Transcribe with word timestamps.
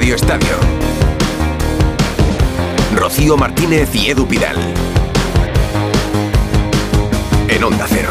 Radio 0.00 0.14
Estadio. 0.14 0.48
Rocío 2.96 3.36
Martínez 3.36 3.94
y 3.94 4.08
Edu 4.08 4.26
Pidal. 4.26 4.56
En 7.46 7.62
Onda 7.62 7.84
Cero. 7.86 8.08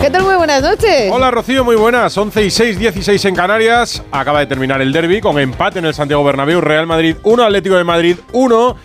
¿Qué 0.00 0.10
tal? 0.10 0.22
Muy 0.22 0.36
buenas 0.36 0.62
noches. 0.62 1.10
Hola 1.10 1.32
Rocío, 1.32 1.64
muy 1.64 1.74
buenas. 1.74 2.16
11 2.16 2.44
y 2.44 2.50
6, 2.52 2.78
16 2.78 3.24
en 3.24 3.34
Canarias. 3.34 4.04
Acaba 4.12 4.38
de 4.38 4.46
terminar 4.46 4.80
el 4.80 4.92
derby 4.92 5.20
con 5.20 5.40
empate 5.40 5.80
en 5.80 5.86
el 5.86 5.94
Santiago 5.94 6.22
Bernabéu. 6.22 6.60
Real 6.60 6.86
Madrid 6.86 7.16
1, 7.24 7.42
Atlético 7.42 7.74
de 7.74 7.82
Madrid 7.82 8.16
1. 8.30 8.76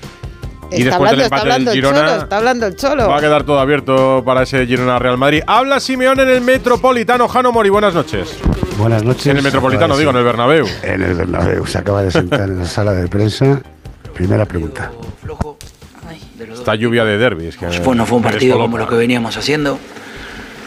Y 0.75 0.81
está 0.81 0.89
después 0.97 1.11
del 1.11 1.21
hablando, 1.21 1.35
empate 1.35 1.49
del 1.49 1.61
el 1.61 1.65
cholo, 1.65 1.73
Girona 1.97 2.17
está 2.23 2.37
hablando 2.37 2.65
el 2.67 2.75
cholo. 2.75 3.07
va 3.09 3.17
a 3.17 3.21
quedar 3.21 3.43
todo 3.43 3.59
abierto 3.59 4.23
para 4.25 4.43
ese 4.43 4.65
Girona 4.65 4.99
Real 4.99 5.17
Madrid. 5.17 5.41
Habla 5.47 5.79
Simeón 5.79 6.19
en 6.19 6.29
el 6.29 6.41
Metropolitano. 6.41 7.27
Jano 7.27 7.51
Mori, 7.51 7.69
buenas 7.69 7.93
noches. 7.93 8.37
Buenas 8.77 9.03
noches. 9.03 9.27
En 9.27 9.37
el 9.37 9.43
Metropolitano, 9.43 9.95
digo, 9.97 10.11
en 10.11 10.17
el 10.17 10.23
Bernabéu. 10.23 10.65
En 10.81 11.01
el 11.01 11.13
Bernabéu. 11.15 11.65
Se 11.67 11.77
acaba 11.77 12.01
de 12.03 12.11
sentar 12.11 12.49
en 12.49 12.59
la 12.59 12.65
sala 12.65 12.93
de 12.93 13.07
prensa. 13.07 13.61
Primera 14.13 14.45
pregunta. 14.45 14.91
Esta 16.51 16.75
lluvia 16.75 17.05
de 17.05 17.17
derby. 17.17 17.47
Es 17.47 17.57
que 17.57 17.65
no 17.67 18.05
fue 18.05 18.17
un 18.17 18.23
partido 18.23 18.57
como 18.57 18.77
lo 18.77 18.87
que 18.87 18.95
veníamos 18.95 19.37
haciendo. 19.37 19.79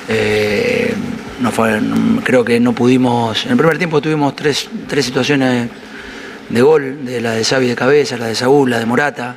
Eh, 0.09 0.95
no 1.41 1.51
fue, 1.51 1.80
no- 1.80 2.23
creo 2.23 2.45
que 2.45 2.61
no 2.61 2.73
pudimos. 2.73 3.45
En 3.45 3.52
el 3.52 3.57
primer 3.59 3.79
tiempo 3.79 4.01
tuvimos 4.01 4.35
tres, 4.37 4.69
tres 4.88 5.05
situaciones 5.05 5.69
de 6.49 6.63
gol: 6.63 7.05
de 7.05 7.21
la 7.21 7.33
de 7.33 7.45
Xavi 7.45 7.66
de 7.69 7.75
cabeza, 7.77 8.16
la 8.16 8.27
de 8.27 8.35
Saúl, 8.35 8.71
la 8.71 8.79
de 8.79 8.87
Morata. 8.87 9.35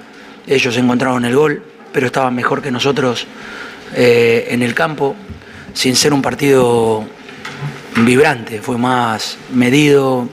Ellos 0.49 0.76
encontraron 0.77 1.23
el 1.26 1.35
gol, 1.35 1.63
pero 1.94 2.08
estaban 2.08 2.34
mejor 2.34 2.62
que 2.63 2.71
nosotros 2.71 3.27
eh, 3.95 4.48
en 4.49 4.63
el 4.63 4.73
campo, 4.73 5.16
sin 5.73 5.96
ser 5.96 6.12
un 6.12 6.23
partido 6.23 7.05
vibrante. 7.98 8.60
Fue 8.60 8.77
más 8.79 9.38
medido, 9.54 10.27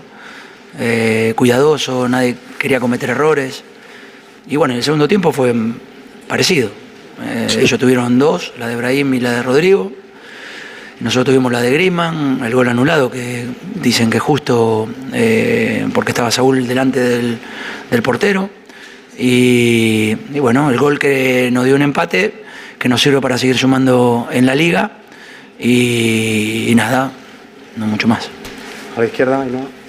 eh, 0.78 1.34
cuidadoso, 1.36 2.08
nadie 2.08 2.34
quería 2.58 2.80
cometer 2.80 3.10
errores. 3.10 3.62
Y 4.48 4.56
bueno, 4.56 4.74
el 4.74 4.82
segundo 4.82 5.06
tiempo 5.06 5.32
fue 5.32 5.54
parecido. 6.26 6.70
Eh, 7.22 7.48
Ellos 7.60 7.78
tuvieron 7.78 8.18
dos, 8.18 8.54
la 8.58 8.68
de 8.68 8.76
Brahim 8.76 9.12
y 9.12 9.20
la 9.20 9.32
de 9.32 9.42
Rodrigo. 9.42 9.92
Nosotros 11.00 11.26
tuvimos 11.26 11.52
la 11.52 11.60
de 11.60 11.72
Griezmann, 11.72 12.40
el 12.42 12.54
gol 12.54 12.70
anulado, 12.70 13.10
que 13.10 13.44
dicen 13.74 14.08
que 14.08 14.18
justo 14.18 14.88
eh, 15.12 15.86
porque 15.92 16.12
estaba 16.12 16.30
Saúl 16.30 16.66
delante 16.66 17.00
del, 17.00 17.38
del 17.90 18.02
portero. 18.02 18.48
Y, 19.18 20.16
y 20.34 20.40
bueno, 20.40 20.70
el 20.70 20.78
gol 20.78 20.98
que 20.98 21.50
nos 21.52 21.64
dio 21.64 21.74
un 21.74 21.82
empate, 21.82 22.44
que 22.78 22.88
nos 22.88 23.00
sirve 23.00 23.20
para 23.20 23.38
seguir 23.38 23.56
sumando 23.56 24.28
en 24.30 24.46
la 24.46 24.54
liga. 24.54 24.90
Y, 25.58 26.66
y 26.68 26.74
nada, 26.74 27.10
no 27.76 27.86
mucho 27.86 28.08
más. 28.08 28.28
A 28.96 29.00
la 29.00 29.06
izquierda, 29.06 29.44
¿no? 29.44 29.86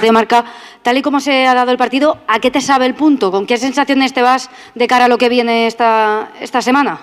de 0.00 0.12
marca, 0.12 0.44
tal 0.82 0.98
y 0.98 1.02
como 1.02 1.20
se 1.20 1.46
ha 1.46 1.54
dado 1.54 1.70
el 1.70 1.78
partido, 1.78 2.18
¿a 2.28 2.38
qué 2.38 2.50
te 2.50 2.60
sabe 2.60 2.86
el 2.86 2.94
punto? 2.94 3.30
¿Con 3.30 3.46
qué 3.46 3.56
sensaciones 3.56 4.12
te 4.12 4.22
vas 4.22 4.50
de 4.74 4.86
cara 4.86 5.06
a 5.06 5.08
lo 5.08 5.18
que 5.18 5.28
viene 5.28 5.66
esta, 5.66 6.30
esta 6.40 6.62
semana? 6.62 7.00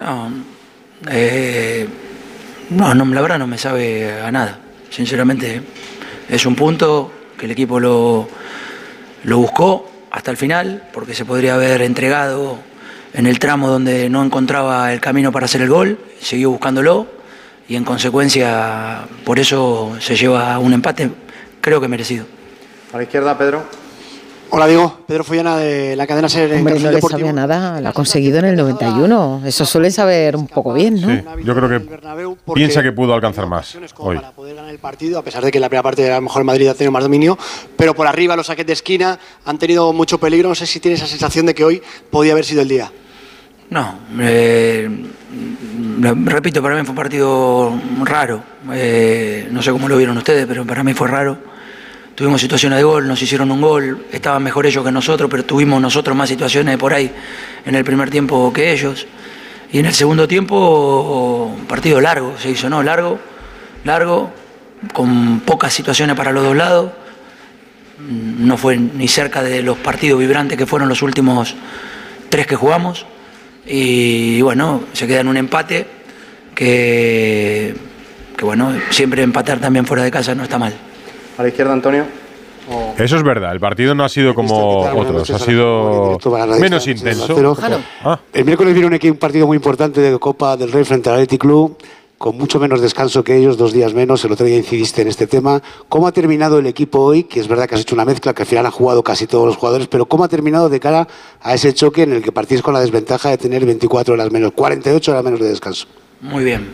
No, 0.00 0.30
eh, 1.10 1.88
no, 2.70 2.94
no, 2.94 3.04
la 3.06 3.20
verdad 3.20 3.38
no 3.38 3.46
me 3.46 3.58
sabe 3.58 4.20
a 4.20 4.30
nada. 4.30 4.58
Sinceramente, 4.90 5.62
es 6.28 6.46
un 6.46 6.54
punto 6.54 7.12
que 7.38 7.46
el 7.46 7.52
equipo 7.52 7.78
lo, 7.78 8.28
lo 9.28 9.36
buscó 9.36 9.86
hasta 10.10 10.30
el 10.30 10.38
final, 10.38 10.88
porque 10.92 11.14
se 11.14 11.26
podría 11.26 11.54
haber 11.54 11.82
entregado 11.82 12.58
en 13.12 13.26
el 13.26 13.38
tramo 13.38 13.68
donde 13.68 14.08
no 14.08 14.24
encontraba 14.24 14.90
el 14.92 15.00
camino 15.00 15.32
para 15.32 15.44
hacer 15.44 15.60
el 15.60 15.68
gol, 15.68 15.98
siguió 16.18 16.50
buscándolo 16.50 17.06
y 17.68 17.76
en 17.76 17.84
consecuencia 17.84 19.02
por 19.26 19.38
eso 19.38 19.94
se 20.00 20.16
lleva 20.16 20.58
un 20.58 20.72
empate, 20.72 21.10
creo 21.60 21.78
que 21.78 21.88
merecido. 21.88 22.24
A 22.90 22.96
la 22.96 23.02
izquierda, 23.02 23.36
Pedro. 23.36 23.64
Hola, 24.50 24.66
Diego. 24.66 25.00
Pedro 25.06 25.24
Follana 25.24 25.58
de 25.58 25.94
la 25.94 26.06
cadena 26.06 26.28
SER 26.28 26.50
en 26.52 26.58
Hombre, 26.58 26.80
no 26.80 26.90
le 26.90 27.00
sabía 27.02 27.32
nada. 27.32 27.80
Lo 27.80 27.88
ha 27.90 27.92
conseguido 27.92 28.38
en 28.38 28.46
el 28.46 28.56
91. 28.56 29.42
Eso 29.44 29.66
suele 29.66 29.90
saber 29.90 30.36
un 30.36 30.46
poco 30.46 30.72
bien, 30.72 31.00
¿no? 31.00 31.08
Sí, 31.08 31.22
yo 31.44 31.54
creo 31.54 31.68
que 31.68 31.80
piensa 32.54 32.82
que 32.82 32.92
pudo 32.92 33.12
alcanzar 33.12 33.46
más 33.46 33.76
hoy. 33.98 34.16
para 34.16 34.30
poder 34.32 34.56
ganar 34.56 34.70
el 34.70 34.78
partido, 34.78 35.18
a 35.18 35.22
pesar 35.22 35.44
de 35.44 35.50
que 35.50 35.58
en 35.58 35.62
la 35.62 35.68
primera 35.68 35.82
parte 35.82 36.10
a 36.10 36.16
lo 36.16 36.22
mejor 36.22 36.40
el 36.40 36.46
Madrid 36.46 36.68
ha 36.68 36.74
tenido 36.74 36.92
más 36.92 37.02
dominio, 37.02 37.36
pero 37.76 37.94
por 37.94 38.06
arriba 38.06 38.36
los 38.36 38.46
saques 38.46 38.66
de 38.66 38.72
esquina 38.72 39.18
han 39.44 39.58
tenido 39.58 39.92
mucho 39.92 40.18
peligro. 40.18 40.48
No 40.48 40.54
sé 40.54 40.66
si 40.66 40.80
tiene 40.80 40.96
esa 40.96 41.06
sensación 41.06 41.44
de 41.44 41.54
que 41.54 41.64
hoy 41.64 41.82
podía 42.10 42.32
haber 42.32 42.44
sido 42.44 42.62
el 42.62 42.68
día. 42.68 42.90
No, 43.70 43.98
eh, 44.18 44.88
repito, 46.24 46.62
para 46.62 46.74
mí 46.74 46.82
fue 46.82 46.90
un 46.90 46.96
partido 46.96 47.78
raro. 48.02 48.42
Eh, 48.72 49.46
no 49.50 49.60
sé 49.60 49.72
cómo 49.72 49.88
lo 49.88 49.96
vieron 49.98 50.16
ustedes, 50.16 50.46
pero 50.46 50.64
para 50.64 50.82
mí 50.82 50.94
fue 50.94 51.06
raro. 51.08 51.57
Tuvimos 52.18 52.40
situaciones 52.40 52.78
de 52.78 52.82
gol, 52.82 53.06
nos 53.06 53.22
hicieron 53.22 53.48
un 53.52 53.60
gol, 53.60 54.06
estaban 54.10 54.42
mejor 54.42 54.66
ellos 54.66 54.84
que 54.84 54.90
nosotros, 54.90 55.30
pero 55.30 55.44
tuvimos 55.44 55.80
nosotros 55.80 56.16
más 56.16 56.28
situaciones 56.28 56.76
por 56.76 56.92
ahí 56.92 57.12
en 57.64 57.76
el 57.76 57.84
primer 57.84 58.10
tiempo 58.10 58.52
que 58.52 58.72
ellos. 58.72 59.06
Y 59.70 59.78
en 59.78 59.86
el 59.86 59.94
segundo 59.94 60.26
tiempo, 60.26 61.54
un 61.56 61.66
partido 61.66 62.00
largo, 62.00 62.34
se 62.36 62.50
hizo, 62.50 62.68
¿no? 62.68 62.82
Largo, 62.82 63.20
largo, 63.84 64.32
con 64.92 65.38
pocas 65.46 65.72
situaciones 65.72 66.16
para 66.16 66.32
los 66.32 66.42
dos 66.42 66.56
lados. 66.56 66.90
No 68.00 68.56
fue 68.56 68.76
ni 68.76 69.06
cerca 69.06 69.40
de 69.44 69.62
los 69.62 69.78
partidos 69.78 70.18
vibrantes 70.18 70.58
que 70.58 70.66
fueron 70.66 70.88
los 70.88 71.02
últimos 71.02 71.54
tres 72.30 72.48
que 72.48 72.56
jugamos. 72.56 73.06
Y 73.64 74.42
bueno, 74.42 74.82
se 74.92 75.06
queda 75.06 75.20
en 75.20 75.28
un 75.28 75.36
empate 75.36 75.86
que, 76.52 77.76
que 78.36 78.44
bueno, 78.44 78.74
siempre 78.90 79.22
empatar 79.22 79.60
también 79.60 79.86
fuera 79.86 80.02
de 80.02 80.10
casa 80.10 80.34
no 80.34 80.42
está 80.42 80.58
mal. 80.58 80.87
A 81.38 81.42
la 81.42 81.48
izquierda, 81.48 81.72
Antonio. 81.72 82.04
O- 82.70 82.94
Eso 83.02 83.16
es 83.16 83.22
verdad, 83.22 83.52
el 83.52 83.60
partido 83.60 83.94
no 83.94 84.04
ha 84.04 84.08
sido 84.10 84.34
como 84.34 84.80
otros, 84.80 85.30
ha 85.30 85.38
sido 85.38 86.18
menos 86.60 86.86
intenso. 86.86 87.56
Ah, 88.04 88.20
El 88.32 88.44
miércoles 88.44 88.74
viene 88.74 88.88
un, 88.88 88.94
equipo, 88.94 89.14
un 89.14 89.18
partido 89.18 89.46
muy 89.46 89.56
importante 89.56 90.00
de 90.02 90.18
Copa 90.18 90.56
del 90.58 90.70
Rey 90.70 90.84
frente 90.84 91.08
al 91.08 91.14
Athletic 91.14 91.40
Club, 91.40 91.78
con 92.18 92.36
mucho 92.36 92.58
menos 92.60 92.82
descanso 92.82 93.24
que 93.24 93.36
ellos, 93.36 93.56
dos 93.56 93.72
días 93.72 93.94
menos. 93.94 94.22
El 94.24 94.32
otro 94.32 94.44
día 94.44 94.56
incidiste 94.58 95.00
en 95.00 95.08
este 95.08 95.26
tema. 95.26 95.62
¿Cómo 95.88 96.06
ha 96.08 96.12
terminado 96.12 96.58
el 96.58 96.66
equipo 96.66 96.98
hoy? 96.98 97.22
Que 97.24 97.40
es 97.40 97.48
verdad 97.48 97.66
que 97.68 97.76
has 97.76 97.80
hecho 97.80 97.94
una 97.94 98.04
mezcla, 98.04 98.34
que 98.34 98.42
al 98.42 98.48
final 98.48 98.66
han 98.66 98.72
jugado 98.72 99.02
casi 99.02 99.26
todos 99.26 99.46
los 99.46 99.56
jugadores, 99.56 99.86
pero 99.86 100.04
¿cómo 100.06 100.24
ha 100.24 100.28
terminado 100.28 100.68
de 100.68 100.78
cara 100.80 101.06
a 101.40 101.54
ese 101.54 101.72
choque 101.72 102.02
en 102.02 102.12
el 102.12 102.22
que 102.22 102.32
partís 102.32 102.60
con 102.60 102.74
la 102.74 102.80
desventaja 102.80 103.30
de 103.30 103.38
tener 103.38 103.64
24 103.64 104.12
horas 104.14 104.30
menos, 104.30 104.52
48 104.52 105.10
horas 105.12 105.24
menos 105.24 105.40
de 105.40 105.48
descanso? 105.48 105.86
Muy 106.20 106.44
bien. 106.44 106.68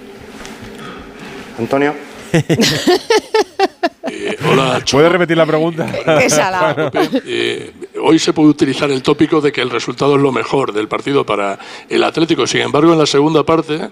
Antonio. 1.58 1.94
Hola, 4.50 4.82
¿Puedes 4.90 5.10
repetir 5.10 5.36
la 5.36 5.46
pregunta? 5.46 5.86
Qué 6.18 6.30
salado. 6.30 6.90
Eh, 7.26 7.72
hoy 8.02 8.18
se 8.18 8.32
puede 8.32 8.48
utilizar 8.50 8.90
el 8.90 9.02
tópico 9.02 9.40
de 9.40 9.52
que 9.52 9.60
el 9.60 9.70
resultado 9.70 10.16
es 10.16 10.22
lo 10.22 10.32
mejor 10.32 10.72
del 10.72 10.88
partido 10.88 11.24
para 11.24 11.58
el 11.88 12.04
Atlético. 12.04 12.46
Sin 12.46 12.60
embargo, 12.60 12.92
en 12.92 12.98
la 12.98 13.06
segunda 13.06 13.42
parte 13.44 13.90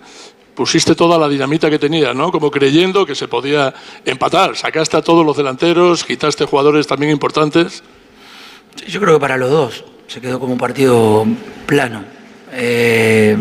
pusiste 0.55 0.95
toda 0.95 1.19
la 1.19 1.29
dinamita 1.29 1.71
que 1.71 1.79
tenía, 1.79 2.13
¿no? 2.13 2.31
Como 2.31 2.51
creyendo 2.51 3.07
que 3.07 3.15
se 3.15 3.29
podía 3.29 3.73
empatar. 4.05 4.57
Sacaste 4.57 4.97
a 4.97 5.03
todos 5.03 5.25
los 5.25 5.37
delanteros, 5.37 6.05
quitaste 6.05 6.45
jugadores 6.45 6.87
también 6.87 7.13
importantes. 7.13 7.83
Sí, 8.77 8.91
Yo 8.91 9.01
creo 9.01 9.15
que 9.15 9.21
para 9.21 9.37
los 9.37 9.51
dos 9.51 9.85
se 10.07 10.21
quedó 10.21 10.39
como 10.39 10.53
un 10.53 10.59
partido 10.59 11.27
plano. 11.67 12.05
Eh, 12.53 13.39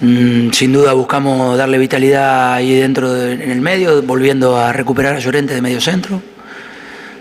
sin 0.00 0.72
duda 0.72 0.92
buscamos 0.92 1.56
darle 1.56 1.78
vitalidad 1.78 2.54
ahí 2.54 2.74
dentro, 2.74 3.12
de- 3.12 3.32
en 3.34 3.50
el 3.50 3.60
medio, 3.60 4.02
volviendo 4.02 4.56
a 4.58 4.72
recuperar 4.72 5.16
a 5.16 5.18
Llorente 5.18 5.54
de 5.54 5.62
medio 5.62 5.80
centro, 5.80 6.20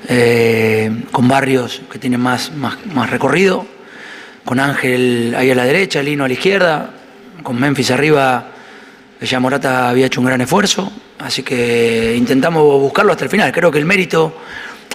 eh, 0.08 0.92
con 1.12 1.28
Barrios 1.28 1.82
que 1.92 1.98
tienen 2.00 2.20
más, 2.20 2.52
más, 2.54 2.78
más 2.94 3.10
recorrido, 3.10 3.66
con 4.44 4.60
Ángel 4.60 5.34
ahí 5.38 5.50
a 5.52 5.56
la 5.56 5.66
derecha, 5.66 6.04
Lino 6.04 6.26
a 6.26 6.28
la 6.28 6.34
izquierda, 6.34 6.92
con 7.44 7.60
Memphis 7.60 7.92
arriba, 7.92 8.48
ya 9.22 9.40
Morata 9.40 9.90
había 9.90 10.06
hecho 10.08 10.20
un 10.20 10.28
gran 10.28 10.42
esfuerzo, 10.42 10.92
así 11.20 11.42
que 11.44 12.16
intentamos 12.18 12.62
buscarlo 12.80 13.12
hasta 13.14 13.24
el 13.24 13.30
final. 13.30 13.52
Creo 13.52 13.72
que 13.72 13.80
el 13.80 13.86
mérito 13.86 14.38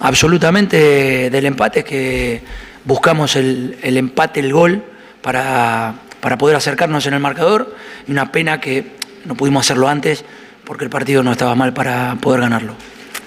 absolutamente 0.01 1.29
del 1.29 1.45
empate 1.45 1.79
es 1.79 1.85
que 1.85 2.41
buscamos 2.85 3.35
el, 3.35 3.77
el 3.81 3.97
empate, 3.97 4.39
el 4.39 4.53
gol, 4.53 4.83
para, 5.21 5.95
para 6.21 6.37
poder 6.37 6.55
acercarnos 6.55 7.05
en 7.07 7.15
el 7.15 7.19
marcador, 7.19 7.75
y 8.07 8.11
una 8.11 8.31
pena 8.31 8.61
que 8.61 8.91
no 9.25 9.35
pudimos 9.35 9.65
hacerlo 9.65 9.89
antes, 9.89 10.23
porque 10.63 10.85
el 10.85 10.89
partido 10.89 11.23
no 11.23 11.31
estaba 11.31 11.55
mal 11.55 11.73
para 11.73 12.15
poder 12.21 12.41
ganarlo. 12.41 12.73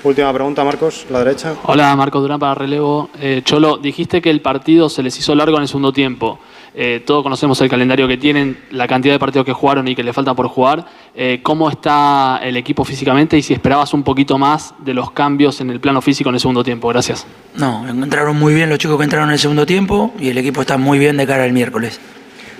Última 0.05 0.31
pregunta, 0.35 0.63
Marcos. 0.65 1.07
La 1.09 1.21
derecha. 1.21 1.55
Hola, 1.63 1.97
Marco 1.97 2.21
Durán 2.21 2.39
para 2.39 2.55
relevo. 2.55 3.09
Eh, 3.19 3.41
Cholo, 3.43 3.79
dijiste 3.79 4.21
que 4.21 4.29
el 4.29 4.43
partido 4.43 4.91
se 4.91 5.03
les 5.03 5.19
hizo 5.19 5.35
largo 5.35 5.57
en 5.57 5.63
el 5.63 5.69
segundo 5.69 5.95
tiempo. 5.95 6.39
Eh, 6.75 7.03
todos 7.07 7.23
conocemos 7.23 7.59
el 7.63 7.71
calendario 7.71 8.07
que 8.07 8.19
tienen, 8.19 8.59
la 8.71 8.87
cantidad 8.87 9.15
de 9.15 9.19
partidos 9.19 9.47
que 9.47 9.55
jugaron 9.55 9.89
y 9.89 9.95
que 9.95 10.03
le 10.03 10.13
falta 10.13 10.35
por 10.35 10.49
jugar. 10.49 10.85
Eh, 11.15 11.41
¿Cómo 11.43 11.71
está 11.71 12.39
el 12.43 12.59
equipo 12.59 12.85
físicamente 12.85 13.39
y 13.39 13.43
si 13.43 13.55
esperabas 13.55 13.95
un 13.95 14.03
poquito 14.03 14.37
más 14.37 14.75
de 14.81 14.93
los 14.93 15.11
cambios 15.13 15.63
en 15.63 15.71
el 15.71 15.81
plano 15.81 16.03
físico 16.03 16.29
en 16.29 16.35
el 16.35 16.41
segundo 16.41 16.63
tiempo? 16.63 16.89
Gracias. 16.89 17.27
No, 17.55 17.89
entraron 17.89 18.37
muy 18.37 18.53
bien 18.53 18.69
los 18.69 18.79
chicos 18.79 18.99
que 18.99 19.05
entraron 19.05 19.29
en 19.29 19.35
el 19.35 19.39
segundo 19.39 19.65
tiempo 19.65 20.13
y 20.19 20.29
el 20.29 20.37
equipo 20.37 20.61
está 20.61 20.77
muy 20.77 20.99
bien 20.99 21.17
de 21.17 21.27
cara 21.27 21.45
al 21.45 21.53
miércoles. 21.55 21.99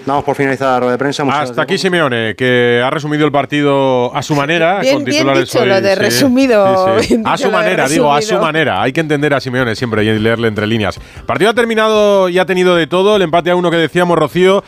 Damos 0.07 0.23
por 0.25 0.37
finalizada 0.37 0.73
la 0.73 0.81
rueda 0.81 0.93
de 0.93 0.99
prensa. 0.99 1.25
Muchas 1.25 1.51
Hasta 1.51 1.63
aquí 1.63 1.79
Simeone, 1.79 2.35
que 2.37 2.83
ha 2.85 2.91
resumido 2.91 3.25
el 3.25 3.33
partido 3.33 4.15
a 4.15 4.23
su 4.23 4.35
manera. 4.35 4.81
Bien- 4.81 4.97
con 4.97 5.05
bien 5.05 5.17
titulares 5.19 5.45
dicho 5.47 5.61
hoy, 5.61 5.69
lo 5.69 5.81
de 5.81 5.95
sí, 5.95 6.01
resumido, 6.01 6.99
sí, 7.01 7.09
sí. 7.09 7.23
A 7.25 7.39
su 7.39 7.51
manera, 7.51 7.89
digo, 7.89 8.13
a 8.13 8.21
su 8.21 8.39
manera. 8.39 8.83
Hay 8.83 8.93
que 8.93 9.01
entender 9.01 9.33
a 9.33 9.41
Simeone 9.41 9.75
siempre 9.75 10.05
y 10.05 10.19
leerle 10.19 10.49
entre 10.49 10.67
líneas. 10.67 11.01
Partido 11.27 11.51
ha 11.51 11.55
terminado 11.55 12.29
y 12.29 12.39
ha 12.39 12.45
tenido 12.45 12.77
de 12.77 12.87
todo. 12.87 13.17
El 13.17 13.23
empate 13.23 13.51
a 13.51 13.57
uno 13.57 13.71
que 13.71 13.77
decíamos, 13.79 14.19
Rocío. 14.19 14.63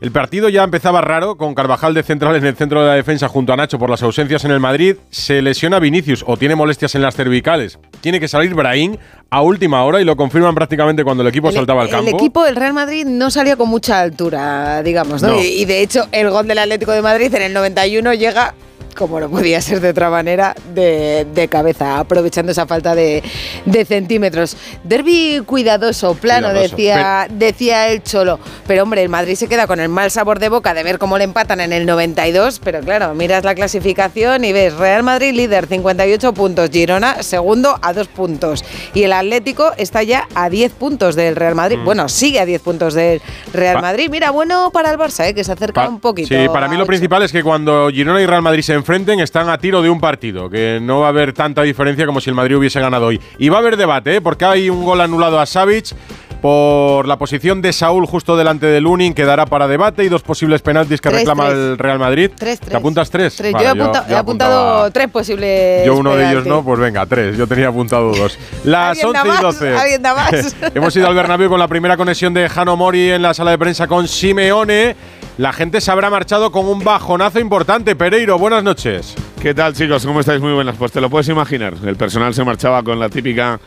El 0.00 0.12
partido 0.12 0.48
ya 0.48 0.62
empezaba 0.62 1.00
raro, 1.00 1.36
con 1.36 1.56
Carvajal 1.56 1.92
de 1.92 2.04
central 2.04 2.36
en 2.36 2.46
el 2.46 2.54
centro 2.54 2.82
de 2.82 2.86
la 2.86 2.94
defensa 2.94 3.26
junto 3.26 3.52
a 3.52 3.56
Nacho 3.56 3.80
por 3.80 3.90
las 3.90 4.00
ausencias 4.04 4.44
en 4.44 4.52
el 4.52 4.60
Madrid. 4.60 4.94
Se 5.10 5.42
lesiona 5.42 5.80
Vinicius 5.80 6.22
o 6.24 6.36
tiene 6.36 6.54
molestias 6.54 6.94
en 6.94 7.02
las 7.02 7.16
cervicales. 7.16 7.80
Tiene 8.00 8.20
que 8.20 8.28
salir 8.28 8.54
Brahim 8.54 8.96
a 9.28 9.42
última 9.42 9.82
hora 9.82 10.00
y 10.00 10.04
lo 10.04 10.14
confirman 10.14 10.54
prácticamente 10.54 11.02
cuando 11.02 11.24
el 11.24 11.28
equipo 11.28 11.50
saltaba 11.50 11.82
al 11.82 11.90
campo. 11.90 12.10
El 12.10 12.14
equipo 12.14 12.44
del 12.44 12.54
Real 12.54 12.74
Madrid 12.74 13.06
no 13.06 13.28
salía 13.32 13.56
con 13.56 13.68
mucha 13.68 14.00
altura, 14.00 14.84
digamos, 14.84 15.20
¿no? 15.20 15.30
No. 15.30 15.42
Y, 15.42 15.46
y 15.46 15.64
de 15.64 15.82
hecho, 15.82 16.06
el 16.12 16.30
gol 16.30 16.46
del 16.46 16.58
Atlético 16.58 16.92
de 16.92 17.02
Madrid 17.02 17.34
en 17.34 17.42
el 17.42 17.52
91 17.52 18.14
llega, 18.14 18.54
como 18.98 19.20
no 19.20 19.30
podía 19.30 19.60
ser 19.62 19.80
de 19.80 19.90
otra 19.90 20.10
manera, 20.10 20.54
de, 20.74 21.26
de 21.32 21.48
cabeza, 21.48 21.98
aprovechando 22.00 22.52
esa 22.52 22.66
falta 22.66 22.94
de, 22.94 23.22
de 23.64 23.84
centímetros. 23.84 24.56
Derby 24.84 25.42
cuidadoso, 25.46 26.14
plano, 26.14 26.48
Cuidadoso. 26.48 26.76
decía, 26.76 27.26
decía 27.30 27.88
el 27.88 28.02
Cholo. 28.02 28.38
Pero 28.66 28.82
hombre, 28.82 29.02
el 29.02 29.08
Madrid 29.08 29.36
se 29.36 29.46
queda 29.48 29.66
con 29.66 29.80
el 29.80 29.88
mal 29.88 30.10
sabor 30.10 30.38
de 30.40 30.48
boca 30.48 30.74
de 30.74 30.82
ver 30.82 30.98
cómo 30.98 31.16
le 31.16 31.24
empatan 31.24 31.60
en 31.60 31.72
el 31.72 31.86
92. 31.86 32.60
Pero 32.62 32.80
claro, 32.80 33.14
miras 33.14 33.44
la 33.44 33.54
clasificación 33.54 34.44
y 34.44 34.52
ves 34.52 34.74
Real 34.74 35.02
Madrid 35.02 35.32
líder, 35.34 35.66
58 35.66 36.32
puntos. 36.34 36.70
Girona 36.70 37.22
segundo 37.22 37.78
a 37.82 37.92
dos 37.92 38.08
puntos. 38.08 38.64
Y 38.94 39.04
el 39.04 39.12
Atlético 39.12 39.72
está 39.76 40.02
ya 40.02 40.26
a 40.34 40.50
10 40.50 40.72
puntos 40.72 41.14
del 41.14 41.36
Real 41.36 41.54
Madrid. 41.54 41.78
Mm. 41.78 41.84
Bueno, 41.84 42.08
sigue 42.08 42.40
a 42.40 42.44
10 42.46 42.60
puntos 42.62 42.94
del 42.94 43.22
Real 43.52 43.76
Pa- 43.76 43.82
Madrid. 43.82 44.08
Mira, 44.10 44.30
bueno 44.30 44.70
para 44.72 44.90
el 44.90 44.98
Barça, 44.98 45.26
¿eh? 45.28 45.34
que 45.34 45.44
se 45.44 45.52
acerca 45.52 45.88
un 45.88 46.00
poquito. 46.00 46.28
Sí, 46.28 46.48
para 46.52 46.68
mí 46.68 46.76
lo 46.76 46.86
principal 46.86 47.22
es 47.22 47.32
que 47.32 47.42
cuando 47.42 47.88
Girona 47.90 48.20
y 48.20 48.26
Real 48.26 48.42
Madrid 48.42 48.62
se 48.62 48.74
están 49.20 49.50
a 49.50 49.58
tiro 49.58 49.82
de 49.82 49.90
un 49.90 50.00
partido, 50.00 50.48
que 50.48 50.78
no 50.80 51.00
va 51.00 51.06
a 51.06 51.08
haber 51.10 51.34
tanta 51.34 51.62
diferencia 51.62 52.06
como 52.06 52.22
si 52.22 52.30
el 52.30 52.36
Madrid 52.36 52.56
hubiese 52.56 52.80
ganado 52.80 53.06
hoy. 53.06 53.20
Y 53.38 53.50
va 53.50 53.56
a 53.56 53.60
haber 53.60 53.76
debate, 53.76 54.16
¿eh? 54.16 54.20
porque 54.22 54.46
hay 54.46 54.70
un 54.70 54.82
gol 54.82 55.02
anulado 55.02 55.38
a 55.38 55.44
Savic 55.44 55.94
por 56.40 57.06
la 57.08 57.18
posición 57.18 57.60
de 57.62 57.72
Saúl 57.72 58.06
justo 58.06 58.36
delante 58.36 58.66
de 58.66 58.80
Lunin, 58.80 59.12
que 59.14 59.24
dará 59.24 59.46
para 59.46 59.66
debate, 59.66 60.04
y 60.04 60.08
dos 60.08 60.22
posibles 60.22 60.62
penaltis 60.62 61.00
que 61.00 61.08
Tres, 61.08 61.20
reclama 61.20 61.46
tres. 61.46 61.54
el 61.58 61.78
Real 61.78 61.98
Madrid. 61.98 62.30
Tres, 62.36 62.60
¿Te 62.60 62.66
tres. 62.66 62.76
apuntas 62.76 63.10
tres? 63.10 63.36
Tres. 63.36 63.52
Vale, 63.52 63.64
yo 63.64 63.70
he, 63.70 63.72
apunta- 63.82 64.06
he 64.08 64.14
apuntado 64.14 64.90
tres 64.92 65.08
posibles. 65.08 65.84
Yo 65.86 65.96
uno 65.96 66.14
de 66.16 66.30
ellos 66.30 66.46
no, 66.46 66.62
pues 66.64 66.78
venga, 66.78 67.04
tres. 67.06 67.36
Yo 67.36 67.46
tenía 67.46 67.68
apuntado 67.68 68.12
dos. 68.12 68.38
Las 68.64 69.02
¿Alguien 69.02 69.12
da 69.12 69.22
11 69.22 69.28
y 69.28 69.32
más? 69.32 69.42
12. 69.42 69.76
¿Alguien 69.76 70.02
da 70.02 70.14
más? 70.14 70.56
Hemos 70.74 70.94
ido 70.96 71.06
al 71.08 71.14
Bernabéu 71.14 71.48
con 71.48 71.58
la 71.58 71.68
primera 71.68 71.96
conexión 71.96 72.32
de 72.34 72.48
Jano 72.48 72.76
Mori 72.76 73.10
en 73.10 73.22
la 73.22 73.34
sala 73.34 73.50
de 73.50 73.58
prensa 73.58 73.86
con 73.86 74.06
Simeone. 74.06 74.96
La 75.38 75.52
gente 75.52 75.80
se 75.80 75.90
habrá 75.92 76.10
marchado 76.10 76.50
con 76.50 76.66
un 76.66 76.82
bajonazo 76.82 77.38
importante. 77.38 77.94
Pereiro, 77.94 78.38
buenas 78.38 78.62
noches. 78.64 79.14
¿Qué 79.40 79.54
tal, 79.54 79.72
chicos? 79.72 80.04
¿Cómo 80.04 80.18
estáis? 80.20 80.40
Muy 80.40 80.52
buenas. 80.52 80.74
Pues 80.76 80.90
te 80.90 81.00
lo 81.00 81.08
puedes 81.08 81.28
imaginar. 81.28 81.74
El 81.84 81.94
personal 81.96 82.34
se 82.34 82.42
marchaba 82.42 82.82
con 82.82 82.98
la 82.98 83.08
típica 83.08 83.60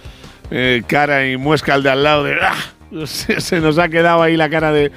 eh, 0.51 0.83
cara 0.85 1.27
y 1.27 1.37
muesca 1.37 1.73
al 1.73 1.83
de 1.83 1.89
al 1.89 2.03
lado 2.03 2.23
de. 2.25 2.35
"Ah". 2.41 2.55
Se, 3.05 3.61
nos 3.61 3.79
ha 3.79 3.87
quedado 3.87 4.21
ahí 4.21 4.35
la 4.35 4.49
cara 4.49 4.71
de, 4.71 4.91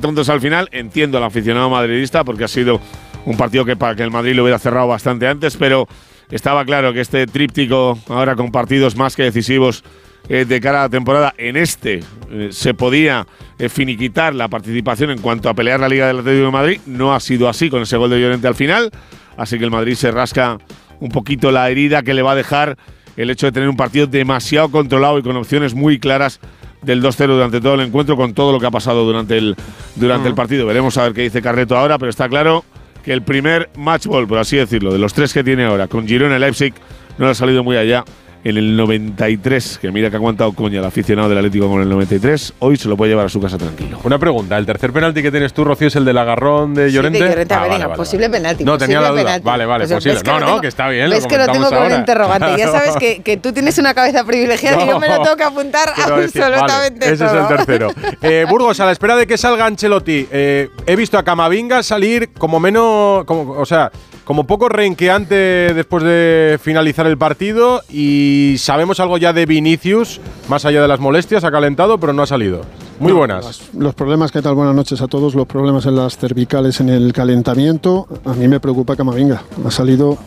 tontos 0.00 0.28
al 0.28 0.40
final. 0.40 0.68
Entiendo 0.70 1.18
al 1.18 1.24
aficionado 1.24 1.70
madridista 1.70 2.24
porque 2.24 2.44
ha 2.44 2.48
sido 2.48 2.80
un 3.24 3.36
partido 3.36 3.64
que 3.64 3.74
para 3.74 3.94
que 3.94 4.02
el 4.02 4.10
Madrid 4.10 4.34
lo 4.34 4.42
hubiera 4.42 4.58
cerrado 4.58 4.88
bastante 4.88 5.26
antes, 5.26 5.56
pero 5.56 5.88
estaba 6.30 6.64
claro 6.64 6.92
que 6.92 7.00
este 7.00 7.26
tríptico, 7.26 7.98
ahora 8.08 8.36
con 8.36 8.50
partidos 8.50 8.96
más 8.96 9.16
que 9.16 9.22
decisivos 9.22 9.82
eh, 10.28 10.44
de 10.44 10.60
cara 10.60 10.80
a 10.80 10.82
la 10.84 10.88
temporada, 10.88 11.34
en 11.38 11.56
este 11.56 12.00
eh, 12.30 12.48
se 12.50 12.74
podía 12.74 13.26
finiquitar 13.68 14.34
la 14.34 14.48
participación 14.48 15.10
en 15.10 15.18
cuanto 15.18 15.48
a 15.48 15.54
pelear 15.54 15.80
la 15.80 15.88
Liga 15.88 16.08
del 16.08 16.18
Atlético 16.18 16.46
de 16.46 16.50
Madrid. 16.52 16.80
No 16.86 17.14
ha 17.14 17.20
sido 17.20 17.48
así 17.48 17.70
con 17.70 17.82
ese 17.82 17.96
gol 17.96 18.10
de 18.10 18.20
Llorente 18.20 18.48
al 18.48 18.54
final, 18.56 18.90
así 19.36 19.56
que 19.56 19.64
el 19.64 19.70
Madrid 19.70 19.94
se 19.94 20.10
rasca 20.10 20.58
un 21.00 21.08
poquito 21.08 21.50
la 21.50 21.70
herida 21.70 22.02
que 22.02 22.12
le 22.12 22.22
va 22.22 22.32
a 22.32 22.36
dejar 22.36 22.76
el 23.16 23.30
hecho 23.30 23.46
de 23.46 23.52
tener 23.52 23.68
un 23.68 23.76
partido 23.76 24.06
demasiado 24.06 24.70
controlado 24.70 25.18
y 25.18 25.22
con 25.22 25.36
opciones 25.36 25.74
muy 25.74 25.98
claras 25.98 26.40
del 26.82 27.02
2-0 27.02 27.26
durante 27.28 27.60
todo 27.60 27.74
el 27.74 27.80
encuentro, 27.80 28.16
con 28.16 28.34
todo 28.34 28.52
lo 28.52 28.60
que 28.60 28.66
ha 28.66 28.70
pasado 28.70 29.04
durante 29.04 29.38
el, 29.38 29.56
durante 29.96 30.28
el 30.28 30.34
partido. 30.34 30.66
Veremos 30.66 30.96
a 30.98 31.04
ver 31.04 31.12
qué 31.12 31.22
dice 31.22 31.40
Carreto 31.40 31.76
ahora, 31.76 31.98
pero 31.98 32.10
está 32.10 32.28
claro 32.28 32.64
que 33.04 33.12
el 33.12 33.22
primer 33.22 33.70
match 33.76 34.06
ball, 34.06 34.26
por 34.26 34.38
así 34.38 34.56
decirlo, 34.56 34.92
de 34.92 34.98
los 34.98 35.12
tres 35.12 35.32
que 35.32 35.44
tiene 35.44 35.64
ahora, 35.64 35.88
con 35.88 36.06
Girona 36.06 36.36
y 36.36 36.40
Leipzig, 36.40 36.74
no 37.18 37.26
le 37.26 37.32
ha 37.32 37.34
salido 37.34 37.62
muy 37.64 37.76
allá. 37.76 38.04
En 38.44 38.56
el 38.56 38.76
93, 38.76 39.78
que 39.80 39.92
mira 39.92 40.10
que 40.10 40.16
ha 40.16 40.18
aguantado 40.18 40.52
coña 40.52 40.80
el 40.80 40.84
aficionado 40.84 41.28
del 41.28 41.38
Atlético 41.38 41.68
con 41.68 41.80
el 41.80 41.88
93, 41.88 42.54
hoy 42.58 42.76
se 42.76 42.88
lo 42.88 42.96
puede 42.96 43.10
llevar 43.12 43.26
a 43.26 43.28
su 43.28 43.40
casa 43.40 43.56
tranquilo. 43.56 44.00
Una 44.02 44.18
pregunta. 44.18 44.58
¿El 44.58 44.66
tercer 44.66 44.92
penalti 44.92 45.22
que 45.22 45.30
tienes 45.30 45.52
tú, 45.52 45.62
Rocío, 45.64 45.86
es 45.86 45.94
el 45.94 46.04
del 46.04 46.18
agarrón 46.18 46.74
de 46.74 46.88
Sí, 46.88 46.94
Llorente? 46.96 47.20
de 47.22 47.28
Llorente, 47.28 47.54
Ah, 47.54 47.58
ver, 47.60 47.68
vale, 47.68 47.74
venga, 47.78 47.86
vale, 47.88 47.96
posible 47.98 48.28
penalti. 48.30 48.64
No, 48.64 48.76
tenía 48.78 49.00
la 49.00 49.10
duda. 49.10 49.22
penalti. 49.22 49.44
Vale, 49.46 49.64
vale, 49.66 49.84
Pues, 49.86 49.94
posible. 49.94 50.20
No, 50.24 50.40
no, 50.40 50.46
tengo- 50.46 50.60
que 50.60 50.66
está 50.66 50.88
bien, 50.88 51.08
lo 51.08 51.14
Ves 51.14 51.26
que 51.28 51.38
lo 51.38 51.46
tengo 51.46 51.68
como 51.68 51.86
un 51.86 51.92
interrogante. 51.92 52.46
Ya 52.58 52.68
sabes 52.68 52.96
que, 52.96 53.22
que 53.22 53.36
tú 53.36 53.52
tienes 53.52 53.78
una 53.78 53.94
cabeza 53.94 54.24
privilegiada 54.24 54.82
y 54.84 54.88
yo 54.88 54.98
me 54.98 55.08
lo 55.08 55.22
tengo 55.22 55.36
que 55.36 55.44
apuntar 55.44 55.88
absolutamente 55.96 57.06
vale, 57.06 57.14
ese 57.14 57.24
todo. 57.24 57.44
es 57.44 57.50
el 57.50 57.56
tercero. 57.56 57.88
Eh, 58.22 58.44
Burgos, 58.48 58.78
a 58.80 58.86
la 58.86 58.92
espera 58.92 59.14
de 59.16 59.26
que 59.26 59.36
salga 59.38 59.66
Ancelotti, 59.66 60.26
eh, 60.32 60.68
he 60.86 60.96
visto 60.96 61.16
a 61.18 61.22
Camavinga 61.22 61.82
salir 61.82 62.30
como 62.38 62.58
menos, 62.60 63.24
como, 63.24 63.52
o 63.52 63.66
sea, 63.66 63.90
como 64.24 64.46
poco 64.46 64.68
renqueante 64.68 65.34
después 65.74 66.04
de 66.04 66.58
finalizar 66.62 67.06
el 67.06 67.18
partido 67.18 67.82
y 67.90 68.54
sabemos 68.58 69.00
algo 69.00 69.18
ya 69.18 69.32
de 69.32 69.46
Vinicius, 69.46 70.20
más 70.48 70.64
allá 70.64 70.82
de 70.82 70.88
las 70.88 71.00
molestias, 71.00 71.44
ha 71.44 71.50
calentado, 71.50 71.98
pero 71.98 72.12
no 72.12 72.22
ha 72.22 72.26
salido. 72.26 72.62
Muy 73.00 73.12
buenas. 73.12 73.70
Los 73.76 73.94
problemas, 73.94 74.30
¿qué 74.30 74.42
tal? 74.42 74.54
Buenas 74.54 74.76
noches 74.76 75.00
a 75.02 75.08
todos. 75.08 75.34
Los 75.34 75.46
problemas 75.46 75.86
en 75.86 75.96
las 75.96 76.16
cervicales, 76.16 76.80
en 76.80 76.88
el 76.88 77.12
calentamiento. 77.12 78.06
A 78.24 78.32
mí 78.34 78.46
me 78.46 78.60
preocupa 78.60 78.94
Camavinga. 78.94 79.42
Ha 79.66 79.70
salido 79.70 80.18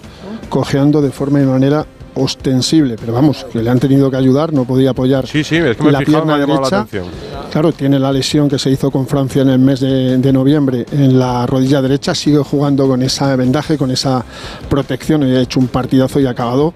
cojeando 0.49 1.01
de 1.01 1.11
forma 1.11 1.41
y 1.41 1.45
manera 1.45 1.85
ostensible, 2.15 2.95
pero 2.99 3.13
vamos, 3.13 3.45
que 3.51 3.61
le 3.61 3.69
han 3.69 3.79
tenido 3.79 4.09
que 4.09 4.17
ayudar, 4.17 4.51
no 4.53 4.65
podía 4.65 4.91
apoyar 4.91 5.27
Sí, 5.27 5.43
sí, 5.43 5.57
es 5.57 5.77
que 5.77 5.83
me 5.83 5.89
he 5.89 5.91
la 5.91 5.99
fijado, 5.99 6.23
pierna 6.25 6.37
la 6.37 6.45
derecha. 6.45 6.79
atención. 6.81 7.05
Claro, 7.51 7.71
tiene 7.71 7.99
la 7.99 8.11
lesión 8.11 8.49
que 8.49 8.57
se 8.59 8.69
hizo 8.69 8.89
con 8.91 9.07
Francia 9.07 9.41
en 9.41 9.49
el 9.49 9.59
mes 9.59 9.79
de, 9.79 10.17
de 10.17 10.33
noviembre 10.33 10.85
en 10.91 11.17
la 11.19 11.45
rodilla 11.45 11.81
derecha, 11.81 12.15
sigue 12.15 12.39
jugando 12.39 12.87
con 12.87 13.01
esa 13.03 13.35
vendaje, 13.35 13.77
con 13.77 13.91
esa 13.91 14.25
protección 14.69 15.23
y 15.27 15.35
ha 15.35 15.41
hecho 15.41 15.59
un 15.59 15.67
partidazo 15.67 16.19
y 16.19 16.25
ha 16.25 16.31
acabado 16.31 16.73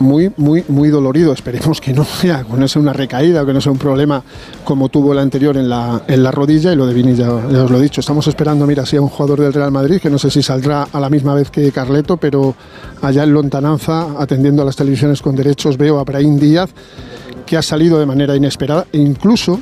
muy, 0.00 0.32
muy, 0.36 0.64
muy 0.68 0.88
dolorido. 0.88 1.32
Esperemos 1.32 1.80
que 1.80 1.92
no 1.92 2.04
sea, 2.04 2.44
que 2.44 2.56
no 2.56 2.68
sea 2.68 2.82
una 2.82 2.92
recaída, 2.92 3.44
que 3.44 3.52
no 3.52 3.60
sea 3.60 3.72
un 3.72 3.78
problema 3.78 4.22
como 4.64 4.88
tuvo 4.88 5.12
el 5.12 5.18
anterior 5.18 5.56
en 5.56 5.68
la, 5.68 6.02
en 6.06 6.22
la 6.22 6.30
rodilla. 6.30 6.72
Y 6.72 6.76
lo 6.76 6.86
de 6.86 6.94
Vini 6.94 7.14
ya, 7.14 7.32
os 7.32 7.70
lo 7.70 7.78
he 7.78 7.82
dicho. 7.82 8.00
Estamos 8.00 8.26
esperando, 8.26 8.66
mira, 8.66 8.84
si 8.86 8.96
a 8.96 9.00
un 9.00 9.08
jugador 9.08 9.40
del 9.40 9.52
Real 9.52 9.70
Madrid, 9.70 10.00
que 10.00 10.10
no 10.10 10.18
sé 10.18 10.30
si 10.30 10.42
saldrá 10.42 10.88
a 10.92 11.00
la 11.00 11.10
misma 11.10 11.34
vez 11.34 11.50
que 11.50 11.70
Carleto, 11.72 12.16
pero 12.16 12.54
allá 13.02 13.24
en 13.24 13.32
Lontananza, 13.32 14.20
atendiendo 14.20 14.62
a 14.62 14.64
las 14.64 14.76
televisiones 14.76 15.22
con 15.22 15.36
derechos, 15.36 15.76
veo 15.76 15.98
a 15.98 16.04
Brahim 16.04 16.38
Díaz, 16.38 16.70
que 17.44 17.56
ha 17.56 17.62
salido 17.62 17.98
de 17.98 18.06
manera 18.06 18.34
inesperada 18.34 18.86
e 18.92 18.98
incluso 18.98 19.60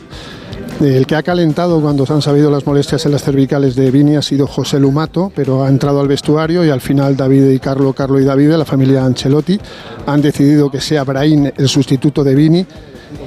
el 0.81 1.07
que 1.07 1.16
ha 1.16 1.23
calentado 1.23 1.81
cuando 1.81 2.04
se 2.04 2.12
han 2.12 2.23
sabido 2.23 2.50
las 2.50 2.66
molestias 2.66 3.04
en 3.07 3.12
las 3.12 3.23
cervicales 3.23 3.76
de 3.76 3.90
Vini 3.90 4.16
ha 4.16 4.23
sido 4.23 4.47
José 4.47 4.81
Lumato, 4.81 5.33
pero 5.35 5.64
ha 5.64 5.69
entrado 5.69 6.00
al 6.00 6.09
vestuario 6.09 6.64
y 6.64 6.71
al 6.71 6.81
final 6.81 7.16
David 7.16 7.50
y 7.50 7.59
Carlo, 7.59 7.93
Carlo 7.93 8.21
y 8.21 8.25
David, 8.25 8.50
la 8.50 8.64
familia 8.64 9.04
Ancelotti, 9.04 9.59
han 10.07 10.21
decidido 10.21 10.71
que 10.71 10.81
sea 10.81 11.04
Brahim 11.04 11.50
el 11.57 11.69
sustituto 11.69 12.25
de 12.25 12.35
Vini 12.35 12.66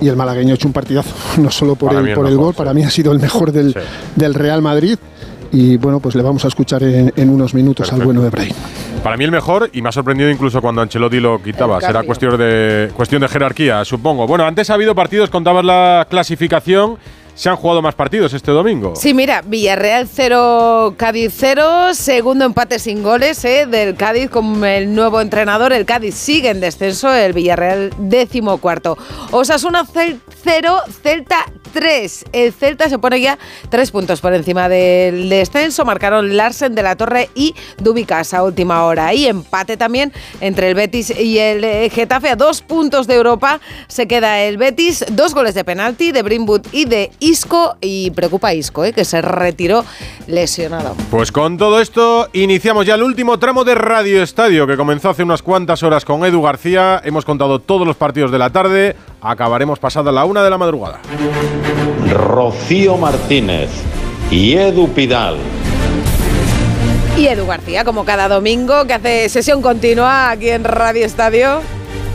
y 0.02 0.08
el 0.08 0.16
malagueño 0.16 0.52
ha 0.52 0.56
hecho 0.56 0.68
un 0.68 0.74
partidazo, 0.74 1.14
no 1.42 1.50
solo 1.50 1.76
por 1.76 1.94
Para 1.94 2.08
el, 2.08 2.14
por 2.14 2.26
el 2.26 2.34
mejor, 2.34 2.46
gol, 2.46 2.54
para 2.54 2.74
mí 2.74 2.84
ha 2.84 2.90
sido 2.90 3.12
el 3.12 3.20
mejor 3.20 3.52
del, 3.52 3.76
del 4.16 4.34
Real 4.34 4.62
Madrid 4.62 4.98
y 5.52 5.78
bueno, 5.78 6.00
pues 6.02 6.16
le 6.16 6.24
vamos 6.24 6.44
a 6.44 6.50
escuchar 6.50 6.84
en, 6.84 7.14
en 7.16 7.30
unos 7.30 7.54
minutos 7.54 7.92
al 7.94 8.02
bueno 8.02 8.22
de 8.22 8.30
Brahim. 8.30 8.54
Para 9.02 9.16
mí 9.16 9.24
el 9.24 9.32
mejor 9.32 9.70
y 9.72 9.82
me 9.82 9.90
ha 9.90 9.92
sorprendido 9.94 10.30
incluso 10.30 10.62
cuando 10.62 10.82
Ancelotti 10.82 11.22
lo 11.22 11.42
quitaba. 11.42 11.80
Será 11.80 12.04
cuestión 12.04 12.38
de, 12.38 12.92
cuestión 12.94 13.22
de 13.22 13.30
jerarquía, 13.30 13.86
supongo. 13.86 14.28
Bueno, 14.28 14.46
antes 14.46 14.70
ha 14.70 14.74
habido 14.74 14.94
partidos, 14.94 15.30
contabas 15.30 15.64
la 15.64 16.06
clasificación. 16.10 16.98
Se 17.38 17.50
han 17.50 17.56
jugado 17.56 17.84
más 17.84 17.94
partidos 17.94 18.34
este 18.34 18.50
domingo. 18.50 18.96
Sí, 18.96 19.14
mira, 19.14 19.44
Villarreal 19.46 20.10
0, 20.12 20.96
Cádiz 20.98 21.32
0, 21.38 21.94
segundo 21.94 22.46
empate 22.46 22.80
sin 22.80 23.04
goles 23.04 23.46
¿eh? 23.46 23.68
del 23.68 23.96
Cádiz 23.96 24.32
con 24.32 24.66
el 24.66 24.96
nuevo 24.96 25.22
entrenador. 25.22 25.72
El 25.72 25.86
Cádiz 25.86 26.16
sigue 26.16 26.50
en 26.50 26.60
descenso, 26.62 27.14
el 27.14 27.34
Villarreal 27.34 27.94
décimo 28.00 28.58
cuarto. 28.58 28.98
Osasuna 29.30 29.86
0, 29.86 30.82
Celta 31.04 31.46
3. 31.74 32.26
El 32.32 32.54
Celta 32.54 32.90
se 32.90 32.98
pone 32.98 33.22
ya 33.22 33.38
tres 33.70 33.92
puntos 33.92 34.20
por 34.20 34.34
encima 34.34 34.68
del 34.68 35.30
descenso. 35.30 35.86
Marcaron 35.86 36.36
Larsen 36.36 36.74
de 36.74 36.82
la 36.82 36.96
Torre 36.96 37.30
y 37.36 37.54
Dubicas 37.78 38.34
a 38.34 38.44
última 38.44 38.84
hora. 38.84 39.14
Y 39.14 39.28
empate 39.28 39.78
también 39.78 40.12
entre 40.42 40.70
el 40.70 40.76
Betis 40.76 41.12
y 41.12 41.38
el 41.38 41.64
eh, 41.64 41.90
Getafe 41.92 42.30
a 42.30 42.36
dos 42.36 42.62
puntos 42.62 43.06
de 43.06 43.16
Europa. 43.16 43.60
Se 43.88 44.08
queda 44.08 44.42
el 44.42 44.58
Betis, 44.58 45.06
dos 45.12 45.36
goles 45.36 45.54
de 45.54 45.64
penalti 45.64 46.12
de 46.12 46.24
Brimwood 46.24 46.66
y 46.72 46.86
de 46.86 47.12
Isco. 47.28 47.78
Y 47.82 48.12
preocupa 48.12 48.50
a 48.50 48.54
Isco, 48.54 48.86
¿eh? 48.86 48.94
que 48.94 49.06
se 49.06 49.22
retiró 49.22 49.84
lesionado. 50.28 50.96
Pues 51.12 51.32
con 51.32 51.58
todo 51.58 51.82
esto 51.82 52.30
iniciamos 52.34 52.86
ya 52.86 52.96
el 52.96 53.04
último 53.04 53.38
tramo 53.40 53.64
de 53.64 53.76
Radio 53.76 54.24
Estadio 54.24 54.66
que 54.66 54.78
comenzó 54.78 55.10
hace 55.10 55.24
unas 55.24 55.42
cuantas 55.42 55.84
horas 55.84 56.06
con 56.06 56.26
Edu 56.26 56.42
García. 56.42 57.02
Hemos 57.04 57.26
contado 57.26 57.60
todos 57.60 57.86
los 57.86 57.96
partidos 57.96 58.32
de 58.32 58.40
la 58.40 58.50
tarde. 58.50 58.96
Acabaremos 59.22 59.80
pasada 59.80 60.12
la 60.12 60.26
una 60.26 60.44
de 60.44 60.50
la 60.50 60.58
madrugada. 60.58 61.00
Rocío 62.12 62.98
Martínez 62.98 63.70
y 64.32 64.54
Edu 64.54 64.88
Pidal. 64.94 65.38
Y 67.18 67.28
Edu 67.28 67.48
García, 67.48 67.84
como 67.84 68.06
cada 68.06 68.28
domingo, 68.28 68.86
que 68.86 68.94
hace 68.94 69.30
sesión 69.30 69.62
continua 69.62 70.30
aquí 70.30 70.50
en 70.50 70.64
Radio 70.64 71.06
Estadio. 71.06 71.62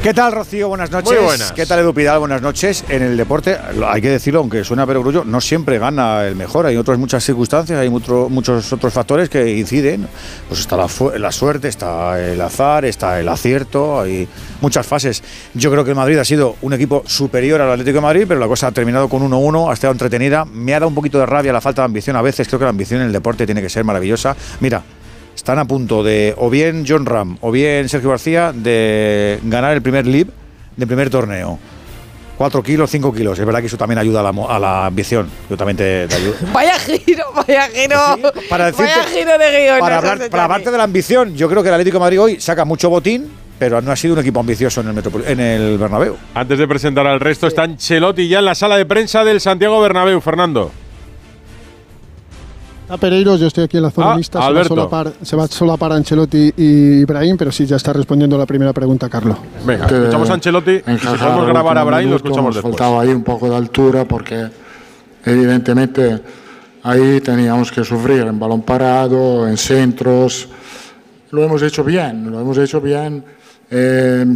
¿Qué 0.02 0.12
tal, 0.12 0.32
Rocío? 0.32 0.66
Buenas 0.66 0.90
noches. 0.90 1.12
Muy 1.12 1.22
buenas. 1.24 1.52
¿Qué 1.52 1.64
tal, 1.64 1.78
Edu 1.78 1.94
Pidal? 1.94 2.18
Buenas 2.18 2.42
noches. 2.42 2.84
En 2.88 3.02
el 3.04 3.16
deporte, 3.16 3.56
hay 3.86 4.02
que 4.02 4.08
decirlo, 4.10 4.40
aunque 4.40 4.64
suena 4.64 4.84
perogrullo, 4.84 5.22
no 5.24 5.40
siempre 5.40 5.78
gana 5.78 6.24
el 6.26 6.34
mejor. 6.34 6.66
Hay 6.66 6.76
otras 6.76 6.98
muchas 6.98 7.22
circunstancias, 7.22 7.78
hay 7.78 7.88
mucho- 7.88 8.26
muchos 8.28 8.72
otros 8.72 8.92
factores 8.92 9.28
que 9.28 9.56
inciden. 9.56 10.08
Pues 10.48 10.58
está 10.58 10.76
la, 10.76 10.88
la 11.18 11.30
suerte, 11.30 11.68
está 11.68 12.20
el 12.20 12.40
azar, 12.40 12.84
está 12.84 13.20
el 13.20 13.28
acierto, 13.28 14.00
hay 14.00 14.26
muchas 14.60 14.84
fases. 14.84 15.22
Yo 15.54 15.70
creo 15.70 15.84
que 15.84 15.90
el 15.90 15.96
Madrid 15.96 16.18
ha 16.18 16.24
sido 16.24 16.56
un 16.62 16.72
equipo 16.72 17.04
superior 17.06 17.60
al 17.60 17.70
Atlético 17.70 17.98
de 17.98 18.02
Madrid, 18.02 18.24
pero 18.26 18.40
la 18.40 18.48
cosa 18.48 18.66
ha 18.66 18.72
terminado 18.72 19.08
con 19.08 19.22
1-1, 19.22 19.70
ha 19.70 19.72
estado 19.72 19.92
entretenida. 19.92 20.44
Me 20.46 20.74
ha 20.74 20.80
dado 20.80 20.88
un 20.88 20.96
poquito 20.96 21.20
de 21.20 21.26
rabia 21.26 21.52
la 21.52 21.60
falta 21.60 21.82
de 21.82 21.86
ambición 21.86 22.16
a 22.16 22.22
veces. 22.22 22.48
Creo 22.48 22.58
que 22.58 22.64
la 22.64 22.70
ambición 22.70 23.02
en 23.02 23.06
el 23.06 23.12
deporte 23.12 23.46
tiene 23.46 23.62
que 23.62 23.70
ser 23.70 23.84
maravillosa. 23.84 24.34
Mira, 24.58 24.82
están 25.34 25.58
a 25.58 25.64
punto 25.64 26.02
de, 26.02 26.34
o 26.38 26.50
bien 26.50 26.84
John 26.86 27.06
Ram, 27.06 27.36
o 27.40 27.50
bien 27.50 27.88
Sergio 27.88 28.10
García, 28.10 28.52
de 28.54 29.38
ganar 29.44 29.72
el 29.74 29.82
primer 29.82 30.06
LIB 30.06 30.28
del 30.76 30.86
primer 30.86 31.10
torneo. 31.10 31.58
4 32.38 32.62
kilos, 32.62 32.90
5 32.90 33.12
kilos. 33.14 33.38
Es 33.38 33.44
verdad 33.46 33.60
que 33.60 33.66
eso 33.66 33.76
también 33.76 33.98
ayuda 33.98 34.20
a 34.20 34.22
la, 34.24 34.32
mo- 34.32 34.50
a 34.50 34.58
la 34.58 34.86
ambición. 34.86 35.28
Yo 35.48 35.56
también 35.56 35.76
te, 35.76 36.08
te 36.08 36.14
ayudo. 36.16 36.34
Vaya 36.52 36.76
giro, 36.78 37.24
vaya 37.34 37.68
giro. 37.68 37.96
Para 38.48 38.72
decirte- 38.72 38.82
vaya 38.96 39.04
giro 39.04 39.38
de 39.38 39.50
guion. 39.64 39.78
Para, 39.78 39.98
hablar, 39.98 40.16
hecho 40.22 40.30
para 40.30 40.58
de 40.58 40.78
la 40.78 40.82
ambición, 40.84 41.36
yo 41.36 41.48
creo 41.48 41.62
que 41.62 41.68
el 41.68 41.74
Atlético 41.74 41.96
de 41.98 42.00
Madrid 42.00 42.20
hoy 42.20 42.40
saca 42.40 42.64
mucho 42.64 42.88
botín, 42.90 43.30
pero 43.58 43.80
no 43.80 43.92
ha 43.92 43.96
sido 43.96 44.14
un 44.14 44.20
equipo 44.20 44.40
ambicioso 44.40 44.80
en 44.80 44.88
el, 44.88 44.94
Metropol- 44.94 45.24
en 45.26 45.38
el 45.38 45.78
Bernabéu. 45.78 46.16
Antes 46.34 46.58
de 46.58 46.66
presentar 46.66 47.06
al 47.06 47.20
resto, 47.20 47.46
está 47.46 47.62
Ancelotti 47.62 48.26
ya 48.26 48.40
en 48.40 48.46
la 48.46 48.54
sala 48.56 48.76
de 48.76 48.86
prensa 48.86 49.22
del 49.22 49.40
Santiago 49.40 49.80
Bernabéu, 49.80 50.20
Fernando. 50.20 50.72
A 52.92 52.98
Pereiros, 52.98 53.40
yo 53.40 53.46
estoy 53.46 53.64
aquí 53.64 53.78
en 53.78 53.84
la 53.84 53.90
zona 53.90 54.12
Ah, 54.12 54.16
mixta, 54.16 54.38
se 54.38 54.42
va, 54.42 54.46
Alberto. 54.48 54.68
solo 54.68 54.88
par, 54.90 55.12
se 55.22 55.34
va 55.34 55.46
solo 55.46 55.78
para 55.78 55.94
Ancelotti 55.94 56.52
y 56.58 57.00
Ibrahim, 57.00 57.38
pero 57.38 57.50
sí, 57.50 57.64
ya 57.64 57.76
está 57.76 57.90
respondiendo 57.94 58.36
la 58.36 58.44
primera 58.44 58.74
pregunta, 58.74 59.08
Carlos. 59.08 59.38
Venga, 59.64 59.86
escuchamos 59.86 60.28
a 60.28 60.34
Ancelotti 60.34 60.72
y 60.72 60.98
si 60.98 61.06
podemos 61.06 61.46
grabar 61.46 61.78
a 61.78 61.84
Brian, 61.84 62.10
lo 62.10 62.16
escuchamos 62.16 62.44
nos 62.44 62.54
después. 62.56 62.76
faltaba 62.76 63.00
ahí 63.00 63.08
un 63.08 63.22
poco 63.24 63.48
de 63.48 63.56
altura 63.56 64.04
porque 64.04 64.46
evidentemente 65.24 66.20
ahí 66.82 67.20
teníamos 67.22 67.72
que 67.72 67.82
sufrir 67.82 68.26
en 68.26 68.38
balón 68.38 68.60
parado, 68.60 69.48
en 69.48 69.56
centros. 69.56 70.48
Lo 71.30 71.42
hemos 71.44 71.62
hecho 71.62 71.82
bien, 71.82 72.30
lo 72.30 72.40
hemos 72.42 72.58
hecho 72.58 72.78
bien. 72.82 73.24
Eh, 73.70 74.26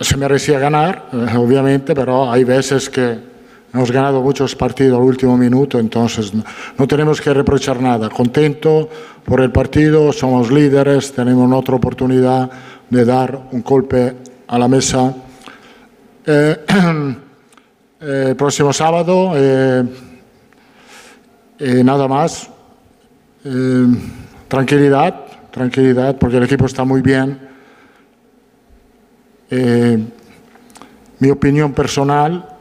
se 0.00 0.16
merecía 0.16 0.58
ganar, 0.58 1.10
eh, 1.12 1.36
obviamente, 1.36 1.94
pero 1.94 2.32
hay 2.32 2.44
veces 2.44 2.88
que 2.88 3.33
hemos 3.74 3.90
ganado 3.90 4.22
muchos 4.22 4.54
partidos 4.54 4.96
al 4.96 5.04
último 5.04 5.36
minuto, 5.36 5.80
entonces 5.80 6.32
no, 6.32 6.86
tenemos 6.86 7.20
que 7.20 7.34
reprochar 7.34 7.82
nada. 7.82 8.08
Contento 8.08 8.88
por 9.24 9.40
el 9.40 9.50
partido, 9.50 10.12
somos 10.12 10.52
líderes, 10.52 11.12
tenemos 11.12 11.52
otra 11.52 11.74
oportunidad 11.74 12.48
de 12.88 13.04
dar 13.04 13.48
un 13.50 13.62
golpe 13.62 14.14
a 14.46 14.58
la 14.60 14.68
mesa. 14.68 15.12
Eh, 16.24 16.56
eh, 18.00 18.34
próximo 18.38 18.72
sábado, 18.72 19.32
eh, 19.34 19.82
nada 21.58 22.06
más, 22.06 22.48
tranquilidad, 24.46 25.20
tranquilidad, 25.50 26.16
porque 26.16 26.36
el 26.36 26.44
equipo 26.44 26.66
está 26.66 26.84
muy 26.84 27.02
bien. 27.02 27.40
Mi 31.18 31.30
opinión 31.30 31.72
personal, 31.72 32.44
eh, 32.44 32.52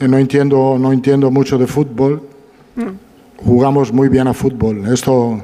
no 0.00 0.18
entiendo, 0.18 0.76
no 0.78 0.92
entiendo 0.92 1.30
mucho 1.30 1.58
de 1.58 1.66
fútbol, 1.66 2.22
jugamos 3.44 3.92
muy 3.92 4.08
bien 4.08 4.28
a 4.28 4.34
fútbol. 4.34 4.86
Esto 4.92 5.40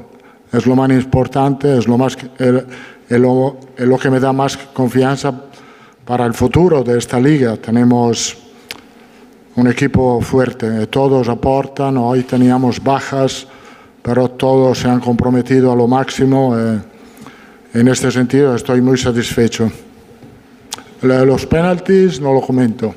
es 0.53 0.67
lo 0.67 0.77
más 0.77 0.91
importante, 0.91 1.79
es 1.79 1.87
lo, 1.89 1.97
más, 1.99 2.17
el- 2.39 2.67
lo, 3.09 3.57
es 3.77 3.87
lo 3.87 3.99
que 3.99 4.11
me 4.11 4.21
da 4.21 4.33
más 4.33 4.57
confianza 4.57 5.33
para 6.05 6.27
el 6.27 6.35
futuro 6.35 6.83
de 6.83 6.99
esta 6.99 7.19
liga. 7.19 7.57
Tenemos 7.57 8.37
un 9.57 9.69
equipo 9.69 10.21
fuerte, 10.21 10.87
todos 10.89 11.29
aportan, 11.29 11.97
hoy 11.97 12.23
teníamos 12.23 12.83
bajas, 12.83 13.47
pero 14.03 14.29
todos 14.31 14.79
se 14.79 14.89
han 14.89 15.01
comprometido 15.01 15.73
a 15.73 15.77
lo 15.77 15.87
máximo. 15.87 16.57
eh, 16.59 16.79
en 17.75 17.89
este 17.89 18.11
sentido 18.11 18.55
estoy 18.55 18.83
muy 18.83 18.99
satisfecho. 18.99 19.71
Los 21.01 21.47
penaltis 21.47 22.21
no 22.21 22.33
lo 22.35 22.41
comento. 22.43 22.95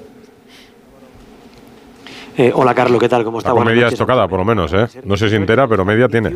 Eh, 2.38 2.52
hola 2.54 2.74
Carlos, 2.74 3.00
¿qué 3.00 3.08
tal? 3.10 3.24
¿Cómo 3.24 3.38
La 3.38 3.40
está? 3.40 3.52
Buenas 3.52 3.66
comedia 3.68 3.84
noches. 3.84 3.94
estocada, 3.94 4.28
por 4.28 4.40
lo 4.40 4.46
menos, 4.46 4.74
¿eh? 4.74 4.88
No 5.06 5.16
sé 5.16 5.30
si 5.30 5.36
entera, 5.36 5.68
pero 5.68 5.86
media 5.86 6.08
tiene. 6.10 6.32
Y 6.32 6.36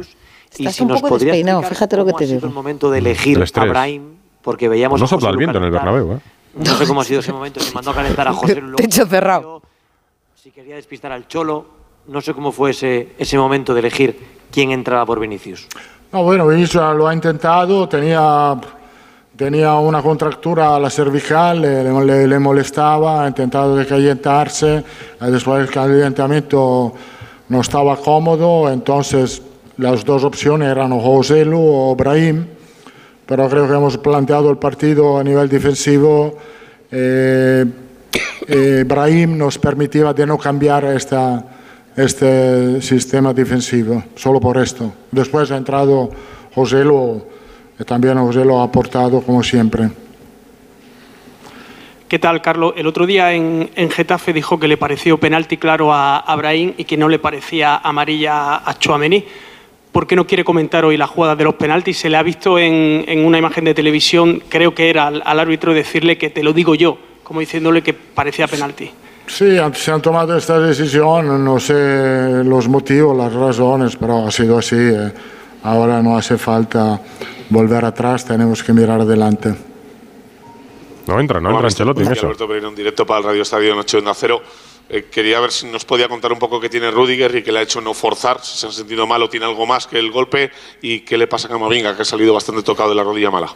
Estás 0.64 0.76
si 0.76 0.84
un 0.84 0.90
nos 0.90 1.02
poco 1.02 1.18
despeinado, 1.20 1.62
fíjate 1.64 1.98
lo 1.98 2.06
que 2.06 2.12
cómo 2.12 2.20
te 2.20 2.26
digo. 2.28 2.48
el 2.48 2.54
momento 2.54 2.90
de 2.90 3.00
elegir 3.00 3.38
El 3.38 3.44
a. 3.44 3.70
Brahim, 3.70 4.04
porque 4.42 4.70
veíamos 4.70 5.00
No 5.00 5.08
sopla 5.08 5.30
el 5.30 5.38
viento 5.38 5.58
en 5.58 5.66
el. 5.66 5.72
Bernabéu, 5.72 6.14
¿eh? 6.14 6.20
No 6.56 6.76
sé 6.76 6.88
cómo 6.88 7.02
ha 7.02 7.04
sido 7.04 7.20
ese 7.20 7.32
momento, 7.34 7.60
si 7.60 7.74
mandó 7.74 7.92
a 7.92 7.96
calentar 7.96 8.28
a 8.28 8.34
José 8.34 8.62
Lu. 8.62 8.76
Techo 8.78 9.06
cerrado. 9.06 9.62
Si 10.36 10.52
quería 10.52 10.76
despistar 10.76 11.12
al 11.12 11.28
Cholo, 11.28 11.66
no 12.08 12.22
sé 12.22 12.34
cómo 12.34 12.52
fue 12.52 12.72
ese, 12.72 13.10
ese 13.20 13.38
momento 13.38 13.74
de 13.74 13.82
elegir 13.82 14.18
quién 14.52 14.72
entraba 14.72 15.06
por 15.06 15.20
Vinicius. 15.20 15.68
No, 16.14 16.24
bueno, 16.24 16.48
Vinicius 16.48 16.96
lo 16.96 17.08
ha 17.08 17.14
intentado, 17.14 17.88
tenía, 17.88 18.56
tenía 19.40 19.74
una 19.76 20.02
contractura 20.02 20.76
a 20.76 20.80
la 20.82 20.90
cervical, 20.90 21.62
le, 21.62 21.82
le- 22.06 22.28
le 22.28 22.40
molestaba, 22.40 23.24
ha 23.24 23.28
intentado 23.30 23.78
de 23.78 23.86
calentarse, 23.86 24.76
eh, 24.78 24.84
después 25.32 25.60
del 25.62 25.70
calentamiento 25.72 26.92
no 27.48 27.62
estaba 27.62 27.96
cómodo, 27.96 28.70
entonces 28.70 29.42
las 29.78 30.04
dos 30.04 30.26
opciones 30.26 30.68
eran 30.68 30.92
o 30.92 31.00
José 31.00 31.46
Lu 31.46 31.62
o 31.62 31.96
Brahim, 31.96 32.46
pero 33.26 33.48
creo 33.48 33.66
que 33.66 33.76
hemos 33.76 33.98
planteado 33.98 34.50
el 34.52 34.58
partido 34.58 35.18
a 35.18 35.24
nivel 35.24 35.48
defensivo. 35.48 36.36
Eh, 36.92 37.64
eh, 38.46 38.84
Brahim 38.86 39.38
nos 39.38 39.58
permitía 39.58 40.12
de 40.12 40.26
no 40.26 40.38
cambiar 40.38 40.84
esta, 40.84 41.46
este 41.96 42.82
sistema 42.82 43.34
defensivo, 43.34 44.04
solo 44.16 44.42
por 44.42 44.58
esto. 44.58 44.92
Después 45.12 45.50
ha 45.52 45.56
entrado 45.56 46.10
José 46.54 46.84
Lu, 46.84 47.24
y 47.80 47.84
también 47.84 48.18
José 48.18 48.44
Lu 48.44 48.58
ha 48.58 48.64
aportado 48.64 49.22
como 49.22 49.42
siempre. 49.42 49.90
¿Qué 52.08 52.18
tal, 52.18 52.42
Carlos? 52.42 52.74
El 52.76 52.88
otro 52.88 53.06
día 53.06 53.34
en, 53.34 53.70
en 53.76 53.90
Getafe 53.92 54.34
dijo 54.34 54.60
que 54.60 54.68
le 54.68 54.78
pareció 54.78 55.20
penalti 55.20 55.58
claro 55.58 55.94
a, 55.94 56.18
a 56.18 56.36
Brahim 56.36 56.74
y 56.76 56.84
que 56.86 56.98
no 56.98 57.08
le 57.08 57.20
parecía 57.20 57.78
amarilla 57.78 58.56
a 58.68 58.78
Chouameni. 58.80 59.24
¿Por 59.92 60.08
qué 60.08 60.16
no 60.16 60.26
quiere 60.26 60.44
comentar 60.44 60.86
hoy 60.86 60.98
la 60.98 61.08
jugada 61.08 61.36
de 61.36 61.44
los 61.44 61.56
penaltis? 61.56 61.98
Se 62.00 62.10
le 62.10 62.18
ha 62.18 62.24
visto 62.24 62.58
en, 62.58 63.06
en 63.08 63.26
una 63.26 63.38
imagen 63.38 63.64
de 63.66 63.74
televisión, 63.76 64.42
creo 64.50 64.74
que 64.74 64.90
era 64.90 65.08
al, 65.08 65.22
al 65.24 65.40
árbitro 65.40 65.74
decirle 65.74 66.18
que 66.18 66.30
te 66.32 66.42
lo 66.44 66.52
digo 66.54 66.74
yo, 66.76 66.98
como 67.24 67.40
diciéndole 67.42 67.84
que 67.84 67.94
parecía 67.94 68.48
penalti. 68.48 68.90
Sí, 69.28 69.58
se 69.76 69.92
han 69.92 70.02
tomado 70.02 70.36
esta 70.36 70.60
decisión, 70.60 71.44
no 71.46 71.60
sé 71.60 72.44
los 72.44 72.68
motivos, 72.68 73.16
las 73.16 73.32
razones, 73.32 73.96
pero 73.96 74.28
ha 74.28 74.32
sido 74.32 74.58
así. 74.58 74.76
eh. 74.76 75.12
Ahora 75.64 76.02
no 76.02 76.18
hace 76.18 76.38
falta 76.38 77.00
volver 77.50 77.86
atrás, 77.86 78.26
tenemos 78.26 78.64
que 78.64 78.74
mirar 78.74 79.02
adelante. 79.02 79.56
No 81.08 81.20
entra, 81.20 81.40
no 81.40 81.50
entra. 81.50 81.66
Ancelotti 81.66 82.04
en 82.04 82.12
eso. 82.12 82.28
Alberto 82.28 82.48
Pereira, 82.48 82.68
en 82.68 82.76
directo 82.76 83.06
para 83.06 83.20
el 83.20 83.26
Radio 83.26 83.42
Estadio 83.42 83.76
Noche 83.76 83.98
Onda 83.98 84.14
Cero. 84.14 84.42
Eh, 84.92 85.06
quería 85.12 85.40
ver 85.40 85.52
si 85.52 85.68
nos 85.68 85.86
podía 85.86 86.08
contar 86.08 86.32
un 86.34 86.40
poco 86.40 86.60
qué 86.60 86.68
tiene 86.68 86.90
Rudiger 86.90 87.36
y 87.36 87.44
qué 87.44 87.52
le 87.52 87.60
ha 87.60 87.62
hecho 87.62 87.80
no 87.80 87.94
forzar, 87.94 88.40
si 88.42 88.58
se 88.58 88.66
ha 88.66 88.72
sentido 88.72 89.06
mal 89.06 89.22
o 89.22 89.30
tiene 89.30 89.46
algo 89.46 89.68
más 89.68 89.86
que 89.86 90.00
el 90.00 90.12
golpe 90.12 90.50
y 90.82 91.02
qué 91.02 91.16
le 91.16 91.28
pasa 91.28 91.48
a 91.48 91.52
Camavinga, 91.52 91.96
que 91.96 92.02
ha 92.02 92.06
salido 92.06 92.34
bastante 92.34 92.64
tocado 92.64 92.90
de 92.90 92.96
la 92.96 93.04
rodilla 93.04 93.30
mala. 93.30 93.54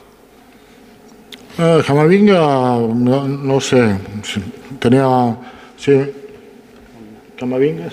Eh, 1.57 1.83
Camavinga, 1.85 2.37
no, 2.37 3.27
no 3.27 3.61
sé, 3.61 3.97
tenía... 4.79 5.37
Sí. 5.75 5.99
Camavinga. 7.37 7.89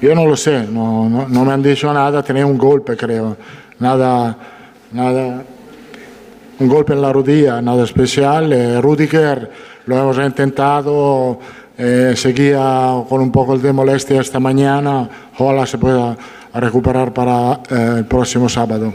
Yo 0.00 0.14
no 0.14 0.26
lo 0.26 0.36
sé, 0.36 0.66
no, 0.66 1.08
no, 1.08 1.26
no 1.28 1.44
me 1.44 1.52
han 1.52 1.62
dicho 1.62 1.92
nada, 1.92 2.22
tenía 2.22 2.44
un 2.44 2.58
golpe 2.58 2.96
creo, 2.98 3.36
nada, 3.78 4.36
nada, 4.92 5.44
un 6.58 6.68
golpe 6.68 6.92
en 6.92 7.02
la 7.02 7.12
rodilla, 7.12 7.60
nada 7.62 7.84
especial. 7.84 8.52
Eh, 8.52 8.80
Rudiger 8.80 9.50
lo 9.86 9.98
hemos 9.98 10.18
intentado, 10.18 11.38
eh, 11.76 12.14
seguía 12.16 13.02
con 13.08 13.20
un 13.20 13.32
poco 13.32 13.58
de 13.58 13.72
molestia 13.72 14.20
esta 14.20 14.38
mañana, 14.38 15.08
ojalá 15.38 15.66
se 15.66 15.78
pueda 15.78 16.16
recuperar 16.54 17.12
para 17.12 17.60
eh, 17.70 17.94
el 17.98 18.04
próximo 18.06 18.48
sábado. 18.48 18.92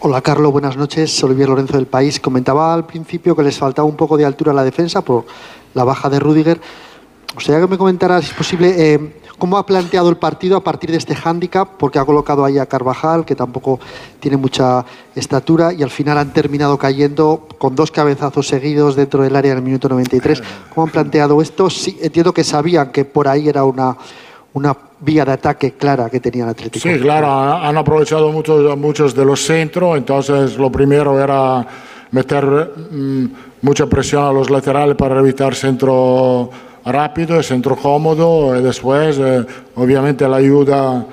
Hola 0.00 0.20
Carlos, 0.20 0.50
buenas 0.50 0.76
noches. 0.76 1.22
Olivier 1.22 1.48
Lorenzo 1.48 1.76
del 1.76 1.86
País. 1.86 2.18
Comentaba 2.18 2.74
al 2.74 2.86
principio 2.86 3.36
que 3.36 3.44
les 3.44 3.56
faltaba 3.56 3.86
un 3.86 3.94
poco 3.94 4.16
de 4.16 4.24
altura 4.24 4.50
a 4.50 4.54
la 4.54 4.64
defensa 4.64 5.02
por 5.02 5.26
la 5.74 5.84
baja 5.84 6.10
de 6.10 6.18
Rudiger. 6.18 6.60
O 7.36 7.40
sea 7.40 7.60
que 7.60 7.68
me 7.68 7.78
comentara, 7.78 8.20
si 8.20 8.30
es 8.30 8.34
posible, 8.34 8.94
eh, 8.94 9.21
¿Cómo 9.42 9.58
ha 9.58 9.66
planteado 9.66 10.08
el 10.08 10.18
partido 10.18 10.56
a 10.56 10.62
partir 10.62 10.92
de 10.92 10.98
este 10.98 11.16
hándicap? 11.16 11.70
Porque 11.76 11.98
ha 11.98 12.04
colocado 12.04 12.44
ahí 12.44 12.58
a 12.58 12.66
Carvajal, 12.66 13.24
que 13.24 13.34
tampoco 13.34 13.80
tiene 14.20 14.36
mucha 14.36 14.84
estatura, 15.16 15.72
y 15.72 15.82
al 15.82 15.90
final 15.90 16.16
han 16.16 16.32
terminado 16.32 16.78
cayendo 16.78 17.48
con 17.58 17.74
dos 17.74 17.90
cabezazos 17.90 18.46
seguidos 18.46 18.94
dentro 18.94 19.24
del 19.24 19.34
área 19.34 19.50
en 19.50 19.58
el 19.58 19.64
minuto 19.64 19.88
93. 19.88 20.40
¿Cómo 20.72 20.86
han 20.86 20.92
planteado 20.92 21.42
esto? 21.42 21.68
Sí, 21.70 21.98
entiendo 22.00 22.32
que 22.32 22.44
sabían 22.44 22.92
que 22.92 23.04
por 23.04 23.26
ahí 23.26 23.48
era 23.48 23.64
una, 23.64 23.96
una 24.52 24.76
vía 25.00 25.24
de 25.24 25.32
ataque 25.32 25.72
clara 25.72 26.08
que 26.08 26.20
tenía 26.20 26.44
el 26.44 26.50
Atlético. 26.50 26.88
Sí, 26.88 27.00
claro, 27.00 27.26
han 27.32 27.76
aprovechado 27.76 28.30
muchos, 28.30 28.78
muchos 28.78 29.12
de 29.12 29.24
los 29.24 29.44
centros, 29.44 29.98
entonces 29.98 30.56
lo 30.56 30.70
primero 30.70 31.20
era 31.20 31.66
meter 32.12 32.74
mm, 32.92 33.24
mucha 33.62 33.86
presión 33.86 34.22
a 34.22 34.32
los 34.32 34.50
laterales 34.50 34.94
para 34.94 35.18
evitar 35.18 35.52
centro 35.56 36.48
rápido, 36.84 37.42
centro 37.42 37.76
cómodo, 37.76 38.56
y 38.58 38.62
después, 38.62 39.18
eh, 39.18 39.44
obviamente, 39.76 40.26
la 40.28 40.36
ayuda 40.36 41.04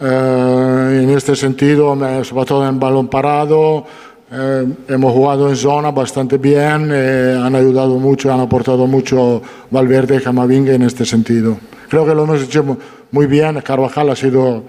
eh, 0.00 1.00
en 1.02 1.10
este 1.10 1.34
sentido, 1.36 1.96
sobre 2.24 2.44
todo 2.46 2.68
en 2.68 2.78
balón 2.78 3.08
parado. 3.08 3.84
eh, 4.32 4.66
hemos 4.88 5.12
jugado 5.12 5.48
en 5.48 5.54
zona 5.56 5.92
bastante 5.92 6.36
bien, 6.36 6.90
eh, 6.92 7.40
han 7.40 7.54
ayudado 7.54 7.96
mucho, 7.98 8.32
han 8.32 8.40
aportado 8.40 8.86
mucho 8.86 9.40
Valverde 9.70 10.16
y 10.16 10.20
Camavinga 10.20 10.72
en 10.74 10.82
este 10.82 11.04
sentido. 11.04 11.56
Creo 11.88 12.04
que 12.04 12.12
lo 12.14 12.24
hemos 12.24 12.42
hecho 12.42 12.64
mu- 12.64 12.76
muy 13.12 13.26
bien. 13.26 13.60
Carvajal 13.62 14.10
ha 14.10 14.16
sido 14.16 14.64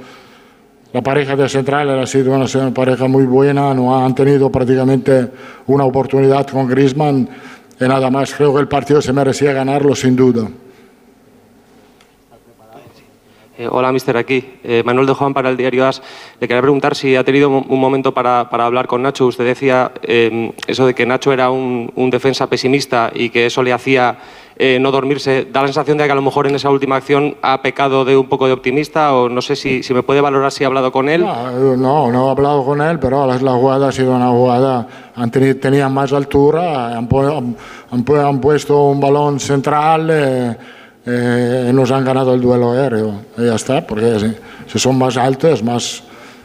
la 0.93 1.01
pareja 1.01 1.35
de 1.35 1.49
central 1.49 1.89
ha 1.99 2.05
sido 2.05 2.33
una 2.33 2.71
pareja 2.73 3.07
muy 3.07 3.25
buena, 3.25 3.73
no 3.73 4.03
han 4.05 4.13
tenido 4.15 4.49
prácticamente 4.51 5.27
una 5.65 5.83
oportunidad 5.85 6.45
con 6.47 6.67
Griezmann 6.67 7.27
nada 7.85 8.09
más. 8.09 8.33
Creo 8.33 8.53
que 8.53 8.61
el 8.61 8.67
partido 8.67 9.01
se 9.01 9.13
merecía 9.13 9.53
ganarlo 9.53 9.93
sin 9.93 10.15
duda. 10.15 10.49
Eh, 13.59 13.67
hola, 13.71 13.91
mister, 13.91 14.15
aquí. 14.17 14.45
Eh, 14.63 14.83
Manuel 14.85 15.07
de 15.07 15.13
Juan 15.13 15.33
para 15.33 15.49
el 15.49 15.57
diario 15.57 15.87
AS. 15.87 16.01
Le 16.39 16.47
quería 16.47 16.61
preguntar 16.61 16.95
si 16.95 17.15
ha 17.15 17.23
tenido 17.23 17.49
un 17.49 17.79
momento 17.79 18.13
para, 18.13 18.47
para 18.51 18.65
hablar 18.67 18.85
con 18.85 19.01
Nacho. 19.01 19.25
Usted 19.25 19.45
decía 19.45 19.91
eh, 20.03 20.51
eso 20.67 20.85
de 20.85 20.93
que 20.93 21.07
Nacho 21.07 21.33
era 21.33 21.49
un, 21.49 21.91
un 21.95 22.09
defensa 22.11 22.47
pesimista 22.47 23.09
y 23.15 23.29
que 23.31 23.47
eso 23.47 23.63
le 23.63 23.73
hacía 23.73 24.17
eh, 24.57 24.77
no 24.79 24.91
dormirse. 24.91 25.47
Da 25.51 25.61
la 25.61 25.67
sensación 25.69 25.97
de 25.97 26.05
que 26.05 26.11
a 26.11 26.15
lo 26.15 26.21
mejor 26.21 26.45
en 26.45 26.53
esa 26.53 26.69
última 26.69 26.97
acción 26.97 27.35
ha 27.41 27.59
pecado 27.63 28.05
de 28.05 28.15
un 28.15 28.27
poco 28.29 28.45
de 28.45 28.53
optimista 28.53 29.15
o 29.15 29.27
no 29.27 29.41
sé 29.41 29.55
si, 29.55 29.81
si 29.81 29.91
me 29.91 30.03
puede 30.03 30.21
valorar 30.21 30.51
si 30.51 30.63
ha 30.63 30.67
hablado 30.67 30.91
con 30.91 31.09
él. 31.09 31.21
No, 31.21 32.11
no, 32.11 32.27
he 32.27 32.31
hablado 32.31 32.63
con 32.63 32.79
él, 32.79 32.99
pero 32.99 33.25
la, 33.25 33.39
jugada 33.53 33.87
ha 33.87 33.91
sido 33.91 34.15
una 34.15 34.29
jugada, 34.29 34.87
han 35.15 35.31
teni- 35.31 35.59
tenían 35.59 35.91
más 35.95 36.13
altura, 36.13 36.89
han, 36.89 37.07
han- 37.11 37.55
han 37.89 38.05
pu- 38.05 38.23
han 38.29 38.39
puesto 38.39 38.83
un 38.83 38.99
balón 38.99 39.39
central 39.39 40.57
eh, 41.07 41.71
nos 41.73 41.89
han 41.91 42.03
ganado 42.05 42.33
el 42.33 42.41
duelo 42.41 42.71
aéreo. 42.71 43.21
Y 43.37 43.45
ya 43.45 43.55
está, 43.55 43.85
porque 43.87 44.19
si, 44.19 44.35
si 44.71 44.79
son 44.79 44.97
más 44.97 45.15
altos 45.17 45.51
es 45.51 45.63
más 45.63 46.03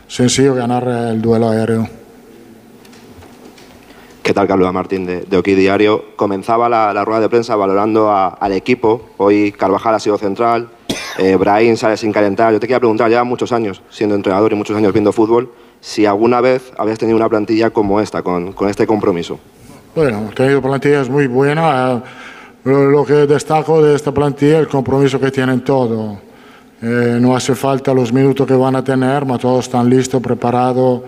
sencillo 0.08 0.54
ganar 0.54 0.86
el 0.86 1.20
duelo 1.20 1.48
aéreo. 1.50 1.88
¿Qué 4.22 4.32
tal, 4.32 4.46
Carlos 4.46 4.72
Martín 4.72 5.04
de, 5.04 5.22
de 5.22 5.36
Oki 5.36 5.54
Diario? 5.54 6.04
Comenzaba 6.14 6.68
la, 6.68 6.94
la 6.94 7.04
rueda 7.04 7.20
de 7.20 7.28
prensa 7.28 7.56
valorando 7.56 8.08
a- 8.10 8.28
al 8.28 8.52
equipo. 8.52 9.10
Hoy 9.16 9.50
Carvajal 9.50 9.96
ha 9.96 9.98
sido 9.98 10.16
central, 10.16 10.68
eh, 11.18 11.34
Brahim 11.34 11.76
sale 11.76 11.96
sin 11.96 12.12
calentar. 12.12 12.52
Yo 12.52 12.60
te 12.60 12.68
quería 12.68 12.78
preguntar, 12.78 13.10
ya 13.10 13.24
muchos 13.24 13.50
años 13.50 13.82
siendo 13.90 14.14
entrenador 14.14 14.52
y 14.52 14.54
muchos 14.54 14.76
años 14.76 14.92
viendo 14.92 15.12
fútbol, 15.12 15.50
si 15.80 16.06
alguna 16.06 16.40
vez 16.40 16.72
habías 16.78 17.00
tenido 17.00 17.16
una 17.16 17.28
plantilla 17.28 17.70
como 17.70 18.00
esta, 18.00 18.22
con, 18.22 18.52
con 18.52 18.68
este 18.68 18.86
compromiso. 18.86 19.40
Bueno, 19.96 20.18
hemos 20.18 20.34
tenido 20.36 20.62
plantillas 20.62 21.08
muy 21.08 21.26
buenas. 21.26 21.98
eh, 21.98 22.02
Lo, 22.64 23.04
que 23.04 23.26
destaco 23.26 23.82
de 23.82 23.96
esta 23.96 24.12
plantilla 24.12 24.54
es 24.54 24.60
el 24.60 24.68
compromiso 24.68 25.18
que 25.18 25.32
tienen 25.32 25.62
todos. 25.62 26.18
Eh, 26.80 27.18
no 27.20 27.34
hace 27.34 27.56
falta 27.56 27.92
los 27.92 28.12
minutos 28.12 28.46
que 28.46 28.54
van 28.54 28.76
a 28.76 28.84
tener, 28.84 29.24
pero 29.24 29.38
todos 29.38 29.64
están 29.64 29.90
listos, 29.90 30.22
preparados 30.22 31.02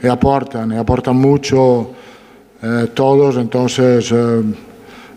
y 0.00 0.06
aportan, 0.06 0.70
y 0.72 0.76
aportan 0.76 1.16
mucho 1.16 1.90
eh, 2.62 2.88
todos. 2.94 3.36
Entonces, 3.36 4.12
eh, 4.12 4.42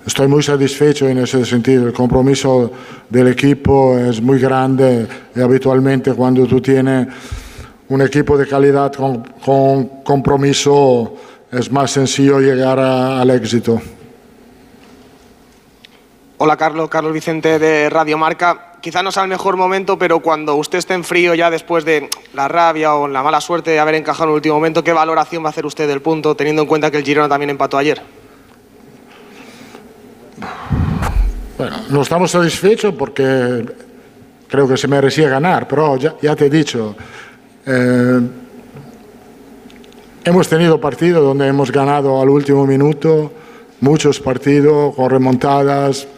estoy 0.07 0.27
muy 0.27 0.41
satisfecho 0.41 1.07
en 1.07 1.19
ese 1.19 1.45
sentido. 1.45 1.85
El 1.85 1.93
compromiso 1.93 2.71
del 3.07 3.27
equipo 3.27 3.95
es 3.95 4.19
muy 4.19 4.39
grande 4.39 5.07
y 5.35 5.39
habitualmente 5.39 6.13
cuando 6.13 6.47
tú 6.47 6.61
tienes 6.61 7.07
un 7.89 8.01
equipo 8.01 8.35
de 8.39 8.47
calidad 8.47 8.91
con, 8.93 9.23
compromiso 10.03 11.13
es 11.51 11.71
más 11.71 11.91
sencillo 11.91 12.39
llegar 12.39 12.79
al 12.79 13.29
éxito. 13.29 13.79
Hola 16.37 16.57
Carlos, 16.57 16.89
Carlos 16.89 17.13
Vicente 17.13 17.59
de 17.59 17.89
Radio 17.89 18.17
Marca. 18.17 18.73
Quizá 18.81 19.01
no 19.01 19.09
sea 19.09 19.23
el 19.23 19.29
mejor 19.29 19.55
momento, 19.55 19.97
pero 19.97 20.19
cuando 20.19 20.55
usted 20.55 20.79
esté 20.79 20.93
en 20.93 21.05
frío 21.05 21.33
ya 21.33 21.49
después 21.49 21.85
de 21.85 22.09
la 22.33 22.49
rabia 22.49 22.93
o 22.95 23.07
la 23.07 23.23
mala 23.23 23.39
suerte 23.39 23.71
de 23.71 23.79
haber 23.79 23.95
encajado 23.95 24.25
en 24.25 24.29
el 24.31 24.35
último 24.35 24.55
momento, 24.55 24.83
¿qué 24.83 24.91
valoración 24.91 25.43
va 25.43 25.47
a 25.47 25.51
hacer 25.51 25.65
usted 25.65 25.87
del 25.87 26.01
punto, 26.01 26.35
teniendo 26.35 26.63
en 26.63 26.67
cuenta 26.67 26.91
que 26.91 26.97
el 26.97 27.05
Girona 27.05 27.29
también 27.29 27.51
empató 27.51 27.77
ayer? 27.77 28.01
Bueno, 31.57 31.77
no 31.89 32.01
estamos 32.01 32.31
satisfechos 32.31 32.93
porque 32.95 33.65
creo 34.49 34.67
que 34.67 34.75
se 34.75 34.89
merecía 34.89 35.29
ganar, 35.29 35.69
pero 35.69 35.95
ya, 35.95 36.35
te 36.35 36.47
he 36.47 36.49
dicho, 36.49 36.97
eh, 37.65 38.19
hemos 40.25 40.49
tenido 40.49 40.81
partidos 40.81 41.23
donde 41.23 41.47
hemos 41.47 41.71
ganado 41.71 42.21
al 42.21 42.27
último 42.27 42.67
minuto, 42.67 43.31
muchos 43.79 44.19
partidos 44.19 44.93
con 44.95 45.09
remontadas, 45.09 46.09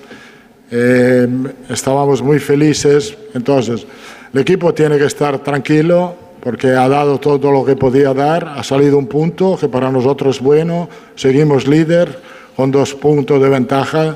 eh, 0.72 1.28
estábamos 1.70 2.22
muy 2.22 2.40
felices, 2.40 3.18
entonces 3.34 3.86
el 4.34 4.40
equipo 4.40 4.74
tiene 4.74 4.98
que 4.98 5.06
estar 5.06 5.40
tranquilo 5.40 6.16
porque 6.42 6.68
ha 6.68 6.88
dado 6.88 7.20
todo 7.20 7.52
lo 7.52 7.66
que 7.66 7.76
podía 7.76 8.14
dar, 8.14 8.48
ha 8.48 8.64
salido 8.64 8.98
un 8.98 9.08
punto 9.08 9.58
que 9.60 9.68
para 9.68 9.92
nosotros 9.92 10.38
es 10.38 10.42
bueno, 10.42 10.90
seguimos 11.16 11.68
líder 11.68 12.20
con 12.56 12.72
dos 12.72 12.94
puntos 12.96 13.42
de 13.42 13.50
ventaja 13.50 14.16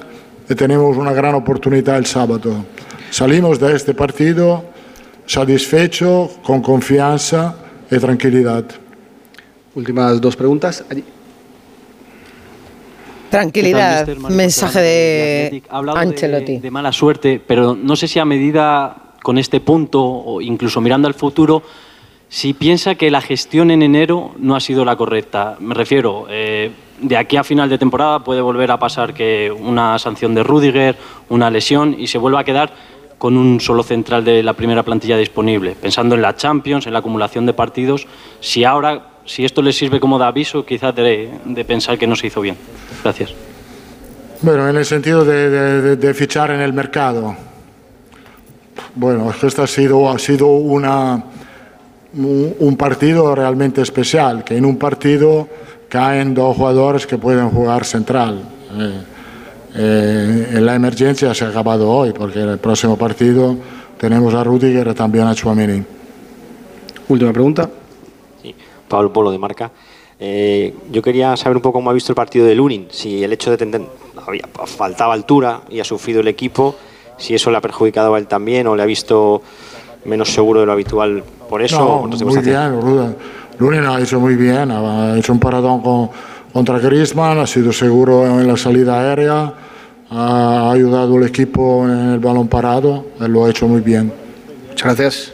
y 0.50 0.56
tenemos 0.56 0.98
una 0.98 1.14
gran 1.14 1.36
oportunidad 1.36 1.98
el 1.98 2.06
sábado. 2.06 2.66
Salimos 3.10 3.60
de 3.60 3.76
este 3.76 3.94
partido 3.94 4.64
satisfecho, 5.26 6.30
con 6.44 6.62
confianza 6.62 7.56
y 7.90 7.98
tranquilidad. 7.98 8.66
Últimas 9.76 10.20
dos 10.20 10.36
preguntas. 10.36 10.84
Allí. 10.90 11.04
Tranquilidad, 13.32 14.08
mensaje 14.30 14.80
de. 14.80 15.64
Ha 15.70 15.78
hablado 15.78 15.98
de- 16.00 16.06
Ancelotti. 16.06 16.58
De, 16.60 16.70
mala 16.70 16.92
suerte, 16.92 17.42
pero 17.46 17.76
no 17.76 17.96
sé 17.96 18.08
si 18.08 18.20
a 18.20 18.26
medida 18.26 18.96
con 19.24 19.38
este 19.38 19.60
punto 19.60 20.04
o 20.04 20.42
incluso 20.42 20.82
mirando 20.82 21.08
al 21.08 21.14
futuro, 21.14 21.64
si 22.28 22.54
piensa 22.54 22.96
que 22.96 23.10
la 23.10 23.22
gestión 23.22 23.72
en 23.72 23.82
enero 23.82 24.32
no 24.38 24.56
ha 24.56 24.60
sido 24.60 24.86
la 24.86 24.96
correcta. 24.96 25.58
Me 25.60 25.74
refiero, 25.74 26.28
eh, 26.30 26.72
de 27.02 27.18
aquí 27.18 27.38
a 27.38 27.44
final 27.44 27.70
de 27.70 27.78
temporada 27.78 28.24
puede 28.24 28.42
volver 28.42 28.72
a 28.72 28.78
pasar 28.80 29.14
que 29.14 29.52
una 29.52 29.98
sanción 30.00 30.34
de 30.36 30.44
Rudiger, 30.44 30.96
una 31.30 31.50
lesión 31.50 31.96
y 31.98 32.08
se 32.08 32.18
vuelva 32.18 32.42
a 32.42 32.44
quedar 32.44 32.74
con 33.18 33.38
un 33.38 33.60
solo 33.62 33.84
central 33.84 34.26
de 34.26 34.42
la 34.42 34.54
primera 34.54 34.82
plantilla 34.82 35.16
disponible. 35.18 35.76
Pensando 35.80 36.16
en 36.16 36.24
la 36.24 36.36
Champions, 36.36 36.88
en 36.88 36.94
la 36.94 37.00
acumulación 37.00 37.46
de 37.46 37.54
partidos, 37.54 38.08
si 38.40 38.64
ahora, 38.64 39.11
si 39.32 39.46
esto 39.46 39.62
le 39.62 39.72
sirve 39.72 40.00
como 40.00 40.20
de 40.20 40.26
aviso, 40.26 40.66
quizás 40.66 40.94
de, 40.94 41.30
de 41.46 41.64
pensar 41.66 41.98
que 41.98 42.06
no 42.06 42.16
se 42.18 42.28
hizo 42.28 42.42
bien. 42.42 42.58
Gracias. 43.02 43.34
Bueno, 44.42 44.68
en 44.68 44.76
el 44.76 44.86
sentido 44.86 45.24
de, 45.24 45.50
de- 45.50 45.82
de- 45.82 45.96
de 45.96 46.14
fichar 46.14 46.52
en 46.52 46.60
el 46.60 46.74
mercado. 46.74 47.36
Bueno, 48.96 49.32
esto 49.42 49.64
ha 49.64 49.68
sido, 49.68 50.10
ha 50.10 50.20
sido 50.20 50.48
una, 50.48 51.24
un, 52.14 52.76
partido 52.78 53.34
realmente 53.36 53.82
especial, 53.82 54.44
que 54.44 54.58
en 54.58 54.66
un 54.66 54.78
partido 54.78 55.48
caen 55.88 56.34
dos 56.34 56.58
jugadores 56.58 57.08
que 57.08 57.18
pueden 57.18 57.50
jugar 57.52 57.86
central. 57.86 58.42
Eh, 58.78 59.02
eh, 59.76 60.48
en 60.56 60.66
la 60.66 60.76
emergencia 60.76 61.34
se 61.34 61.46
ha 61.46 61.50
acabado 61.50 61.90
hoy, 61.90 62.12
porque 62.12 62.42
en 62.42 62.50
el 62.50 62.58
próximo 62.58 62.98
partido 62.98 63.56
tenemos 63.98 64.34
a 64.34 64.44
Rudiger 64.44 64.88
y 64.90 64.94
también 64.94 65.26
a 65.28 65.36
Chouameni. 65.36 65.84
Última 67.08 67.32
pregunta. 67.32 67.70
Pablo 68.92 69.12
Polo 69.12 69.32
de 69.32 69.38
Marca. 69.40 69.72
Eh, 70.20 70.74
yo 70.92 71.02
quería 71.02 71.36
saber 71.36 71.56
un 71.58 71.64
poco 71.64 71.80
cómo 71.80 71.90
ha 71.90 71.94
visto 71.94 72.12
el 72.12 72.16
partido 72.16 72.46
de 72.46 72.54
Lunin, 72.54 72.88
si 72.92 73.24
el 73.24 73.34
hecho 73.34 73.50
de 73.50 73.58
tener 73.58 73.82
faltaba 74.66 75.14
altura 75.16 75.62
y 75.70 75.80
ha 75.80 75.84
sufrido 75.84 76.20
el 76.22 76.28
equipo, 76.28 76.76
si 77.18 77.34
eso 77.34 77.50
le 77.50 77.58
ha 77.58 77.62
perjudicado 77.62 78.14
a 78.14 78.20
él 78.20 78.28
también 78.28 78.68
o 78.68 78.76
le 78.76 78.84
ha 78.84 78.86
visto 78.86 79.42
menos 80.06 80.32
seguro 80.32 80.60
de 80.60 80.66
lo 80.68 80.72
habitual 80.74 81.24
por 81.50 81.62
eso. 81.64 81.80
No, 81.80 82.08
muy 82.26 82.36
bien. 82.52 83.16
Lunin 83.58 83.86
ha 83.86 84.00
hecho 84.00 84.20
muy 84.20 84.36
bien, 84.36 84.70
ha 84.72 85.18
hecho 85.18 85.34
un 85.34 85.40
paradón 85.40 85.82
con- 85.82 86.10
contra 86.54 86.78
Griezmann, 86.80 87.40
ha 87.40 87.48
sido 87.48 87.72
seguro 87.72 88.26
en 88.40 88.48
la 88.48 88.58
salida 88.58 89.00
aérea, 89.00 89.54
ha 90.10 90.72
ayudado 90.72 91.16
al 91.18 91.24
equipo 91.24 91.86
en 91.86 92.14
el 92.14 92.20
balón 92.20 92.48
parado, 92.48 93.06
él 93.20 93.32
lo 93.32 93.46
ha 93.46 93.50
hecho 93.50 93.68
muy 93.68 93.82
bien. 93.82 94.12
Muchas 94.70 94.84
gracias. 94.98 95.34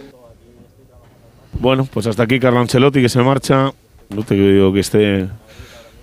Bueno, 1.59 1.87
pues 1.91 2.05
hasta 2.07 2.23
aquí 2.23 2.39
Carlo 2.39 2.59
Ancelotti 2.59 3.01
que 3.01 3.09
se 3.09 3.21
marcha. 3.21 3.71
No 4.09 4.23
te 4.23 4.35
digo 4.35 4.71
que 4.71 4.79
esté 4.79 5.27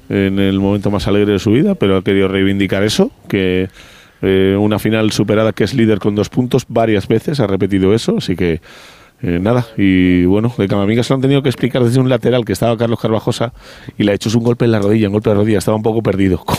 en 0.09 0.39
el 0.39 0.61
momento 0.61 0.91
más 0.91 1.07
alegre 1.07 1.33
de 1.33 1.39
su 1.39 1.53
vida, 1.53 1.75
pero 1.75 1.97
ha 1.97 2.03
querido 2.03 2.29
reivindicar 2.29 2.83
eso, 2.83 3.11
que 3.29 3.69
eh, 4.21 4.57
una 4.59 4.79
final 4.79 5.11
superada 5.13 5.53
que 5.53 5.65
es 5.65 5.75
líder 5.75 5.99
con 5.99 6.15
dos 6.15 6.29
puntos 6.29 6.67
varias 6.69 7.09
veces, 7.09 7.41
ha 7.41 7.47
repetido 7.47 7.95
eso, 7.95 8.17
así 8.19 8.37
que 8.37 8.61
eh, 9.23 9.39
nada, 9.41 9.67
y 9.79 10.27
bueno, 10.27 10.53
de 10.59 10.69
Camavinga 10.69 11.03
se 11.03 11.13
lo 11.13 11.17
han 11.17 11.23
tenido 11.23 11.43
que 11.43 11.49
explicar 11.49 11.83
desde 11.83 12.01
un 12.01 12.11
lateral 12.11 12.45
que 12.45 12.53
estaba 12.53 12.77
Carlos 12.77 13.01
Carvajosa 13.01 13.55
y 13.97 14.03
le 14.03 14.13
ha 14.13 14.15
hecho 14.15 14.29
un 14.37 14.45
golpe 14.45 14.67
en 14.67 14.73
la 14.73 14.81
rodilla, 14.81 15.07
un 15.07 15.15
golpe 15.15 15.31
de 15.31 15.37
rodilla, 15.37 15.59
estaba 15.59 15.77
un 15.77 15.83
poco 15.83 16.03
perdido 16.03 16.39
con 16.45 16.59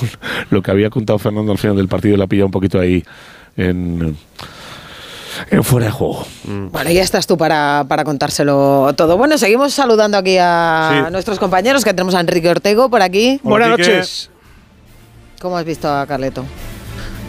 lo 0.50 0.64
que 0.64 0.72
había 0.72 0.90
contado 0.90 1.20
Fernando 1.20 1.52
al 1.52 1.60
final 1.60 1.78
del 1.78 1.88
partido, 1.88 2.18
la 2.18 2.28
pilla 2.28 2.46
un 2.46 2.52
poquito 2.52 2.80
ahí 2.80 3.04
en, 3.58 4.16
fuera 5.64 5.86
de 5.88 5.92
juego. 5.92 6.26
Bueno, 6.46 6.92
ya 6.92 7.02
estás 7.02 7.28
tú 7.28 7.38
para, 7.38 7.86
para 7.88 8.04
contárselo 8.04 8.92
todo. 8.96 9.18
Bueno, 9.18 9.38
seguimos 9.38 9.74
saludando 9.74 10.18
aquí 10.18 10.38
a 10.40 11.06
Sí. 11.08 11.12
nuestros 11.12 11.40
compañeros, 11.40 11.84
que 11.84 11.92
tenemos 11.94 12.16
a 12.16 12.20
Enrique 12.20 12.50
Ortego 12.50 12.90
por 12.90 13.02
aquí. 13.02 13.40
Buenas 13.44 13.70
noches. 13.70 14.30
¿Cómo 15.42 15.58
has 15.58 15.66
visto 15.66 15.92
a 15.94 16.06
Carleto? 16.08 16.44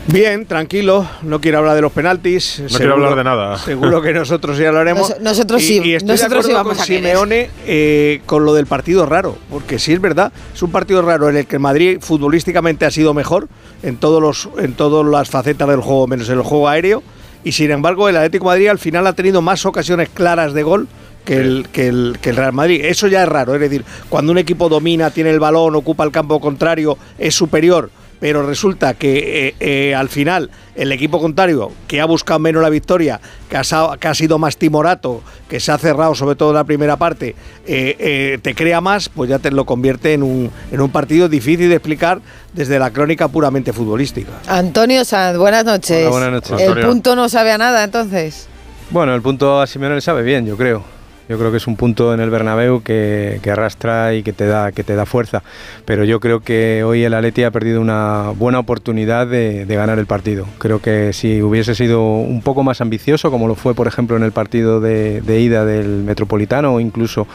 Bien, 0.09 0.47
tranquilo, 0.47 1.05
no 1.23 1.41
quiero 1.41 1.59
hablar 1.59 1.75
de 1.75 1.83
los 1.83 1.91
penaltis. 1.91 2.61
No 2.71 2.79
quiero 2.79 2.93
hablar 2.95 3.17
de 3.17 3.25
nada. 3.25 3.59
Seguro 3.59 4.01
que 4.01 4.13
nosotros 4.13 4.57
ya 4.57 4.71
lo 4.71 4.79
haremos. 4.79 5.11
Nos- 5.11 5.21
nosotros 5.21 5.61
Y- 5.63 5.67
sí, 5.67 5.81
y 5.85 5.95
estoy 5.95 6.11
nosotros 6.15 6.45
de 6.45 6.51
sí 6.51 6.55
vamos 6.55 6.75
con 6.75 6.83
a. 6.83 6.87
Simeone 6.87 7.51
eh, 7.67 8.21
con 8.25 8.45
lo 8.45 8.55
del 8.55 8.67
partido 8.67 9.05
raro, 9.05 9.37
porque 9.51 9.81
sí 9.81 9.93
es 9.93 10.01
verdad, 10.01 10.31
es 10.55 10.63
un 10.63 10.71
partido 10.71 11.03
raro 11.03 11.29
en 11.29 11.39
el 11.39 11.47
que 11.47 11.59
Madrid 11.59 11.99
futbolísticamente 12.01 12.85
ha 12.87 12.91
sido 12.93 13.15
mejor 13.15 13.49
en 13.83 13.97
todos 13.97 14.23
los 14.23 14.49
en 14.63 14.75
todas 14.75 15.05
las 15.05 15.29
facetas 15.29 15.69
del 15.69 15.81
juego, 15.81 16.07
menos 16.07 16.29
en 16.29 16.37
el 16.39 16.43
juego 16.45 16.69
aéreo, 16.69 17.03
y 17.47 17.53
sin 17.53 17.71
embargo 17.71 18.09
el 18.09 18.17
Atlético 18.17 18.47
de 18.47 18.57
Madrid 18.57 18.69
al 18.71 18.81
final 18.81 19.07
ha 19.07 19.13
tenido 19.13 19.41
más 19.41 19.65
ocasiones 19.67 20.09
claras 20.09 20.53
de 20.53 20.65
gol 20.65 20.89
que 21.25 21.37
el, 21.37 21.69
que, 21.71 21.87
el, 21.87 22.19
que 22.21 22.31
el 22.31 22.37
Real 22.37 22.53
Madrid. 22.53 22.85
Eso 22.85 23.07
ya 23.07 23.23
es 23.23 23.29
raro, 23.29 23.55
es 23.55 23.61
decir, 23.61 23.85
cuando 24.09 24.33
un 24.33 24.39
equipo 24.39 24.69
domina, 24.69 25.13
tiene 25.13 25.31
el 25.31 25.39
balón, 25.39 25.77
ocupa 25.77 26.03
el 26.03 26.11
campo 26.11 26.41
contrario, 26.41 26.99
es 27.19 27.37
superior, 27.37 27.89
pero 28.21 28.47
resulta 28.47 28.95
que 28.95 29.49
eh, 29.49 29.55
eh, 29.61 29.95
al 29.95 30.09
final 30.09 30.51
el 30.75 30.93
equipo 30.93 31.21
contrario, 31.21 31.73
que 31.87 32.01
ha 32.01 32.05
buscado 32.05 32.39
menos 32.39 32.63
la 32.63 32.69
victoria, 32.71 33.21
que 33.49 33.57
ha, 33.57 33.65
sa- 33.65 33.97
que 33.99 34.09
ha 34.09 34.15
sido 34.15 34.39
más 34.39 34.57
timorato, 34.57 35.23
que 35.49 35.59
se 35.61 35.73
ha 35.73 35.79
cerrado 35.79 36.15
sobre 36.15 36.37
todo 36.37 36.51
en 36.51 36.57
la 36.57 36.65
primera 36.65 36.97
parte, 36.97 37.35
eh, 37.67 37.97
eh, 37.99 38.39
te 38.43 38.55
crea 38.55 38.81
más, 38.81 39.09
pues 39.09 39.31
ya 39.31 39.39
te 39.39 39.51
lo 39.51 39.65
convierte 39.65 40.13
en 40.15 40.23
un, 40.23 40.51
en 40.71 40.81
un 40.81 40.91
partido 40.91 41.29
difícil 41.29 41.69
de 41.69 41.77
explicar 41.77 42.21
desde 42.53 42.79
la 42.79 42.91
crónica 42.91 43.29
puramente 43.29 43.73
futbolística. 43.73 44.33
Antonio 44.49 45.05
Sanz, 45.05 45.39
buenas 45.39 45.65
noches. 45.65 45.99
Hola, 46.03 46.11
buenas 46.11 46.31
noches. 46.33 46.51
El 46.61 46.69
Antonio. 46.69 46.89
punto 46.89 47.17
no 47.17 47.29
sabe 47.29 47.53
a 47.53 47.59
nada, 47.59 47.85
entonces. 47.85 48.49
Bueno, 48.91 49.15
el 49.15 49.23
punto 49.23 49.61
a 49.61 49.67
Simeone 49.67 49.97
le 49.97 50.01
sabe 50.01 50.23
bien, 50.23 50.47
yo 50.47 50.57
creo. 50.57 50.85
Yo 51.29 51.39
creo 51.39 51.51
que 51.51 51.57
es 51.57 51.67
un 51.67 51.77
punto 51.77 52.15
en 52.15 52.21
el 52.21 52.31
Bernabéu 52.31 52.83
que, 52.83 53.41
arrastra 53.51 54.15
y 54.15 54.23
que 54.23 54.33
te, 54.33 54.47
da, 54.47 54.71
que 54.71 54.85
te 54.85 54.95
da 54.95 55.07
fuerza. 55.07 55.43
Pero 55.85 56.05
yo 56.05 56.21
creo 56.21 56.41
que 56.41 56.85
hoy 56.85 57.03
el 57.03 57.15
Atleti 57.15 57.43
ha 57.43 57.51
perdido 57.51 57.81
una 57.81 58.31
buena 58.31 58.61
oportunidad 58.61 59.27
de, 59.27 59.65
ganar 59.67 59.99
el 59.99 60.07
partido. 60.07 60.47
Creo 60.59 60.81
que 60.81 61.13
si 61.13 61.43
hubiese 61.43 61.75
sido 61.75 62.03
un 62.03 62.43
poco 62.43 62.63
más 62.63 62.81
ambicioso, 62.81 63.31
como 63.31 63.49
lo 63.49 63.57
fue 63.57 63.75
por 63.75 63.89
ejemplo 63.89 64.17
en 64.17 64.23
el 64.23 64.33
partido 64.33 64.81
de, 64.81 65.23
ida 65.41 65.65
del 65.65 66.05
Metropolitano 66.05 66.75
o 66.75 66.81
incluso 66.81 67.27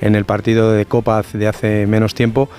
en 0.00 0.14
el 0.14 0.24
partido 0.24 0.72
de 0.72 0.84
Copa 0.84 1.22
de 1.32 1.46
hace 1.46 1.86
menos 1.86 2.14
tiempo, 2.14 2.50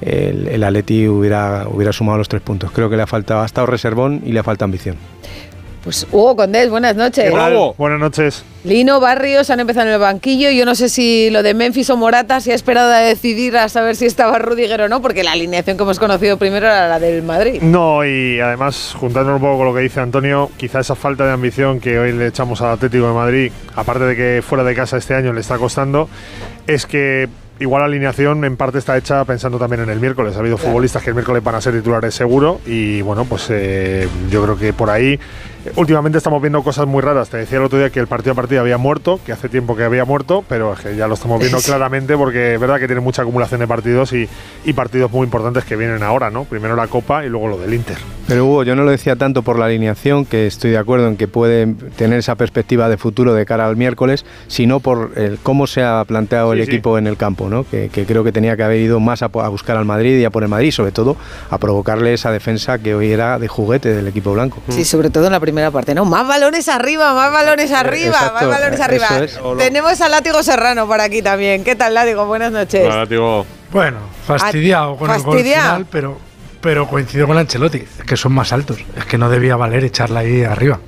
el, 0.00 0.48
el 0.48 0.62
Atleti 0.62 1.08
hubiera, 1.08 1.66
hubiera 1.68 1.92
sumado 1.92 2.18
los 2.18 2.28
tres 2.28 2.42
puntos. 2.42 2.70
Creo 2.70 2.88
que 2.88 2.96
le 2.96 3.02
ha 3.02 3.06
faltado, 3.06 3.42
ha 3.42 3.46
estado 3.46 3.66
reservón 3.66 4.22
y 4.24 4.32
le 4.32 4.40
ha 4.40 4.44
faltado 4.44 4.66
ambición. 4.66 4.96
Pues 5.86 6.04
Hugo 6.10 6.34
Condés, 6.34 6.68
buenas 6.68 6.96
noches. 6.96 7.30
Buenas 7.78 8.00
noches. 8.00 8.44
Lino 8.64 8.98
Barrios 8.98 9.50
han 9.50 9.60
empezado 9.60 9.86
en 9.86 9.92
el 9.92 10.00
banquillo. 10.00 10.50
Yo 10.50 10.64
no 10.64 10.74
sé 10.74 10.88
si 10.88 11.30
lo 11.30 11.44
de 11.44 11.54
Memphis 11.54 11.90
o 11.90 11.96
Morata 11.96 12.40
se 12.40 12.50
ha 12.50 12.56
esperado 12.56 12.92
a 12.92 12.98
decidir 12.98 13.56
a 13.56 13.68
saber 13.68 13.94
si 13.94 14.04
estaba 14.04 14.36
Rudiger 14.40 14.80
o 14.80 14.88
no, 14.88 15.00
porque 15.00 15.22
la 15.22 15.30
alineación 15.30 15.76
que 15.76 15.84
hemos 15.84 16.00
conocido 16.00 16.38
primero 16.38 16.66
era 16.66 16.88
la 16.88 16.98
del 16.98 17.22
Madrid. 17.22 17.62
No, 17.62 18.04
y 18.04 18.40
además, 18.40 18.96
juntándonos 18.98 19.40
un 19.40 19.46
poco 19.46 19.58
con 19.58 19.66
lo 19.68 19.74
que 19.74 19.82
dice 19.82 20.00
Antonio, 20.00 20.50
quizá 20.56 20.80
esa 20.80 20.96
falta 20.96 21.24
de 21.24 21.30
ambición 21.30 21.78
que 21.78 22.00
hoy 22.00 22.10
le 22.10 22.26
echamos 22.26 22.60
al 22.62 22.72
Atlético 22.72 23.06
de 23.06 23.14
Madrid, 23.14 23.52
aparte 23.76 24.06
de 24.06 24.16
que 24.16 24.42
fuera 24.42 24.64
de 24.64 24.74
casa 24.74 24.96
este 24.96 25.14
año 25.14 25.32
le 25.32 25.40
está 25.40 25.56
costando, 25.56 26.08
es 26.66 26.86
que 26.86 27.28
igual 27.60 27.82
la 27.82 27.86
alineación 27.86 28.44
en 28.44 28.56
parte 28.56 28.78
está 28.78 28.96
hecha 28.96 29.24
pensando 29.24 29.56
también 29.56 29.82
en 29.82 29.90
el 29.90 30.00
miércoles. 30.00 30.34
Ha 30.34 30.40
habido 30.40 30.58
futbolistas 30.58 31.04
que 31.04 31.10
el 31.10 31.14
miércoles 31.14 31.44
van 31.44 31.54
a 31.54 31.60
ser 31.60 31.74
titulares 31.74 32.12
seguro 32.12 32.60
y 32.66 33.02
bueno, 33.02 33.24
pues 33.24 33.46
eh, 33.50 34.08
yo 34.30 34.42
creo 34.42 34.58
que 34.58 34.72
por 34.72 34.90
ahí 34.90 35.18
últimamente 35.76 36.18
estamos 36.18 36.40
viendo 36.40 36.62
cosas 36.62 36.86
muy 36.86 37.02
raras. 37.02 37.28
Te 37.28 37.38
decía 37.38 37.58
el 37.58 37.64
otro 37.64 37.78
día 37.78 37.90
que 37.90 38.00
el 38.00 38.06
partido 38.06 38.32
a 38.32 38.34
partido 38.36 38.60
había 38.60 38.78
muerto, 38.78 39.18
que 39.26 39.32
hace 39.32 39.48
tiempo 39.48 39.76
que 39.76 39.84
había 39.84 40.04
muerto, 40.04 40.44
pero 40.48 40.72
es 40.74 40.80
que 40.80 40.96
ya 40.96 41.06
lo 41.08 41.14
estamos 41.14 41.38
viendo 41.40 41.58
Sí. 41.66 41.66
claramente 41.66 42.16
porque 42.16 42.54
es 42.54 42.60
verdad 42.60 42.78
que 42.78 42.86
tiene 42.86 43.00
mucha 43.00 43.22
acumulación 43.22 43.60
de 43.60 43.66
partidos 43.66 44.12
y, 44.12 44.28
y 44.64 44.72
partidos 44.72 45.10
muy 45.10 45.24
importantes 45.24 45.64
que 45.64 45.76
vienen 45.76 46.02
ahora, 46.02 46.30
¿no? 46.30 46.44
Primero 46.44 46.76
la 46.76 46.86
Copa 46.86 47.24
y 47.24 47.28
luego 47.28 47.48
lo 47.48 47.58
del 47.58 47.74
Inter. 47.74 47.96
Pero 48.28 48.44
Hugo, 48.46 48.62
yo 48.64 48.74
no 48.76 48.82
lo 48.84 48.90
decía 48.90 49.16
tanto 49.16 49.42
por 49.42 49.58
la 49.58 49.66
alineación, 49.66 50.24
que 50.24 50.46
estoy 50.46 50.70
de 50.72 50.78
acuerdo 50.78 51.06
en 51.08 51.16
que 51.16 51.28
puede 51.28 51.66
tener 51.96 52.18
esa 52.18 52.34
perspectiva 52.34 52.88
de 52.88 52.96
futuro 52.96 53.34
de 53.34 53.46
cara 53.46 53.66
al 53.66 53.76
miércoles, 53.76 54.24
sino 54.48 54.80
por 54.80 55.12
el, 55.16 55.38
cómo 55.42 55.66
se 55.66 55.82
ha 55.82 56.04
planteado 56.06 56.52
el 56.52 56.58
Sí, 56.64 56.70
equipo 56.70 56.98
en 56.98 57.06
el 57.06 57.16
campo, 57.16 57.48
¿no? 57.48 57.64
que, 57.68 57.88
que 57.92 58.04
creo 58.06 58.24
que 58.24 58.32
tenía 58.32 58.56
que 58.56 58.62
haber 58.64 58.80
ido 58.80 58.98
más 59.00 59.22
a, 59.22 59.26
a 59.26 59.48
buscar 59.48 59.76
al 59.76 59.84
Madrid 59.84 60.18
y 60.18 60.24
a 60.24 60.30
por 60.30 60.42
el 60.42 60.48
Madrid, 60.48 60.70
sobre 60.72 60.90
todo 60.92 61.16
a 61.50 61.58
provocarle 61.58 62.12
esa 62.14 62.30
defensa 62.32 62.78
que 62.78 62.94
hoy 62.94 63.12
era 63.12 63.38
de 63.38 63.46
juguete 63.48 63.94
del 63.94 64.08
equipo 64.08 64.32
blanco. 64.32 64.60
Sí, 64.68 64.84
sobre 64.84 65.10
todo 65.10 65.26
en 65.26 65.32
la 65.32 65.40
primera 65.40 65.55
parte, 65.70 65.94
¿no? 65.94 66.04
Más 66.04 66.26
balones 66.26 66.68
arriba, 66.68 67.14
más 67.14 67.32
balones 67.32 67.72
arriba, 67.72 68.16
exacto, 68.16 68.34
más 68.34 68.46
balones 68.46 68.80
arriba. 68.80 69.08
es. 69.22 69.38
Tenemos 69.58 70.00
a 70.00 70.08
Látigo 70.08 70.42
Serrano 70.42 70.86
por 70.86 71.00
aquí 71.00 71.22
también. 71.22 71.64
¿Qué 71.64 71.74
tal, 71.76 71.94
Látigo? 71.94 72.26
Buenas 72.26 72.52
noches. 72.52 72.88
Bueno, 73.72 73.98
fastidiado 74.26 74.96
con 74.96 75.10
el 75.10 75.22
gol 75.22 75.34
fastidiado. 75.34 75.64
final, 75.64 75.86
pero, 75.90 76.18
pero 76.60 76.86
coincido 76.86 77.26
con 77.26 77.36
Ancelotti, 77.36 77.78
es 77.78 78.04
que 78.06 78.16
son 78.16 78.32
más 78.32 78.52
altos. 78.52 78.78
Es 78.96 79.04
que 79.04 79.18
no 79.18 79.28
debía 79.28 79.56
valer 79.56 79.84
echarla 79.84 80.20
ahí 80.20 80.44
arriba. 80.44 80.78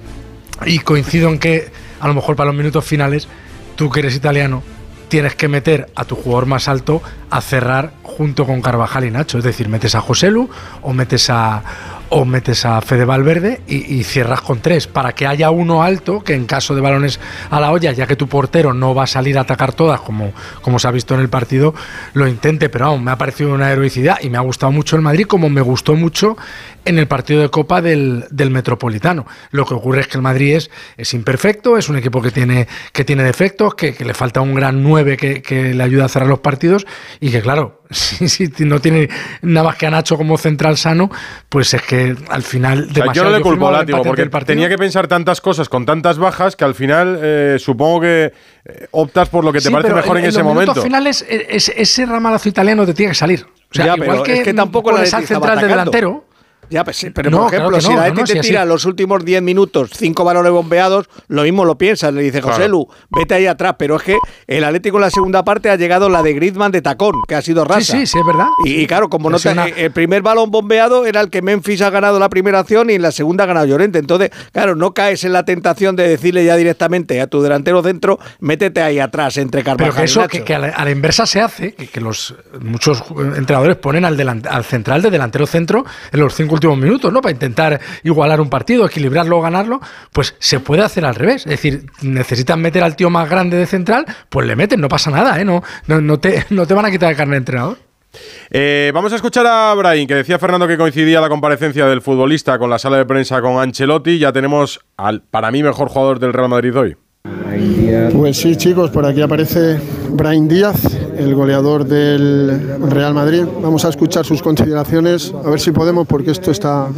Y 0.65 0.79
coincido 0.81 1.29
en 1.29 1.39
que 1.39 1.71
a 2.01 2.09
lo 2.09 2.15
mejor 2.15 2.37
para 2.37 2.49
los 2.49 2.57
minutos 2.57 2.85
finales, 2.85 3.29
tú 3.77 3.91
que 3.91 4.01
eres 4.01 4.15
italiano, 4.15 4.63
tienes 5.09 5.35
que 5.35 5.49
meter 5.49 5.91
a 5.95 6.05
tu 6.05 6.17
jugador 6.17 6.47
más 6.47 6.69
alto 6.69 7.03
a 7.31 7.41
cerrar 7.41 7.93
junto 8.03 8.47
con 8.47 8.61
Carvajal 8.63 9.05
y 9.05 9.11
Nacho. 9.11 9.39
Es 9.39 9.45
decir, 9.45 9.69
metes 9.69 9.95
a 9.95 10.01
Joselu 10.01 10.49
o 10.83 10.93
metes 10.93 11.31
a 11.31 11.63
o 12.11 12.25
metes 12.25 12.65
a 12.65 12.81
Fede 12.81 13.05
Valverde 13.05 13.61
y, 13.67 13.97
y 13.97 14.05
cierras 14.05 14.41
con 14.41 14.61
tres 14.61 14.87
para 14.87 15.15
que 15.15 15.27
haya 15.27 15.51
uno 15.51 15.83
alto 15.83 16.21
que 16.21 16.35
en 16.35 16.47
caso 16.47 16.75
de 16.75 16.81
balones 16.81 17.21
a 17.51 17.61
la 17.61 17.71
olla, 17.71 17.93
ya 17.93 18.07
que 18.07 18.17
tu 18.17 18.29
portero 18.29 18.73
no 18.75 18.95
va 18.95 19.05
a 19.05 19.07
salir 19.07 19.39
a 19.39 19.43
atacar 19.43 19.73
todas 19.73 20.01
como, 20.01 20.33
como 20.63 20.79
se 20.79 20.89
ha 20.89 20.91
visto 20.91 21.15
en 21.15 21.21
el 21.21 21.29
partido, 21.29 21.75
lo 22.15 22.27
intente. 22.27 22.69
Pero 22.69 22.87
vamos, 22.87 23.03
me 23.03 23.11
ha 23.11 23.19
parecido 23.19 23.53
una 23.53 23.71
heroicidad 23.71 24.19
y 24.23 24.31
me 24.31 24.39
ha 24.39 24.43
gustado 24.43 24.73
mucho 24.73 24.97
el 24.97 25.03
Madrid 25.03 25.27
como 25.27 25.49
me 25.49 25.61
gustó 25.61 25.95
mucho 25.95 26.37
en 26.89 26.99
el 26.99 27.07
partido 27.07 27.41
de 27.43 27.49
Copa 27.51 27.81
del, 27.83 28.25
del 28.31 28.51
Metropolitano. 28.51 29.27
Lo 29.51 29.65
que 29.67 29.75
ocurre 29.75 30.01
es 30.01 30.09
que 30.09 30.17
el 30.19 30.23
Madrid 30.23 30.57
es, 30.57 30.71
es 30.97 31.15
imperfecto, 31.15 31.77
es 31.77 31.89
un 31.89 31.97
equipo 31.97 32.21
que 32.23 32.31
tiene, 32.31 32.67
que 32.93 33.05
tiene 33.05 33.23
defectos, 33.23 33.75
que, 33.75 33.95
que 33.95 34.05
le 34.05 34.15
falta 34.15 34.41
un 34.41 34.55
gran 34.55 34.83
9 34.83 35.17
que, 35.17 35.43
que 35.43 35.75
le 35.75 35.83
ayuda 35.83 36.07
a 36.07 36.09
cerrar 36.09 36.29
los 36.29 36.41
partidos 36.41 36.87
y 37.21 37.31
que 37.31 37.41
claro, 37.43 37.83
si, 37.91 38.29
si 38.29 38.51
no 38.65 38.81
tiene 38.81 39.09
nada 39.43 39.69
más 39.69 39.77
que 39.77 39.87
a 39.87 39.91
Nacho 39.91 40.17
como 40.17 40.39
central 40.39 40.77
sano, 40.77 41.11
pues 41.49 41.73
es 41.75 41.83
que 41.83 42.17
al 42.29 42.43
final... 42.43 42.89
O 42.91 42.95
sea, 42.95 43.13
yo 43.13 43.25
no 43.25 43.31
le 43.31 43.41
culpo 43.41 43.69
a 43.69 43.85
porque 43.87 44.27
tenía 44.47 44.69
que 44.69 44.79
pensar 44.79 45.07
tantas 45.09 45.41
cosas 45.41 45.69
con 45.69 45.85
tantas 45.87 46.19
bajas 46.19 46.57
que 46.57 46.65
al 46.65 46.75
final 46.75 47.19
eh, 47.23 47.57
supongo 47.59 48.01
que 48.01 48.33
eh, 48.65 48.87
optas 48.93 49.29
por 49.29 49.45
lo 49.45 49.53
que 49.53 49.59
te 49.61 49.69
Sí, 49.69 49.73
parece 49.73 49.95
mejor 49.95 50.19
en, 50.19 50.25
en 50.25 50.29
ese 50.31 50.39
los 50.39 50.47
momento. 50.47 50.83
finales, 50.83 51.25
e- 51.29 51.47
es- 51.51 51.73
ese 51.77 52.07
ramalazo 52.07 52.49
italiano 52.49 52.87
te 52.87 52.95
tiene 52.95 53.11
que 53.13 53.17
salir. 53.19 53.47
O 53.71 53.75
sea, 53.75 53.87
Ya, 53.87 53.95
igual 53.97 54.11
pero 54.11 54.23
que, 54.23 54.33
es 54.39 54.45
que 54.45 54.55
tampoco 54.55 54.93
la 54.93 55.01
al 55.01 55.07
central 55.07 55.61
de 55.61 55.67
delantero. 55.69 56.25
Ya, 56.71 56.85
pues 56.85 56.97
sí, 56.97 57.11
pero 57.11 57.31
No, 57.31 57.39
por 57.43 57.51
claro 57.51 57.65
ejemplo, 57.71 57.81
si 57.91 57.97
la 57.97 58.09
no, 58.11 58.15
te 58.25 58.33
sí, 58.33 58.39
así. 58.39 58.49
tira 58.51 58.65
los 58.65 58.85
últimos 58.85 59.25
10 59.25 59.43
minutos, 59.43 59.91
cinco 59.95 60.25
balones 60.25 60.53
bombeados, 60.53 61.09
lo 61.29 61.43
mismo 61.43 61.65
lo 61.65 61.79
piensas, 61.79 62.13
le 62.13 62.23
dice 62.23 62.41
José 62.43 62.57
Claro. 62.57 62.71
Lu, 62.73 62.89
vete 63.11 63.35
ahí 63.35 63.47
atrás, 63.47 63.77
pero 63.79 63.97
es 63.97 64.03
que 64.03 64.19
el 64.47 64.65
Atlético 64.65 64.99
en 64.99 65.03
la 65.03 65.11
segunda 65.11 65.45
parte 65.45 65.71
ha 65.71 65.77
llegado 65.77 66.09
la 66.09 66.23
de 66.23 66.35
Griezmann 66.35 66.71
de 66.73 66.83
tacón, 66.83 67.15
que 67.27 67.35
ha 67.35 67.43
sido 67.43 67.65
rasa. 67.65 67.81
Sí, 67.81 68.01
sí, 68.01 68.07
sí, 68.07 68.19
es 68.19 68.27
verdad. 68.27 68.49
Y, 68.65 68.81
y 68.83 68.87
claro, 68.87 69.09
como 69.09 69.31
no 69.31 69.39
te- 69.39 69.51
una- 69.51 69.67
el 69.67 69.91
primer 69.93 70.23
balón 70.23 70.51
bombeado 70.51 71.07
era 71.07 71.21
el 71.21 71.31
que 71.31 71.41
Memphis 71.43 71.81
ha 71.83 71.91
ganado 71.91 72.19
la 72.19 72.29
primera 72.29 72.59
acción 72.59 72.91
y 72.91 72.95
en 72.95 73.03
la 73.03 73.13
segunda 73.13 73.45
ha 73.45 73.47
ganado 73.47 73.67
Llorente. 73.67 73.99
Entonces, 73.99 74.31
claro, 74.53 74.75
no 74.75 74.93
caes 74.93 75.25
en 75.25 75.33
la 75.33 75.45
tentación 75.45 75.97
de 75.97 76.07
decirle 76.09 76.45
ya 76.45 76.57
directamente 76.57 77.21
a 77.21 77.27
tu 77.29 77.41
delantero 77.43 77.83
centro, 77.83 78.19
métete 78.41 78.83
ahí 78.83 78.99
atrás 78.99 79.37
entre 79.39 79.63
Pero 79.65 79.77
Carvajal 79.79 80.03
y 80.03 80.05
eso, 80.05 80.21
Nacho. 80.21 80.31
que, 80.31 80.45
que 80.45 80.55
a, 80.55 80.59
la, 80.59 80.69
a 80.69 80.85
la 80.85 80.91
inversa 80.91 81.25
se 81.27 81.41
hace, 81.41 81.73
que, 81.75 81.87
que 81.87 82.01
los 82.01 82.35
muchos 82.61 83.03
entrenadores 83.37 83.77
ponen 83.77 84.05
al, 84.05 84.17
delan- 84.19 84.47
al 84.49 84.65
central 84.65 85.03
de 85.03 85.11
delantero 85.11 85.47
centro 85.47 85.85
en 86.13 86.21
los 86.21 86.35
cinco 86.35 86.58
últimos 86.59 86.79
minutos, 86.79 87.13
¿no? 87.13 87.21
Para 87.21 87.33
intentar 87.33 87.81
igualar 88.03 88.41
un 88.41 88.51
partido, 88.51 88.87
equilibrarlo 88.87 89.39
o 89.39 89.41
ganarlo, 89.41 89.81
pues 90.13 90.35
se 90.39 90.61
puede 90.61 90.83
hacer 90.83 91.05
al 91.05 91.15
revés. 91.15 91.47
Es 91.47 91.51
decir, 91.51 91.87
necesitan 92.03 92.61
meter 92.61 92.83
al 92.83 92.97
tío 92.97 93.11
más 93.11 93.29
grande 93.29 93.57
de 93.57 93.67
central, 93.67 94.07
pues 94.29 94.47
le 94.47 94.57
meten, 94.57 94.81
no 94.81 94.89
pasa 94.89 95.11
nada, 95.11 95.41
¿eh? 95.41 95.45
No, 95.45 95.63
no, 95.87 96.01
no 96.01 96.19
te, 96.19 96.45
no 96.51 96.67
te 96.67 96.75
van 96.75 96.87
a 96.87 96.91
quitar 96.91 97.11
el 97.11 97.17
carnet 97.17 97.33
de 97.33 97.39
entrenador. 97.39 97.79
Eh, 98.51 98.91
vamos 98.95 99.13
a 99.13 99.17
escuchar 99.17 99.47
a 99.47 99.75
Brahim, 99.75 100.07
que 100.07 100.15
decía 100.15 100.39
Fernando 100.39 100.67
que 100.67 100.79
coincidía 100.79 101.21
la 101.21 101.29
comparecencia 101.29 101.87
del 101.87 102.01
futbolista 102.01 102.59
con 102.59 102.71
la 102.71 102.79
sala 102.79 102.97
de 102.97 103.05
prensa 103.05 103.41
con 103.41 103.61
Ancelotti. 103.61 104.19
Ya 104.19 104.33
tenemos 104.33 104.81
al, 104.97 105.23
para 105.23 105.51
mí, 105.51 105.63
mejor 105.63 105.89
jugador 105.89 106.19
del 106.19 106.33
Real 106.33 106.49
Madrid 106.49 106.77
hoy. 106.77 106.97
Pues 108.13 108.37
sí, 108.37 108.57
chicos, 108.57 108.91
por 108.91 109.07
aquí 109.07 109.21
aparece 109.21 109.81
Brian 110.11 110.49
Díaz, 110.49 110.77
el 111.17 111.35
goleador 111.35 111.85
del 111.85 112.79
Real 112.89 113.15
Madrid. 113.15 113.45
Vamos 113.63 113.85
a 113.85 113.89
escuchar 113.89 114.25
sus 114.25 114.43
consideraciones, 114.43 115.33
a 115.45 115.51
ver 115.51 115.61
si 115.61 115.73
podemos, 115.73 116.07
porque 116.07 116.31
esto 116.31 116.51
está 116.51 116.89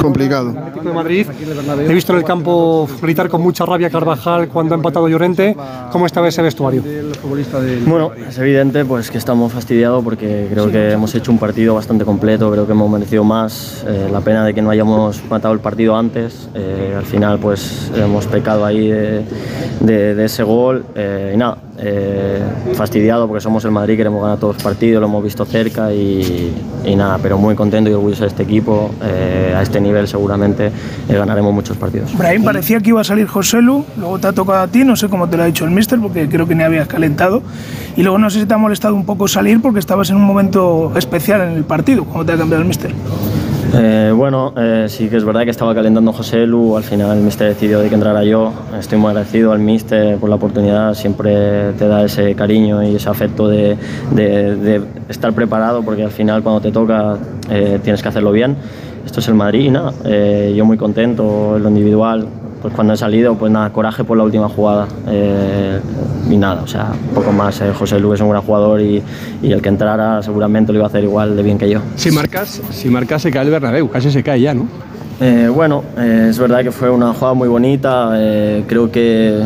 complicado. 0.00 0.52
De 0.82 0.92
Madrid. 0.92 1.26
He 1.88 1.94
visto 1.94 2.12
en 2.12 2.18
el 2.18 2.24
campo 2.24 2.88
gritar 3.00 3.28
con 3.28 3.40
mucha 3.40 3.64
rabia 3.64 3.88
Carvajal 3.88 4.48
cuando 4.48 4.74
ha 4.74 4.76
empatado 4.76 5.08
Llorente. 5.08 5.56
¿Cómo 5.90 6.06
estaba 6.06 6.28
ese 6.28 6.42
vestuario? 6.42 6.82
Bueno, 7.86 8.12
es 8.28 8.38
evidente 8.38 8.84
pues 8.84 9.10
que 9.10 9.18
estamos 9.18 9.52
fastidiados 9.52 10.02
porque 10.02 10.48
creo 10.50 10.70
que 10.70 10.92
hemos 10.92 11.14
hecho 11.14 11.32
un 11.32 11.38
partido 11.38 11.74
bastante 11.74 12.04
completo, 12.04 12.50
creo 12.50 12.66
que 12.66 12.72
hemos 12.72 12.90
merecido 12.90 13.24
más. 13.24 13.84
Eh, 13.86 14.08
la 14.12 14.20
pena 14.20 14.44
de 14.44 14.54
que 14.54 14.62
no 14.62 14.70
hayamos 14.70 15.22
matado 15.30 15.54
el 15.54 15.60
partido 15.60 15.96
antes. 15.96 16.48
Eh, 16.54 16.94
al 16.96 17.04
final 17.04 17.38
pues 17.38 17.90
hemos 17.96 18.26
pecado 18.26 18.64
ahí 18.64 18.88
de, 18.88 19.24
de- 19.80 20.14
de 20.14 20.24
ese 20.24 20.42
gol 20.42 20.84
eh, 20.94 21.32
y 21.34 21.36
nada, 21.36 21.56
eh, 21.78 22.40
fastidiado 22.74 23.26
porque 23.26 23.40
somos 23.40 23.64
el 23.64 23.70
Madrid, 23.70 23.96
queremos 23.96 24.22
ganar 24.22 24.38
todos 24.38 24.54
los 24.56 24.62
partidos, 24.62 25.00
lo 25.00 25.06
hemos 25.08 25.24
visto 25.24 25.44
cerca 25.44 25.92
y, 25.92 26.52
y 26.84 26.96
nada, 26.96 27.18
pero 27.22 27.38
muy 27.38 27.54
contento 27.54 27.90
y 27.90 27.92
orgulloso 27.94 28.22
de 28.22 28.28
este 28.28 28.42
equipo. 28.42 28.90
Eh, 29.02 29.54
a 29.56 29.62
este 29.62 29.80
nivel 29.80 30.06
seguramente 30.08 30.66
eh, 30.66 30.72
ganaremos 31.08 31.52
muchos 31.52 31.76
partidos. 31.76 32.16
Brahim 32.16 32.44
parecía 32.44 32.80
que 32.80 32.90
iba 32.90 33.00
a 33.00 33.04
salir 33.04 33.26
Joselu, 33.26 33.84
luego 33.98 34.18
te 34.18 34.26
ha 34.28 34.32
tocado 34.32 34.60
a 34.60 34.68
ti, 34.68 34.84
no 34.84 34.96
sé 34.96 35.08
cómo 35.08 35.28
te 35.28 35.36
lo 35.36 35.42
ha 35.42 35.46
dicho 35.46 35.64
el 35.64 35.70
mister, 35.70 35.98
porque 36.00 36.28
creo 36.28 36.46
que 36.46 36.54
ni 36.54 36.62
habías 36.62 36.88
calentado. 36.88 37.42
Y 37.96 38.02
luego 38.02 38.18
no 38.18 38.30
sé 38.30 38.40
si 38.40 38.46
te 38.46 38.54
ha 38.54 38.58
molestado 38.58 38.94
un 38.94 39.04
poco 39.04 39.28
salir 39.28 39.60
porque 39.60 39.78
estabas 39.78 40.08
en 40.10 40.16
un 40.16 40.22
momento 40.22 40.92
especial 40.96 41.42
en 41.42 41.50
el 41.50 41.64
partido, 41.64 42.04
¿cómo 42.04 42.24
te 42.24 42.32
ha 42.32 42.36
cambiado 42.38 42.62
el 42.62 42.68
mister? 42.68 42.92
Eh, 43.74 44.12
bueno, 44.14 44.52
eh, 44.54 44.84
sí 44.88 45.08
que 45.08 45.16
es 45.16 45.24
verdad 45.24 45.44
que 45.44 45.50
estaba 45.50 45.74
calentando 45.74 46.12
José 46.12 46.46
Lu, 46.46 46.76
al 46.76 46.82
final 46.82 47.16
el 47.16 47.22
míster 47.24 47.48
decidió 47.48 47.80
de 47.80 47.88
que 47.88 47.94
entrara 47.94 48.22
yo. 48.22 48.52
Estoy 48.78 48.98
muy 48.98 49.08
agradecido 49.08 49.52
al 49.52 49.60
míster 49.60 50.18
por 50.18 50.28
la 50.28 50.36
oportunidad, 50.36 50.92
siempre 50.92 51.72
te 51.72 51.88
da 51.88 52.04
ese 52.04 52.34
cariño 52.34 52.82
y 52.82 52.96
ese 52.96 53.08
afecto 53.08 53.48
de, 53.48 53.76
estar 55.08 55.32
preparado 55.32 55.82
porque 55.82 56.04
al 56.04 56.10
final 56.10 56.42
cuando 56.42 56.60
te 56.60 56.70
toca 56.70 57.16
eh, 57.50 57.80
tienes 57.82 58.02
que 58.02 58.08
hacerlo 58.08 58.32
bien. 58.32 58.56
Esto 59.06 59.20
es 59.20 59.28
el 59.28 59.34
Madrid 59.34 59.70
nada, 59.70 59.92
yo 60.54 60.64
muy 60.64 60.76
contento 60.76 61.56
en 61.56 61.62
lo 61.62 61.68
individual, 61.70 62.28
pues 62.62 62.72
cuando 62.74 62.94
he 62.94 62.96
salido, 62.96 63.34
pues 63.34 63.50
nada, 63.52 63.70
coraje 63.70 64.04
por 64.04 64.16
la 64.16 64.24
última 64.24 64.48
jugada. 64.48 64.86
eh, 65.08 65.80
y 66.30 66.36
nada, 66.36 66.62
o 66.62 66.66
sea, 66.66 66.92
un 67.08 67.14
poco 67.14 67.32
más. 67.32 67.60
eh, 67.60 67.72
José 67.76 67.98
Lu 67.98 68.12
es 68.14 68.20
un 68.20 68.30
gran 68.30 68.42
jugador 68.42 68.80
y, 68.80 69.02
y 69.42 69.52
el 69.52 69.60
que 69.60 69.68
entrara 69.68 70.22
seguramente 70.22 70.72
lo 70.72 70.78
iba 70.78 70.86
a 70.86 70.88
hacer 70.88 71.02
igual 71.04 71.36
de 71.36 71.42
bien 71.42 71.58
que 71.58 71.68
yo. 71.68 71.80
Si 71.96 72.10
marcas, 72.10 72.62
si 72.70 72.88
marcas 72.88 73.22
se 73.22 73.30
cae 73.30 73.42
el 73.44 73.50
Bernabéu, 73.50 73.90
casi 73.90 74.10
se 74.10 74.22
cae 74.22 74.40
ya, 74.40 74.54
¿no? 74.54 74.66
Eh, 75.20 75.48
bueno, 75.52 75.82
eh, 75.98 76.28
es 76.30 76.38
verdad 76.38 76.62
que 76.62 76.70
fue 76.72 76.88
una 76.90 77.12
jugada 77.12 77.34
muy 77.34 77.48
bonita. 77.48 78.10
creo 78.66 78.90
que, 78.90 79.42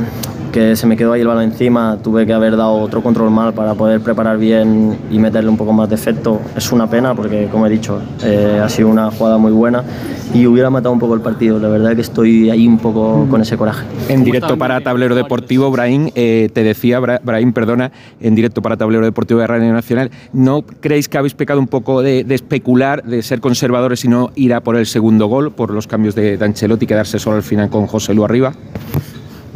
que 0.57 0.75
se 0.75 0.87
me 0.87 0.97
quedó 0.97 1.13
ahí 1.13 1.21
el 1.21 1.27
balón 1.27 1.43
encima. 1.43 1.99
Tuve 2.03 2.25
que 2.25 2.33
haber 2.33 2.57
dado 2.57 2.73
otro 2.77 3.03
control 3.03 3.31
mal 3.31 3.53
para 3.53 3.75
poder 3.75 4.01
preparar 4.01 4.39
bien 4.39 4.97
y 5.11 5.19
meterle 5.19 5.51
un 5.51 5.59
poco 5.59 5.75
más 5.75 5.87
de 5.91 5.97
efecto. 5.97 6.41
Es 6.57 6.73
una 6.73 6.89
pena 6.89 7.15
porque, 7.15 7.47
como 7.53 7.67
he 7.67 7.69
dicho, 7.69 8.01
eh, 8.25 8.59
ha 8.65 8.67
sido 8.71 8.89
una 8.89 9.11
jugada 9.11 9.37
muy 9.37 9.53
buena 9.53 9.85
y 10.33 10.47
hubiera 10.47 10.71
matado 10.71 10.95
un 10.95 10.99
poco 10.99 11.13
el 11.13 11.21
partido. 11.21 11.59
La 11.59 11.69
verdad 11.69 11.95
que 11.95 12.01
estoy 12.01 12.49
ahí 12.49 12.67
un 12.67 12.79
poco 12.79 13.27
con 13.29 13.43
ese 13.43 13.59
coraje. 13.59 13.85
En 14.09 14.25
directo 14.25 14.57
para 14.57 14.81
Tablero 14.81 15.15
Deportivo, 15.15 15.71
Brahim, 15.71 16.09
eh, 16.15 16.49
te 16.51 16.63
decía, 16.63 17.01
Bra- 17.01 17.21
Brahim, 17.23 17.53
perdona, 17.53 17.93
en 18.23 18.35
directo 18.35 18.63
para 18.63 18.79
Tablero 18.79 19.05
Deportivo 19.05 19.41
de 19.41 19.47
Radio 19.47 19.71
Nacional, 19.75 20.11
¿no 20.33 20.63
creéis 20.63 21.11
que 21.11 21.19
habéis 21.19 21.35
pecado 21.35 21.61
un 21.61 21.67
poco 21.69 22.01
de, 22.01 22.25
de 22.25 22.35
especular, 22.35 23.03
de 23.05 23.21
ser 23.21 23.41
conservadores 23.41 24.07
y 24.07 24.09
no 24.09 24.31
ir 24.37 24.55
a 24.55 24.63
por 24.63 24.77
el 24.77 24.87
segundo 24.87 25.27
gol, 25.27 25.53
por 25.53 25.71
los 25.71 25.87
cambios 25.87 26.15
de, 26.15 26.39
de 26.39 26.45
Ancelotti 26.47 26.87
y 26.87 26.89
quedarse 26.89 27.19
solo 27.19 27.37
al 27.37 27.43
final 27.43 27.69
con 27.69 27.87
José 27.87 28.15
Lu 28.15 28.25
arriba? 28.25 28.55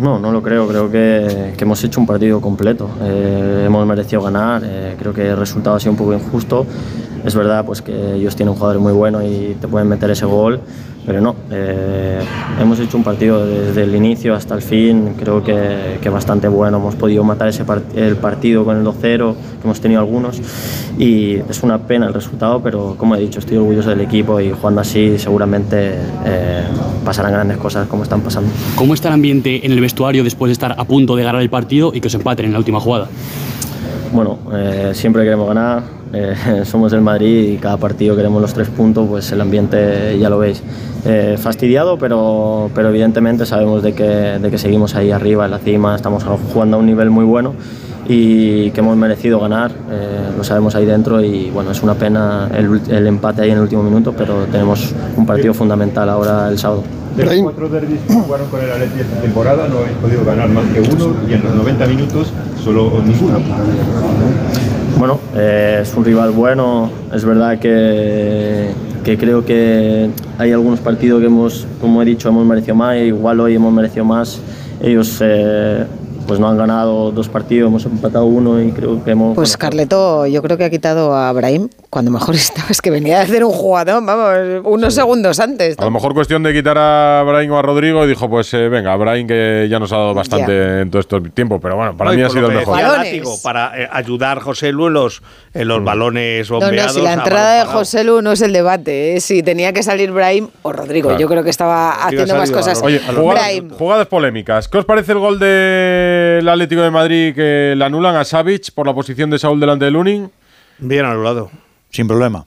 No, 0.01 0.19
no 0.19 0.33
lo 0.33 0.43
creo. 0.43 0.67
Creo 0.67 0.91
que, 0.91 1.55
hemos 1.59 1.85
hecho 1.85 2.01
un 2.01 2.07
partido 2.07 2.41
completo. 2.41 2.89
Eh, 3.03 3.65
hemos 3.67 3.87
merecido 3.87 4.23
ganar. 4.23 4.63
eh, 4.65 4.97
creo 4.99 5.13
que 5.13 5.29
el 5.29 5.37
resultado 5.37 5.77
ha 5.77 5.81
sido 5.81 5.93
un 5.93 5.99
poco 5.99 6.15
injusto. 6.15 6.67
Es 7.25 7.35
verdad 7.35 7.65
pues, 7.65 7.83
que 7.83 8.15
ellos 8.15 8.35
tienen 8.37 8.55
jugadores 8.55 8.81
muy 8.83 8.93
buenos 8.93 9.23
y 9.25 9.57
te 9.61 9.69
pueden 9.69 9.89
meter 9.89 10.11
ese 10.11 10.25
gol, 10.25 10.61
pero 11.07 11.21
no. 11.21 11.35
eh, 11.51 12.21
hemos 12.61 12.79
hecho 12.81 12.97
un 12.97 13.05
partido 13.05 13.45
desde 13.47 13.83
el 13.83 13.95
inicio 13.95 14.35
hasta 14.35 14.55
el 14.55 14.63
fin. 14.63 15.15
Creo 15.19 15.43
que, 15.45 15.99
que 16.01 16.09
bastante 16.09 16.49
bueno. 16.49 16.79
Hemos 16.79 16.95
podido 16.95 17.23
matar 17.25 17.49
ese 17.49 17.65
part- 17.67 17.95
el 17.95 18.17
partido 18.17 18.65
con 18.65 18.77
el 18.79 18.85
2-0, 18.85 19.35
que 19.35 19.65
hemos 19.65 19.81
tenido 19.81 20.01
algunos. 20.01 20.41
Y 20.99 21.37
es 21.49 21.63
una 21.63 21.79
pena 21.79 22.07
el 22.07 22.15
resultado, 22.15 22.61
pero 22.63 22.95
como 22.97 23.15
he 23.17 23.21
dicho, 23.21 23.39
estoy 23.39 23.59
orgulloso 23.59 23.91
del 23.91 24.01
equipo 24.01 24.41
y 24.41 24.51
jugando 24.53 24.81
así 24.81 25.19
seguramente 25.19 25.95
eh, 26.25 26.63
pasarán 27.05 27.33
grandes 27.33 27.59
cosas 27.59 27.87
como 27.87 28.03
están 28.03 28.23
pasando. 28.23 28.51
¿Cómo 28.77 28.95
está 28.95 29.09
el 29.09 29.15
ambiente 29.15 29.65
en 29.67 29.73
el 29.73 29.81
vestuario 29.81 30.25
después 30.25 30.49
de 30.49 30.53
estar 30.55 30.75
a 30.79 30.85
punto 30.85 31.17
de 31.17 31.25
ganar 31.25 31.43
el 31.43 31.51
partido 31.51 31.93
y 31.95 32.01
que 32.01 32.09
os 32.09 32.15
empaten 32.15 32.47
en 32.47 32.53
la 32.53 32.59
última 32.59 32.81
jugada? 32.81 33.09
Bueno, 34.13 34.39
eh, 34.53 34.91
siempre 34.93 35.23
queremos 35.23 35.47
ganar, 35.47 35.83
eh, 36.13 36.35
somos 36.65 36.93
del 36.93 37.01
Madrid 37.01 37.53
y 37.53 37.57
cada 37.57 37.77
partido 37.77 38.17
queremos 38.17 38.41
los 38.43 38.53
tres 38.53 38.69
puntos, 38.69 39.09
pues 39.09 39.31
el 39.33 39.41
ambiente 39.41 40.19
ya 40.19 40.31
lo 40.31 40.39
veis. 40.39 40.63
Eh, 41.05 41.37
fastidiado, 41.39 41.99
pero, 41.99 42.71
pero 42.75 42.91
evidentemente 42.91 43.47
sabemos 43.47 43.83
de 43.83 43.95
que, 43.95 44.05
de 44.05 44.51
que 44.51 44.59
seguimos 44.59 44.95
ahí 44.95 45.11
arriba, 45.11 45.47
en 45.47 45.51
la 45.53 45.59
cima, 45.59 45.97
estamos 45.97 46.25
jugando 46.53 46.77
a 46.77 46.81
un 46.81 46.87
nivel 46.87 47.11
muy 47.11 47.25
bueno 47.25 47.55
y 48.13 48.73
que 48.73 48.81
hemos 48.81 48.97
merecido 48.97 49.39
ganar, 49.39 49.71
eh, 49.89 50.33
lo 50.37 50.43
sabemos 50.43 50.75
ahí 50.75 50.85
dentro 50.85 51.23
y 51.23 51.49
bueno, 51.51 51.71
es 51.71 51.81
una 51.81 51.95
pena 51.95 52.51
el, 52.53 53.07
empate 53.07 53.43
ahí 53.43 53.51
en 53.51 53.57
el 53.57 53.63
último 53.63 53.85
minuto, 53.85 54.13
pero 54.17 54.47
tenemos 54.51 54.93
un 55.17 55.25
partido 55.25 55.55
fundamental 55.55 56.09
ahora 56.09 56.49
el 56.49 56.59
sábado. 56.59 56.83
De 57.17 57.25
los 57.25 57.35
cuatro 57.37 57.69
derbis 57.69 58.01
que 58.09 58.15
jugaron 58.15 58.49
con 58.49 58.61
el 58.61 58.71
Atleti 58.71 59.01
esta 59.01 59.21
temporada 59.21 59.69
no 59.69 59.79
habéis 59.79 59.97
podido 59.99 60.25
ganar 60.25 60.49
más 60.49 60.65
que 60.67 60.81
uno 60.81 61.15
y 61.29 61.35
en 61.35 61.43
los 61.45 61.55
90 61.55 61.87
minutos 61.87 62.33
solo 62.63 63.01
ninguno. 63.05 63.39
Bueno, 64.99 65.19
eh, 65.35 65.81
es 65.83 65.95
un 65.95 66.05
rival 66.05 66.31
bueno. 66.31 66.91
Es 67.13 67.25
verdad 67.25 67.59
que, 67.59 68.71
creo 69.05 69.45
que 69.45 70.11
hay 70.39 70.53
algunos 70.53 70.81
partidos 70.81 71.21
que 71.21 71.27
hemos, 71.27 71.67
como 71.81 72.03
he 72.03 72.05
dicho, 72.05 72.29
hemos 72.29 72.47
merecido 72.47 72.75
más. 72.75 72.97
Igual 72.97 73.41
hoy 73.41 73.55
hemos 73.55 73.73
merecido 73.73 74.05
más. 74.05 74.41
Ellos 74.81 75.19
eh, 75.21 75.87
pues 76.31 76.39
no 76.39 76.47
han 76.47 76.57
ganado 76.57 77.11
dos 77.11 77.29
partidos, 77.29 77.67
hemos 77.67 77.85
empatado 77.87 78.25
uno 78.25 78.63
y 78.63 78.71
creo 78.71 79.03
que 79.03 79.11
hemos... 79.11 79.35
Pues 79.35 79.57
Carleto, 79.57 80.29
yo 80.29 80.41
creo 80.43 80.57
que 80.57 80.63
ha 80.63 80.71
quitado 80.71 81.13
a 81.13 81.33
Brahim 81.33 81.69
cuando 81.91 82.13
mejor 82.13 82.35
estaba. 82.37 82.69
Es 82.71 82.81
que 82.81 82.89
venía 82.93 83.17
de 83.19 83.25
hacer 83.25 83.45
un 83.45 83.51
jugador, 83.51 84.01
vamos, 84.05 84.63
unos 84.65 84.95
segundos 84.95 85.41
antes. 85.41 85.77
A 85.77 85.85
lo 85.85 85.91
mejor 85.91 86.15
cuestión 86.15 86.45
de 86.45 86.53
quitar 86.53 86.79
a 86.79 87.25
Brahim 87.27 87.51
o 87.51 87.59
a 87.59 87.63
Rodrigo 87.63 88.05
y 88.05 88.09
dijo, 88.09 88.31
pues 88.31 88.55
eh, 88.55 88.69
venga, 88.69 88.95
Brahim 88.95 89.27
que 89.27 89.67
ya 89.69 89.81
nos 89.81 89.91
ha 89.93 89.97
dado 89.97 90.15
bastante 90.15 90.83
en 90.83 90.91
todo 90.93 91.01
este 91.01 91.21
tiempo, 91.31 91.59
pero 91.61 91.75
bueno, 91.75 91.97
para 91.97 92.13
No, 92.13 92.17
mí 92.17 92.23
ha 92.23 92.29
sido 92.29 92.49
el 92.49 92.59
mejor. 92.59 92.81
Látigo, 92.81 93.35
para 93.43 93.77
eh, 93.83 93.89
ayudar 93.91 94.39
a 94.39 94.41
José 94.41 94.71
Lu 94.71 94.87
en 94.87 94.93
los, 94.93 95.23
en 95.53 95.67
los 95.67 95.83
balones 95.83 96.49
No, 96.49 96.61
no, 96.61 96.67
bombeados. 96.67 96.95
si 96.95 97.03
la 97.03 97.15
entrada 97.15 97.65
de. 97.65 97.71
José 97.73 98.05
Lu 98.05 98.23
no 98.23 98.31
es 98.31 98.41
el 98.43 98.53
debate, 98.53 99.17
¿eh? 99.17 99.21
si 99.21 99.43
tenía 99.43 99.73
que 99.73 99.83
salir 99.83 100.13
Brahim 100.13 100.47
o 100.63 100.73
Rodrigo. 100.73 101.09
Claro. 101.09 101.21
Yo 101.21 101.27
creo 101.27 101.43
que 101.43 101.51
estaba 101.51 101.91
haciendo 102.05 102.37
más 102.37 102.53
cosas. 102.53 102.81
Oye, 102.85 103.01
jugadas, 103.01 103.51
jugadas 103.77 104.07
polémicas. 104.07 104.69
¿Qué 104.69 104.79
os 104.79 104.85
parece 104.85 105.11
el 105.11 105.19
gol 105.19 105.41
del 106.21 106.49
Atlético 106.49 106.83
de 106.83 106.91
Madrid 106.91 107.35
que 107.35 107.75
le 107.77 107.85
anulan 107.85 108.17
a 108.17 108.25
Savic 108.25 108.73
por 108.73 108.87
la 108.87 108.95
posición 108.95 109.31
de 109.31 109.39
Saúl 109.39 109.61
delante 109.61 109.85
de 109.85 109.91
Lunin? 109.91 110.31
Bien 110.79 111.05
anulado. 111.05 111.51
Sin 111.91 112.07
problema. 112.07 112.47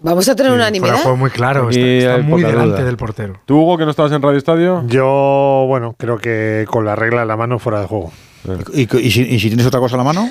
vamos 0.00 0.28
a 0.28 0.34
tener 0.34 0.52
unanimidad. 0.52 0.96
Fue 0.98 1.16
muy 1.16 1.30
claro, 1.30 1.68
está, 1.70 2.18
muy 2.18 2.42
delante 2.42 2.76
duda. 2.76 2.84
del 2.84 2.96
portero. 2.96 3.40
¿Tú, 3.44 3.60
Hugo, 3.60 3.78
que 3.78 3.84
no 3.84 3.90
estabas 3.90 4.12
en 4.12 4.22
Radio 4.22 4.38
Estadio? 4.38 4.82
Yo, 4.86 5.64
bueno, 5.68 5.94
creo 5.98 6.18
que 6.18 6.64
con 6.68 6.84
la 6.84 6.96
regla 6.96 7.22
en 7.22 7.28
la 7.28 7.36
mano 7.36 7.58
fuera 7.58 7.80
de 7.80 7.86
juego. 7.86 8.12
¿Y, 8.72 8.82
y 8.98 9.10
si, 9.10 9.22
y 9.22 9.38
si 9.38 9.48
tienes 9.48 9.66
otra 9.66 9.80
cosa 9.80 9.96
en 9.96 9.98
la 9.98 10.04
mano? 10.04 10.30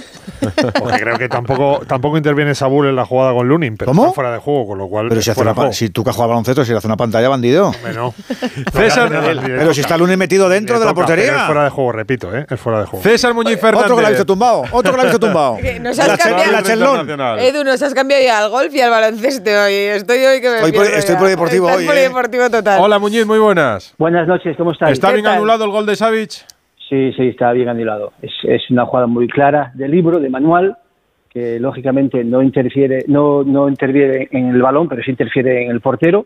Porque 0.80 1.00
creo 1.00 1.18
que 1.18 1.30
tampoco, 1.30 1.82
tampoco 1.88 2.18
interviene 2.18 2.56
Saúl 2.56 2.88
en 2.88 2.96
la 2.96 3.06
jugada 3.06 3.34
con 3.34 3.48
Lunin, 3.48 3.78
pero 3.78 3.92
¿Cómo? 3.92 4.04
está 4.06 4.16
fuera 4.16 4.32
de 4.34 4.40
juego, 4.40 4.68
con 4.70 4.78
lo 4.80 4.88
cual 4.88 5.10
Pero 5.10 5.22
si, 5.22 5.30
hace 5.30 5.42
una 5.42 5.74
si 5.74 5.90
tú 5.90 6.04
que 6.04 6.10
has 6.10 6.16
jugado 6.16 6.32
al 6.32 6.36
baloncesto, 6.36 6.66
si 6.66 6.72
le 6.72 6.78
hace 6.80 6.88
una 6.88 6.98
pantalla, 6.98 7.30
bandido. 7.30 7.72
No. 7.94 8.14
César- 8.74 9.12
No, 9.12 9.22
no, 9.22 9.42
Pero 9.44 9.74
si 9.74 9.82
está 9.82 9.98
Lunin 9.98 10.18
metido 10.18 10.50
dentro 10.50 10.80
de 10.80 10.86
la 10.86 10.94
portería. 10.94 11.36
Es 11.38 11.42
fuera 11.44 11.64
de 11.66 11.70
juego, 11.70 11.92
repito, 11.92 12.36
¿eh? 12.36 12.46
es 12.50 12.60
fuera 12.60 12.80
de 12.80 12.86
juego. 12.88 13.04
César 13.04 13.34
Muñiz 13.34 13.60
Fernández. 13.60 13.86
Otro 13.86 13.96
que 13.98 14.02
la 14.02 14.08
ha 14.08 14.12
visto 14.12 14.26
tumbado. 14.26 14.64
Otro 14.72 14.92
que 14.92 14.98
la 14.98 15.04
ha 15.04 15.06
visto 15.06 15.20
tumbado. 15.20 15.58
Nos 15.82 15.98
La 15.98 16.04
has 16.06 16.10
Chel- 16.10 16.18
cambiado. 16.30 16.52
la 16.52 16.64
Chelón. 16.64 17.40
Edu, 17.40 17.64
nos 17.64 17.82
has 17.82 17.94
cambiado 17.94 18.24
ya 18.24 18.40
al 18.40 18.50
golf 18.50 18.74
y 18.74 18.82
al 18.82 18.90
baloncesto 18.90 19.50
hoy. 19.52 19.74
Estoy 19.74 20.26
hoy 20.26 20.42
que 20.42 20.50
me 20.50 20.62
Hoy 20.64 20.72
por- 20.72 20.86
estoy 20.88 21.16
polideportivo 21.16 21.68
Estás 21.68 21.80
hoy, 21.80 21.84
¿eh? 21.86 21.88
polideportivo 21.88 22.50
total. 22.50 22.80
Hola, 22.82 22.98
Muñiz, 23.00 23.26
muy 23.26 23.40
buenas. 23.40 23.94
Buenas 23.98 24.28
noches, 24.28 24.56
¿cómo 24.58 24.72
estáis? 24.72 24.94
¿Está 24.94 25.08
¿Qué 25.10 25.14
bien 25.16 25.26
tal? 25.26 25.36
anulado 25.36 25.64
el 25.66 25.72
gol 25.72 25.86
de 25.86 25.96
Savic? 25.96 26.32
Sí, 26.90 27.14
sí, 27.14 27.28
está 27.28 27.52
bien 27.54 27.70
anulado. 27.70 28.14
Es, 28.22 28.32
es 28.44 28.70
una 28.72 28.86
jugada 28.86 29.06
muy 29.06 29.28
clara 29.28 29.72
de 29.76 29.88
libro, 29.88 30.20
de 30.20 30.30
manual, 30.30 30.76
que 31.30 31.60
lógicamente 31.60 32.24
no 32.24 32.42
interfiere, 32.42 33.06
no, 33.08 33.44
no 33.44 33.70
interviene 33.70 34.28
en 34.32 34.50
el 34.50 34.62
balón, 34.62 34.90
pero 34.90 35.04
sí 35.04 35.12
interfiere 35.12 35.64
en 35.64 35.70
el 35.70 35.82
portero 35.82 36.26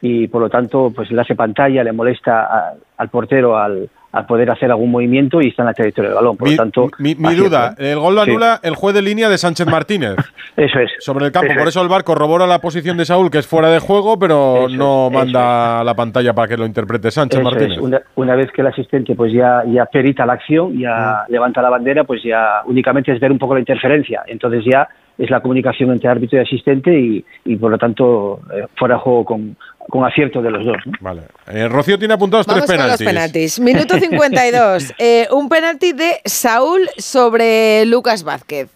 y 0.00 0.28
por 0.28 0.40
lo 0.40 0.48
tanto 0.48 0.92
pues 0.94 1.10
le 1.10 1.20
hace 1.20 1.34
pantalla, 1.34 1.82
le 1.82 1.92
molesta 1.92 2.76
al 2.96 3.08
portero 3.08 3.58
al, 3.58 3.90
a 4.10 4.26
poder 4.26 4.50
hacer 4.50 4.70
algún 4.70 4.90
movimiento 4.90 5.40
y 5.42 5.48
está 5.48 5.62
en 5.62 5.66
la 5.66 5.74
trayectoria 5.74 6.08
del 6.10 6.16
balón. 6.16 6.36
Por 6.36 6.48
Mi, 6.48 6.54
lo 6.56 6.62
tanto, 6.62 6.88
mi- 6.98 7.14
duda, 7.14 7.74
el 7.76 7.98
gol 7.98 8.14
lo 8.14 8.24
Sí. 8.24 8.30
anula 8.30 8.58
el 8.62 8.74
juez 8.74 8.94
de 8.94 9.02
línea 9.02 9.28
de 9.28 9.36
Sánchez 9.36 9.66
Martínez. 9.66 10.16
Eso 10.56 10.78
es. 10.80 10.90
Sobre 11.00 11.26
el 11.26 11.32
campo, 11.32 11.48
Eso 11.48 11.58
por 11.58 11.68
es. 11.68 11.74
eso 11.74 11.82
el 11.82 11.88
VAR 11.88 12.04
corrobora 12.04 12.46
la 12.46 12.58
posición 12.60 12.96
de 12.96 13.04
Saúl, 13.04 13.30
que 13.30 13.38
es 13.38 13.46
fuera 13.46 13.68
de 13.68 13.78
juego, 13.80 14.18
pero 14.18 14.66
no 14.70 15.10
manda 15.10 15.84
la 15.84 15.94
pantalla 15.94 16.32
para 16.32 16.48
que 16.48 16.56
lo 16.56 16.64
interprete 16.66 17.10
Sánchez 17.10 17.40
Eso. 17.40 17.50
Martínez. 17.50 17.78
Una, 17.78 18.00
una 18.14 18.34
vez 18.34 18.50
que 18.52 18.62
el 18.62 18.68
asistente 18.68 19.14
pues 19.14 19.32
ya, 19.32 19.62
ya 19.66 19.84
perita 19.86 20.24
la 20.26 20.32
acción, 20.32 20.78
ya 20.78 21.24
Mm. 21.28 21.32
levanta 21.32 21.60
la 21.62 21.68
bandera, 21.70 22.04
pues 22.04 22.22
ya 22.24 22.62
únicamente 22.64 23.12
es 23.12 23.20
ver 23.20 23.30
un 23.30 23.38
poco 23.38 23.54
la 23.54 23.60
interferencia. 23.60 24.22
Entonces 24.26 24.64
ya 24.64 24.88
es 25.18 25.30
la 25.30 25.40
comunicación 25.40 25.90
entre 25.90 26.08
árbitro 26.08 26.38
y 26.38 26.42
asistente 26.42 26.98
y, 26.98 27.24
y, 27.44 27.56
por 27.56 27.70
lo 27.72 27.78
tanto 27.78 28.40
eh, 28.54 28.66
fuera 28.76 28.94
de 28.94 29.00
juego 29.00 29.24
con, 29.24 29.56
con 29.90 30.04
acierto 30.04 30.40
de 30.40 30.50
los 30.50 30.64
dos. 30.64 30.76
¿no? 30.86 30.92
Vale. 31.00 31.22
Eh, 31.48 31.68
Rocío 31.68 31.98
tiene 31.98 32.14
apuntados 32.14 32.46
Vamos 32.46 32.66
tres 32.66 32.78
con 32.78 32.88
los 32.88 32.98
penaltis. 32.98 33.58
penaltis. 33.58 33.60
Minuto 33.60 33.94
52. 33.98 34.94
Eh, 34.98 35.26
un 35.32 35.48
penalti 35.48 35.92
de 35.92 36.20
Saúl 36.24 36.88
sobre 36.96 37.84
Lucas 37.86 38.22
Vázquez. 38.22 38.68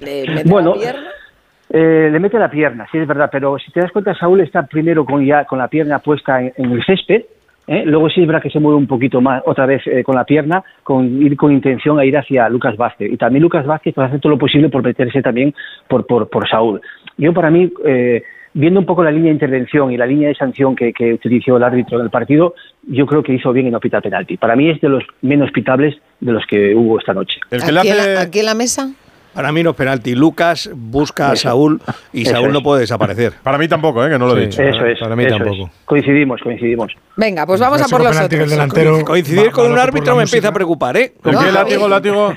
Le 0.00 0.26
mete 0.28 0.48
Bueno, 0.50 0.74
la 0.74 0.80
pierna. 0.80 1.08
Eh, 1.70 2.08
le 2.10 2.18
mete 2.18 2.38
la 2.38 2.50
pierna, 2.50 2.86
sí 2.90 2.96
es 2.96 3.06
verdad, 3.06 3.28
pero 3.30 3.58
si 3.58 3.70
te 3.70 3.80
das 3.80 3.92
cuenta, 3.92 4.14
Saúl 4.14 4.40
está 4.40 4.62
primero 4.66 5.04
con 5.04 5.22
ya 5.24 5.44
con 5.44 5.58
la 5.58 5.68
pierna 5.68 5.98
puesta 5.98 6.40
en, 6.40 6.52
en 6.56 6.72
el 6.72 6.82
césped, 6.84 7.24
¿eh? 7.68 7.84
luego 7.84 8.08
sí 8.08 8.20
es 8.20 8.26
verdad 8.26 8.42
que 8.42 8.50
se 8.50 8.58
mueve 8.58 8.78
un 8.78 8.86
poquito 8.86 9.20
más 9.20 9.42
otra 9.46 9.66
vez 9.66 9.82
eh, 9.86 10.02
con 10.02 10.16
la 10.16 10.24
pierna, 10.24 10.64
con 10.82 11.22
ir 11.22 11.36
con 11.36 11.52
intención 11.52 11.98
a 11.98 12.04
ir 12.04 12.16
hacia 12.16 12.48
Lucas 12.48 12.76
Vázquez. 12.76 13.12
Y 13.12 13.16
también 13.16 13.42
Lucas 13.42 13.66
Vázquez 13.66 13.94
pues, 13.94 14.08
hace 14.08 14.18
todo 14.18 14.30
lo 14.30 14.38
posible 14.38 14.68
por 14.68 14.82
meterse 14.82 15.22
también 15.22 15.54
por, 15.86 16.06
por, 16.06 16.28
por 16.28 16.48
Saúl. 16.48 16.80
Yo 17.16 17.32
para 17.32 17.50
mí, 17.50 17.70
eh, 17.84 18.22
viendo 18.54 18.80
un 18.80 18.86
poco 18.86 19.04
la 19.04 19.10
línea 19.10 19.28
de 19.28 19.34
intervención 19.34 19.92
y 19.92 19.96
la 19.96 20.06
línea 20.06 20.28
de 20.28 20.34
sanción 20.34 20.74
que, 20.74 20.92
que 20.92 21.14
utilizó 21.14 21.56
el 21.56 21.62
árbitro 21.62 21.98
en 21.98 22.04
el 22.04 22.10
partido, 22.10 22.54
yo 22.86 23.06
creo 23.06 23.22
que 23.22 23.34
hizo 23.34 23.52
bien 23.52 23.66
en 23.66 23.72
no 23.72 23.80
pitar 23.80 24.02
penalti. 24.02 24.36
Para 24.36 24.56
mí 24.56 24.70
es 24.70 24.80
de 24.80 24.88
los 24.88 25.04
menos 25.20 25.50
pitables 25.52 25.96
de 26.20 26.32
los 26.32 26.44
que 26.46 26.74
hubo 26.74 26.98
esta 26.98 27.12
noche. 27.12 27.38
¿Aquí, 27.50 27.88
en 27.88 27.96
la, 27.96 28.20
aquí 28.20 28.40
en 28.40 28.46
la 28.46 28.54
mesa? 28.54 28.90
Para 29.38 29.52
mí 29.52 29.62
no 29.62 29.70
es 29.70 29.76
penalti. 29.76 30.16
Lucas 30.16 30.68
busca 30.74 31.30
a. 31.30 31.36
Saúl 31.36 31.80
y 32.12 32.22
Eso 32.22 32.32
Saúl 32.32 32.48
es. 32.48 32.52
no 32.54 32.60
puede 32.60 32.80
desaparecer. 32.80 33.34
Para 33.40 33.56
mí 33.56 33.68
tampoco, 33.68 34.04
¿eh? 34.04 34.10
que 34.10 34.18
no 34.18 34.26
lo 34.26 34.36
he 34.36 34.46
dicho. 34.46 34.60
Eso 34.60 34.84
es. 34.84 34.96
eso 35.00 35.14
es. 35.14 35.70
Coincidimos, 35.84 36.40
coincidimos. 36.42 36.92
Venga, 37.14 37.46
pues 37.46 37.60
vamos 37.60 37.80
a 37.80 37.86
por 37.86 38.02
los 38.02 38.18
otros. 38.20 39.04
Coincidir 39.04 39.52
con 39.52 39.70
un 39.70 39.78
árbitro 39.78 40.16
me 40.16 40.24
empieza 40.24 40.48
a 40.48 40.52
preocupar, 40.52 40.96
¿eh? 40.96 41.12
¿Con 41.22 41.38
qué 41.38 41.52
látigo, 41.52 41.88
látigo? 41.88 42.34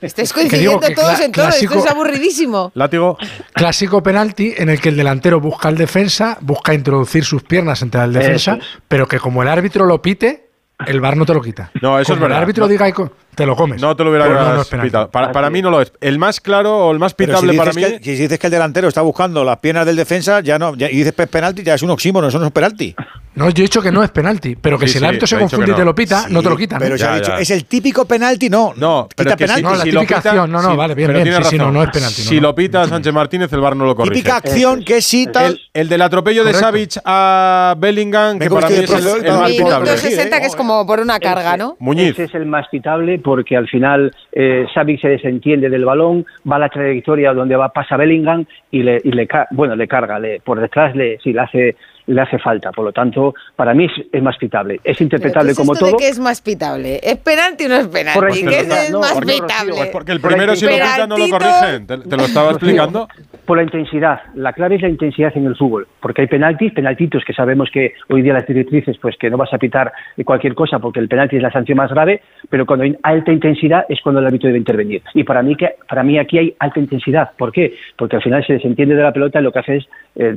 Estáis 0.00 0.32
coincidiendo 0.32 0.78
que 0.78 0.94
todos 0.94 1.18
en 1.18 1.32
todo. 1.32 1.48
Esto 1.48 1.74
es 1.76 1.86
aburridísimo. 1.90 2.70
Látigo. 2.76 3.18
Clásico 3.52 4.00
penalti 4.04 4.54
en 4.56 4.68
el 4.68 4.80
que 4.80 4.90
el 4.90 4.96
delantero 4.96 5.40
busca 5.40 5.66
al 5.66 5.76
defensa, 5.76 6.38
busca 6.40 6.72
introducir 6.72 7.24
sus 7.24 7.42
piernas 7.42 7.82
entre 7.82 8.00
el 8.04 8.12
defensa, 8.12 8.60
pero 8.86 9.08
que 9.08 9.18
como 9.18 9.42
el 9.42 9.48
árbitro 9.48 9.86
lo 9.86 10.00
pite, 10.00 10.50
el 10.86 11.00
VAR 11.00 11.16
no 11.16 11.24
te 11.26 11.34
lo 11.34 11.40
quita. 11.40 11.70
No, 11.82 11.98
eso 11.98 12.12
como 12.12 12.16
es 12.16 12.20
verdad. 12.22 12.36
el 12.38 12.42
árbitro 12.42 12.64
No. 12.64 12.68
diga 12.68 12.86
te 13.34 13.46
lo 13.46 13.56
comes. 13.56 13.80
No 13.80 13.94
te 13.96 14.04
lo 14.04 14.10
hubiera 14.10 14.26
Pues 14.26 14.38
no, 14.38 14.54
no 14.54 14.62
es 14.62 14.68
penalti. 14.68 14.88
pitado. 14.90 15.10
Para, 15.10 15.32
para 15.32 15.50
mí 15.50 15.60
no 15.62 15.70
lo 15.70 15.80
es. 15.80 15.92
El 16.00 16.18
más 16.18 16.40
claro 16.40 16.86
o 16.86 16.92
el 16.92 16.98
más 16.98 17.14
Pero 17.14 17.32
pitable 17.32 17.52
si 17.52 17.58
para 17.58 17.72
mí. 17.72 17.82
que, 17.82 18.00
si 18.02 18.16
dices 18.22 18.38
que 18.38 18.46
el 18.46 18.52
delantero 18.52 18.88
está 18.88 19.02
buscando 19.02 19.44
las 19.44 19.58
piernas 19.58 19.86
del 19.86 19.96
defensa, 19.96 20.40
ya 20.40 20.58
no, 20.58 20.74
ya- 20.76 20.90
y 20.90 20.96
dices 20.96 21.12
pe- 21.12 21.26
penalti, 21.26 21.62
ya 21.62 21.74
es 21.74 21.82
un 21.82 21.90
oxímono, 21.90 22.28
eso 22.28 22.38
no 22.38 22.46
es 22.46 22.52
penalti. 22.52 22.94
No, 23.36 23.46
yo 23.50 23.62
he 23.62 23.66
dicho 23.66 23.82
que 23.82 23.90
no 23.90 24.04
es 24.04 24.10
penalti, 24.10 24.54
pero 24.54 24.78
que 24.78 24.86
Sí, 24.86 24.92
si 24.92 24.98
el 24.98 25.02
sí, 25.02 25.06
árbitro 25.08 25.26
se 25.26 25.34
ha 25.34 25.38
dicho 25.38 25.44
confunde 25.50 25.66
que 25.66 25.72
y 25.72 25.74
te 25.74 25.84
lo 25.84 25.92
pita, 25.92 26.26
no 26.28 26.40
te 26.40 26.48
lo 26.50 26.54
Sí, 26.56 26.62
quitan. 26.62 26.78
Pero 26.78 26.94
¿eh? 26.94 26.98
se 26.98 27.04
ha 27.04 27.16
dicho, 27.16 27.36
es 27.36 27.50
el 27.50 27.64
típico 27.64 28.04
penalti, 28.04 28.48
no. 28.48 28.72
No, 28.76 29.08
pero 29.16 29.30
quita 29.32 29.36
que 29.36 29.48
si- 29.48 29.62
No, 29.62 29.70
penalti. 29.70 29.78
la 29.78 29.84
si 29.84 29.90
típica 29.90 30.16
pita- 30.20 30.28
acción, 30.30 30.52
no, 30.52 30.62
no, 30.62 30.76
vale, 30.76 30.94
bien, 30.94 31.08
pero 31.08 31.24
bien, 31.24 31.42
sí, 31.42 31.50
sí, 31.50 31.58
no, 31.58 31.72
no 31.72 31.82
es 31.82 31.90
penalti, 31.90 32.22
no, 32.22 32.28
Si 32.28 32.36
no. 32.36 32.42
lo 32.42 32.54
pita 32.54 32.86
Sánchez 32.86 33.12
Martínez, 33.12 33.52
el 33.52 33.58
VAR 33.60 33.74
no 33.74 33.86
lo 33.86 33.96
corrige. 33.96 34.14
Típica 34.14 34.36
acción 34.36 34.84
que 34.84 35.02
sí, 35.02 35.26
tal. 35.26 35.54
El, 35.54 35.60
el 35.82 35.88
del 35.88 36.02
atropello 36.02 36.44
de. 36.44 36.54
Savic 36.54 36.98
a 37.04 37.74
Bellingham, 37.76 38.38
que 38.38 38.48
para 38.48 38.68
mí 38.68 38.76
es 38.76 38.90
el, 38.90 39.04
más 39.32 39.50
pitable. 39.50 39.98
60, 39.98 40.40
que 40.40 40.46
es 40.46 40.54
como 40.54 40.86
por 40.86 41.00
una 41.00 41.18
carga, 41.18 41.56
¿no? 41.56 41.76
Muñiz. 41.80 42.10
Ese 42.12 42.24
es 42.24 42.34
el 42.36 42.46
más 42.46 42.68
pitable 42.68 43.18
porque 43.24 43.56
al 43.56 43.66
final 43.66 44.12
eh, 44.30 44.66
se 44.98 45.08
desentiende 45.08 45.68
del 45.68 45.84
balón, 45.84 46.24
va 46.48 46.56
a 46.56 46.60
la 46.60 46.68
trayectoria 46.68 47.32
donde 47.32 47.56
va 47.56 47.70
pasa 47.70 47.96
Bellingham 47.96 48.44
y 48.70 48.82
le, 48.82 49.00
y 49.02 49.10
le 49.10 49.26
bueno 49.50 49.74
le 49.74 49.88
carga, 49.88 50.20
le, 50.20 50.40
por 50.40 50.60
detrás 50.60 50.94
le 50.94 51.18
sí 51.18 51.32
le 51.32 51.40
hace 51.40 51.76
le 52.06 52.20
hace 52.20 52.38
falta. 52.38 52.70
Por 52.72 52.84
lo 52.84 52.92
tanto, 52.92 53.34
para 53.56 53.74
mí 53.74 53.86
es, 53.86 53.92
es 54.12 54.22
más 54.22 54.36
pitable. 54.36 54.80
Es 54.84 55.00
interpretable 55.00 55.48
¿Qué 55.48 55.52
es 55.52 55.58
como 55.58 55.72
esto 55.72 55.86
todo. 55.86 55.96
de 55.96 56.02
que 56.04 56.08
es 56.08 56.18
más 56.18 56.40
pitable? 56.40 57.00
¿Es 57.02 57.16
penalti 57.18 57.64
o 57.64 57.68
no 57.68 57.76
es 57.76 57.88
penalti? 57.88 58.44
¿Qué 58.44 58.58
es 58.60 58.90
no, 58.90 59.00
más 59.00 59.12
porque- 59.12 59.32
pitable? 59.32 59.72
Pues 59.76 59.88
Porque 59.90 60.12
el 60.12 60.20
primero 60.20 60.54
si 60.56 60.64
lo 60.66 60.72
pita 60.72 61.06
no 61.06 61.16
lo 61.16 61.28
corrigen. 61.28 61.86
Te, 61.86 61.98
te 61.98 62.16
lo 62.16 62.24
estaba 62.24 62.50
explicando. 62.50 63.08
Por 63.46 63.58
la 63.58 63.62
intensidad. 63.64 64.20
La 64.34 64.52
clave 64.54 64.76
es 64.76 64.82
la 64.82 64.88
intensidad 64.88 65.32
en 65.36 65.46
el 65.46 65.56
fútbol. 65.56 65.86
Porque 66.00 66.22
hay 66.22 66.28
penaltis, 66.28 66.72
penaltitos 66.72 67.22
que 67.26 67.32
sabemos 67.34 67.68
que 67.70 67.92
hoy 68.08 68.22
día 68.22 68.32
las 68.32 68.46
directrices, 68.46 68.96
pues 68.98 69.16
que 69.18 69.28
no 69.28 69.36
vas 69.36 69.52
a 69.52 69.58
pitar 69.58 69.92
cualquier 70.24 70.54
cosa 70.54 70.78
porque 70.78 70.98
el 71.00 71.08
penalti 71.08 71.36
es 71.36 71.42
la 71.42 71.50
sanción 71.52 71.76
más 71.76 71.90
grave, 71.90 72.22
pero 72.48 72.64
cuando 72.64 72.84
hay 72.84 72.96
alta 73.02 73.32
intensidad 73.32 73.84
es 73.88 74.00
cuando 74.02 74.20
el 74.20 74.26
árbitro 74.26 74.46
debe 74.48 74.58
intervenir. 74.58 75.02
Y 75.12 75.24
para 75.24 75.42
mí, 75.42 75.56
que, 75.56 75.74
para 75.88 76.02
mí 76.02 76.18
aquí 76.18 76.38
hay 76.38 76.54
alta 76.58 76.80
intensidad. 76.80 77.30
¿Por 77.36 77.52
qué? 77.52 77.74
Porque 77.96 78.16
al 78.16 78.22
final 78.22 78.44
se 78.46 78.54
desentiende 78.54 78.94
de 78.94 79.02
la 79.02 79.12
pelota 79.12 79.40
y 79.40 79.42
lo 79.42 79.52
que 79.52 79.58
hace 79.58 79.76
es 79.76 79.84
eh, 80.16 80.36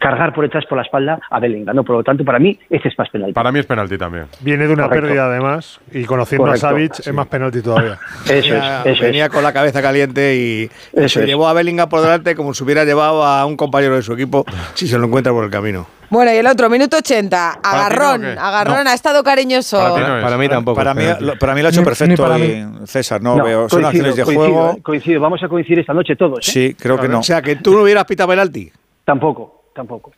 cargar 0.00 0.32
por 0.34 0.44
detrás 0.44 0.64
por 0.66 0.76
la 0.78 0.82
espalda 0.84 1.18
a 1.30 1.40
Bellingham. 1.40 1.76
¿no? 1.76 1.84
Por 1.84 1.96
lo 1.96 2.02
tanto, 2.02 2.24
para 2.24 2.38
mí, 2.38 2.58
este 2.70 2.88
es 2.88 2.98
más 2.98 3.08
penalti. 3.10 3.32
Para 3.34 3.52
mí 3.52 3.58
es 3.58 3.66
penalti 3.66 3.98
también. 3.98 4.26
Viene 4.40 4.66
de 4.66 4.72
una 4.72 4.84
Correcto. 4.84 5.06
pérdida 5.06 5.26
además 5.26 5.80
y 5.92 6.04
conociendo 6.04 6.46
Correcto. 6.46 6.66
a 6.66 6.70
Savic 6.70 6.98
es 7.00 7.12
más 7.12 7.26
penalti 7.26 7.60
todavía. 7.62 7.98
Eso 8.24 8.54
venía, 8.54 8.80
es, 8.80 8.86
eso 8.86 9.02
venía 9.02 9.24
es. 9.26 9.30
con 9.30 9.42
la 9.42 9.52
cabeza 9.52 9.82
caliente 9.82 10.36
y 10.36 10.70
Eso 10.92 11.08
se 11.08 11.20
es. 11.20 11.26
llevó 11.26 11.48
a 11.48 11.52
Bellingham 11.52 11.88
por 11.88 12.00
delante 12.00 12.34
como 12.34 12.54
si 12.54 12.64
hubiera 12.64 12.84
llevado 12.84 13.24
a 13.24 13.44
un 13.46 13.56
compañero 13.56 13.94
de 13.96 14.02
su 14.02 14.12
equipo 14.14 14.44
si 14.74 14.86
se 14.88 14.98
lo 14.98 15.06
encuentra 15.06 15.32
por 15.32 15.44
el 15.44 15.50
camino. 15.50 15.86
Bueno, 16.10 16.32
y 16.32 16.36
el 16.36 16.46
otro, 16.46 16.70
minuto 16.70 16.98
80. 16.98 17.58
¿Para 17.62 17.88
ti 17.88 17.96
no 17.96 18.04
Agarrón, 18.04 18.38
agarrón, 18.38 18.86
ha 18.86 18.94
estado 18.94 19.24
cariñoso. 19.24 19.78
Para 19.78 20.30
no 20.30 20.38
mí 20.38 20.48
tampoco. 20.48 20.76
Para 20.76 20.94
mí, 20.94 21.02
lo, 21.18 21.36
para 21.38 21.54
mí 21.54 21.60
lo 21.62 21.68
ha 21.68 21.70
hecho 21.70 21.80
Ni- 21.80 21.86
perfecto 21.86 22.38
ni 22.38 22.86
César. 22.86 23.20
No, 23.20 23.36
No, 23.36 23.44
veo. 23.44 23.68
Son 23.68 23.82
coincido, 23.82 23.88
acciones 23.88 24.16
de 24.16 24.22
coincido, 24.24 24.54
juego. 24.62 24.82
coincido. 24.82 25.20
Vamos 25.20 25.42
a 25.42 25.48
coincidir 25.48 25.80
esta 25.80 25.92
noche 25.94 26.14
todos. 26.14 26.46
¿eh? 26.46 26.50
Sí, 26.52 26.76
creo 26.78 26.98
que 27.00 27.08
no. 27.08 27.18
O 27.20 27.22
sea, 27.22 27.42
que 27.42 27.56
tú 27.56 27.72
no 27.74 27.82
hubieras 27.82 28.04
pitado 28.04 28.28
penalti. 28.28 28.70
Tampoco, 29.04 29.64
tampoco. 29.74 30.12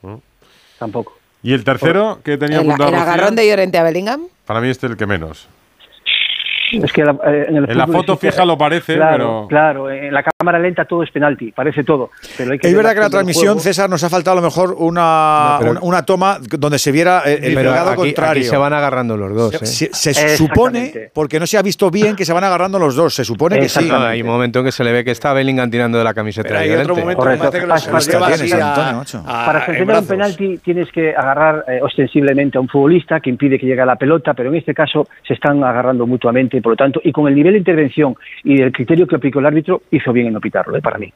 Tampoco. 0.78 1.18
¿Y 1.42 1.52
el 1.52 1.64
tercero 1.64 2.20
que 2.24 2.36
tenía 2.38 2.60
El, 2.60 2.66
apuntado 2.70 2.90
el 2.90 2.94
agarrón 2.96 3.36
de 3.36 3.48
Llorente 3.48 3.78
a 3.78 3.82
Bellingham. 3.82 4.26
Para 4.46 4.60
mí 4.60 4.68
este 4.68 4.86
es 4.86 4.92
el 4.92 4.98
que 4.98 5.06
menos. 5.06 5.48
Es 6.72 6.92
que 6.92 7.04
la- 7.04 7.16
eh, 7.26 7.46
en, 7.48 7.56
el 7.56 7.70
En 7.70 7.78
la 7.78 7.86
foto 7.86 8.14
existe- 8.14 8.30
fija 8.32 8.44
lo 8.44 8.56
parece, 8.58 8.94
claro, 8.96 9.16
pero- 9.16 9.46
Claro, 9.48 9.90
en 9.90 10.12
la 10.12 10.22
cámara 10.22 10.58
lenta 10.58 10.84
todo 10.84 11.02
es 11.02 11.10
penalti, 11.10 11.52
parece 11.52 11.84
todo. 11.84 12.10
Pero 12.36 12.52
hay 12.52 12.58
que 12.58 12.66
Es 12.68 12.72
ver 12.74 12.82
verdad 12.82 12.94
que 12.94 13.00
la 13.00 13.10
transmisión. 13.10 13.60
César, 13.60 13.88
nos 13.90 14.02
ha 14.04 14.10
faltado 14.10 14.38
a 14.38 14.40
lo 14.40 14.46
mejor 14.46 14.74
una, 14.78 15.52
No, 15.54 15.56
pero- 15.58 15.70
una, 15.72 15.80
una 15.82 16.02
toma 16.04 16.38
donde 16.58 16.78
se 16.78 16.92
viera 16.92 17.20
el, 17.26 17.44
el 17.44 17.54
pegado 17.54 17.94
contrario. 17.94 18.40
aquí 18.40 18.44
se 18.48 18.56
van 18.56 18.72
agarrando 18.72 19.16
los 19.16 19.34
dos. 19.34 19.54
¿eh? 19.54 19.66
Se, 19.66 19.90
se 19.92 20.10
Exactamente. 20.10 20.36
supone, 20.36 21.10
porque 21.14 21.38
no 21.40 21.46
se 21.46 21.58
ha 21.58 21.62
visto 21.62 21.90
bien, 21.90 22.16
que 22.16 22.24
se 22.24 22.32
van 22.32 22.44
agarrando 22.44 22.78
los 22.78 22.94
dos. 22.94 23.14
Se 23.14 23.24
supone 23.24 23.58
que 23.58 23.68
sí. 23.68 23.88
No, 23.88 23.98
hay 23.98 24.22
un 24.22 24.28
momento 24.28 24.60
en 24.60 24.64
que 24.66 24.72
se 24.72 24.84
le 24.84 24.92
ve 24.92 25.04
que 25.04 25.10
está 25.12 25.32
Bellingham 25.32 25.70
tirando 25.70 25.98
de 25.98 26.04
la 26.04 26.14
camiseta 26.14 26.48
Pero 26.48 26.60
hay 26.60 26.70
otro 26.70 26.94
Llorente. 26.96 27.00
momento 27.00 27.20
que 27.22 27.24
Correcto. 27.24 27.42
parece 27.44 27.60
que 27.60 27.66
los- 27.66 27.86
Para- 28.20 28.36
tienes, 28.36 28.52
Antonio, 28.54 29.02
a- 29.26 29.46
Para 29.46 29.66
sancionar 29.66 29.98
un 30.00 30.06
penalti 30.06 30.58
tienes 30.58 30.90
que 30.92 31.14
agarrar 31.14 31.64
eh, 31.68 31.80
ostensiblemente 31.82 32.58
a 32.58 32.60
un 32.60 32.68
futbolista 32.68 33.20
que 33.20 33.30
impide 33.30 33.58
que 33.58 33.66
llegue 33.66 33.80
a 33.82 33.86
la 33.86 33.96
pelota, 33.96 34.34
pero 34.34 34.48
en 34.50 34.56
este 34.56 34.74
caso 34.74 35.08
se 35.26 35.34
están 35.34 35.62
agarrando 35.62 36.06
mutuamente, 36.06 36.55
por 36.60 36.72
lo 36.72 36.76
tanto, 36.76 37.00
y 37.02 37.12
con 37.12 37.28
el 37.28 37.34
nivel 37.34 37.52
de 37.52 37.58
intervención 37.58 38.16
y 38.44 38.60
el 38.60 38.72
criterio 38.72 39.06
que 39.06 39.16
aplicó 39.16 39.40
el 39.40 39.46
árbitro, 39.46 39.82
hizo 39.90 40.12
bien 40.12 40.28
en 40.28 40.34
no 40.34 40.40
pitarlo, 40.40 40.76
eh, 40.76 40.82
para 40.82 40.98
mí. 40.98 41.12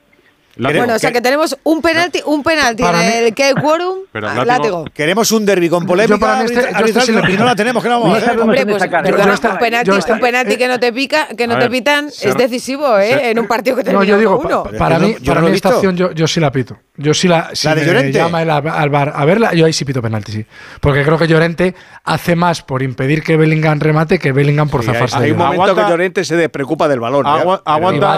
Látigo. 0.61 0.81
Bueno, 0.81 0.95
o 0.95 0.99
sea 0.99 1.11
que 1.13 1.21
tenemos 1.21 1.57
un 1.65 1.81
penalti, 1.83 2.21
un 2.27 2.43
penalti 2.43 2.83
Para 2.83 3.03
en 3.03 3.09
mí- 3.23 3.29
el 3.29 3.35
que 3.35 3.45
hay 3.45 3.55
quórum. 3.55 3.99
Pero 4.13 4.29
Ah, 4.29 4.35
látigo- 4.35 4.45
látigo. 4.47 4.85
Queremos 4.93 5.33
un 5.33 5.47
derbi 5.47 5.69
con 5.69 5.83
Yo 5.85 5.87
polémica 5.89 6.19
para 6.19 6.37
mí 6.41 6.45
este- 6.45 6.55
yo 6.55 6.61
arbitral, 6.61 6.85
este 6.89 7.01
sí 7.01 7.13
lo 7.13 7.31
y 7.31 7.37
no 7.39 7.45
la 7.47 7.57
tenemos. 7.57 7.83
¿qué 7.83 7.89
le 7.89 7.95
vamos 7.95 8.09
a 8.09 8.11
No 8.11 8.17
hacer? 8.17 8.41
Hombre, 8.41 8.67
pues 8.67 8.83
perdona, 8.89 9.35
esta- 9.35 9.53
un 9.53 9.59
penalti, 9.59 9.91
un 9.91 10.21
penalti 10.21 10.57
que 10.57 10.69
no 10.69 10.79
te 10.79 10.93
pica, 10.93 11.29
que 11.37 11.47
no 11.47 11.59
te 11.59 11.71
pitan, 11.71 12.09
es 12.09 12.37
decisivo, 12.37 12.99
¿eh? 12.99 13.31
en 13.31 13.39
un 13.39 13.47
partido 13.47 13.77
que 13.77 13.83
No, 13.85 13.91
termina 13.91 14.05
yo 14.11 14.19
digo, 14.19 14.41
pa- 14.41 14.47
uno. 14.47 14.63
pa- 14.65 14.71
para 14.79 14.97
Yo 14.97 15.01
no- 15.03 15.09
mí, 15.09 15.17
yo 15.21 15.31
para 15.33 15.41
no 15.41 15.49
mí 15.49 15.55
esta 15.55 15.69
acción 15.71 15.97
yo, 15.97 16.13
yo 16.13 16.27
sí 16.29 16.41
la 16.41 16.53
pito. 16.53 16.77
Yo 16.97 17.15
sí 17.15 17.29
la, 17.29 17.51
si 17.55 17.67
¿La 17.67 17.75
de 17.75 17.81
me 17.81 17.87
Llorente? 17.87 18.19
llama 18.19 18.43
el, 18.43 18.51
al 18.51 18.91
bar 18.91 19.13
a 19.17 19.25
verla, 19.25 19.55
yo 19.55 19.65
ahí 19.65 19.73
sí 19.73 19.87
pito 19.87 20.03
penalti, 20.03 20.33
sí. 20.33 20.45
Porque 20.81 21.03
creo 21.03 21.17
que 21.17 21.27
Llorente 21.27 21.75
hace 22.05 22.37
más 22.37 22.61
por 22.61 22.83
impedir 22.83 23.23
que 23.23 23.39
Bellingham 23.39 23.81
remate 23.81 24.19
que 24.19 24.33
Bellingham 24.33 24.69
por 24.69 24.83
Sí, 24.83 24.89
hay, 24.91 24.95
zafarse 24.95 25.17
hay 25.17 25.23
de 25.27 25.33
un 25.33 25.39
momento 25.39 25.63
Aguanta- 25.63 25.85
que 25.85 25.91
Llorente 25.91 26.25
se 26.25 26.37
despreocupa 26.37 26.89
del 26.89 27.01
balón. 27.01 27.25
¿eh? 27.25 27.31
Agua- 27.31 27.63
Pero- 27.65 27.75
aguanta- 27.75 28.11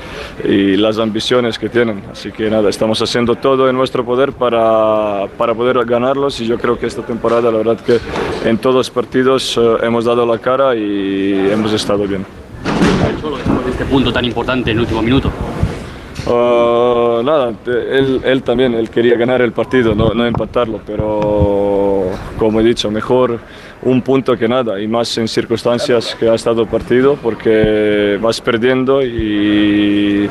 y 0.49 0.77
las 0.77 0.99
ambiciones 0.99 1.59
que 1.59 1.69
tienen. 1.69 2.03
Así 2.11 2.33
que 2.33 2.51
nada, 2.51 2.69
estamos 2.71 3.01
haciendo 3.01 3.37
todo 3.37 3.69
en 3.69 3.77
nuestro 3.77 4.05
poder 4.05 4.33
para, 4.33 5.27
para 5.39 5.55
poder 5.55 5.85
ganarlos 5.85 6.41
y 6.41 6.47
yo 6.47 6.59
creo 6.59 6.77
que 6.79 6.87
esta 6.87 7.03
temporada 7.03 7.51
la 7.53 7.59
verdad 7.59 7.79
que 7.81 8.01
en 8.49 8.59
todos 8.59 8.75
los 8.75 8.91
partidos 8.91 9.57
eh, 9.59 9.77
hemos 9.83 10.05
dado 10.07 10.27
la 10.27 10.39
cara 10.39 10.75
y 10.75 11.51
hemos 11.53 11.73
estado 11.73 12.05
bien. 12.07 12.25
Solo 13.21 13.37
después 13.37 13.65
de 13.67 13.71
este 13.71 13.85
punto 13.85 14.13
tan 14.13 14.25
importante 14.25 14.71
en 14.73 14.79
el 14.79 14.81
último 14.83 15.03
minuto. 15.03 15.31
Ah, 16.27 17.21
nada, 17.25 17.53
él, 17.67 18.21
él 18.25 18.43
también, 18.43 18.75
él 18.75 18.91
quería 18.91 19.17
ganar 19.17 19.43
el 19.43 19.53
partido, 19.53 19.95
no, 19.95 20.15
no 20.15 20.25
empatarlo, 20.27 20.81
pero 20.87 22.11
como 22.39 22.61
he 22.61 22.65
dicho, 22.65 22.91
mejor 22.91 23.39
un 23.83 24.01
punto 24.03 24.37
que 24.37 24.47
nada, 24.49 24.81
y 24.81 24.87
más 24.87 25.17
en 25.19 25.27
circunstancias 25.27 26.15
que 26.19 26.29
ha 26.29 26.35
estado 26.35 26.63
el 26.63 26.69
partido, 26.69 27.17
porque 27.21 28.19
vas 28.23 28.41
perdiendo 28.41 29.03
y 29.03 30.31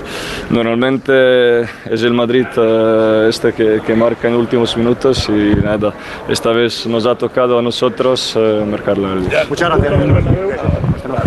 normalmente 0.50 1.62
es 1.64 2.02
el 2.04 2.14
Madrid 2.14 2.46
eh, 2.58 3.28
este 3.30 3.54
que, 3.54 3.82
que 3.86 3.96
marca 3.96 4.28
en 4.28 4.36
últimos 4.36 4.76
minutos 4.78 5.28
y 5.30 5.56
nada, 5.64 5.94
esta 6.30 6.52
vez 6.52 6.86
nos 6.88 7.06
ha 7.06 7.16
tocado 7.16 7.60
a 7.60 7.62
nosotros 7.62 8.34
eh, 8.38 8.66
marcarla. 8.70 9.16
Muchas 9.50 9.70
gracias. 9.70 9.94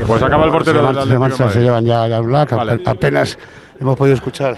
Pues 0.06 0.22
acaba 0.22 0.44
el 0.46 0.50
portero 0.50 0.78
Se 0.80 0.84
del 0.86 0.94
marcha- 0.94 1.04
se, 1.06 1.12
de 1.12 1.18
marcha, 1.18 1.44
Madrid. 1.44 1.58
se 1.58 1.62
llevan 1.64 1.84
ya 1.84 2.08
ya 2.08 2.20
Black. 2.20 2.52
Apenas 2.86 3.38
hemos 3.80 3.96
podido 3.96 4.14
escuchar 4.14 4.56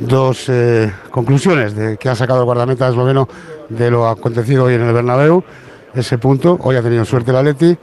dos 0.00 0.48
eh, 0.48 0.92
conclusiones 1.10 1.74
de 1.76 1.96
que 1.96 2.08
ha 2.08 2.14
sacado 2.14 2.40
el 2.40 2.44
guardameta 2.46 2.88
esloveno 2.88 3.28
de 3.68 3.90
lo 3.90 4.08
acontecido 4.08 4.64
hoy 4.64 4.74
en 4.74 4.82
el 4.82 4.92
Bernabéu. 4.92 5.42
Ese 5.94 6.18
punto, 6.18 6.58
hoy 6.62 6.76
ha 6.76 6.82
tenido 6.82 7.04
suerte 7.04 7.30
el 7.30 7.36
Atleti, 7.38 7.76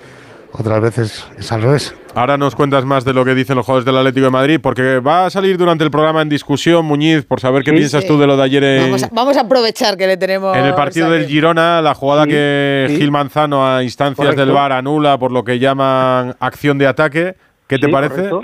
otras 0.52 0.82
veces 0.82 1.28
es 1.38 1.52
al 1.52 1.64
revés. 1.64 1.96
Ahora 2.14 2.38
nos 2.38 2.56
cuentas 2.56 2.86
más 2.86 3.04
de 3.06 3.14
lo 3.14 3.26
que 3.26 3.34
dicen 3.34 3.56
los 3.56 3.66
jugadores 3.66 3.86
del 3.86 3.98
Atlético 3.98 4.26
de 4.26 4.30
Madrid, 4.32 4.60
porque 4.62 5.00
va 5.00 5.26
a 5.26 5.30
salir 5.32 5.58
durante 5.58 5.84
el 5.84 5.90
programa 5.90 6.22
en 6.22 6.30
discusión, 6.30 6.86
Muñiz, 6.86 7.26
por 7.26 7.40
saber 7.40 7.64
qué 7.64 7.72
Sí, 7.72 7.78
piensas 7.78 8.04
sí. 8.04 8.08
tú 8.08 8.20
de 8.20 8.28
lo 8.28 8.38
de 8.38 8.44
ayer 8.44 8.64
en, 8.64 8.84
Vamos 8.84 9.04
a, 9.04 9.10
vamos 9.12 9.38
a 9.38 9.42
aprovechar 9.42 9.98
que 9.98 10.06
le 10.06 10.16
tenemos. 10.18 10.56
en 10.56 10.64
el 10.66 10.76
partido 10.76 11.10
del. 11.10 11.26
Girona, 11.26 11.82
la 11.82 11.96
jugada 11.96 12.26
Sí, 12.26 12.30
que 12.30 12.86
sí. 12.90 12.98
Gil 12.98 13.10
Manzano 13.10 13.66
a 13.68 13.82
instancias 13.84 14.18
Correcto. 14.28 14.46
del 14.46 14.54
VAR 14.54 14.74
anula 14.74 15.18
por 15.18 15.32
lo 15.32 15.44
que 15.44 15.58
llaman 15.58 16.36
acción 16.40 16.78
de 16.78 16.86
ataque. 16.86 17.34
¿Qué 17.68 17.80
te 17.80 17.90
parece? 17.90 18.30
correcto. 18.30 18.44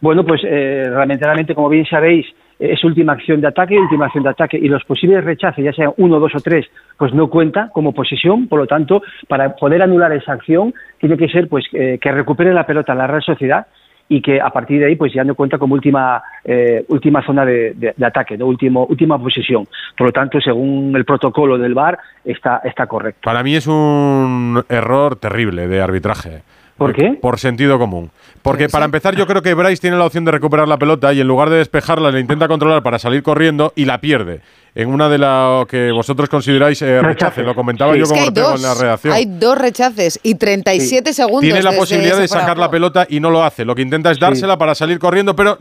Bueno, 0.00 0.24
pues 0.24 0.40
eh, 0.44 0.84
realmente, 0.90 1.24
realmente, 1.24 1.54
como 1.56 1.68
bien 1.68 1.86
sabéis, 1.86 2.26
es 2.70 2.84
última 2.84 3.12
acción 3.14 3.40
de 3.40 3.48
ataque, 3.48 3.78
última 3.78 4.06
acción 4.06 4.24
de 4.24 4.30
ataque, 4.30 4.56
y 4.56 4.68
los 4.68 4.84
posibles 4.84 5.24
rechaces, 5.24 5.64
ya 5.64 5.72
sean 5.72 5.92
uno, 5.96 6.20
dos 6.20 6.34
o 6.34 6.40
tres, 6.40 6.66
pues 6.96 7.12
no 7.12 7.28
cuenta 7.28 7.70
como 7.72 7.92
posesión, 7.92 8.46
por 8.46 8.60
lo 8.60 8.66
tanto, 8.66 9.02
para 9.28 9.54
poder 9.56 9.82
anular 9.82 10.12
esa 10.12 10.32
acción, 10.32 10.72
tiene 10.98 11.16
que 11.16 11.28
ser 11.28 11.48
pues 11.48 11.64
eh, 11.72 11.98
que 12.00 12.12
recupere 12.12 12.52
la 12.54 12.64
pelota 12.66 12.94
la 12.94 13.06
Real 13.06 13.22
Sociedad 13.22 13.66
y 14.08 14.20
que 14.20 14.40
a 14.40 14.50
partir 14.50 14.78
de 14.80 14.86
ahí 14.86 14.96
pues 14.96 15.12
ya 15.14 15.24
no 15.24 15.34
cuenta 15.34 15.56
como 15.58 15.74
última 15.74 16.22
eh, 16.44 16.84
última 16.88 17.24
zona 17.24 17.44
de, 17.46 17.72
de- 17.74 18.04
ataque, 18.04 18.36
¿no? 18.36 18.46
último 18.46 18.84
última 18.84 19.18
posesión. 19.18 19.66
Por 19.96 20.08
lo 20.08 20.12
tanto, 20.12 20.38
según 20.40 20.92
el 20.94 21.04
protocolo 21.04 21.56
del 21.56 21.72
VAR, 21.72 21.98
está, 22.24 22.60
está 22.64 22.86
correcto. 22.86 23.20
Para 23.24 23.42
mí 23.42 23.54
es 23.54 23.66
un 23.66 24.62
error 24.68 25.16
terrible 25.16 25.66
de 25.66 25.80
arbitraje. 25.80 26.42
¿Por 26.82 26.94
qué? 26.94 27.18
Por 27.20 27.38
sentido 27.38 27.78
común. 27.78 28.10
Porque 28.42 28.68
para 28.68 28.84
empezar, 28.84 29.14
yo 29.14 29.26
creo 29.26 29.40
que 29.40 29.54
Bryce 29.54 29.80
tiene 29.80 29.96
la 29.96 30.04
opción 30.04 30.24
de 30.24 30.32
recuperar 30.32 30.66
la 30.66 30.76
pelota 30.76 31.12
y 31.12 31.20
en 31.20 31.28
lugar 31.28 31.48
de 31.48 31.58
despejarla, 31.58 32.10
la 32.10 32.18
intenta 32.18 32.48
controlar 32.48 32.82
para 32.82 32.98
salir 32.98 33.22
corriendo 33.22 33.72
y 33.76 33.84
la 33.84 34.00
pierde. 34.00 34.40
En 34.74 34.88
una 34.88 35.08
de 35.08 35.18
las 35.18 35.66
que 35.66 35.92
vosotros 35.92 36.28
consideráis 36.28 36.80
eh, 36.82 37.00
rechace. 37.02 37.42
Lo 37.42 37.54
comentaba 37.54 37.94
yo 37.94 38.04
Ortega 38.04 38.30
dos, 38.32 38.56
en 38.56 38.62
la 38.62 38.74
redacción. 38.74 39.12
hay 39.14 39.26
dos 39.26 39.58
rechaces 39.58 40.18
y 40.22 40.34
37 40.34 41.12
segundos. 41.12 41.42
Tiene 41.42 41.62
la 41.62 41.70
desde 41.70 41.80
posibilidad 41.80 42.18
de 42.18 42.26
sacar 42.26 42.58
la 42.58 42.70
pelota 42.70 43.06
y 43.08 43.20
no 43.20 43.30
lo 43.30 43.44
hace. 43.44 43.64
Lo 43.64 43.74
que 43.74 43.82
intenta 43.82 44.10
es 44.10 44.18
dársela 44.18 44.56
para 44.56 44.74
salir 44.74 44.98
corriendo, 44.98 45.36
pero 45.36 45.58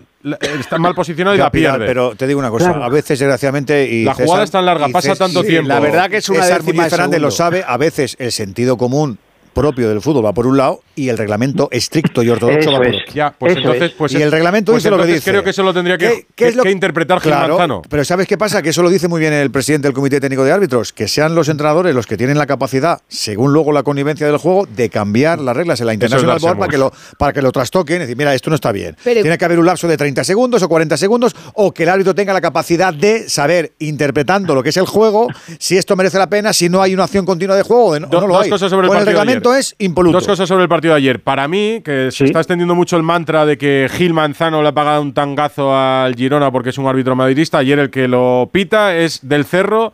está 0.60 0.80
mal 0.80 0.96
posicionado 0.96 1.36
y 1.36 1.40
Ya, 1.40 1.44
la 1.46 1.52
pierde. 1.52 1.86
Pero 1.86 2.16
te 2.16 2.26
digo 2.26 2.40
una 2.40 2.50
cosa, 2.50 2.70
Claro. 2.70 2.84
a 2.86 2.90
veces, 2.90 3.20
desgraciadamente. 3.20 3.86
Y 3.86 4.06
La 4.06 4.14
jugada 4.14 4.44
es 4.44 4.52
tan 4.52 4.66
larga, 4.66 4.88
pasa 4.88 5.14
tanto 5.16 5.44
tiempo. 5.44 5.68
La 5.68 5.80
verdad 5.82 6.10
que 6.10 6.18
es 6.18 6.30
una 6.30 6.40
décima 6.40 6.58
décima 6.60 6.84
de 6.86 6.90
Fernández 6.90 7.22
lo 7.22 7.32
sabe, 7.32 7.64
a 7.68 7.78
veces 7.78 8.16
el 8.18 8.32
sentido 8.32 8.78
común 8.78 9.20
propio 9.54 9.90
del 9.90 10.02
fútbol 10.02 10.26
va 10.26 10.34
por 10.34 10.48
un 10.48 10.58
lado 10.58 10.82
y 10.96 11.10
el 11.10 11.18
reglamento 11.18 11.68
estricto 11.72 12.24
y 12.24 12.30
ortodoxo 12.30 12.72
va 12.72 12.78
por 12.78 12.88
otro. 12.88 13.00
Ya, 13.14 13.34
pues 13.38 13.58
entonces, 13.58 13.92
pues 13.98 14.14
y 14.14 14.22
el 14.22 14.32
reglamento 14.32 14.72
pues 14.72 14.84
dice 14.84 14.96
lo 14.96 15.02
que 15.04 15.12
dice. 15.14 15.32
Creo 15.32 15.44
que 15.44 15.50
eso 15.52 15.64
lo 15.64 15.74
tendría 15.74 15.98
que, 15.98 16.26
¿Qué- 16.36 16.48
es 16.50 16.56
lo- 16.56 16.64
que 16.64 16.72
interpretar 16.72 17.20
Gil 17.20 17.32
Claro, 17.32 17.54
Manzano. 17.58 17.82
Pero 17.90 18.06
¿sabes 18.06 18.28
qué 18.28 18.38
pasa? 18.38 18.62
Que 18.62 18.70
eso 18.70 18.82
lo 18.84 18.90
dice 18.90 19.08
muy 19.08 19.20
bien 19.20 19.34
el 19.34 19.52
presidente 19.52 19.88
del 19.88 19.94
Comité 19.96 20.20
Técnico 20.20 20.44
de 20.44 20.52
Árbitros, 20.52 20.94
que 20.94 21.08
sean 21.08 21.36
los 21.36 21.50
entrenadores 21.50 21.94
los 21.96 22.08
que 22.08 22.18
tienen 22.18 22.38
la 22.38 22.46
capacidad, 22.46 23.02
según 23.08 23.54
luego 23.54 23.72
la 23.72 23.84
connivencia 23.84 24.26
del 24.28 24.38
juego, 24.38 24.66
de 24.68 24.90
cambiar 24.90 25.40
las 25.40 25.56
reglas 25.56 25.80
en 25.82 25.88
la 25.88 25.94
International 25.94 26.40
Board 26.40 26.58
para 26.58 26.70
que, 26.72 26.78
lo, 26.78 26.92
para 27.18 27.34
que 27.34 27.42
lo 27.42 27.52
trastoquen 27.52 27.98
y 27.98 28.00
decir, 28.00 28.18
mira, 28.18 28.34
esto 28.34 28.50
no 28.50 28.56
está 28.56 28.72
bien. 28.72 28.96
Pero- 29.04 29.22
Tiene 29.22 29.38
que 29.38 29.46
haber 29.46 29.60
un 29.60 29.66
lapso 29.66 29.88
de 29.88 29.98
30 29.98 30.24
segundos 30.24 30.62
o 30.64 30.70
40 30.70 30.98
segundos 30.98 31.36
o 31.56 31.74
que 31.74 31.84
el 31.84 31.90
árbitro 31.90 32.14
tenga 32.16 32.34
la 32.34 32.42
capacidad 32.42 32.94
de 32.94 33.28
saber, 33.30 33.74
interpretando 33.80 34.56
lo 34.56 34.64
que 34.64 34.70
es 34.70 34.78
el 34.78 34.86
juego, 34.86 35.28
si 35.60 35.78
esto 35.78 35.96
merece 35.96 36.18
la 36.18 36.30
pena, 36.30 36.54
si 36.54 36.70
no 36.70 36.82
hay 36.82 36.94
una 36.94 37.04
acción 37.06 37.26
continua 37.26 37.56
de 37.56 37.64
juego 37.64 37.86
o 37.88 38.00
no, 38.00 38.08
o 38.08 38.10
Do- 38.10 38.22
no 38.22 38.28
lo 38.28 38.34
dos 38.36 38.44
hay. 38.44 38.50
cosas 38.50 38.70
sobre 38.70 38.86
el 38.86 38.90
Con 38.90 38.98
el 39.00 39.06
reglamento 39.06 39.41
ayer. 39.50 39.60
es 39.60 39.76
impoluto. 39.80 40.18
Dos 40.18 40.28
cosas 40.28 40.48
sobre 40.48 40.64
el 40.64 40.70
partido 40.70 40.94
de 40.94 41.00
ayer. 41.00 41.20
Para 41.22 41.48
mí, 41.48 41.82
que 41.84 42.12
se 42.12 42.26
está 42.26 42.40
extendiendo 42.40 42.76
mucho 42.76 42.96
el 42.98 43.04
mantra 43.04 43.46
de 43.46 43.58
que 43.58 43.88
Gil 43.92 44.14
Manzano 44.14 44.62
le 44.62 44.70
ha 44.70 44.74
pagado 44.74 45.02
un 45.02 45.14
tangazo 45.14 45.76
al 45.76 46.16
Girona 46.16 46.52
porque 46.52 46.70
es 46.70 46.78
un 46.78 46.88
árbitro 46.88 47.16
madridista. 47.16 47.58
Ayer 47.58 47.80
el 47.80 47.90
que 47.90 48.08
lo 48.08 48.50
pita 48.54 48.96
es 48.96 49.28
del 49.28 49.46
Cerro, 49.46 49.94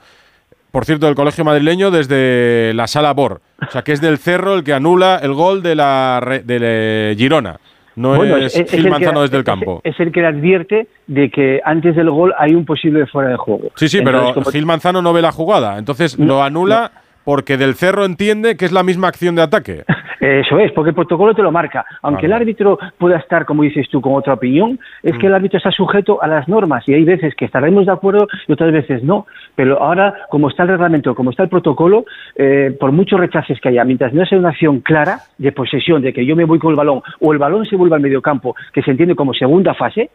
por 0.71 0.85
cierto, 0.85 1.05
del 1.05 1.15
colegio 1.15 1.43
madrileño, 1.45 1.89
desde 1.91 2.73
la 2.75 2.87
sala 2.87 3.13
Bor. 3.13 3.41
O 3.67 3.71
sea, 3.71 3.81
que 3.83 3.93
es 3.93 4.01
del 4.01 4.17
Cerro 4.17 4.53
el 4.53 4.63
que 4.63 4.73
anula 4.73 5.19
el 5.23 5.33
gol 5.33 5.63
de 5.63 5.75
la 5.75 6.21
de 6.43 7.15
Girona. 7.17 7.59
No 7.95 8.15
Bueno, 8.15 8.37
es, 8.37 8.55
es 8.55 8.69
Gil 8.69 8.83
que- 8.83 8.89
Manzano 8.91 9.23
desde 9.23 9.37
el 9.37 9.43
campo. 9.43 9.81
Es 9.83 9.99
el 9.99 10.11
que 10.11 10.19
le 10.21 10.27
advierte 10.27 10.87
de 11.07 11.31
que 11.31 11.59
antes 11.65 11.95
del 11.95 12.11
gol 12.11 12.31
hay 12.37 12.53
un 12.53 12.63
posible 12.63 13.07
fuera 13.07 13.29
de 13.29 13.37
juego. 13.37 13.71
Sí, 13.75 13.89
sí, 13.89 13.97
Entonces, 13.97 14.33
pero 14.35 14.51
Gil 14.51 14.67
Manzano 14.67 15.01
no 15.01 15.13
ve 15.13 15.23
la 15.23 15.31
jugada. 15.31 15.79
Entonces 15.79 16.19
lo 16.19 16.43
anula 16.43 16.91
porque 17.27 17.57
del 17.57 17.75
Cerro 17.75 18.05
entiende 18.05 18.55
que 18.55 18.63
es 18.63 18.71
la 18.71 18.83
misma 18.83 19.09
acción 19.09 19.35
de 19.35 19.41
ataque. 19.41 19.83
Eso 20.21 20.57
es, 20.59 20.71
porque 20.71 20.91
el 20.91 20.95
protocolo 20.95 21.35
te 21.35 21.41
lo 21.41 21.51
marca. 21.51 21.85
Aunque 22.01 22.25
el 22.25 22.31
árbitro 22.31 22.79
pueda 22.97 23.17
estar, 23.17 23.45
como 23.45 23.63
dices 23.63 23.89
tú, 23.89 23.99
con 23.99 24.13
otra 24.13 24.35
opinión, 24.35 24.79
es 25.03 25.13
Mm. 25.13 25.19
que 25.19 25.27
el 25.27 25.33
árbitro 25.33 25.57
está 25.57 25.69
sujeto 25.71 26.23
a 26.23 26.27
las 26.27 26.47
normas 26.47 26.87
y 26.87 26.93
hay 26.93 27.03
veces 27.03 27.35
que 27.35 27.43
estaremos 27.43 27.85
de 27.85 27.91
acuerdo 27.91 28.29
y 28.47 28.53
otras 28.53 28.71
veces 28.71 29.03
no. 29.03 29.27
Pero 29.57 29.83
ahora, 29.83 30.13
como 30.29 30.47
está 30.47 30.63
el 30.63 30.69
reglamento, 30.69 31.13
como 31.15 31.31
está 31.31 31.43
el 31.43 31.49
protocolo, 31.49 32.05
eh, 32.37 32.73
por 32.79 32.93
muchos 32.93 33.19
rechaces 33.19 33.59
que 33.59 33.67
haya, 33.69 33.83
mientras 33.83 34.13
no 34.13 34.25
sea 34.25 34.39
una 34.39 34.49
acción 34.51 34.79
clara 34.79 35.19
de 35.37 35.51
posesión, 35.51 36.01
de 36.01 36.13
que 36.13 36.25
yo 36.25 36.33
me 36.33 36.45
voy 36.45 36.59
con 36.59 36.71
el 36.71 36.77
balón 36.77 37.01
o 37.19 37.33
el 37.33 37.39
balón 37.39 37.65
se 37.65 37.75
vuelva 37.75 37.97
al 37.97 38.01
mediocampo, 38.01 38.55
que 38.71 38.81
se 38.83 38.91
entiende 38.91 39.15
como 39.15 39.33
segunda 39.33 39.73
fase, 39.73 40.11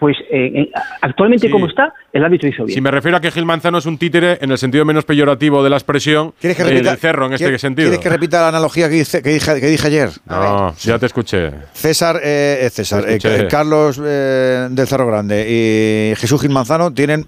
pues 0.00 0.16
eh, 0.30 0.50
en- 0.54 0.68
actualmente 1.02 1.46
Sí. 1.46 1.52
como 1.52 1.66
está, 1.68 1.92
el 2.12 2.24
árbitro 2.24 2.48
hizo 2.48 2.64
bien. 2.64 2.74
Si 2.74 2.80
me 2.80 2.90
refiero 2.90 3.18
a 3.18 3.20
que 3.20 3.30
Gil 3.30 3.44
Manzano 3.44 3.78
es 3.78 3.86
un 3.86 3.98
títere 3.98 4.38
en 4.40 4.50
el 4.50 4.58
sentido 4.58 4.84
menos 4.84 5.04
peyorativo 5.04 5.62
de 5.62 5.70
la 5.70 5.76
expresión 5.76 6.32
¿Quieres 6.40 6.56
que 6.56 6.62
eh, 6.64 6.66
repita, 6.70 6.90
del 6.90 6.98
Cerro 6.98 7.26
en 7.26 7.34
este 7.34 7.44
¿quieres- 7.44 7.60
sentido. 7.60 7.88
¿Quieres 7.90 8.02
que 8.02 8.08
repita 8.08 8.40
la 8.40 8.48
analogía 8.48 8.88
que, 8.88 8.96
hice- 8.96 9.22
que 9.22 9.28
dije, 9.30 9.60
que 9.60 9.66
dije 9.68 9.86
ayer? 9.86 10.08
No, 10.26 10.74
ya 10.80 10.98
te 10.98 11.06
escuché. 11.06 11.50
César, 11.74 12.16
eh, 12.24 12.60
eh, 12.62 12.70
César 12.70 13.04
eh. 13.06 13.18
Carlos 13.48 14.00
eh, 14.02 14.66
del 14.70 14.86
Cerro 14.88 15.06
Grande 15.06 15.46
y 15.48 16.16
Jesús 16.16 16.40
Gil 16.40 16.50
Manzano 16.50 16.92
tienen 16.92 17.26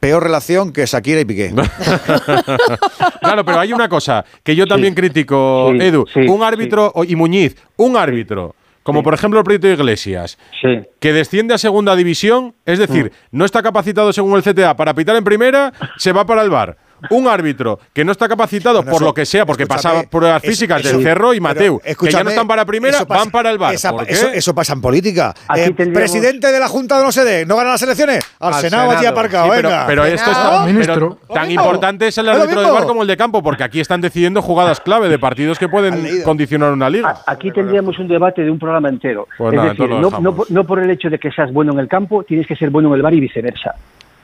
peor 0.00 0.22
relación 0.22 0.72
que 0.72 0.86
Shakira 0.86 1.20
y 1.20 1.24
Piqué. 1.24 1.52
claro, 3.20 3.44
pero 3.44 3.58
hay 3.60 3.72
una 3.72 3.88
cosa 3.88 4.24
que 4.42 4.54
yo 4.56 4.66
también 4.66 4.94
critico, 4.94 5.70
Sí, 5.72 5.78
Edu. 5.80 6.06
sí, 6.12 6.20
un 6.20 6.42
árbitro, 6.42 6.92
y 7.06 7.14
Muñiz, 7.16 7.56
un 7.76 7.96
árbitro, 7.96 8.54
como 8.82 9.02
por 9.02 9.14
ejemplo 9.14 9.38
el 9.40 9.44
proyecto 9.44 9.66
de 9.68 9.74
Iglesias, 9.74 10.38
que 11.00 11.12
desciende 11.12 11.54
a 11.54 11.58
segunda 11.58 11.94
división, 11.96 12.54
es 12.66 12.78
decir, 12.78 13.12
Mm. 13.30 13.36
no 13.38 13.44
está 13.44 13.62
capacitado 13.62 14.12
según 14.12 14.36
el 14.36 14.42
CTA 14.42 14.76
para 14.76 14.94
pitar 14.94 15.16
en 15.16 15.24
primera, 15.24 15.72
se 15.98 16.12
va 16.12 16.24
para 16.26 16.42
el 16.42 16.50
bar. 16.50 16.76
Un 17.10 17.26
árbitro 17.28 17.78
que 17.92 18.04
no 18.04 18.12
está 18.12 18.28
capacitado 18.28 18.76
Bueno, 18.78 18.90
por 18.90 18.96
eso- 19.02 19.04
lo 19.06 19.14
que 19.14 19.26
sea, 19.26 19.44
porque 19.46 19.66
pasaba 19.66 20.02
pruebas 20.04 20.42
físicas 20.42 20.80
eso- 20.80 20.96
del 20.96 21.02
Cerro 21.06 21.34
y 21.34 21.40
Mateu, 21.40 21.80
que 21.80 22.10
ya 22.10 22.22
no 22.24 22.30
están 22.30 22.46
para 22.46 22.64
primera, 22.64 22.96
eso 22.96 23.06
pasa- 23.06 23.20
van 23.20 23.30
para 23.30 23.50
el 23.50 23.58
bar. 23.58 23.74
esa- 23.74 23.90
¿Por 23.92 24.06
qué? 24.06 24.12
eso, 24.12 24.28
eso 24.28 24.54
pasa 24.54 24.72
en 24.74 24.80
política. 24.80 25.34
Eh, 25.56 25.70
presidente 25.72 26.50
de 26.52 26.58
la 26.60 26.68
Junta 26.68 26.98
de 26.98 27.04
no 27.04 27.12
sé 27.12 27.24
de, 27.24 27.46
¿no 27.46 27.56
gana 27.56 27.70
las 27.70 27.82
elecciones? 27.82 28.20
Al, 28.40 28.54
Al 28.54 28.60
Senado, 28.60 28.90
allí 28.92 29.06
aparcado, 29.06 29.46
Sí, 29.46 29.50
pero, 29.56 29.68
venga. 29.68 29.86
pero 29.86 30.04
esto 30.04 30.30
es 30.30 30.36
Senado. 30.36 30.64
tan, 30.64 30.76
pero 30.78 31.18
tan 31.32 31.50
importante 31.50 32.06
es 32.08 32.18
el 32.18 32.28
árbitro 32.28 32.60
de 32.62 32.70
bar 32.70 32.86
como 32.86 33.02
el 33.02 33.08
de 33.08 33.16
campo, 33.16 33.42
porque 33.42 33.64
aquí 33.64 33.80
están 33.80 34.00
decidiendo 34.00 34.42
jugadas 34.42 34.80
clave 34.80 35.08
de 35.08 35.18
partidos 35.18 35.58
que 35.58 35.68
pueden 35.68 36.22
condicionar 36.24 36.72
una 36.72 36.88
liga. 36.90 37.16
Aquí 37.26 37.50
tendríamos 37.50 37.98
un 37.98 38.08
debate 38.08 38.42
de 38.42 38.50
un 38.50 38.58
programa 38.58 38.88
entero. 38.88 39.26
Pues 39.36 39.52
es 39.52 39.56
nada, 39.56 39.70
decir, 39.70 39.88
no, 39.88 40.44
no 40.48 40.64
por 40.64 40.78
el 40.78 40.90
hecho 40.90 41.08
de 41.10 41.18
que 41.18 41.30
seas 41.30 41.52
bueno 41.52 41.72
en 41.72 41.78
el 41.78 41.88
campo, 41.88 42.22
tienes 42.24 42.46
que 42.46 42.56
ser 42.56 42.70
bueno 42.70 42.88
en 42.88 42.94
el 42.94 43.02
bar 43.02 43.14
y 43.14 43.20
viceversa. 43.20 43.74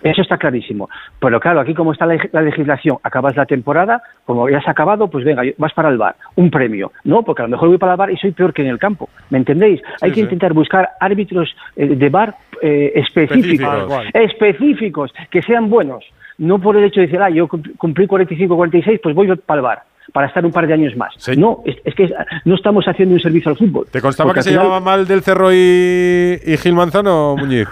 Eso 0.03 0.23
está 0.23 0.39
clarísimo. 0.39 0.89
Pero 1.21 1.41
claro, 1.41 1.61
aquí 1.61 1.75
como 1.75 1.93
está 1.93 2.07
la, 2.07 2.15
leg- 2.15 2.31
la 2.33 2.43
legislación, 2.43 2.99
acabas 3.03 3.35
la 3.37 3.47
temporada, 3.47 4.03
como 4.25 4.49
ya 4.49 4.59
has 4.59 4.69
acabado, 4.69 5.09
pues 5.09 5.25
venga, 5.25 5.43
vas 5.59 5.73
para 5.73 5.89
el 5.89 5.99
bar, 5.99 6.15
un 6.37 6.51
premio. 6.51 6.93
No, 7.05 7.23
porque 7.23 7.43
a 7.43 7.47
lo 7.47 7.51
mejor 7.51 7.69
voy 7.69 7.79
para 7.79 7.93
el 7.93 7.99
bar 7.99 8.11
y 8.11 8.17
soy 8.17 8.31
peor 8.33 8.53
que 8.53 8.63
en 8.63 8.69
el 8.69 8.79
campo. 8.79 9.09
¿Me 9.31 9.39
entendéis? 9.39 9.81
Hay 10.01 10.11
que 10.11 10.17
sí. 10.17 10.21
intentar 10.23 10.53
buscar 10.53 10.91
árbitros 11.01 11.55
eh, 11.77 11.87
de 11.87 12.09
bar 12.11 12.35
eh, 12.63 12.93
específicos, 12.95 13.69
Específicos. 13.69 14.05
específicos, 14.15 15.13
que 15.31 15.43
sean 15.43 15.69
buenos. 15.69 16.05
No 16.39 16.61
por 16.61 16.77
el 16.77 16.85
hecho 16.85 17.01
de 17.01 17.07
decir, 17.07 17.21
ah, 17.21 17.31
yo 17.31 17.49
cum- 17.49 17.63
cumplí 17.77 18.07
45, 18.07 18.55
46, 18.57 19.01
pues 19.03 19.15
voy 19.15 19.27
para 19.37 19.59
el 19.59 19.63
bar 19.63 19.83
para 20.13 20.27
estar 20.27 20.43
un 20.47 20.53
par 20.53 20.67
de 20.67 20.73
años 20.73 20.97
más. 20.97 21.13
No, 21.37 21.61
es, 21.67 21.77
es 21.85 21.95
que 21.95 22.09
no 22.47 22.55
estamos 22.55 22.87
haciendo 22.89 23.15
un 23.15 23.21
servicio 23.21 23.51
al 23.51 23.59
fútbol. 23.59 23.87
¿Te 23.93 24.01
constaba 24.01 24.33
que 24.33 24.43
se 24.43 24.51
final- 24.51 24.65
llevaba 24.65 24.81
mal 24.81 25.07
del 25.07 25.21
Cerro 25.23 25.53
y, 25.53 26.39
y 26.47 26.57
Gil 26.57 26.73
Manzano, 26.73 27.37
Muñiz? 27.37 27.69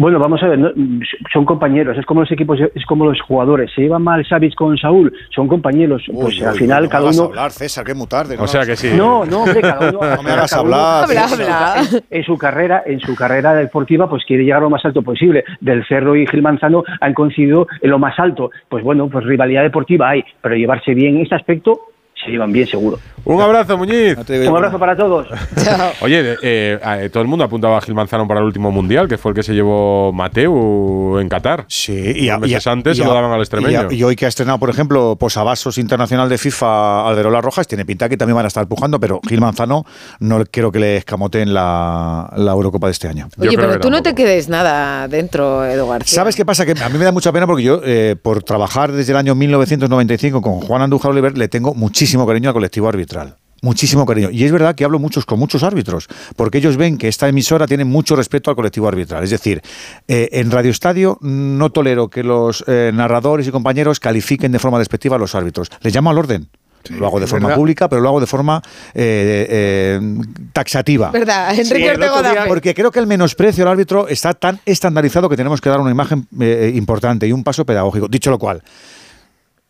Bueno, 0.00 0.20
vamos 0.20 0.40
a 0.44 0.46
ver, 0.46 0.58
no, 0.60 0.70
son 1.32 1.44
compañeros, 1.44 1.98
es 1.98 2.06
como 2.06 2.20
los 2.20 2.30
equipos, 2.30 2.58
es 2.72 2.86
como 2.86 3.04
los 3.04 3.20
jugadores. 3.20 3.70
Se 3.74 3.82
lleva 3.82 3.98
mal 3.98 4.24
Savic 4.24 4.54
con 4.54 4.78
Saúl, 4.78 5.12
son 5.34 5.48
compañeros. 5.48 6.04
Pues 6.14 6.38
Uy, 6.38 6.44
al 6.44 6.54
final 6.54 6.76
no 6.78 6.82
me 6.84 6.88
cada 6.88 7.02
hagas 7.04 7.18
uno. 7.18 7.28
hablar, 7.28 7.50
César, 7.50 7.84
que 7.84 7.90
es 7.92 7.98
muy 7.98 8.06
tarde. 8.06 8.36
O 8.38 8.46
sea 8.46 8.64
que 8.64 8.76
sí. 8.76 8.92
No, 8.96 9.24
no, 9.26 9.42
hombre, 9.42 9.60
cada 9.60 9.90
uno. 9.90 9.98
No 10.16 10.22
me 10.22 10.30
hagas 10.30 10.50
cada 10.52 10.62
uno- 10.62 10.74
hablar, 10.76 11.10
en 11.10 11.28
su- 11.28 11.36
César. 11.36 11.78
En, 12.10 12.18
en 12.18 12.24
su 12.24 12.38
carrera, 12.38 12.82
en 12.86 13.00
su 13.00 13.16
carrera 13.16 13.54
deportiva, 13.54 14.08
pues 14.08 14.24
quiere 14.24 14.44
llegar 14.44 14.62
lo 14.62 14.70
más 14.70 14.84
alto 14.84 15.02
posible. 15.02 15.44
Del 15.60 15.84
Cerro 15.88 16.14
y 16.14 16.26
Gil 16.28 16.42
Manzano 16.42 16.84
han 17.00 17.12
coincidido 17.12 17.66
en 17.82 17.90
lo 17.90 17.98
más 17.98 18.16
alto. 18.20 18.52
Pues 18.68 18.84
bueno, 18.84 19.08
pues 19.08 19.24
rivalidad 19.24 19.62
deportiva 19.64 20.10
hay, 20.10 20.22
pero 20.40 20.54
llevarse 20.54 20.94
bien 20.94 21.16
en 21.16 21.22
este 21.22 21.34
aspecto 21.34 21.80
se 22.24 22.30
llevan 22.30 22.52
bien 22.52 22.66
seguro. 22.66 22.98
Un 23.24 23.40
abrazo, 23.42 23.76
Muñiz. 23.76 24.16
Un 24.28 24.46
abrazo 24.56 24.78
para 24.78 24.96
todos. 24.96 25.26
Oye, 26.00 26.36
eh, 26.42 26.78
eh, 26.82 27.10
todo 27.12 27.22
el 27.22 27.28
mundo 27.28 27.44
apuntaba 27.44 27.76
a 27.76 27.80
Gil 27.80 27.94
Manzano 27.94 28.26
para 28.26 28.40
el 28.40 28.46
último 28.46 28.70
mundial, 28.70 29.06
que 29.06 29.18
fue 29.18 29.32
el 29.32 29.34
que 29.34 29.42
se 29.42 29.52
llevó 29.52 30.12
Mateu 30.14 31.18
en 31.20 31.28
Qatar. 31.28 31.64
Sí, 31.68 31.92
y, 32.16 32.28
a- 32.30 32.38
meses 32.38 32.64
y 32.64 32.68
a- 32.68 32.72
antes 32.72 32.96
y 32.96 33.00
se 33.02 33.06
lo 33.06 33.12
daban 33.12 33.30
al 33.32 33.40
extremeño. 33.40 33.70
Y, 33.90 33.94
a- 33.94 33.96
y 33.96 34.02
hoy 34.02 34.16
que 34.16 34.24
ha 34.24 34.28
estrenado, 34.28 34.58
por 34.58 34.70
ejemplo, 34.70 35.16
posavasos 35.16 35.76
internacional 35.78 36.28
de 36.28 36.38
FIFA 36.38 37.06
Alderola 37.08 37.40
Rojas, 37.42 37.66
tiene 37.66 37.84
pinta 37.84 38.08
que 38.08 38.16
también 38.16 38.36
van 38.36 38.46
a 38.46 38.48
estar 38.48 38.62
empujando, 38.62 38.98
pero 38.98 39.20
Gil 39.28 39.40
Manzano 39.40 39.84
no 40.20 40.42
quiero 40.50 40.72
que 40.72 40.78
le 40.78 40.96
escamoteen 40.96 41.52
la, 41.52 42.32
la 42.36 42.52
Eurocopa 42.52 42.86
de 42.86 42.92
este 42.92 43.08
año. 43.08 43.28
Oye, 43.38 43.56
pero 43.56 43.78
tú 43.78 43.90
no 43.90 44.02
te 44.02 44.14
quedes 44.14 44.48
nada 44.48 45.06
dentro, 45.08 45.64
Edu 45.66 45.86
García. 45.88 46.14
¿Sabes 46.16 46.34
qué 46.34 46.46
pasa? 46.46 46.64
Que 46.64 46.72
a 46.82 46.88
mí 46.88 46.96
me 46.98 47.04
da 47.04 47.12
mucha 47.12 47.30
pena 47.32 47.46
porque 47.46 47.62
yo, 47.64 47.80
eh, 47.84 48.16
por 48.20 48.42
trabajar 48.42 48.90
desde 48.92 49.12
el 49.12 49.18
año 49.18 49.34
1995 49.34 50.40
con 50.40 50.60
Juan 50.60 50.80
Andújar 50.82 51.10
Oliver, 51.10 51.36
le 51.36 51.48
tengo 51.48 51.74
muchísimo 51.74 52.07
cariño 52.26 52.48
al 52.50 52.54
colectivo 52.54 52.88
arbitral. 52.88 53.36
Muchísimo 53.60 54.06
cariño. 54.06 54.30
Y 54.30 54.44
es 54.44 54.52
verdad 54.52 54.76
que 54.76 54.84
hablo 54.84 55.00
muchos 55.00 55.26
con 55.26 55.38
muchos 55.40 55.64
árbitros, 55.64 56.06
porque 56.36 56.58
ellos 56.58 56.76
ven 56.76 56.96
que 56.96 57.08
esta 57.08 57.28
emisora 57.28 57.66
tiene 57.66 57.84
mucho 57.84 58.14
respeto 58.14 58.50
al 58.50 58.56
colectivo 58.56 58.86
arbitral. 58.86 59.24
Es 59.24 59.30
decir, 59.30 59.62
eh, 60.06 60.28
en 60.32 60.50
Radio 60.52 60.70
Estadio 60.70 61.18
no 61.22 61.70
tolero 61.70 62.08
que 62.08 62.22
los 62.22 62.62
eh, 62.68 62.92
narradores 62.94 63.48
y 63.48 63.50
compañeros 63.50 63.98
califiquen 63.98 64.52
de 64.52 64.60
forma 64.60 64.78
despectiva 64.78 65.16
a 65.16 65.18
los 65.18 65.34
árbitros. 65.34 65.70
Les 65.80 65.92
llamo 65.92 66.10
al 66.10 66.18
orden. 66.18 66.48
lo 66.90 67.06
hago 67.06 67.18
de 67.18 67.26
forma 67.26 67.48
verdad. 67.48 67.58
pública, 67.58 67.88
pero 67.88 68.00
lo 68.00 68.08
hago 68.10 68.20
de 68.20 68.26
forma 68.26 68.62
eh, 68.94 69.46
eh, 69.50 70.00
taxativa. 70.52 71.10
¿Verdad? 71.10 71.50
Enrique 71.58 71.94
Sí, 71.94 72.00
día-. 72.00 72.44
Porque 72.46 72.74
creo 72.74 72.92
que 72.92 73.00
el 73.00 73.08
menosprecio 73.08 73.64
al 73.64 73.70
árbitro 73.70 74.06
está 74.06 74.34
tan 74.34 74.60
estandarizado 74.66 75.28
que 75.28 75.36
tenemos 75.36 75.60
que 75.60 75.68
dar 75.68 75.80
una 75.80 75.90
imagen 75.90 76.28
eh, 76.40 76.72
importante 76.74 77.26
y 77.26 77.32
un 77.32 77.42
paso 77.42 77.66
pedagógico. 77.66 78.06
Dicho 78.08 78.30
lo 78.30 78.38
cual, 78.38 78.62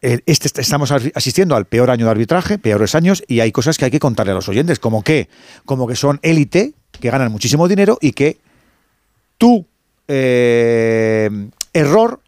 este, 0.00 0.60
estamos 0.60 0.90
asi- 0.92 1.12
asistiendo 1.14 1.56
al 1.56 1.64
peor 1.66 1.90
año 1.90 2.04
de 2.04 2.10
arbitraje, 2.10 2.58
peores 2.58 2.94
años, 2.94 3.22
y 3.26 3.40
hay 3.40 3.52
cosas 3.52 3.78
que 3.78 3.84
hay 3.84 3.90
que 3.90 3.98
contarle 4.00 4.32
a 4.32 4.34
los 4.36 4.48
oyentes, 4.48 4.78
como 4.78 5.02
que, 5.02 5.28
como 5.64 5.86
que 5.86 5.96
son 5.96 6.20
élite, 6.22 6.72
que 6.92 7.10
ganan 7.10 7.32
muchísimo 7.32 7.68
dinero 7.68 7.98
y 8.00 8.12
que 8.12 8.38
tu 9.38 9.66
eh, 10.08 11.30
error 11.72 12.20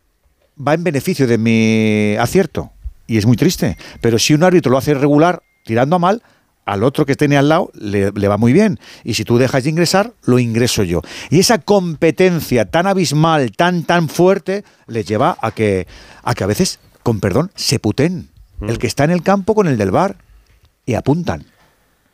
va 0.66 0.74
en 0.74 0.84
beneficio 0.84 1.26
de 1.26 1.38
mi 1.38 2.16
acierto. 2.18 2.70
Y 3.06 3.18
es 3.18 3.26
muy 3.26 3.36
triste. 3.36 3.76
Pero 4.00 4.18
si 4.18 4.34
un 4.34 4.44
árbitro 4.44 4.70
lo 4.70 4.78
hace 4.78 4.94
regular, 4.94 5.42
tirando 5.64 5.96
a 5.96 5.98
mal, 5.98 6.22
al 6.66 6.84
otro 6.84 7.04
que 7.06 7.16
tiene 7.16 7.36
al 7.36 7.48
lado 7.48 7.70
le, 7.74 8.12
le 8.12 8.28
va 8.28 8.36
muy 8.36 8.52
bien. 8.52 8.78
Y 9.02 9.14
si 9.14 9.24
tú 9.24 9.38
dejas 9.38 9.64
de 9.64 9.70
ingresar, 9.70 10.12
lo 10.24 10.38
ingreso 10.38 10.84
yo. 10.84 11.02
Y 11.30 11.40
esa 11.40 11.58
competencia 11.58 12.66
tan 12.66 12.86
abismal, 12.86 13.50
tan, 13.52 13.82
tan 13.82 14.08
fuerte, 14.08 14.62
les 14.86 15.06
lleva 15.06 15.36
a 15.40 15.50
que 15.50 15.88
a, 16.22 16.34
que 16.34 16.44
a 16.44 16.46
veces, 16.46 16.78
con 17.02 17.20
perdón, 17.20 17.50
se 17.54 17.78
puten. 17.78 18.28
El 18.66 18.78
que 18.78 18.86
está 18.86 19.04
en 19.04 19.10
el 19.10 19.22
campo 19.22 19.54
con 19.54 19.66
el 19.68 19.78
del 19.78 19.90
bar 19.90 20.16
y 20.84 20.94
apuntan. 20.94 21.46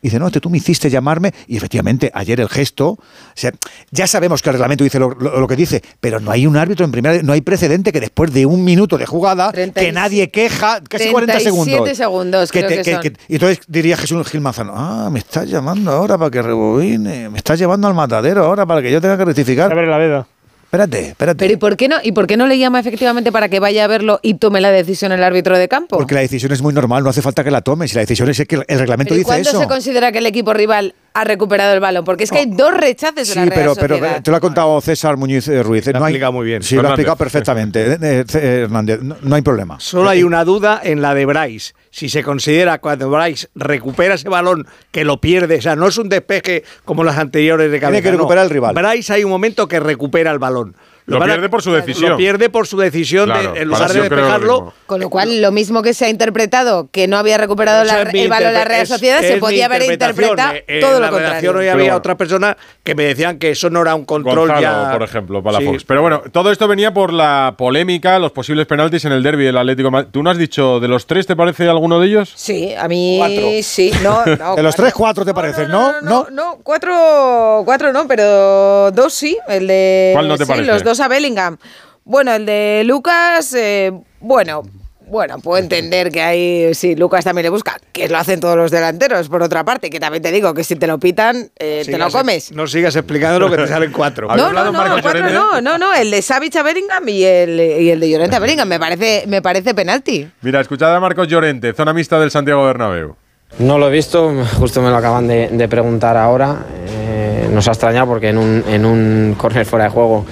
Y 0.02 0.08
dice, 0.08 0.20
no, 0.20 0.26
este 0.28 0.40
tú 0.40 0.50
me 0.50 0.58
hiciste 0.58 0.88
llamarme. 0.90 1.32
Y 1.48 1.56
efectivamente, 1.56 2.12
ayer 2.14 2.38
el 2.40 2.48
gesto. 2.48 2.90
O 2.90 2.98
sea, 3.34 3.50
ya 3.90 4.06
sabemos 4.06 4.42
que 4.42 4.50
el 4.50 4.54
reglamento 4.54 4.84
dice 4.84 5.00
lo, 5.00 5.10
lo- 5.10 5.40
lo 5.40 5.48
que 5.48 5.56
dice, 5.56 5.82
pero 5.98 6.20
no 6.20 6.30
hay 6.30 6.46
un 6.46 6.56
árbitro 6.56 6.84
en 6.84 6.92
primera. 6.92 7.20
No 7.22 7.32
hay 7.32 7.40
precedente 7.40 7.90
que 7.90 7.98
después 7.98 8.32
de 8.32 8.46
un 8.46 8.62
minuto 8.62 8.96
de 8.98 9.06
jugada, 9.06 9.50
que 9.50 9.90
nadie 9.92 10.30
queja, 10.30 10.80
casi 10.88 11.10
40 11.10 11.32
37 11.32 11.42
segundos. 11.42 11.96
segundos, 11.96 12.52
creo 12.52 12.68
que 12.68 12.84
son. 12.84 13.02
y 13.26 13.34
entonces 13.34 13.60
diría 13.66 13.96
Jesús 13.96 14.28
Gil 14.28 14.40
Manzano, 14.42 14.74
ah, 14.76 15.08
me 15.10 15.18
estás 15.18 15.48
llamando 15.48 15.90
ahora 15.90 16.16
para 16.16 16.30
que 16.30 16.42
rebobine, 16.42 17.28
me 17.30 17.38
estás 17.38 17.58
llevando 17.58 17.88
al 17.88 17.94
matadero 17.94 18.44
ahora 18.44 18.64
para 18.66 18.82
que 18.82 18.92
yo 18.92 19.00
tenga 19.00 19.16
que 19.18 19.24
rectificar. 19.24 19.72
Abre 19.72 19.88
la 19.88 19.98
veda. 19.98 20.28
Espérate, 20.76 21.08
espérate. 21.08 21.38
Pero 21.38 21.54
¿y 21.54 21.56
por 21.56 21.76
qué 21.76 21.88
no? 21.88 21.96
¿Y 22.02 22.12
por 22.12 22.26
qué 22.26 22.36
no 22.36 22.46
le 22.46 22.58
llama 22.58 22.78
efectivamente 22.78 23.32
para 23.32 23.48
que 23.48 23.60
vaya 23.60 23.84
a 23.84 23.86
verlo 23.86 24.20
y 24.22 24.34
tome 24.34 24.60
la 24.60 24.70
decisión 24.70 25.10
el 25.10 25.22
árbitro 25.22 25.56
de 25.56 25.68
campo? 25.68 25.96
Porque 25.96 26.14
la 26.14 26.20
decisión 26.20 26.52
es 26.52 26.60
muy 26.60 26.74
normal, 26.74 27.02
no 27.02 27.08
hace 27.08 27.22
falta 27.22 27.42
que 27.42 27.50
la 27.50 27.62
tomes. 27.62 27.94
La 27.94 28.02
decisión 28.02 28.28
es 28.28 28.36
que 28.46 28.56
el 28.56 28.78
reglamento 28.78 29.10
Pero 29.10 29.14
¿y 29.14 29.18
dice 29.20 29.26
cuándo 29.26 29.48
eso. 29.48 29.58
se 29.58 29.68
considera 29.68 30.12
que 30.12 30.18
el 30.18 30.26
equipo 30.26 30.52
rival 30.52 30.94
ha 31.20 31.24
recuperado 31.24 31.72
el 31.74 31.80
balón? 31.80 32.04
Porque 32.04 32.24
es 32.24 32.30
que 32.30 32.38
hay 32.38 32.46
dos 32.46 32.74
rechaces 32.74 33.28
de 33.28 33.34
Sí, 33.34 33.38
la 33.38 33.44
Real 33.46 33.54
pero, 33.54 33.74
pero 33.74 33.94
Sociedad. 33.96 34.22
te 34.22 34.30
lo 34.30 34.36
ha 34.36 34.40
contado 34.40 34.80
César 34.80 35.16
Muñiz 35.16 35.48
eh, 35.48 35.62
Ruiz. 35.62 35.86
Lo 35.86 35.96
ha 35.96 36.00
no 36.00 36.04
hay- 36.04 36.12
explicado 36.12 36.32
muy 36.32 36.46
bien. 36.46 36.62
Sí, 36.62 36.74
lo 36.76 36.82
ha 36.82 36.90
explicado 36.90 37.16
perfectamente. 37.16 37.92
Eh, 37.92 37.98
eh, 38.02 38.24
eh, 38.34 38.60
Hernández, 38.64 39.00
no, 39.02 39.16
no 39.22 39.34
hay 39.34 39.42
problema. 39.42 39.80
Solo 39.80 40.10
hay 40.10 40.22
una 40.22 40.44
duda 40.44 40.80
en 40.84 41.00
la 41.02 41.14
de 41.14 41.24
Bryce. 41.26 41.74
Si 41.90 42.08
se 42.08 42.22
considera 42.22 42.78
cuando 42.78 43.08
Bryce 43.10 43.48
recupera 43.54 44.14
ese 44.14 44.28
balón 44.28 44.66
que 44.90 45.04
lo 45.04 45.20
pierde, 45.20 45.56
o 45.56 45.62
sea, 45.62 45.76
no 45.76 45.88
es 45.88 45.96
un 45.98 46.08
despeje 46.08 46.64
como 46.84 47.02
las 47.04 47.16
anteriores 47.18 47.70
de 47.70 47.80
cabeza. 47.80 48.02
que 48.02 48.10
no. 48.12 48.18
recuperar 48.18 48.44
el 48.44 48.50
rival. 48.50 48.74
Bryce 48.74 49.12
hay 49.14 49.24
un 49.24 49.30
momento 49.30 49.66
que 49.68 49.80
recupera 49.80 50.30
el 50.30 50.38
balón. 50.38 50.76
Lo 51.06 51.22
a- 51.22 51.24
pierde 51.24 51.48
por 51.48 51.62
su 51.62 51.72
decisión. 51.72 52.10
Lo 52.10 52.16
pierde 52.16 52.50
por 52.50 52.66
su 52.66 52.76
decisión 52.76 53.26
Claro, 53.26 53.52
de, 53.52 53.62
en 53.62 53.68
lugar 53.68 53.92
de 53.92 54.00
despejarlo. 54.00 54.72
Con 54.86 55.00
lo 55.00 55.08
cual, 55.10 55.40
lo 55.40 55.52
mismo 55.52 55.82
que 55.82 55.94
se 55.94 56.04
ha 56.04 56.08
interpretado 56.08 56.88
que 56.90 57.06
no 57.08 57.16
había 57.16 57.38
recuperado 57.38 57.84
la- 57.84 58.02
el 58.02 58.28
balón 58.28 58.52
la 58.52 58.62
interpre- 58.62 58.68
Real 58.68 58.86
Sociedad, 58.86 59.22
es 59.24 59.32
se 59.34 59.38
podía 59.38 59.66
haber 59.66 59.82
interpretado 59.84 60.54
Eh, 60.66 60.80
todo 60.80 60.90
en 60.96 60.96
lo 60.96 61.00
la 61.06 61.10
contrario. 61.10 61.50
hoy 61.52 61.68
había 61.68 61.74
bueno. 61.84 61.96
otras 61.96 62.16
personas 62.16 62.56
que 62.82 62.94
me 62.94 63.04
decían 63.04 63.38
que 63.38 63.50
eso 63.50 63.70
no 63.70 63.82
era 63.82 63.94
un 63.94 64.04
control 64.04 64.48
Gonzalo, 64.48 64.60
ya. 64.60 64.92
por 64.92 65.02
ejemplo, 65.02 65.42
para 65.42 65.58
Sí. 65.58 65.64
la 65.64 65.70
Fox. 65.70 65.84
Pero 65.84 66.02
bueno, 66.02 66.22
todo 66.32 66.50
esto 66.50 66.66
venía 66.68 66.92
por 66.92 67.12
la 67.12 67.54
polémica, 67.56 68.18
los 68.18 68.32
posibles 68.32 68.66
penaltis 68.66 69.04
en 69.04 69.12
el 69.12 69.22
derby 69.22 69.44
del 69.44 69.56
Atlético. 69.56 69.86
de 69.86 69.90
Madrid. 69.92 70.08
¿Tú 70.12 70.22
no 70.22 70.30
has 70.30 70.38
dicho 70.38 70.80
de 70.80 70.88
los 70.88 71.06
tres, 71.06 71.26
te 71.26 71.36
parece 71.36 71.68
alguno 71.68 72.00
de 72.00 72.06
ellos? 72.08 72.32
Sí, 72.34 72.74
a 72.74 72.88
mí 72.88 73.60
sí. 73.62 73.92
No, 74.02 74.24
no, 74.38 74.56
De 74.56 74.62
los 74.62 74.74
tres, 74.74 74.92
cuatro 74.92 75.24
te 75.24 75.32
parecen, 75.34 75.68
¿no? 75.68 76.00
No, 76.02 76.26
no, 76.30 76.58
cuatro, 76.62 77.62
cuatro 77.64 77.92
no, 77.92 78.06
pero 78.08 78.90
dos 78.90 79.12
sí. 79.14 79.36
El 79.48 79.66
de. 79.66 80.10
¿Cuál 80.14 80.28
no 80.28 80.36
te 80.36 80.44
sí, 80.44 80.48
parece? 80.50 80.66
Los 80.72 80.82
dos 80.84 80.95
a 81.00 81.08
Bellingham. 81.08 81.58
Bueno, 82.04 82.32
el 82.34 82.46
de 82.46 82.82
Lucas, 82.84 83.52
eh, 83.54 83.92
bueno. 84.20 84.62
Bueno, 85.08 85.38
puedo 85.38 85.62
entender 85.62 86.10
que 86.10 86.20
ahí, 86.20 86.74
sí, 86.74 86.96
Lucas 86.96 87.24
también 87.24 87.44
le 87.44 87.50
busca, 87.50 87.76
que 87.92 88.08
lo 88.08 88.18
hacen 88.18 88.40
todos 88.40 88.56
los 88.56 88.72
delanteros, 88.72 89.28
por 89.28 89.40
otra 89.40 89.64
parte, 89.64 89.88
que 89.88 90.00
también 90.00 90.20
te 90.20 90.32
digo 90.32 90.52
que 90.52 90.64
si 90.64 90.74
te 90.74 90.88
lo 90.88 90.98
pitan, 90.98 91.48
eh, 91.60 91.84
te 91.86 91.96
lo 91.96 92.10
comes. 92.10 92.50
No 92.50 92.66
sigas 92.66 92.96
explicando 92.96 93.38
lo 93.38 93.48
que 93.48 93.56
te 93.56 93.68
salen 93.68 93.92
cuatro. 93.92 94.26
No, 94.36 94.52
no, 94.52 94.72
no, 94.72 95.00
cuatro 95.00 95.30
no, 95.30 95.60
no, 95.60 95.78
no, 95.78 95.94
el 95.94 96.10
de 96.10 96.22
Savic 96.22 96.56
a 96.56 96.64
Bellingham 96.64 97.08
y 97.08 97.22
el, 97.22 97.60
y 97.60 97.90
el 97.90 98.00
de 98.00 98.10
Llorente 98.10 98.34
a 98.34 98.40
Bellingham, 98.40 98.66
me 98.66 98.80
parece, 98.80 99.24
me 99.28 99.40
parece 99.40 99.74
penalti. 99.74 100.28
Mira, 100.42 100.60
escuchad 100.60 100.92
a 100.94 100.98
Marcos 100.98 101.28
Llorente, 101.28 101.72
zona 101.72 101.92
mixta 101.92 102.18
del 102.18 102.32
Santiago 102.32 102.64
Bernabéu. 102.64 103.14
No 103.60 103.78
lo 103.78 103.88
he 103.88 103.92
visto, 103.92 104.34
justo 104.58 104.82
me 104.82 104.90
lo 104.90 104.96
acaban 104.96 105.28
de, 105.28 105.48
de 105.48 105.68
preguntar 105.68 106.16
ahora. 106.16 106.66
Eh, 106.88 107.48
nos 107.52 107.68
ha 107.68 107.70
extrañado 107.70 108.08
porque 108.08 108.30
en 108.30 108.38
un, 108.38 108.64
en 108.68 108.84
un 108.84 109.34
córner 109.38 109.64
fuera 109.64 109.84
de 109.84 109.90
juego, 109.90 110.26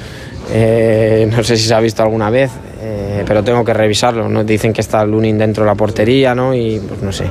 eh, 0.51 1.29
no 1.31 1.43
sé 1.43 1.57
si 1.57 1.67
se 1.67 1.75
ha 1.75 1.81
visto 1.81 2.03
alguna 2.03 2.31
vez, 2.31 2.51
eh, 2.81 3.25
pero 3.27 3.43
tengo 3.43 3.65
que 3.65 3.73
revisarlo. 3.73 4.29
Nos 4.29 4.45
dicen 4.47 4.73
que 4.73 4.81
está 4.81 5.05
Lunin 5.05 5.39
dentro 5.39 5.65
de 5.65 5.71
la 5.71 5.75
portería, 5.75 6.35
¿no? 6.35 6.55
Y 6.55 6.81
pues 6.81 7.03
no 7.03 7.13
sé. 7.13 7.25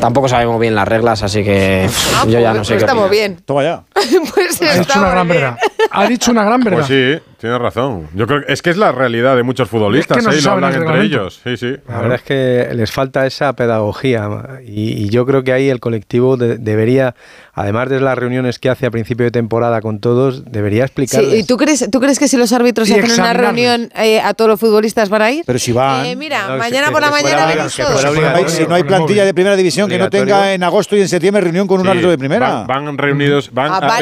Tampoco 0.00 0.28
sabemos 0.28 0.60
bien 0.60 0.74
las 0.74 0.86
reglas, 0.86 1.22
así 1.22 1.42
que 1.42 1.84
pff, 1.86 2.26
yo 2.28 2.40
ya 2.40 2.52
no 2.52 2.64
sé 2.64 2.74
pues 2.74 2.84
qué 2.84 2.84
estamos 2.86 3.06
opinar. 3.06 3.28
bien. 3.28 3.40
Toma 3.44 3.62
ya. 3.62 3.82
pues 4.34 4.62
Ha 4.62 4.78
dicho 4.78 4.98
una 4.98 5.10
gran 5.10 5.28
verdad. 5.28 5.56
Ha 5.90 6.06
dicho 6.08 6.30
una 6.30 6.44
gran 6.44 6.60
verdad. 6.64 6.78
Pues 6.86 6.88
sí, 6.88 7.22
tienes 7.38 7.58
razón. 7.58 8.08
Yo 8.14 8.26
creo 8.26 8.44
que 8.44 8.52
es 8.52 8.62
que 8.62 8.70
es 8.70 8.76
la 8.76 8.92
realidad 8.92 9.36
de 9.36 9.42
muchos 9.42 9.68
futbolistas, 9.68 10.18
Es 10.18 10.24
que 10.24 10.28
no 10.30 10.34
¿eh? 10.36 10.38
Y 10.40 10.42
lo 10.44 10.50
hablan 10.52 10.74
el 10.74 10.82
entre 10.82 11.02
ellos. 11.02 11.40
Sí, 11.44 11.56
sí. 11.56 11.74
La 11.88 11.98
verdad 12.00 12.16
es 12.16 12.22
que 12.22 12.68
les 12.74 12.90
falta 12.92 13.26
esa 13.26 13.52
pedagogía 13.54 14.28
y, 14.66 15.04
y 15.04 15.08
yo 15.08 15.24
creo 15.26 15.44
que 15.44 15.52
ahí 15.52 15.68
el 15.68 15.80
colectivo 15.80 16.36
de- 16.36 16.58
debería, 16.58 17.14
además 17.54 17.88
de 17.88 18.00
las 18.00 18.18
reuniones 18.18 18.58
que 18.58 18.68
hace 18.70 18.86
a 18.86 18.90
principio 18.90 19.24
de 19.24 19.30
temporada 19.30 19.80
con 19.80 20.00
todos, 20.00 20.44
debería 20.50 20.82
Sí, 20.82 20.86
explicarles. 20.86 21.34
¿Y 21.40 21.44
tú 21.44 21.56
crees, 21.56 21.88
tú 21.90 22.00
crees 22.00 22.18
que 22.18 22.28
si 22.28 22.36
los 22.36 22.52
árbitros 22.52 22.88
Y 22.90 22.94
hacen 22.94 23.12
una 23.20 23.32
reunión 23.32 23.90
eh, 23.96 24.20
a 24.20 24.34
todos 24.34 24.48
los 24.50 24.60
futbolistas 24.60 25.08
van 25.08 25.22
a 25.22 25.30
ir? 25.30 25.44
Pero 25.46 25.58
si 25.58 25.72
van. 25.72 26.06
Eh, 26.06 26.16
mira, 26.16 26.48
No, 26.48 26.56
mañana 26.58 26.86
que- 26.88 26.92
por 26.92 27.00
la 27.02 27.10
mañana 27.10 27.46
venís 27.46 27.74
todos. 27.76 28.52
Si 28.52 28.66
no 28.66 28.74
hay 28.74 28.82
plantilla 28.84 29.24
de 29.24 29.34
primera 29.34 29.56
división 29.56 29.88
que 29.88 29.98
no 29.98 30.10
tenga 30.10 30.52
en 30.54 30.62
agosto 30.62 30.96
y 30.96 31.00
en 31.00 31.08
septiembre 31.08 31.42
reunión 31.42 31.66
con 31.66 31.80
un 31.80 31.86
Sí, 31.86 31.90
árbitro 31.90 32.10
de 32.10 32.18
primera. 32.18 32.64
Van, 32.64 32.84
van 32.86 32.98
reunidos, 32.98 33.50
van 33.52 33.72
Ah, 33.72 33.76
a 33.76 33.80
van- 33.80 33.90
a 33.92 34.00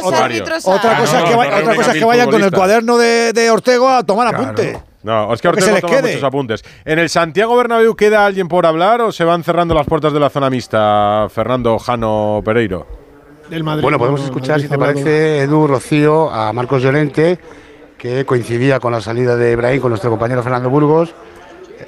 los 0.00 0.12
árbitros 0.12 0.66
Otra 0.66 0.92
Ah, 0.96 1.00
cosa 1.00 1.24
que, 1.24 2.04
vayan 2.04 2.26
con 2.26 2.34
el 2.42 2.50
futbolistas. 2.50 2.50
Cuaderno 2.78 2.98
de, 2.98 3.32
de 3.32 3.50
Ortego 3.50 3.88
a 3.88 4.04
tomar 4.04 4.34
apunte. 4.34 4.78
No, 5.02 5.32
es 5.32 5.40
que 5.40 5.42
que 5.42 5.48
Ortega 5.48 5.66
se 5.66 5.72
les 5.72 5.80
toma 5.80 5.96
quede. 5.96 6.08
muchos 6.08 6.24
apuntes. 6.24 6.64
¿En 6.84 6.98
el 6.98 7.08
Santiago 7.08 7.56
Bernabéu 7.56 7.94
queda 7.94 8.26
alguien 8.26 8.48
por 8.48 8.66
hablar 8.66 9.00
o 9.00 9.12
se 9.12 9.24
van 9.24 9.42
cerrando 9.44 9.74
las 9.74 9.86
puertas 9.86 10.12
de 10.12 10.20
la 10.20 10.28
zona 10.28 10.50
mixta, 10.50 11.28
Fernando 11.30 11.78
Jano 11.78 12.42
Pereiro? 12.44 12.86
Del 13.48 13.62
Bueno, 13.62 13.98
podemos 13.98 14.22
escuchar, 14.22 14.60
si 14.60 14.68
te 14.68 14.76
parece, 14.76 15.40
Edu, 15.40 15.66
Rocío, 15.66 16.30
a 16.30 16.52
Marcos 16.52 16.82
Llorente, 16.82 17.38
que 17.96 18.26
coincidía 18.26 18.78
con 18.78 18.92
la 18.92 19.00
salida 19.00 19.36
de 19.36 19.52
Ibrahim, 19.52 19.80
con 19.80 19.90
nuestro 19.90 20.10
compañero 20.10 20.42
Fernando 20.42 20.68
Burgos. 20.68 21.14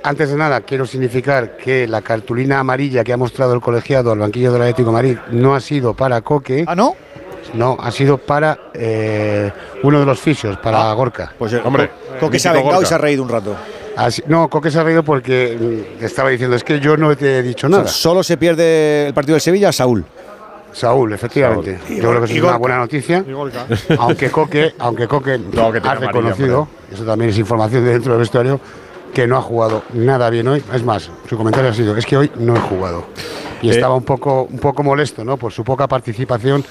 Antes 0.02 0.30
de 0.30 0.36
nada, 0.36 0.62
quiero 0.62 0.86
significar 0.86 1.56
que 1.58 1.86
la 1.86 2.00
cartulina 2.00 2.60
amarilla 2.60 3.04
que 3.04 3.12
ha 3.12 3.16
mostrado 3.18 3.52
el 3.52 3.60
colegiado 3.60 4.12
al 4.12 4.20
banquillo 4.20 4.52
del 4.52 4.62
Atlético 4.62 4.88
de 4.90 4.94
Madrid 4.94 5.18
no 5.32 5.54
ha 5.54 5.60
sido 5.60 5.92
para 5.92 6.22
Coque. 6.22 6.64
¿Ah, 6.66 6.74
no? 6.74 6.94
No, 7.54 7.76
ha 7.80 7.90
sido 7.90 8.18
para 8.18 8.58
eh, 8.74 9.50
uno 9.82 10.00
de 10.00 10.06
los 10.06 10.20
fisios, 10.20 10.56
para 10.58 10.92
Gorka. 10.92 11.32
Pues 11.38 11.52
hombre, 11.64 11.90
Coque 12.18 12.38
se 12.38 12.48
ha 12.48 12.52
vengado 12.52 12.82
y 12.82 12.86
se 12.86 12.94
ha 12.94 12.98
reído 12.98 13.22
un 13.22 13.28
rato. 13.28 13.56
Así- 13.96 14.22
no, 14.26 14.48
Coque 14.48 14.70
se 14.70 14.78
ha 14.78 14.84
reído 14.84 15.02
porque 15.02 15.96
estaba 16.00 16.28
diciendo, 16.30 16.56
es 16.56 16.64
que 16.64 16.78
yo 16.80 16.96
no 16.96 17.14
te 17.16 17.38
he 17.38 17.42
dicho 17.42 17.66
O 17.66 17.70
sea, 17.70 17.78
nada. 17.80 17.90
solo 17.90 18.22
se 18.22 18.36
pierde 18.36 19.08
el 19.08 19.14
partido 19.14 19.34
del 19.34 19.40
Sevilla, 19.42 19.72
Saúl. 19.72 20.04
Saúl, 20.72 21.12
efectivamente. 21.12 21.78
Saúl. 21.78 21.96
Yo 22.00 22.08
creo 22.10 22.24
que 22.24 22.32
es 22.36 22.42
una 22.42 22.56
buena 22.56 22.78
noticia. 22.78 23.24
Aunque 23.98 24.30
Coque, 24.30 24.74
aunque 24.78 25.08
Coque 25.08 25.38
No, 25.52 25.72
que 25.72 25.80
tiene 25.80 25.88
ha 25.88 25.92
amarilla, 25.92 26.06
reconocido, 26.12 26.68
eso 26.92 27.04
también 27.04 27.30
es 27.30 27.38
información 27.38 27.84
de 27.84 27.92
dentro 27.92 28.12
del 28.12 28.20
vestuario, 28.20 28.60
que 29.12 29.26
no 29.26 29.36
ha 29.36 29.42
jugado 29.42 29.82
nada 29.94 30.30
bien 30.30 30.46
hoy. 30.46 30.62
Es 30.72 30.84
más, 30.84 31.10
su 31.28 31.36
comentario 31.36 31.70
ha 31.70 31.74
sido, 31.74 31.96
es 31.96 32.06
que 32.06 32.16
hoy 32.16 32.30
no 32.36 32.54
he 32.56 32.60
jugado. 32.60 33.04
Y 33.60 33.68
Eh. 33.68 33.72
estaba 33.72 33.96
un 33.96 34.04
poco, 34.04 34.44
un 34.44 34.58
poco 34.60 34.84
molesto, 34.84 35.24
¿no? 35.24 35.36
Por 35.36 35.52
su 35.52 35.64
poca 35.64 35.88
participación 35.88 36.64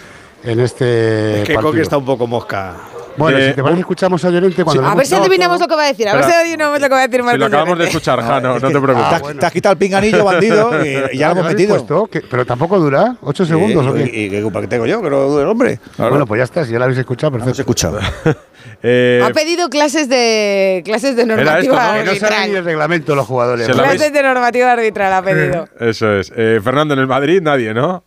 en 0.44 0.60
este 0.60 1.42
Es 1.42 1.48
que 1.48 1.54
partido. 1.56 1.72
Coque 1.72 1.82
está 1.82 1.98
un 1.98 2.06
poco 2.06 2.28
mosca. 2.28 2.76
Bueno, 3.18 3.38
Eh, 3.38 3.50
si 3.50 3.56
te 3.56 3.62
parece, 3.64 3.82
escuchamos 3.82 4.24
a 4.24 4.30
Llorente 4.30 4.64
cuando 4.64 4.86
A 4.86 4.96
ver 4.96 5.06
si 5.06 5.14
adivinamos 5.14 5.60
lo 5.60 5.68
que 5.68 5.76
va 5.76 5.84
a 5.84 5.88
decir. 5.88 6.08
A 6.08 6.16
ver 6.16 6.24
si 6.24 6.32
adivinamos 6.32 6.80
lo 6.80 6.88
que 6.88 6.94
va 6.94 7.00
a 7.02 7.08
decir 7.08 7.20
Si 7.20 7.26
Martín 7.26 7.40
lo 7.42 7.46
acabamos 7.48 7.78
de 7.78 7.84
Llorente. 7.84 7.98
escuchar, 7.98 8.22
Jano, 8.22 8.56
es 8.56 8.62
no 8.64 8.68
que- 8.70 8.74
te 8.76 8.80
preocupes. 8.80 9.10
Te 9.10 9.16
has- 9.16 9.40
te 9.40 9.46
has 9.46 9.52
quitado 9.52 9.74
el 9.74 9.78
pinganillo, 9.80 10.24
bandido, 10.24 10.86
y, 10.86 10.88
y 11.16 11.18
ya 11.18 11.28
lo 11.28 11.32
hemos 11.34 11.44
habéis 11.46 11.58
metido. 11.58 11.76
puesto? 11.76 12.08
¿Qué? 12.10 12.22
Pero 12.22 12.46
tampoco 12.46 12.80
dura, 12.80 13.18
¿ocho 13.22 13.46
segundos 13.46 13.86
o 13.88 13.94
qué? 13.94 14.04
¿Y, 14.04 14.30
qué 14.30 14.42
culpa 14.42 14.62
que 14.62 14.68
tengo 14.68 14.86
yo? 14.86 15.02
Que 15.02 15.10
no 15.10 15.20
dure 15.24 15.44
el 15.44 15.50
hombre. 15.50 15.80
Bueno, 15.98 16.26
pues 16.26 16.40
ya 16.40 16.44
está, 16.46 16.64
si 16.64 16.72
ya 16.72 16.78
lo 16.78 16.86
habéis 16.86 17.00
escuchado, 17.00 17.32
perfecto. 17.34 17.56
se 17.56 17.62
escuchaba. 17.64 18.00
Eh, 18.82 19.22
Ha 19.26 19.32
pedido 19.34 19.70
clases 19.70 20.08
de 20.08 20.82
clases 20.86 21.16
de 21.16 21.26
normativa 21.26 21.60
Que 21.62 21.68
no 21.70 21.76
saben 21.76 22.04
ni 22.06 22.10
arbitral. 22.10 22.56
el 22.56 22.64
reglamento 22.66 23.16
los 23.16 23.26
jugadores. 23.28 23.68
Habéis- 23.68 23.82
Clases 23.82 24.14
de 24.14 24.24
normativa 24.24 24.72
arbitral 24.72 25.14
ha 25.14 25.22
pedido. 25.22 25.68
Eso 25.80 26.14
es. 26.14 26.32
Eh, 26.36 26.60
Fernando, 26.64 26.94
en 26.94 27.00
el 27.02 27.08
Madrid 27.08 27.42
nadie, 27.42 27.74
¿no? 27.74 28.04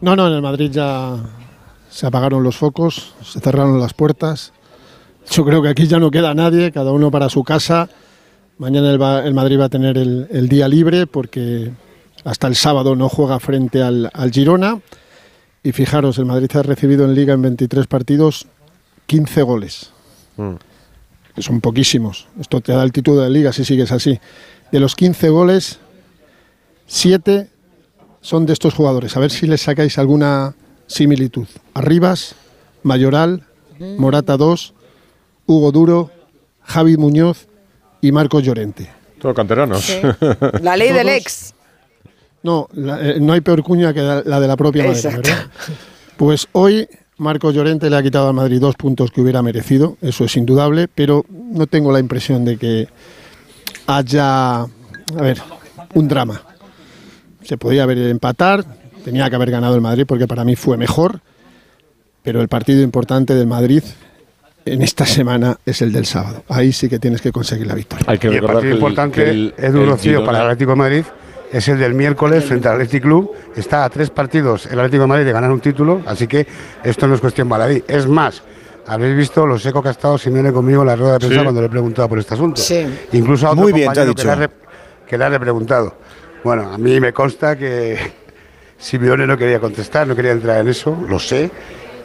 No, 0.00 0.14
no, 0.16 0.26
en 0.28 0.34
el 0.34 0.42
Madrid 0.42 0.70
ya 0.70 1.16
se 1.90 2.06
apagaron 2.06 2.42
los 2.42 2.56
focos, 2.56 3.14
se 3.24 3.40
cerraron 3.40 3.80
las 3.80 3.94
puertas. 3.94 4.52
Yo 5.30 5.44
creo 5.44 5.62
que 5.62 5.68
aquí 5.70 5.86
ya 5.86 5.98
no 5.98 6.10
queda 6.10 6.34
nadie, 6.34 6.70
cada 6.70 6.92
uno 6.92 7.10
para 7.10 7.28
su 7.28 7.42
casa. 7.42 7.88
Mañana 8.58 8.90
el, 8.90 9.00
Va- 9.00 9.24
el 9.24 9.34
Madrid 9.34 9.58
va 9.58 9.64
a 9.64 9.68
tener 9.68 9.98
el, 9.98 10.28
el 10.30 10.48
día 10.48 10.68
libre 10.68 11.06
porque 11.06 11.70
hasta 12.24 12.46
el 12.46 12.54
sábado 12.56 12.94
no 12.96 13.08
juega 13.08 13.40
frente 13.40 13.82
al, 13.82 14.10
al 14.12 14.30
Girona. 14.30 14.80
Y 15.62 15.72
fijaros, 15.72 16.18
el 16.18 16.26
Madrid 16.26 16.50
ha 16.54 16.62
recibido 16.62 17.04
en 17.04 17.14
Liga 17.14 17.34
en 17.34 17.42
23 17.42 17.86
partidos 17.86 18.46
15 19.06 19.42
goles. 19.42 19.90
que 21.34 21.42
son 21.42 21.60
poquísimos. 21.60 22.28
Esto 22.38 22.60
te 22.60 22.72
da 22.72 22.82
el 22.84 22.92
título 22.92 23.22
de 23.22 23.30
Liga 23.30 23.52
si 23.52 23.64
sigues 23.64 23.90
así. 23.90 24.20
De 24.70 24.78
los 24.80 24.94
15 24.94 25.28
goles, 25.30 25.80
7 26.86 27.48
son 28.26 28.44
de 28.44 28.52
estos 28.54 28.74
jugadores. 28.74 29.16
A 29.16 29.20
ver 29.20 29.30
si 29.30 29.46
les 29.46 29.60
sacáis 29.62 29.98
alguna 29.98 30.54
similitud. 30.88 31.46
Arribas, 31.74 32.34
Mayoral, 32.82 33.44
Morata 33.98 34.36
2, 34.36 34.74
Hugo 35.46 35.70
Duro, 35.70 36.10
Javi 36.62 36.96
Muñoz 36.96 37.46
y 38.00 38.10
Marcos 38.10 38.42
Llorente. 38.42 38.90
Todo 39.20 39.32
canteranos. 39.32 39.82
Sí. 39.84 40.00
La 40.60 40.76
ley 40.76 40.88
del 40.92 41.06
Todos- 41.06 41.16
ex. 41.20 41.54
No, 42.42 42.68
la- 42.72 43.00
eh, 43.10 43.20
no 43.20 43.32
hay 43.32 43.40
peor 43.42 43.62
cuña 43.62 43.94
que 43.94 44.00
la, 44.02 44.22
la 44.24 44.40
de 44.40 44.48
la 44.48 44.56
propia 44.56 44.84
Madrid. 44.84 45.04
Pues 46.16 46.48
hoy 46.52 46.88
Marcos 47.18 47.54
Llorente 47.54 47.88
le 47.88 47.96
ha 47.96 48.02
quitado 48.02 48.28
al 48.28 48.34
Madrid 48.34 48.58
dos 48.60 48.74
puntos 48.74 49.10
que 49.12 49.20
hubiera 49.20 49.40
merecido, 49.42 49.96
eso 50.02 50.24
es 50.24 50.36
indudable, 50.36 50.88
pero 50.88 51.24
no 51.30 51.66
tengo 51.68 51.92
la 51.92 52.00
impresión 52.00 52.44
de 52.44 52.56
que 52.56 52.88
haya, 53.86 54.60
a 54.62 54.68
ver, 55.20 55.40
un 55.94 56.08
drama. 56.08 56.42
Se 57.46 57.56
podía 57.56 57.84
haber 57.84 57.98
empatar, 57.98 58.64
tenía 59.04 59.30
que 59.30 59.36
haber 59.36 59.50
ganado 59.50 59.74
el 59.76 59.80
Madrid 59.80 60.04
porque 60.06 60.26
para 60.26 60.44
mí 60.44 60.56
fue 60.56 60.76
mejor, 60.76 61.20
pero 62.22 62.40
el 62.40 62.48
partido 62.48 62.82
importante 62.82 63.34
del 63.34 63.46
Madrid 63.46 63.82
en 64.64 64.82
esta 64.82 65.06
semana 65.06 65.58
es 65.64 65.80
el 65.80 65.92
del 65.92 66.06
sábado. 66.06 66.42
Ahí 66.48 66.72
sí 66.72 66.88
que 66.88 66.98
tienes 66.98 67.20
que 67.22 67.30
conseguir 67.30 67.68
la 67.68 67.74
victoria. 67.74 68.04
Hay 68.08 68.18
que 68.18 68.28
y 68.28 68.34
el 68.34 68.40
partido 68.42 68.60
que 68.62 68.68
el- 68.68 68.74
importante, 68.74 69.24
que 69.24 69.30
el- 69.30 69.54
Rocío, 69.86 70.12
Girona- 70.20 70.26
para 70.26 70.38
el 70.38 70.44
Atlético 70.46 70.70
de 70.72 70.76
Madrid 70.76 71.04
es 71.52 71.68
el 71.68 71.78
del 71.78 71.94
miércoles 71.94 72.44
frente 72.44 72.66
al 72.66 72.74
Athletic 72.74 73.02
Club. 73.04 73.30
Está 73.54 73.84
a 73.84 73.90
tres 73.90 74.10
partidos 74.10 74.66
el 74.66 74.78
Atlético 74.80 75.02
de 75.02 75.06
Madrid 75.06 75.24
de 75.24 75.32
ganar 75.32 75.52
un 75.52 75.60
título, 75.60 76.02
así 76.04 76.26
que 76.26 76.44
esto 76.82 77.06
no 77.06 77.14
es 77.14 77.20
cuestión 77.20 77.48
baladí. 77.48 77.84
Es 77.86 78.08
más, 78.08 78.42
habéis 78.88 79.16
visto 79.16 79.46
lo 79.46 79.56
seco 79.56 79.80
que 79.80 79.88
ha 79.90 79.92
estado 79.92 80.18
Simeone 80.18 80.52
conmigo 80.52 80.80
en 80.82 80.88
la 80.88 80.96
rueda 80.96 81.12
de 81.12 81.18
prensa 81.20 81.38
Sí. 81.38 81.42
cuando 81.44 81.60
le 81.60 81.68
he 81.68 81.70
preguntado 81.70 82.08
por 82.08 82.18
este 82.18 82.34
asunto. 82.34 82.60
Sí. 82.60 82.84
Incluso 83.12 83.46
a 83.46 83.50
otro 83.50 83.62
Muy 83.62 83.72
bien, 83.72 83.86
compañero 83.86 84.14
que 84.16 84.24
le, 84.24 84.30
ha 84.32 84.34
dicho. 84.36 84.46
re- 84.48 85.06
que 85.06 85.16
le 85.16 85.24
ha 85.24 85.28
repreguntado. 85.28 85.94
Bueno, 86.46 86.72
a 86.72 86.78
mí 86.78 87.00
me 87.00 87.12
consta 87.12 87.58
que 87.58 87.98
Simeone 88.78 89.26
no 89.26 89.36
quería 89.36 89.58
contestar, 89.58 90.06
no 90.06 90.14
quería 90.14 90.30
entrar 90.30 90.60
en 90.60 90.68
eso, 90.68 90.96
lo 91.08 91.18
sé. 91.18 91.50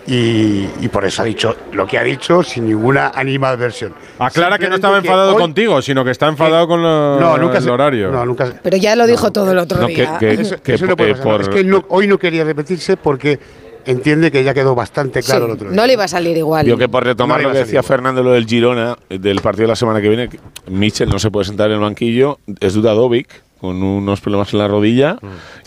Y, 0.07 0.67
y 0.81 0.89
por 0.91 1.05
eso 1.05 1.21
ha 1.21 1.25
dicho 1.25 1.55
lo 1.73 1.85
que 1.85 1.99
ha 1.99 2.03
dicho 2.03 2.41
sin 2.41 2.65
ninguna 2.65 3.09
animadversión. 3.13 3.93
Aclara 4.17 4.57
que 4.57 4.67
no 4.67 4.73
estaba 4.77 4.97
enfadado 4.97 5.35
hoy- 5.35 5.39
contigo, 5.39 5.79
sino 5.83 6.03
que 6.03 6.09
está 6.09 6.27
enfadado 6.27 6.67
con 6.67 6.81
lo- 6.81 7.19
No, 7.19 7.37
nunca 7.37 7.59
el 7.59 7.63
se- 7.65 7.69
horario. 7.69 8.09
No, 8.09 8.25
nunca 8.25 8.47
se- 8.47 8.53
Pero 8.63 8.77
ya 8.77 8.95
lo 8.95 9.05
dijo 9.05 9.31
todo 9.31 9.51
el 9.51 9.59
otro 9.59 9.85
que- 9.85 9.93
día. 9.93 10.17
que- 10.19 10.31
Eso, 10.33 10.55
que 10.59 10.73
eso 10.73 10.87
no 10.87 10.97
puede 10.97 11.11
eh, 11.11 11.13
pasar. 11.13 11.31
por- 11.31 11.41
Es 11.41 11.49
que 11.49 11.63
no- 11.63 11.85
hoy 11.89 12.07
no 12.07 12.17
quería 12.17 12.43
repetirse 12.43 12.97
porque 12.97 13.37
entiende 13.85 14.31
que 14.31 14.43
ya 14.43 14.55
quedó 14.55 14.73
bastante 14.73 15.21
claro 15.21 15.45
el 15.45 15.51
otro 15.51 15.69
día. 15.69 15.75
no 15.79 15.85
le 15.85 15.93
iba 15.93 16.05
a 16.05 16.07
salir 16.07 16.35
igual. 16.35 16.65
Yo 16.65 16.79
que 16.79 16.89
por 16.89 17.03
retomar 17.05 17.39
No 17.43 17.49
lo 17.49 17.53
que 17.53 17.59
decía 17.59 17.83
Fernando, 17.83 18.23
lo 18.23 18.31
del 18.31 18.47
Girona, 18.47 18.97
del 19.07 19.39
partido 19.41 19.65
de 19.65 19.67
la 19.69 19.75
semana 19.75 20.01
que 20.01 20.09
viene, 20.09 20.29
que 20.29 20.39
Mitchell 20.67 21.09
no 21.09 21.19
se 21.19 21.29
puede 21.29 21.45
sentar 21.45 21.67
en 21.67 21.75
el 21.75 21.79
banquillo, 21.81 22.39
es 22.59 22.73
Dudadovic, 22.73 23.27
con 23.61 23.81
unos 23.83 24.19
problemas 24.21 24.51
en 24.53 24.59
la 24.59 24.67
rodilla, 24.67 25.17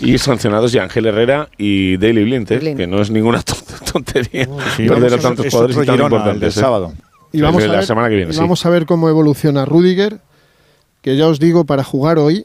y 0.01 0.19
sancionados 0.19 0.73
ya 0.73 0.83
Ángel 0.83 1.07
Herrera 1.07 1.49
y 1.57 1.97
Daily 1.97 2.25
Blind, 2.25 2.51
eh, 2.51 2.75
que 2.77 2.87
no 2.89 3.01
es 3.01 3.11
ninguna 3.11 3.41
ton- 3.43 3.57
tontería 3.93 4.49
Sí, 4.77 4.89
perder 4.89 5.15
a 5.15 5.19
tantos 5.19 5.47
es 5.47 5.53
jugadores 5.53 5.77
tan 5.77 5.95
el 5.95 6.01
importantes. 6.03 6.41
del 6.41 6.49
eh. 6.49 6.53
sábado. 6.53 6.93
Y 7.33 7.41
vamos, 7.41 7.63
El 7.63 7.69
a 7.69 7.71
de 7.71 7.73
la 7.73 7.79
ver, 7.79 7.87
semana 7.87 8.09
que 8.09 8.17
viene, 8.17 8.31
y 8.33 8.35
sí. 8.35 8.41
vamos 8.41 8.67
a 8.67 8.71
ver 8.71 8.85
cómo 8.85 9.09
evoluciona 9.09 9.65
Rudiger, 9.65 10.19
que 11.03 11.17
ya 11.17 11.29
os 11.29 11.39
digo, 11.39 11.65
para 11.65 11.85
jugar 11.85 12.19
hoy 12.19 12.45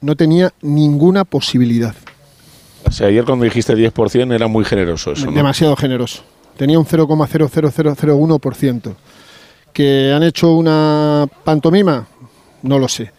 no 0.00 0.16
tenía 0.16 0.52
ninguna 0.62 1.24
posibilidad. 1.24 1.94
O 2.86 2.90
sea, 2.92 3.08
ayer 3.08 3.24
cuando 3.24 3.44
dijiste 3.44 3.74
10% 3.76 4.32
era 4.34 4.46
muy 4.46 4.64
generoso 4.64 5.12
eso, 5.12 5.26
¿no? 5.26 5.32
Demasiado 5.32 5.76
generoso. 5.76 6.22
Tenía 6.56 6.78
un 6.78 6.86
0,00001%. 6.86 8.94
¿Que 9.72 10.12
han 10.14 10.22
hecho 10.22 10.52
una 10.52 11.26
pantomima? 11.44 12.06
No 12.62 12.78
lo 12.78 12.88
sé. 12.88 13.10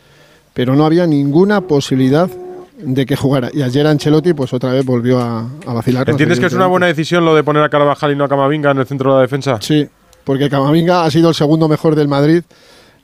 Pero 0.58 0.76
no 0.76 0.88
había 0.88 1.06
ninguna 1.06 1.62
posibilidad 1.62 2.28
de 2.80 3.06
que 3.06 3.16
jugara. 3.16 3.52
Y 3.54 3.62
ayer 3.62 3.86
Ancelotti, 3.86 4.34
pues 4.34 4.54
otra 4.54 4.72
vez 4.72 4.84
volvió 4.84 5.20
a, 5.20 5.48
a 5.68 5.74
vacilar. 5.74 6.10
¿Entiendes 6.10 6.40
que 6.40 6.48
es 6.48 6.54
una 6.54 6.66
buena 6.66 6.88
decisión 6.88 7.24
lo 7.26 7.36
de 7.36 7.44
poner 7.44 7.62
a 7.62 7.70
Carvajal 7.70 8.14
y 8.14 8.16
no 8.16 8.24
a 8.24 8.28
Camavinga 8.28 8.72
en 8.72 8.80
el 8.80 8.88
centro 8.88 9.12
de 9.12 9.16
la 9.18 9.22
defensa? 9.22 9.60
Sí, 9.62 9.88
porque 10.24 10.50
Camavinga 10.50 11.06
ha 11.06 11.12
sido 11.12 11.30
el 11.30 11.36
segundo 11.36 11.68
mejor 11.68 11.94
del 11.94 12.08
Madrid 12.08 12.42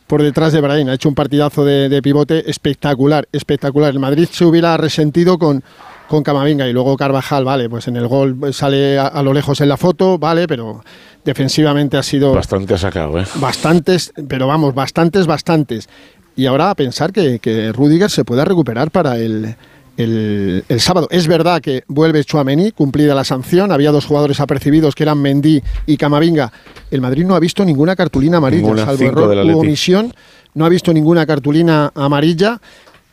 por 0.08 0.24
detrás 0.24 0.52
de 0.52 0.62
Brahim. 0.62 0.90
Ha 0.90 0.96
hecho 0.96 1.10
un 1.10 1.14
partidazo 1.14 1.64
de, 1.64 1.90
de 1.90 2.02
pivote 2.02 2.50
espectacular, 2.50 3.28
espectacular. 3.32 3.92
El 3.92 4.00
Madrid 4.00 4.28
se 4.32 4.46
hubiera 4.46 4.76
resentido 4.78 5.38
con, 5.38 5.64
con 6.08 6.24
Camavinga 6.24 6.68
y 6.68 6.74
luego 6.74 6.98
Carvajal, 6.98 7.46
vale, 7.46 7.70
pues 7.70 7.88
en 7.88 7.98
el 7.98 8.08
gol 8.08 8.52
sale 8.52 8.98
a, 8.98 9.06
a 9.06 9.22
lo 9.22 9.32
lejos 9.32 9.62
en 9.62 9.70
la 9.70 9.78
foto, 9.78 10.18
vale, 10.18 10.48
pero 10.48 10.84
defensivamente 11.24 11.98
ha 11.98 12.04
sido 12.04 12.34
Bastante 12.34 12.74
ha 12.74 12.80
sacado, 12.80 13.20
¿eh? 13.20 13.26
bastantes, 13.36 14.12
pero 14.28 14.48
vamos, 14.48 14.74
bastantes, 14.74 15.28
bastantes. 15.28 15.88
Y 16.36 16.46
ahora 16.46 16.72
a 16.72 16.76
pensar 16.76 17.14
que, 17.14 17.40
que 17.40 17.72
Rudiger 17.72 18.10
se 18.10 18.26
pueda 18.26 18.44
recuperar 18.44 18.90
para 18.90 19.18
el, 19.18 19.56
el, 19.98 20.64
el 20.68 20.80
sábado. 20.80 21.08
Es 21.12 21.28
verdad 21.28 21.62
que 21.62 21.84
vuelve 21.88 22.24
Chuamení, 22.24 22.72
cumplida 22.72 23.14
la 23.14 23.24
sanción. 23.24 23.72
Había 23.72 23.92
dos 23.92 24.06
jugadores 24.06 24.40
apercibidos 24.40 24.96
que 24.96 25.04
eran 25.04 25.22
Mendy 25.22 25.62
y 25.86 25.98
Camavinga. 25.98 26.52
El 26.90 27.02
Madrid 27.02 27.26
no 27.26 27.36
ha 27.36 27.40
visto 27.40 27.64
ninguna 27.64 27.96
cartulina 27.96 28.38
amarilla, 28.38 28.64
Ninguna, 28.64 28.86
salvo 28.86 29.04
error 29.04 29.46
u 29.46 29.60
omisión. 29.60 30.14
No 30.56 30.66
ha 30.66 30.70
visto 30.70 30.92
ninguna 30.94 31.26
cartulina 31.26 31.92
amarilla. 31.96 32.60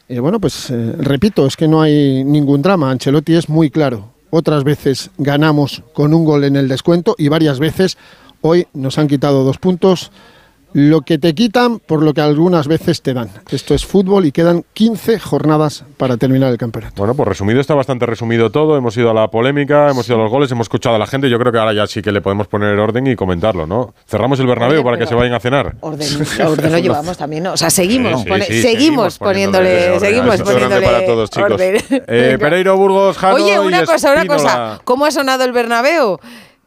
Eh, 0.09 0.19
bueno, 0.19 0.41
pues 0.41 0.71
eh, 0.71 0.95
repito, 0.99 1.47
es 1.47 1.57
que 1.57 1.69
no 1.69 1.83
hay 1.83 2.25
ningún 2.25 2.63
drama. 2.63 2.91
Ancelotti 2.91 3.35
es 3.35 3.49
muy 3.49 3.71
claro. 3.71 4.13
Otras 4.31 4.65
veces 4.65 5.11
ganamos 5.19 5.83
con 5.93 6.15
un 6.15 6.25
gol 6.25 6.45
en 6.45 6.57
el 6.57 6.69
descuento 6.69 7.15
y 7.19 7.29
varias 7.29 7.59
veces 7.59 7.99
hoy 8.41 8.67
nos 8.73 8.97
han 8.99 9.09
quitado 9.09 9.45
dos 9.45 9.59
puntos. 9.59 10.11
Lo 10.73 11.01
que 11.01 11.19
te 11.19 11.35
quitan 11.35 11.81
por 11.81 12.03
lo 12.03 12.15
que 12.15 12.21
algunas 12.21 12.69
veces 12.69 13.03
te 13.03 13.13
dan. 13.13 13.29
Esto 13.51 13.75
es 13.75 13.85
fútbol 13.85 14.27
y 14.27 14.33
quedan 14.33 14.65
15 14.75 15.19
jornadas 15.19 15.85
para 15.97 16.17
terminar 16.17 16.53
el 16.53 16.59
campeonato. 16.59 16.95
Bueno, 16.97 17.15
pues 17.15 17.29
resumido 17.29 17.61
está 17.61 17.75
bastante 17.75 18.07
resumido 18.07 18.51
todo. 18.51 18.77
Hemos 18.77 18.97
ido 18.97 19.11
a 19.11 19.15
la 19.15 19.29
polémica, 19.29 19.91
hemos 19.91 20.07
ido 20.09 20.19
a 20.19 20.23
los 20.23 20.31
goles, 20.31 20.51
hemos 20.53 20.67
escuchado 20.67 20.95
a 20.95 20.99
la 20.99 21.07
gente. 21.07 21.29
Yo 21.29 21.39
creo 21.39 21.51
que 21.53 21.59
ahora 21.59 21.73
ya 21.73 21.87
sí 21.89 22.03
que 22.03 22.13
le 22.13 22.21
podemos 22.21 22.47
poner 22.47 22.79
orden 22.79 23.07
y 23.09 23.17
comentarlo, 23.17 23.67
¿no? 23.67 23.95
Cerramos 24.07 24.39
el 24.39 24.47
Bernabéu 24.47 24.77
Oye, 24.81 24.85
para 24.85 24.99
que 24.99 25.07
se 25.07 25.15
vayan 25.17 25.35
a 25.35 25.41
cenar. 25.41 25.75
Orden, 25.81 26.09
orden 26.47 26.73
lo 26.73 26.79
llevamos 26.79 27.19
también, 27.19 27.43
¿no? 27.43 27.53
O 27.55 27.57
sea, 27.57 27.71
seguimos, 27.71 28.13
Sí, 28.21 28.23
sí, 28.23 28.29
pone- 28.29 28.45
sí, 28.45 28.63
seguimos, 28.63 29.15
seguimos 29.15 29.19
poniéndole, 29.19 29.71
poniéndole 29.71 30.01
seguimos 30.01 30.35
Esto 30.37 30.45
poniéndole 30.45 30.87
para 30.87 31.05
todos, 31.07 31.31
chicos. 31.31 31.51
orden. 31.53 31.77
Eh. 31.91 32.37
Pereiro, 32.39 32.77
Burgos, 32.77 33.19
Jano 33.19 33.35
Oye, 33.35 33.59
una 33.59 33.83
y 33.83 33.87
cosa, 33.87 34.13
una 34.13 34.23
Espínola. 34.23 34.43
cosa. 34.43 34.81
¿Cómo 34.85 35.05
ha 35.05 35.11
sonado 35.11 35.45
el 35.45 35.53
Bernabéu? 35.53 36.19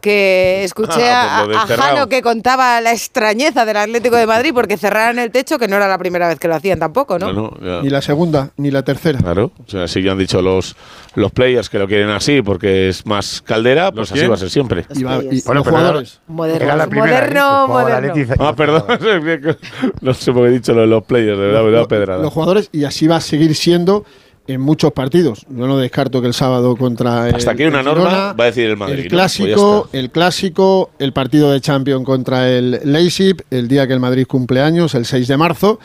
Que 0.03 0.65
escuché 0.65 1.01
Ah, 1.09 1.39
a, 1.39 1.47
del 1.47 1.55
a 1.55 1.65
cerrado. 1.65 1.95
Jano 1.95 2.09
que 2.09 2.21
contaba 2.21 2.81
la 2.81 2.91
extrañeza 2.91 3.63
del 3.63 3.77
Atlético 3.77 4.17
de 4.17 4.27
Madrid 4.27 4.51
porque 4.53 4.75
cerraran 4.75 5.17
el 5.17 5.31
techo, 5.31 5.57
que 5.57 5.69
no 5.69 5.77
era 5.77 5.87
la 5.87 5.97
primera 5.97 6.27
vez 6.27 6.39
que 6.39 6.49
lo 6.49 6.55
hacían 6.55 6.77
tampoco, 6.77 7.17
¿no? 7.17 7.53
Ni 7.81 7.89
la 7.89 8.01
segunda, 8.01 8.49
ni 8.57 8.69
la 8.69 8.83
tercera. 8.83 9.17
Claro, 9.19 9.53
o 9.65 9.69
sea, 9.69 9.87
si 9.87 10.01
ya 10.03 10.11
han 10.11 10.17
dicho 10.17 10.41
los, 10.41 10.75
los 11.15 11.31
players 11.31 11.69
que 11.69 11.79
lo 11.79 11.87
quieren 11.87 12.09
así 12.09 12.41
porque 12.41 12.89
es 12.89 13.05
más 13.05 13.41
caldera, 13.41 13.93
pues 13.93 14.11
así 14.11 14.19
quién? 14.19 14.29
va 14.31 14.35
a 14.35 14.39
ser 14.39 14.49
siempre. 14.49 14.85
Y, 14.93 15.03
va- 15.03 15.23
y 15.23 15.41
Bueno, 15.43 15.61
los 15.61 15.67
jugadores. 15.69 16.19
Moderno, 16.27 16.65
Era 16.65 16.75
la 16.75 16.87
primera, 16.87 17.65
moderno, 17.65 18.35
Ah, 18.39 18.53
perdón, 18.53 18.83
no 20.01 20.13
sé 20.13 20.33
por 20.33 20.43
qué 20.43 20.49
he 20.49 20.51
dicho 20.51 20.73
lo 20.73 20.81
de 20.81 20.87
los 20.87 21.03
players, 21.05 21.37
de 21.39 21.45
verdad, 21.47 21.63
Lo- 21.71 21.87
pedrada. 21.87 22.21
los 22.21 22.33
jugadores 22.33 22.67
y 22.73 22.83
así 22.83 23.07
va 23.07 23.15
a 23.15 23.21
seguir 23.21 23.55
siendo 23.55 24.03
en 24.47 24.59
muchos 24.61 24.91
partidos. 24.91 25.45
Yo 25.49 25.67
no 25.67 25.77
descarto 25.77 26.19
que 26.21 26.27
el 26.27 26.33
sábado 26.33 26.75
contra 26.75 27.29
el, 27.29 27.35
Hasta 27.35 27.55
que 27.55 27.63
hay 27.63 27.69
una 27.69 27.79
el 27.79 27.85
norma, 27.85 28.33
va 28.33 28.43
a 28.43 28.47
decir 28.47 28.69
el 28.69 28.77
Madrid. 28.77 28.97
el 28.99 29.03
¿no? 29.05 29.09
clásico, 29.09 29.81
Pues 29.83 29.93
ya 29.93 29.99
el 29.99 30.09
clásico, 30.11 30.89
el 30.99 31.13
partido 31.13 31.51
de 31.51 31.61
Champions 31.61 32.05
contra 32.05 32.49
el 32.49 32.79
Leipzig, 32.83 33.37
el 33.51 33.67
día 33.67 33.87
que 33.87 33.93
el 33.93 33.99
Madrid 33.99 34.25
cumple 34.27 34.61
años, 34.61 34.95
el 34.95 35.05
6 35.05 35.27
de 35.27 35.37
marzo. 35.37 35.79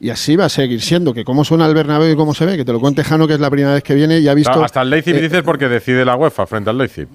y 0.00 0.10
así 0.10 0.36
va 0.36 0.44
a 0.46 0.48
seguir 0.48 0.80
siendo. 0.80 1.12
Que 1.12 1.24
cómo 1.24 1.44
suena 1.44 1.66
el 1.66 1.74
Bernabéu 1.74 2.12
y 2.12 2.16
cómo 2.16 2.32
se 2.32 2.46
ve, 2.46 2.56
que 2.56 2.64
te 2.64 2.72
lo 2.72 2.80
cuente 2.80 3.02
Jano, 3.04 3.26
que 3.26 3.34
es 3.34 3.40
la 3.40 3.50
primera 3.50 3.74
vez 3.74 3.82
que 3.82 3.94
viene 3.94 4.18
y 4.20 4.28
ha 4.28 4.34
visto... 4.34 4.62
Hasta 4.64 4.80
el 4.82 4.90
Leipzig 4.90 5.16
eh, 5.16 5.20
dices 5.22 5.42
porque 5.42 5.68
decide 5.68 6.04
la 6.04 6.16
UEFA 6.16 6.46
frente 6.46 6.70
al 6.70 6.78
Leipzig. 6.78 7.08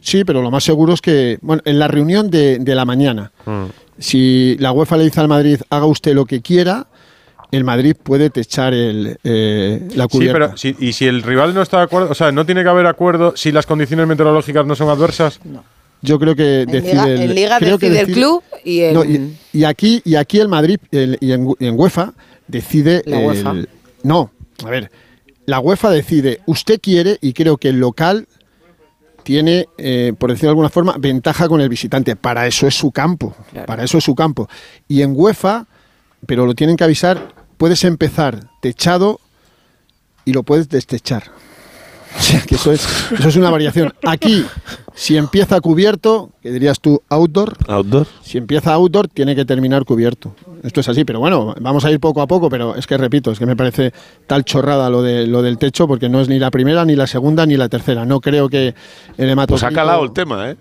Sí, 0.00 0.24
pero 0.24 0.40
lo 0.40 0.50
más 0.50 0.62
seguro 0.64 0.94
es 0.94 1.00
que, 1.02 1.38
bueno, 1.42 1.60
en 1.64 1.78
la 1.78 1.88
reunión 1.88 2.30
de, 2.30 2.58
de 2.60 2.74
la 2.74 2.84
mañana, 2.84 3.32
Mm. 3.44 3.64
si 3.98 4.56
la 4.60 4.70
UEFA 4.72 4.96
le 4.96 5.04
dice 5.04 5.20
al 5.20 5.28
Madrid, 5.28 5.60
haga 5.70 5.86
usted 5.86 6.14
lo 6.14 6.24
que 6.24 6.40
quiera, 6.40 6.86
el 7.50 7.64
Madrid 7.64 7.96
puede 8.02 8.30
techar 8.30 8.74
el, 8.74 9.18
eh, 9.24 9.88
la 9.94 10.04
Sí, 10.04 10.08
cubierta. 10.10 10.32
pero 10.38 10.56
si, 10.56 10.76
y 10.78 10.92
si 10.92 11.06
el 11.06 11.22
rival 11.22 11.54
no 11.54 11.62
está 11.62 11.78
de 11.78 11.84
acuerdo, 11.84 12.10
o 12.10 12.14
sea, 12.14 12.30
no 12.32 12.44
tiene 12.44 12.62
que 12.62 12.68
haber 12.68 12.86
acuerdo 12.86 13.34
si 13.36 13.52
las 13.52 13.64
condiciones 13.66 14.06
meteorológicas 14.06 14.66
no 14.66 14.74
son 14.74 14.88
adversas. 14.90 15.40
Yo 16.02 16.18
creo 16.18 16.36
que 16.36 16.62
En 16.62 16.70
decide 16.70 16.92
Liga, 16.92 17.04
el, 17.06 17.20
en 17.22 17.34
Liga 17.34 17.58
creo 17.58 17.78
que 17.78 17.90
decide 17.90 18.06
el 18.08 18.12
club 18.14 18.42
y 18.64 18.80
el... 18.80 18.94
No, 18.94 19.04
y, 19.04 19.36
y 19.52 19.64
aquí 19.64 20.00
y 20.04 20.14
aquí 20.14 20.38
el 20.38 20.48
Madrid 20.48 20.78
el- 20.92 21.16
y, 21.20 21.32
en, 21.32 21.48
y 21.58 21.66
en 21.66 21.78
UEFA 21.78 22.12
decide 22.46 23.02
La 23.06 23.18
el- 23.20 23.26
UEFA. 23.26 23.54
no 24.04 24.30
a 24.64 24.70
ver 24.70 24.90
la 25.46 25.58
UEFA 25.58 25.90
decide 25.90 26.40
usted 26.46 26.78
quiere 26.80 27.18
y 27.20 27.32
creo 27.32 27.56
que 27.56 27.70
el 27.70 27.80
local 27.80 28.28
tiene 29.24 29.66
eh, 29.76 30.12
por 30.16 30.30
decirlo 30.30 30.48
de 30.48 30.52
alguna 30.52 30.68
forma 30.70 30.94
ventaja 30.98 31.48
con 31.48 31.60
el 31.60 31.68
visitante 31.68 32.14
para 32.16 32.46
eso 32.46 32.66
es 32.66 32.74
su 32.74 32.90
campo 32.92 33.34
para 33.66 33.82
eso 33.84 33.98
es 33.98 34.04
su 34.04 34.14
campo 34.14 34.48
y 34.86 35.02
en 35.02 35.12
UEFA 35.16 35.66
pero 36.26 36.46
lo 36.46 36.54
tienen 36.54 36.76
que 36.76 36.84
avisar 36.84 37.34
puedes 37.58 37.84
empezar 37.84 38.48
techado 38.62 39.20
y 40.24 40.32
lo 40.32 40.42
puedes 40.44 40.68
destechar 40.68 41.24
o 42.18 42.22
sea, 42.22 42.40
que 42.40 42.54
eso 42.54 42.72
es, 42.72 42.86
eso 43.12 43.28
es 43.28 43.36
una 43.36 43.50
variación. 43.50 43.92
Aquí, 44.04 44.46
si 44.98 45.16
empieza 45.16 45.60
cubierto, 45.60 46.30
que 46.42 46.50
dirías 46.50 46.80
tú 46.80 47.00
outdoor, 47.08 47.56
Outdoor. 47.68 48.06
si 48.20 48.36
empieza 48.36 48.72
outdoor, 48.72 49.06
tiene 49.06 49.36
que 49.36 49.44
terminar 49.44 49.84
cubierto. 49.84 50.34
Esto 50.64 50.80
es 50.80 50.88
así, 50.88 51.04
pero 51.04 51.20
bueno, 51.20 51.54
vamos 51.60 51.84
a 51.84 51.90
ir 51.92 52.00
poco 52.00 52.20
a 52.20 52.26
poco, 52.26 52.50
pero 52.50 52.74
es 52.74 52.84
que 52.88 52.96
repito, 52.98 53.30
es 53.30 53.38
que 53.38 53.46
me 53.46 53.54
parece 53.54 53.92
tal 54.26 54.44
chorrada 54.44 54.90
lo, 54.90 55.00
de, 55.02 55.28
lo 55.28 55.40
del 55.40 55.56
techo, 55.56 55.86
porque 55.86 56.08
no 56.08 56.20
es 56.20 56.28
ni 56.28 56.40
la 56.40 56.50
primera, 56.50 56.84
ni 56.84 56.96
la 56.96 57.06
segunda, 57.06 57.46
ni 57.46 57.56
la 57.56 57.68
tercera. 57.68 58.04
No 58.04 58.20
creo 58.20 58.48
que 58.48 58.74
el 59.16 59.30
hematocrito... 59.30 59.60
Pues 59.68 59.72
ha 59.72 59.74
calado 59.74 60.02
el 60.02 60.10
tema, 60.12 60.50
¿eh? 60.50 60.56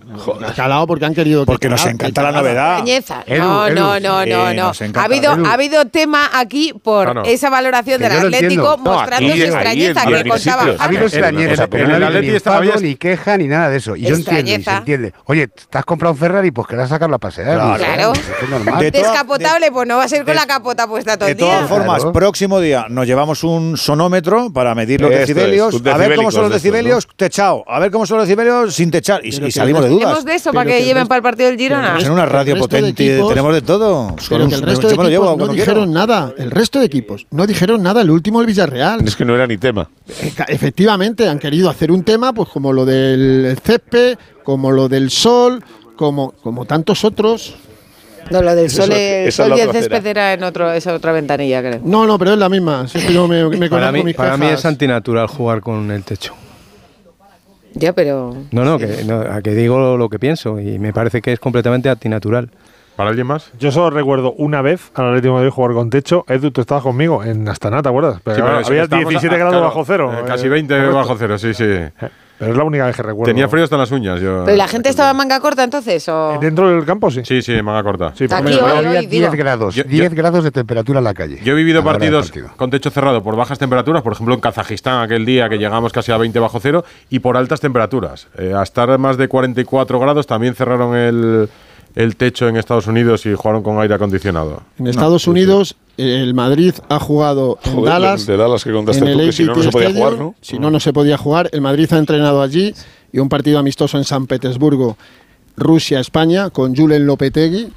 Ha 0.45 0.53
calado 0.53 0.85
porque 0.85 1.05
han 1.05 1.15
querido... 1.15 1.41
que 1.41 1.45
Porque 1.47 1.67
nos 1.67 1.83
encanta 1.87 2.21
la 2.21 2.31
novedad. 2.31 2.83
No, 2.83 3.67
Edu. 3.67 3.75
no, 3.75 3.99
no, 3.99 4.23
Sí, 4.23 4.29
no, 4.29 4.53
no. 4.53 4.71
Ha 4.99 5.03
habido, 5.03 5.31
ha 5.31 5.53
habido 5.53 5.85
tema 5.85 6.29
aquí 6.31 6.73
por 6.83 7.07
No, 7.07 7.13
no. 7.15 7.23
esa 7.23 7.49
valoración 7.49 7.99
del 7.99 8.11
Atlético 8.11 8.77
mostrando 8.77 9.35
su 9.35 9.41
extrañeza 9.41 10.05
que 10.05 10.29
contaba. 10.29 10.75
Ha 10.77 10.85
habido 10.85 11.03
extrañeza, 11.05 11.67
pero 11.67 11.91
ha 11.91 11.95
habido 12.07 12.21
ni 12.21 12.27
estaba 12.29 12.63
ni 12.79 12.95
queja, 12.95 13.35
ni 13.37 13.47
nada 13.47 13.69
de 13.69 13.77
eso. 13.77 13.95
Y 13.95 14.03
yo 14.03 14.15
se 14.31 14.71
entiende. 14.77 15.13
Oye, 15.25 15.47
¿te 15.47 15.77
has 15.77 15.85
comprado 15.85 16.13
un 16.13 16.19
Ferrari? 16.19 16.51
Pues 16.51 16.67
querrás 16.67 16.89
sacarlo 16.89 17.15
a 17.15 17.19
pasear. 17.19 17.77
Claro. 17.77 18.13
Es 18.13 18.19
que 18.19 18.45
es 18.45 18.49
normal. 18.49 18.79
De 18.79 18.91
toda- 18.91 19.03
Descapotable, 19.11 19.71
pues 19.71 19.87
no 19.87 19.97
va 19.97 20.03
a 20.03 20.07
ser 20.07 20.25
con 20.25 20.35
la 20.35 20.45
capota 20.45 20.87
puesta 20.87 21.17
todo 21.17 21.25
De 21.25 21.31
el 21.31 21.37
día. 21.37 21.47
todas 21.47 21.69
formas, 21.69 21.95
Claro. 21.97 22.13
próximo 22.13 22.59
día 22.59 22.85
nos 22.89 23.05
llevamos 23.07 23.43
un 23.43 23.77
sonómetro 23.77 24.51
para 24.53 24.75
medir 24.75 25.01
los 25.01 25.11
Esto 25.11 25.21
es, 25.23 25.27
decibelios. 25.27 25.75
a 25.85 25.97
ver 25.97 26.15
cómo 26.15 26.31
son 26.31 26.43
los 26.43 26.51
decibelios 26.53 27.07
techado. 27.15 27.63
A 27.67 27.79
ver 27.79 27.91
cómo 27.91 28.05
son 28.05 28.17
los 28.19 28.27
decibelios 28.27 28.73
sin 28.73 28.91
techar. 28.91 29.25
Y, 29.25 29.31
salimos 29.51 29.83
de 29.83 29.89
dudas. 29.89 30.03
Tenemos 30.05 30.25
de 30.25 30.35
eso 30.35 30.53
para 30.53 30.69
que 30.69 30.79
lleven 30.83 31.03
resto- 31.03 31.07
para 31.09 31.17
el 31.17 31.23
partido 31.23 31.49
del 31.49 31.57
Girona. 31.57 31.97
Es 31.97 32.09
una 32.09 32.25
radio 32.25 32.53
de 32.55 32.59
potente, 32.59 32.89
equipos- 33.17 33.29
tenemos 33.29 33.53
de 33.53 33.61
todo. 33.61 34.15
Pero 34.29 34.47
que 34.47 34.55
el 34.55 34.61
resto 34.61 34.87
de 34.87 34.95
llevo 35.09 35.25
equipos 35.25 35.37
no 35.37 35.37
quiero. 35.37 35.53
dijeron 35.53 35.93
nada. 35.93 36.33
El 36.37 36.51
resto 36.51 36.79
de 36.79 36.85
equipos 36.85 37.25
no 37.31 37.45
dijeron 37.47 37.81
nada. 37.83 38.01
El 38.01 38.09
último, 38.11 38.41
el 38.41 38.47
Villarreal. 38.47 39.07
Es 39.07 39.15
que 39.15 39.25
no 39.25 39.35
era 39.35 39.47
ni 39.47 39.57
tema. 39.57 39.89
Eh, 40.09 40.33
Efectivamente, 40.47 41.27
han 41.27 41.39
querido 41.39 41.69
hacer 41.69 41.91
un 41.91 42.03
tema, 42.03 42.33
pues 42.33 42.49
como 42.49 42.73
lo 42.73 42.85
del 42.85 43.57
césped, 43.63 44.16
como 44.43 44.71
lo 44.71 44.87
del 44.89 45.09
sol, 45.09 45.63
como, 45.95 46.31
como 46.43 46.65
tantos 46.65 47.03
otros. 47.05 47.55
No, 48.29 48.41
lo 48.41 48.55
del 48.55 48.69
sol, 48.69 48.91
es 48.91 49.35
sol 49.35 49.53
y 49.55 49.61
el 49.61 49.69
otra 49.69 49.79
césped 49.81 50.05
era 50.05 50.33
en 50.33 50.43
otro, 50.43 50.71
esa 50.73 50.93
otra 50.93 51.13
ventanilla, 51.13 51.61
creo. 51.61 51.79
No, 51.83 52.05
no, 52.05 52.19
pero 52.19 52.33
es 52.33 52.37
la 52.37 52.49
misma. 52.49 52.85
Yo 53.11 53.25
me, 53.27 53.47
me 53.47 53.69
Para 53.69 53.91
mí, 53.91 54.03
mis 54.03 54.15
para 54.15 54.35
mí 54.37 54.47
es 54.47 54.65
antinatural 54.65 55.27
jugar 55.27 55.61
con 55.61 55.89
el 55.91 56.03
techo. 56.03 56.33
Ya, 57.73 57.93
pero. 57.93 58.35
No, 58.51 58.65
no, 58.65 58.77
que, 58.77 59.03
no, 59.05 59.21
a 59.21 59.41
que 59.41 59.51
digo 59.53 59.97
lo 59.97 60.09
que 60.09 60.19
pienso 60.19 60.59
y 60.59 60.79
me 60.79 60.93
parece 60.93 61.21
que 61.21 61.31
es 61.33 61.39
completamente 61.39 61.89
antinatural. 61.89 62.49
¿Para 62.95 63.09
alguien 63.09 63.27
más? 63.27 63.51
Yo 63.59 63.71
solo 63.71 63.91
recuerdo 63.91 64.33
una 64.33 64.63
vez 64.63 64.91
al 64.95 65.09
Atlético 65.09 65.33
de 65.35 65.39
Madrid 65.41 65.51
jugar 65.51 65.73
con 65.73 65.89
techo. 65.91 66.25
Edu, 66.27 66.49
tú 66.49 66.61
estabas 66.61 66.83
conmigo 66.83 67.23
en 67.23 67.47
Astana, 67.47 67.83
¿te 67.83 67.89
acuerdas? 67.89 68.19
Pero 68.23 68.35
Sí, 68.35 68.41
claro, 68.41 68.57
pero 68.57 68.67
había 68.69 68.83
estábamos 68.83 69.09
17 69.11 69.35
a- 69.35 69.37
grados 69.37 69.53
claro, 69.53 69.67
bajo 69.67 69.85
cero. 69.85 70.11
eh, 70.19 70.23
casi 70.25 70.47
eh, 70.47 70.49
20 70.49 70.73
correcto. 70.73 70.95
bajo 70.95 71.15
cero, 71.19 71.37
sí, 71.37 71.53
sí. 71.53 71.63
Pero 72.39 72.51
es 72.51 72.57
la 72.57 72.63
única 72.63 72.85
vez 72.85 72.95
que 72.95 73.01
recuerdo. 73.01 73.31
Tenía 73.33 73.47
frío 73.47 73.63
hasta 73.63 73.75
en 73.75 73.79
las 73.81 73.91
uñas. 73.91 74.21
Yo, 74.21 74.43
¿Pero 74.45 74.55
la 74.57 74.67
gente 74.67 74.89
estaba 74.89 75.09
en 75.11 75.17
manga 75.17 75.39
corta 75.39 75.63
entonces? 75.63 76.07
O... 76.07 76.37
¿Dentro 76.39 76.69
del 76.69 76.85
campo 76.85 77.09
sí? 77.09 77.21
Sí, 77.25 77.41
sí, 77.41 77.59
manga 77.63 77.81
corta. 77.83 78.13
Sí, 78.15 78.25
Aquí 78.25 78.53
hoy, 78.53 78.59
Había 78.59 78.99
hoy, 78.99 79.05
10 79.07 79.09
digo. 79.31 79.31
grados, 79.43 79.73
Yo- 79.75 79.83
10 79.83 80.09
yo- 80.11 80.15
grados 80.15 80.43
de 80.43 80.51
temperatura 80.51 80.99
en 80.99 81.05
la 81.05 81.13
calle. 81.15 81.39
Yo 81.43 81.53
he 81.53 81.55
vivido 81.55 81.83
partidos 81.83 82.27
partido. 82.27 82.49
con 82.55 82.69
techo 82.69 82.91
cerrado 82.91 83.23
por 83.23 83.35
bajas 83.35 83.57
temperaturas, 83.57 84.03
por 84.03 84.13
ejemplo 84.13 84.35
en 84.35 84.39
Kazajistán 84.41 85.01
aquel 85.01 85.25
día 85.25 85.49
que 85.49 85.57
llegamos 85.57 85.91
casi 85.91 86.11
a 86.11 86.17
20 86.17 86.37
bajo 86.39 86.59
cero, 86.59 86.85
y 87.09 87.19
por 87.19 87.37
altas 87.37 87.59
temperaturas. 87.59 88.27
Eh, 88.37 88.53
a 88.55 88.61
estar 88.61 88.95
más 88.99 89.17
de 89.17 89.27
44 89.27 89.99
grados 89.99 90.27
también 90.27 90.53
cerraron 90.53 90.95
el, 90.95 91.49
el 91.95 92.15
techo 92.17 92.47
en 92.47 92.57
Estados 92.57 92.85
Unidos 92.85 93.25
y 93.25 93.33
jugaron 93.33 93.63
con 93.63 93.79
aire 93.79 93.95
acondicionado. 93.95 94.61
En 94.77 94.85
Estados 94.87 95.27
Unidos, 95.27 95.75
el 95.97 96.33
Madrid 96.33 96.73
ha 96.89 96.99
jugado 96.99 97.59
en 97.63 97.73
Joder, 97.73 97.93
Dallas. 97.93 98.25
de 98.25 98.37
Dallas 98.37 98.63
que 98.63 98.71
contaste 98.71 99.05
en 99.05 99.13
tú, 99.13 99.19
el 99.19 99.25
que 99.27 99.31
si 99.33 99.43
no, 99.43 99.55
no 99.55 99.63
se 99.63 99.69
podía 99.71 99.87
Stadium. 99.89 100.05
jugar, 100.09 100.19
¿no? 100.19 100.35
Si 100.41 100.59
no, 100.59 100.71
no 100.71 100.79
se 100.79 100.93
podía 100.93 101.17
jugar. 101.17 101.49
El 101.51 101.61
Madrid 101.61 101.91
ha 101.91 101.97
entrenado 101.97 102.41
allí 102.41 102.73
y 103.11 103.19
un 103.19 103.29
partido 103.29 103.59
amistoso 103.59 103.97
en 103.97 104.03
San 104.03 104.27
Petersburgo, 104.27 104.97
Rusia-España, 105.55 106.49
con 106.49 106.75
Julen 106.75 107.05
Lopetegui. 107.05 107.69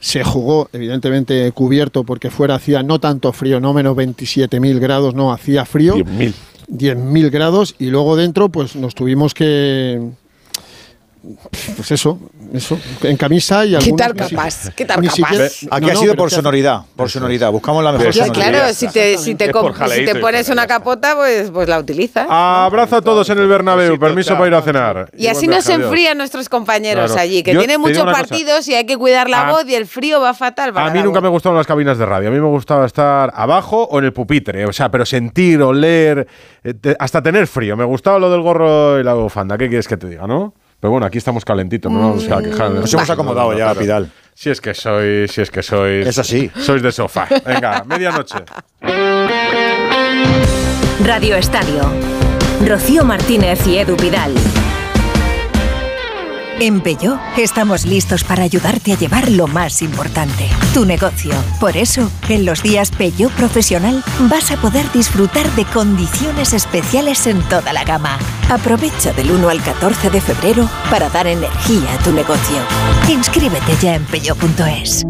Se 0.00 0.22
jugó, 0.22 0.68
evidentemente, 0.72 1.50
cubierto 1.52 2.04
porque 2.04 2.30
fuera 2.30 2.54
hacía 2.54 2.84
no 2.84 3.00
tanto 3.00 3.32
frío, 3.32 3.58
no 3.58 3.72
menos 3.72 3.96
27.000 3.96 4.78
grados, 4.78 5.14
no, 5.14 5.32
hacía 5.32 5.64
frío. 5.64 5.96
10.000. 5.96 6.34
10.000 6.68 7.30
grados 7.30 7.74
y 7.78 7.86
luego 7.86 8.14
dentro 8.14 8.50
pues 8.50 8.76
nos 8.76 8.94
tuvimos 8.94 9.32
que 9.32 10.00
pues 11.76 11.90
eso, 11.92 12.18
eso, 12.52 12.78
en 13.02 13.16
camisa 13.16 13.64
y 13.64 13.70
¿Qué 13.70 13.76
algunos 13.76 13.96
tal 13.98 14.14
ni 14.16 14.22
si- 14.28 14.34
capaz? 14.34 14.70
¿Qué 14.74 14.84
tal 14.84 14.96
capaz? 15.02 15.14
siquiera- 15.14 15.44
Aquí 15.44 15.86
No, 15.86 15.90
ha 15.90 15.94
no, 15.94 16.00
sido 16.00 16.14
por 16.16 16.30
sonoridad, 16.30 16.82
por 16.96 17.10
sonoridad. 17.10 17.50
Buscamos 17.52 17.82
la 17.84 17.92
mejor 17.92 18.12
Ya, 18.12 18.24
sonoridad. 18.26 18.50
claro, 18.50 18.74
si 18.74 18.88
te, 18.88 19.18
si 19.18 19.34
te, 19.34 19.46
si 19.46 20.14
pones 20.20 20.48
una 20.48 20.66
capota, 20.66 21.14
pues, 21.16 21.50
pues 21.50 21.68
la 21.68 21.78
utilizas. 21.78 22.26
Abrazo 22.28 22.96
a 22.96 23.02
todos 23.02 23.28
en 23.30 23.38
el 23.38 23.48
Bernabéu, 23.48 23.98
permiso 23.98 24.34
para 24.34 24.46
ir 24.48 24.54
a 24.54 24.62
cenar. 24.62 25.10
Y 25.16 25.26
así 25.26 25.46
viaje, 25.46 25.72
adiós. 25.72 25.84
enfrían 25.86 26.18
nuestros 26.18 26.48
compañeros 26.48 27.06
Claro. 27.12 27.20
allí, 27.22 27.42
que 27.42 27.52
Yo 27.52 27.60
tienen 27.60 27.80
muchos 27.80 28.04
cosa. 28.04 28.12
partidos 28.12 28.66
y 28.68 28.74
hay 28.74 28.86
que 28.86 28.96
cuidar 28.96 29.28
la 29.28 29.48
A- 29.48 29.52
voz 29.52 29.64
y 29.68 29.74
el 29.74 29.86
frío 29.86 30.20
va 30.20 30.34
fatal. 30.34 30.72
para 30.72 30.86
A 30.86 30.90
mí 30.90 30.98
nunca 31.02 31.18
voz. 31.20 31.22
me 31.24 31.28
gustaron 31.28 31.58
las 31.58 31.66
cabinas 31.66 31.98
de 31.98 32.06
radio. 32.06 32.28
A 32.28 32.32
mí 32.32 32.38
me 32.40 32.46
gustaba 32.48 32.86
estar 32.86 33.32
abajo 33.34 33.84
o 33.90 33.98
en 33.98 34.04
el 34.06 34.12
pupitre. 34.12 34.64
O 34.66 34.72
sea, 34.72 34.90
pero 34.90 35.04
sentir, 35.06 35.60
oler, 35.62 36.26
eh, 36.64 36.74
hasta 36.98 37.22
tener 37.22 37.46
frío. 37.46 37.76
Me 37.76 37.84
gustaba 37.84 38.18
lo 38.18 38.30
del 38.30 38.40
gorro 38.40 38.98
y 39.00 39.04
la 39.04 39.14
bufanda. 39.14 39.56
¿Qué 39.58 39.68
quieres 39.68 39.88
que 39.88 39.96
te 39.96 40.08
diga, 40.08 40.26
no? 40.26 40.54
Pero 40.80 40.92
bueno, 40.92 41.06
aquí 41.06 41.18
estamos 41.18 41.44
calentitos, 41.44 41.90
no 41.90 41.98
nos 42.14 42.28
vamos 42.28 42.46
a 42.46 42.50
quejar. 42.50 42.70
Nos 42.70 42.92
hemos 42.94 43.10
acomodado 43.10 43.56
ya. 43.56 43.74
Pidal. 43.74 44.10
Si 44.34 44.50
es 44.50 44.60
que 44.60 44.74
sois, 44.74 45.30
si 45.32 45.40
es 45.40 45.50
que 45.50 45.62
sois. 45.62 46.06
Es 46.06 46.18
así. 46.18 46.50
Sois 46.56 46.80
de 46.80 46.92
sofá. 46.92 47.26
Venga, 47.44 47.82
medianoche. 47.86 48.38
Radio 51.04 51.36
Estadio. 51.36 51.82
Rocío 52.64 53.04
Martínez 53.04 53.66
y 53.66 53.78
Edu 53.78 53.96
Vidal. 53.96 54.32
En 56.60 56.80
Peugeot 56.80 57.20
estamos 57.36 57.86
listos 57.86 58.24
para 58.24 58.42
ayudarte 58.42 58.92
a 58.92 58.98
llevar 58.98 59.30
lo 59.30 59.46
más 59.46 59.80
importante, 59.80 60.48
tu 60.74 60.84
negocio. 60.84 61.30
Por 61.60 61.76
eso, 61.76 62.10
en 62.28 62.44
los 62.44 62.64
días 62.64 62.90
Peugeot 62.90 63.32
Profesional 63.32 64.02
vas 64.22 64.50
a 64.50 64.56
poder 64.56 64.90
disfrutar 64.90 65.48
de 65.52 65.64
condiciones 65.66 66.52
especiales 66.52 67.28
en 67.28 67.40
toda 67.42 67.72
la 67.72 67.84
gama. 67.84 68.18
Aprovecha 68.50 69.12
del 69.12 69.30
1 69.30 69.48
al 69.48 69.62
14 69.62 70.10
de 70.10 70.20
febrero 70.20 70.68
para 70.90 71.08
dar 71.10 71.28
energía 71.28 71.94
a 71.94 72.02
tu 72.02 72.12
negocio. 72.12 72.58
Inscríbete 73.08 73.76
ya 73.80 73.94
en 73.94 74.04
peugeot.es. 74.06 75.04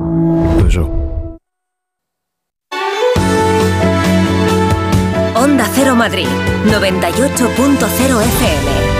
Onda 5.34 5.66
Cero 5.74 5.96
Madrid, 5.96 6.28
98.0 6.66 8.22
FM. 8.22 8.97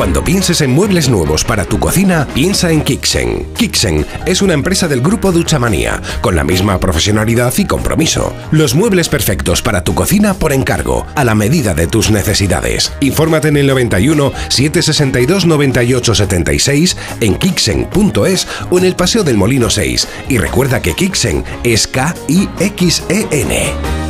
Cuando 0.00 0.24
pienses 0.24 0.62
en 0.62 0.70
muebles 0.70 1.10
nuevos 1.10 1.44
para 1.44 1.66
tu 1.66 1.78
cocina, 1.78 2.26
piensa 2.32 2.70
en 2.70 2.80
Kixen. 2.80 3.52
Kixen 3.52 4.06
es 4.24 4.40
una 4.40 4.54
empresa 4.54 4.88
del 4.88 5.02
grupo 5.02 5.30
Duchamanía, 5.30 6.00
con 6.22 6.34
la 6.34 6.42
misma 6.42 6.80
profesionalidad 6.80 7.52
y 7.58 7.66
compromiso. 7.66 8.34
Los 8.50 8.74
muebles 8.74 9.10
perfectos 9.10 9.60
para 9.60 9.84
tu 9.84 9.94
cocina 9.94 10.32
por 10.32 10.54
encargo, 10.54 11.06
a 11.14 11.22
la 11.22 11.34
medida 11.34 11.74
de 11.74 11.86
tus 11.86 12.10
necesidades. 12.10 12.94
Infórmate 13.00 13.48
en 13.48 13.58
el 13.58 13.66
91 13.66 14.32
762 14.48 15.44
98 15.44 16.14
76, 16.14 16.96
en 17.20 17.34
kixen.es 17.34 18.48
o 18.70 18.78
en 18.78 18.84
el 18.86 18.96
Paseo 18.96 19.22
del 19.22 19.36
Molino 19.36 19.68
6. 19.68 20.08
Y 20.30 20.38
recuerda 20.38 20.80
que 20.80 20.94
Kixen 20.94 21.44
es 21.62 21.86
K-I-X-E-N. 21.86 24.09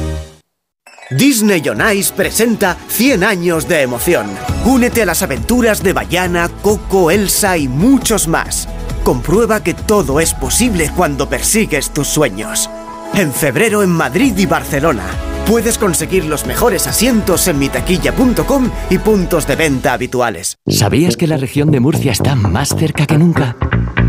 Disney 1.11 1.61
on 1.69 1.81
Ice 1.93 2.13
presenta 2.15 2.77
100 2.89 3.25
años 3.25 3.67
de 3.67 3.83
emoción. 3.83 4.27
Únete 4.65 5.03
a 5.03 5.07
las 5.07 5.23
aventuras 5.23 5.83
de 5.83 5.93
Bayana, 5.93 6.49
Coco, 6.63 7.11
Elsa 7.11 7.59
y 7.59 7.67
muchos 7.67 8.29
más. 8.29 8.69
Comprueba 9.03 9.63
que 9.63 9.75
todo 9.75 10.21
es 10.21 10.35
posible 10.35 10.91
cuando 10.95 11.29
persigues 11.29 11.91
tus 11.91 12.07
sueños. 12.07 12.71
En 13.15 13.33
febrero 13.33 13.83
en 13.83 13.91
Madrid 13.91 14.35
y 14.37 14.47
Barcelona. 14.47 15.05
Puedes 15.47 15.79
conseguir 15.79 16.27
los 16.27 16.47
mejores 16.47 16.87
asientos 16.87 17.49
en 17.49 17.59
mitaquilla.com 17.59 18.71
y 18.89 18.99
puntos 18.99 19.49
de 19.49 19.57
venta 19.57 19.95
habituales. 19.95 20.59
¿Sabías 20.69 21.17
que 21.17 21.27
la 21.27 21.39
región 21.39 21.73
de 21.73 21.81
Murcia 21.81 22.13
está 22.13 22.37
más 22.37 22.69
cerca 22.69 23.05
que 23.07 23.19
nunca? 23.19 23.57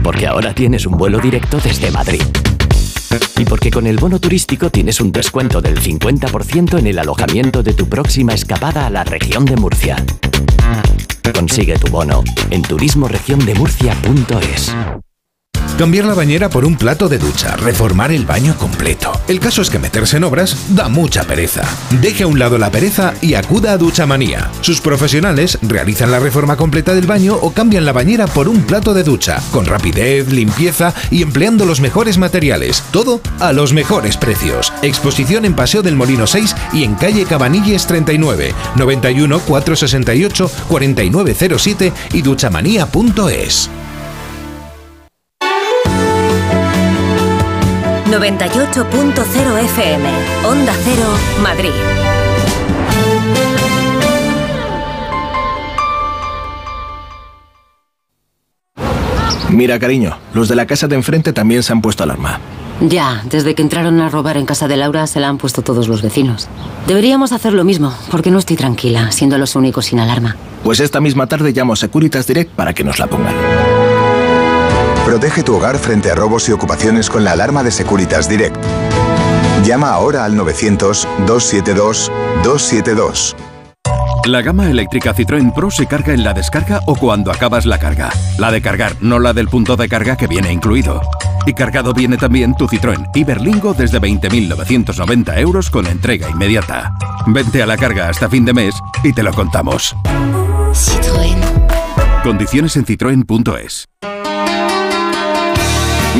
Porque 0.03 0.27
ahora 0.27 0.53
tienes 0.53 0.85
un 0.85 0.97
vuelo 0.97 1.17
directo 1.17 1.59
desde 1.63 1.89
Madrid. 1.89 2.21
Y 3.37 3.45
porque 3.45 3.71
con 3.71 3.87
el 3.87 3.97
bono 3.97 4.19
turístico 4.19 4.69
tienes 4.69 5.01
un 5.01 5.11
descuento 5.11 5.61
del 5.61 5.79
50% 5.79 6.79
en 6.79 6.87
el 6.87 6.99
alojamiento 6.99 7.63
de 7.63 7.73
tu 7.73 7.87
próxima 7.87 8.33
escapada 8.33 8.87
a 8.87 8.89
la 8.89 9.03
región 9.03 9.45
de 9.45 9.55
Murcia. 9.55 9.95
Consigue 11.33 11.77
tu 11.77 11.91
bono 11.91 12.23
en 12.49 12.61
turismoregiondemurcia.es. 12.61 14.73
Cambiar 15.81 16.05
la 16.05 16.13
bañera 16.13 16.47
por 16.47 16.63
un 16.63 16.75
plato 16.75 17.09
de 17.09 17.17
ducha, 17.17 17.55
reformar 17.55 18.11
el 18.11 18.23
baño 18.23 18.55
completo. 18.55 19.19
El 19.27 19.39
caso 19.39 19.63
es 19.63 19.71
que 19.71 19.79
meterse 19.79 20.17
en 20.17 20.23
obras 20.23 20.75
da 20.75 20.89
mucha 20.89 21.23
pereza. 21.23 21.63
Deje 21.99 22.21
a 22.21 22.27
un 22.27 22.37
lado 22.37 22.59
la 22.59 22.69
pereza 22.69 23.15
y 23.19 23.33
acuda 23.33 23.71
a 23.71 23.77
Duchamanía. 23.79 24.51
Sus 24.61 24.79
profesionales 24.79 25.57
realizan 25.63 26.11
la 26.11 26.19
reforma 26.19 26.55
completa 26.55 26.93
del 26.93 27.07
baño 27.07 27.35
o 27.35 27.51
cambian 27.51 27.83
la 27.83 27.93
bañera 27.93 28.27
por 28.27 28.47
un 28.47 28.61
plato 28.61 28.93
de 28.93 29.01
ducha, 29.01 29.41
con 29.51 29.65
rapidez, 29.65 30.31
limpieza 30.31 30.93
y 31.09 31.23
empleando 31.23 31.65
los 31.65 31.81
mejores 31.81 32.19
materiales. 32.19 32.83
Todo 32.91 33.19
a 33.39 33.51
los 33.51 33.73
mejores 33.73 34.17
precios. 34.17 34.71
Exposición 34.83 35.45
en 35.45 35.55
Paseo 35.55 35.81
del 35.81 35.95
Molino 35.95 36.27
6 36.27 36.55
y 36.73 36.83
en 36.83 36.93
calle 36.93 37.25
Cabanilles 37.25 37.87
39, 37.87 38.53
91 38.75 39.39
468 39.39 40.51
4907 40.69 41.91
y 42.13 42.21
duchamanía.es. 42.21 43.71
98.0 48.11 49.57
FM, 49.57 50.09
Onda 50.43 50.73
Cero, 50.83 51.07
Madrid. 51.41 51.69
Mira, 59.49 59.79
cariño, 59.79 60.17
los 60.33 60.49
de 60.49 60.55
la 60.55 60.65
casa 60.65 60.89
de 60.89 60.95
enfrente 60.95 61.31
también 61.31 61.63
se 61.63 61.71
han 61.71 61.81
puesto 61.81 62.03
alarma. 62.03 62.41
Ya, 62.81 63.21
desde 63.29 63.55
que 63.55 63.61
entraron 63.61 64.01
a 64.01 64.09
robar 64.09 64.35
en 64.35 64.45
casa 64.45 64.67
de 64.67 64.75
Laura 64.75 65.07
se 65.07 65.21
la 65.21 65.29
han 65.29 65.37
puesto 65.37 65.61
todos 65.61 65.87
los 65.87 66.01
vecinos. 66.01 66.49
Deberíamos 66.87 67.31
hacer 67.31 67.53
lo 67.53 67.63
mismo, 67.63 67.93
porque 68.09 68.29
no 68.29 68.39
estoy 68.39 68.57
tranquila, 68.57 69.11
siendo 69.11 69.37
los 69.37 69.55
únicos 69.55 69.85
sin 69.85 70.01
alarma. 70.01 70.35
Pues 70.65 70.81
esta 70.81 70.99
misma 70.99 71.27
tarde 71.27 71.53
llamo 71.53 71.73
a 71.73 71.75
Securitas 71.77 72.27
Direct 72.27 72.51
para 72.51 72.73
que 72.73 72.83
nos 72.83 72.99
la 72.99 73.07
pongan. 73.07 73.35
Protege 75.11 75.43
tu 75.43 75.57
hogar 75.57 75.77
frente 75.77 76.09
a 76.09 76.15
robos 76.15 76.47
y 76.47 76.53
ocupaciones 76.53 77.09
con 77.09 77.25
la 77.25 77.33
alarma 77.33 77.63
de 77.63 77.71
Securitas 77.71 78.29
Direct. 78.29 78.55
Llama 79.65 79.89
ahora 79.89 80.23
al 80.23 80.37
900-272-272. 80.37 83.35
La 84.23 84.41
gama 84.41 84.69
eléctrica 84.69 85.13
Citroën 85.13 85.53
Pro 85.53 85.69
se 85.69 85.85
carga 85.85 86.13
en 86.13 86.23
la 86.23 86.33
descarga 86.33 86.79
o 86.85 86.95
cuando 86.95 87.29
acabas 87.29 87.65
la 87.65 87.77
carga. 87.77 88.09
La 88.37 88.51
de 88.51 88.61
cargar, 88.61 88.95
no 89.01 89.19
la 89.19 89.33
del 89.33 89.49
punto 89.49 89.75
de 89.75 89.89
carga 89.89 90.15
que 90.15 90.27
viene 90.27 90.49
incluido. 90.49 91.01
Y 91.45 91.55
cargado 91.55 91.93
viene 91.93 92.15
también 92.15 92.55
tu 92.55 92.69
Citroën 92.69 93.09
Iberlingo 93.13 93.73
desde 93.73 93.99
20.990 93.99 95.37
euros 95.39 95.69
con 95.69 95.87
entrega 95.87 96.29
inmediata. 96.29 96.95
Vente 97.27 97.61
a 97.61 97.65
la 97.65 97.75
carga 97.75 98.07
hasta 98.07 98.29
fin 98.29 98.45
de 98.45 98.53
mes 98.53 98.75
y 99.03 99.11
te 99.11 99.23
lo 99.23 99.33
contamos. 99.33 99.93
Citroën. 100.71 101.35
Condiciones 102.23 102.77
en 102.77 102.85
citroen.es. 102.85 103.89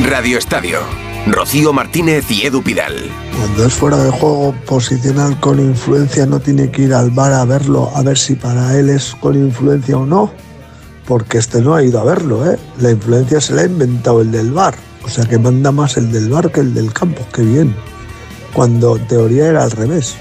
Radio 0.00 0.38
Estadio. 0.38 0.78
Rocío 1.26 1.74
Martínez 1.74 2.28
y 2.30 2.46
Edu 2.46 2.62
Pidal. 2.62 2.94
Cuando 3.38 3.66
es 3.66 3.74
fuera 3.74 3.98
de 3.98 4.10
juego 4.10 4.54
posicional 4.66 5.38
con 5.38 5.60
influencia 5.60 6.24
no 6.24 6.40
tiene 6.40 6.70
que 6.70 6.82
ir 6.82 6.94
al 6.94 7.10
bar 7.10 7.34
a 7.34 7.44
verlo, 7.44 7.92
a 7.94 8.02
ver 8.02 8.16
si 8.16 8.34
para 8.34 8.74
él 8.78 8.88
es 8.88 9.14
con 9.14 9.34
influencia 9.36 9.98
o 9.98 10.06
no. 10.06 10.32
Porque 11.06 11.36
este 11.36 11.60
no 11.60 11.74
ha 11.74 11.84
ido 11.84 12.00
a 12.00 12.04
verlo, 12.04 12.50
¿eh? 12.50 12.58
La 12.80 12.90
influencia 12.90 13.38
se 13.40 13.54
la 13.54 13.62
ha 13.62 13.66
inventado 13.66 14.22
el 14.22 14.32
del 14.32 14.50
bar. 14.50 14.74
O 15.04 15.10
sea 15.10 15.26
que 15.26 15.38
manda 15.38 15.70
más 15.72 15.98
el 15.98 16.10
del 16.10 16.30
bar 16.30 16.50
que 16.50 16.60
el 16.60 16.72
del 16.72 16.92
campo. 16.92 17.26
Qué 17.32 17.42
bien. 17.42 17.76
Cuando 18.54 18.96
en 18.96 19.06
teoría 19.06 19.48
era 19.48 19.62
al 19.62 19.72
revés. 19.72 20.16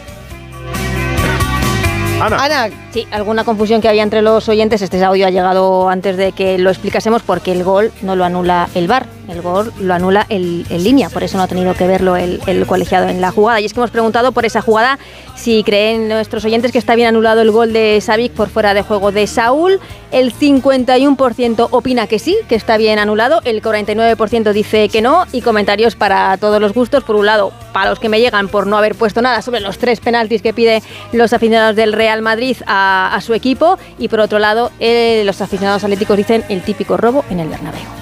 Ana. 2.21 2.69
Sí, 2.91 3.07
alguna 3.09 3.43
confusión 3.43 3.81
que 3.81 3.87
había 3.87 4.03
entre 4.03 4.21
los 4.21 4.47
oyentes. 4.47 4.81
Este 4.81 5.03
audio 5.03 5.25
ha 5.25 5.31
llegado 5.31 5.89
antes 5.89 6.17
de 6.17 6.33
que 6.33 6.57
lo 6.57 6.69
explicásemos 6.69 7.23
porque 7.23 7.51
el 7.51 7.63
gol 7.63 7.91
no 8.01 8.15
lo 8.15 8.25
anula 8.25 8.69
el 8.75 8.87
VAR, 8.87 9.07
el 9.31 9.41
gol 9.41 9.71
lo 9.79 9.93
anula 9.93 10.25
el, 10.29 10.65
en 10.69 10.83
línea, 10.83 11.09
por 11.09 11.23
eso 11.23 11.37
no 11.37 11.43
ha 11.43 11.47
tenido 11.47 11.73
que 11.73 11.87
verlo 11.87 12.15
el, 12.15 12.41
el 12.47 12.65
colegiado 12.65 13.07
en 13.07 13.21
la 13.21 13.31
jugada. 13.31 13.59
Y 13.59 13.65
es 13.65 13.73
que 13.73 13.79
hemos 13.79 13.91
preguntado 13.91 14.31
por 14.31 14.45
esa 14.45 14.61
jugada 14.61 14.99
si 15.35 15.63
creen 15.63 16.07
nuestros 16.07 16.45
oyentes 16.45 16.71
que 16.71 16.77
está 16.77 16.95
bien 16.95 17.07
anulado 17.07 17.41
el 17.41 17.51
gol 17.51 17.73
de 17.73 17.99
Savic 18.01 18.33
por 18.33 18.49
fuera 18.49 18.73
de 18.73 18.83
juego 18.83 19.11
de 19.11 19.25
Saúl. 19.27 19.79
El 20.11 20.33
51% 20.33 21.69
opina 21.71 22.07
que 22.07 22.19
sí, 22.19 22.37
que 22.49 22.55
está 22.55 22.77
bien 22.77 22.99
anulado, 22.99 23.39
el 23.45 23.61
49% 23.61 24.51
dice 24.51 24.89
que 24.89 25.01
no 25.01 25.25
y 25.31 25.41
comentarios 25.41 25.95
para 25.95 26.37
todos 26.37 26.59
los 26.59 26.73
gustos. 26.73 27.03
Por 27.03 27.15
un 27.15 27.25
lado, 27.25 27.53
para 27.73 27.89
los 27.89 27.99
que 27.99 28.09
me 28.09 28.19
llegan 28.19 28.49
por 28.49 28.67
no 28.67 28.77
haber 28.77 28.95
puesto 28.95 29.21
nada 29.21 29.41
sobre 29.41 29.61
los 29.61 29.77
tres 29.77 29.99
penaltis 29.99 30.41
que 30.41 30.53
pide 30.53 30.83
los 31.13 31.33
aficionados 31.33 31.75
del 31.75 31.93
Real 31.93 32.21
Madrid 32.21 32.57
a, 32.67 33.17
su 33.21 33.33
equipo 33.33 33.77
y 33.99 34.07
por 34.07 34.19
otro 34.19 34.39
lado, 34.39 34.71
eh, 34.79 35.21
los 35.25 35.41
aficionados 35.41 35.83
atléticos 35.83 36.17
dicen 36.17 36.43
el 36.49 36.61
típico 36.61 36.97
robo 36.97 37.23
en 37.29 37.39
el 37.39 37.49
Bernabéu. 37.49 38.00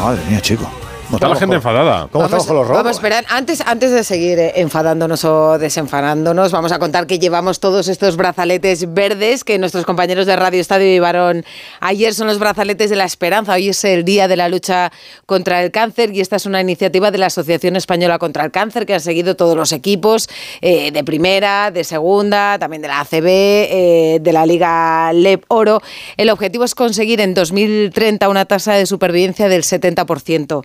Madre 0.00 0.22
mía, 0.28 0.40
chico. 0.40 0.70
Está 1.12 1.28
la 1.28 1.36
gente 1.36 1.54
enfadada. 1.54 2.08
¿Cómo 2.10 2.24
estamos 2.24 2.46
con 2.46 2.56
los 2.56 2.66
robos? 2.66 2.82
Vamos 2.82 2.96
a 2.96 2.98
esperar, 2.98 3.24
antes, 3.28 3.60
antes 3.60 3.92
de 3.92 4.02
seguir 4.02 4.38
eh, 4.40 4.52
enfadándonos 4.56 5.24
o 5.24 5.56
desenfadándonos, 5.56 6.50
vamos 6.50 6.72
a 6.72 6.80
contar 6.80 7.06
que 7.06 7.20
llevamos 7.20 7.60
todos 7.60 7.86
estos 7.86 8.16
brazaletes 8.16 8.92
verdes 8.92 9.44
que 9.44 9.56
nuestros 9.58 9.84
compañeros 9.84 10.26
de 10.26 10.34
Radio 10.34 10.60
Estadio 10.60 10.86
llevaron 10.86 11.44
ayer. 11.80 12.12
Son 12.12 12.26
los 12.26 12.40
brazaletes 12.40 12.90
de 12.90 12.96
la 12.96 13.04
esperanza. 13.04 13.54
Hoy 13.54 13.68
es 13.68 13.84
el 13.84 14.04
día 14.04 14.26
de 14.26 14.36
la 14.36 14.48
lucha 14.48 14.90
contra 15.26 15.62
el 15.62 15.70
cáncer 15.70 16.12
y 16.12 16.20
esta 16.20 16.36
es 16.36 16.46
una 16.46 16.60
iniciativa 16.60 17.12
de 17.12 17.18
la 17.18 17.26
Asociación 17.26 17.76
Española 17.76 18.18
contra 18.18 18.44
el 18.44 18.50
Cáncer 18.50 18.84
que 18.84 18.94
han 18.94 19.00
seguido 19.00 19.36
todos 19.36 19.56
los 19.56 19.72
equipos 19.72 20.28
eh, 20.60 20.90
de 20.90 21.04
primera, 21.04 21.70
de 21.70 21.84
segunda, 21.84 22.58
también 22.58 22.82
de 22.82 22.88
la 22.88 23.00
ACB, 23.00 23.26
eh, 23.26 24.18
de 24.20 24.32
la 24.32 24.44
Liga 24.44 25.12
LEP 25.12 25.44
Oro. 25.48 25.80
El 26.16 26.30
objetivo 26.30 26.64
es 26.64 26.74
conseguir 26.74 27.20
en 27.20 27.32
2030 27.32 28.28
una 28.28 28.44
tasa 28.44 28.74
de 28.74 28.86
supervivencia 28.86 29.48
del 29.48 29.62
70%. 29.62 30.64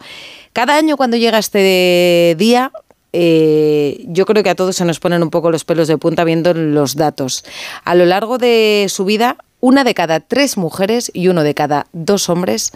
Cada 0.54 0.76
año 0.76 0.98
cuando 0.98 1.18
llega 1.18 1.38
este 1.38 2.36
día, 2.38 2.72
eh, 3.14 4.04
yo 4.08 4.26
creo 4.26 4.44
que 4.44 4.50
a 4.50 4.56
todos 4.56 4.76
se 4.76 4.86
nos 4.86 5.00
ponen 5.00 5.24
un 5.24 5.30
poco 5.30 5.52
los 5.52 5.66
pelos 5.66 5.88
de 5.88 5.98
punta 5.98 6.24
viendo 6.24 6.54
los 6.54 6.96
datos. 6.96 7.44
A 7.84 7.96
lo 7.96 8.06
largo 8.06 8.38
de 8.38 8.88
su 8.90 9.06
vida, 9.06 9.38
una 9.60 9.84
de 9.84 9.94
cada 9.94 10.20
tres 10.20 10.58
mujeres 10.58 11.12
y 11.14 11.28
uno 11.28 11.44
de 11.44 11.54
cada 11.54 11.88
dos 11.94 12.30
hombres 12.30 12.72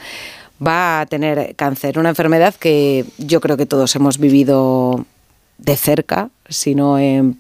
va 0.66 1.02
a 1.02 1.06
tener 1.06 1.56
cáncer, 1.56 2.00
una 2.00 2.10
enfermedad 2.10 2.56
que 2.56 3.06
yo 3.18 3.42
creo 3.42 3.58
que 3.58 3.66
todos 3.66 3.96
hemos 3.96 4.20
vivido 4.20 5.06
de 5.58 5.76
cerca, 5.76 6.30
si 6.48 6.76
no 6.76 6.98
en 6.98 7.38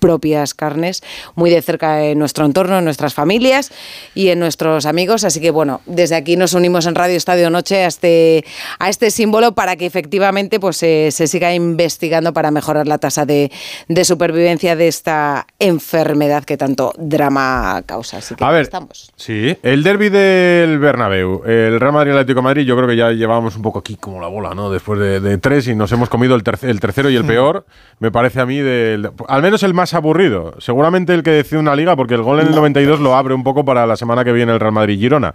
propias 0.00 0.54
carnes, 0.54 1.02
muy 1.36 1.50
de 1.50 1.62
cerca 1.62 2.04
en 2.04 2.18
nuestro 2.18 2.44
entorno, 2.46 2.78
en 2.78 2.84
nuestras 2.84 3.14
familias 3.14 3.70
y 4.14 4.28
en 4.28 4.40
nuestros 4.40 4.86
amigos. 4.86 5.24
Así 5.24 5.40
que 5.40 5.50
bueno, 5.50 5.80
desde 5.86 6.16
aquí 6.16 6.36
nos 6.36 6.54
unimos 6.54 6.86
en 6.86 6.94
Radio 6.94 7.16
Estadio 7.16 7.50
Noche 7.50 7.84
a 7.84 7.86
este, 7.86 8.44
a 8.78 8.88
este 8.88 9.10
símbolo 9.10 9.52
para 9.52 9.76
que 9.76 9.86
efectivamente 9.86 10.58
pues, 10.58 10.82
eh, 10.82 11.10
se 11.12 11.26
siga 11.26 11.54
investigando 11.54 12.32
para 12.32 12.50
mejorar 12.50 12.88
la 12.88 12.98
tasa 12.98 13.26
de, 13.26 13.52
de, 13.88 14.04
supervivencia 14.04 14.74
de 14.74 14.88
esta 14.88 15.46
enfermedad 15.58 16.44
que 16.44 16.56
tanto 16.56 16.92
drama 16.98 17.82
causa. 17.86 18.18
Así 18.18 18.34
que 18.34 18.42
a 18.44 18.50
ver, 18.50 18.62
estamos. 18.62 19.12
Sí, 19.16 19.56
el 19.62 19.82
derby 19.82 20.08
del 20.08 20.78
Bernabéu, 20.78 21.42
el 21.44 21.78
Real 21.78 21.92
Madrid 21.92 22.12
Atlético 22.12 22.40
de 22.40 22.44
Madrid, 22.44 22.62
yo 22.64 22.76
creo 22.76 22.88
que 22.88 22.96
ya 22.96 23.12
llevábamos 23.12 23.56
un 23.56 23.62
poco 23.62 23.80
aquí 23.80 23.96
como 23.96 24.20
la 24.20 24.28
bola, 24.28 24.54
¿no? 24.54 24.70
Después 24.70 24.98
de, 24.98 25.20
de 25.20 25.38
tres 25.38 25.68
y 25.68 25.74
nos 25.74 25.92
hemos 25.92 26.08
comido 26.08 26.34
el, 26.34 26.42
el 26.62 26.80
tercero 26.80 27.10
y 27.10 27.16
el 27.16 27.24
peor, 27.24 27.66
me 27.98 28.10
parece 28.10 28.40
a 28.40 28.46
mí, 28.46 28.58
del, 28.58 29.10
al 29.28 29.42
menos 29.42 29.62
el 29.62 29.74
más 29.74 29.89
aburrido. 29.94 30.54
Seguramente 30.58 31.14
el 31.14 31.22
que 31.22 31.30
decide 31.30 31.58
una 31.58 31.76
liga, 31.76 31.96
porque 31.96 32.14
el 32.14 32.22
gol 32.22 32.40
en 32.40 32.48
el 32.48 32.54
92 32.54 33.00
lo 33.00 33.16
abre 33.16 33.34
un 33.34 33.42
poco 33.42 33.64
para 33.64 33.86
la 33.86 33.96
semana 33.96 34.24
que 34.24 34.32
viene 34.32 34.52
el 34.52 34.60
Real 34.60 34.72
Madrid-Girona. 34.72 35.34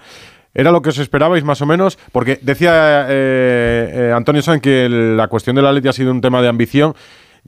¿Era 0.56 0.72
lo 0.72 0.82
que 0.82 0.90
os 0.90 0.98
esperabais 0.98 1.44
más 1.44 1.62
o 1.62 1.66
menos? 1.66 2.00
Porque 2.14 2.40
decía 2.42 3.06
eh, 3.10 3.92
eh, 4.10 4.14
Antonio 4.16 4.42
San 4.42 4.62
que 4.62 4.86
el, 4.86 5.18
la 5.18 5.28
cuestión 5.28 5.56
del 5.58 5.68
Atleti 5.68 5.90
ha 5.90 5.94
sido 5.94 6.12
un 6.12 6.22
tema 6.22 6.42
de 6.42 6.48
ambición. 6.48 6.96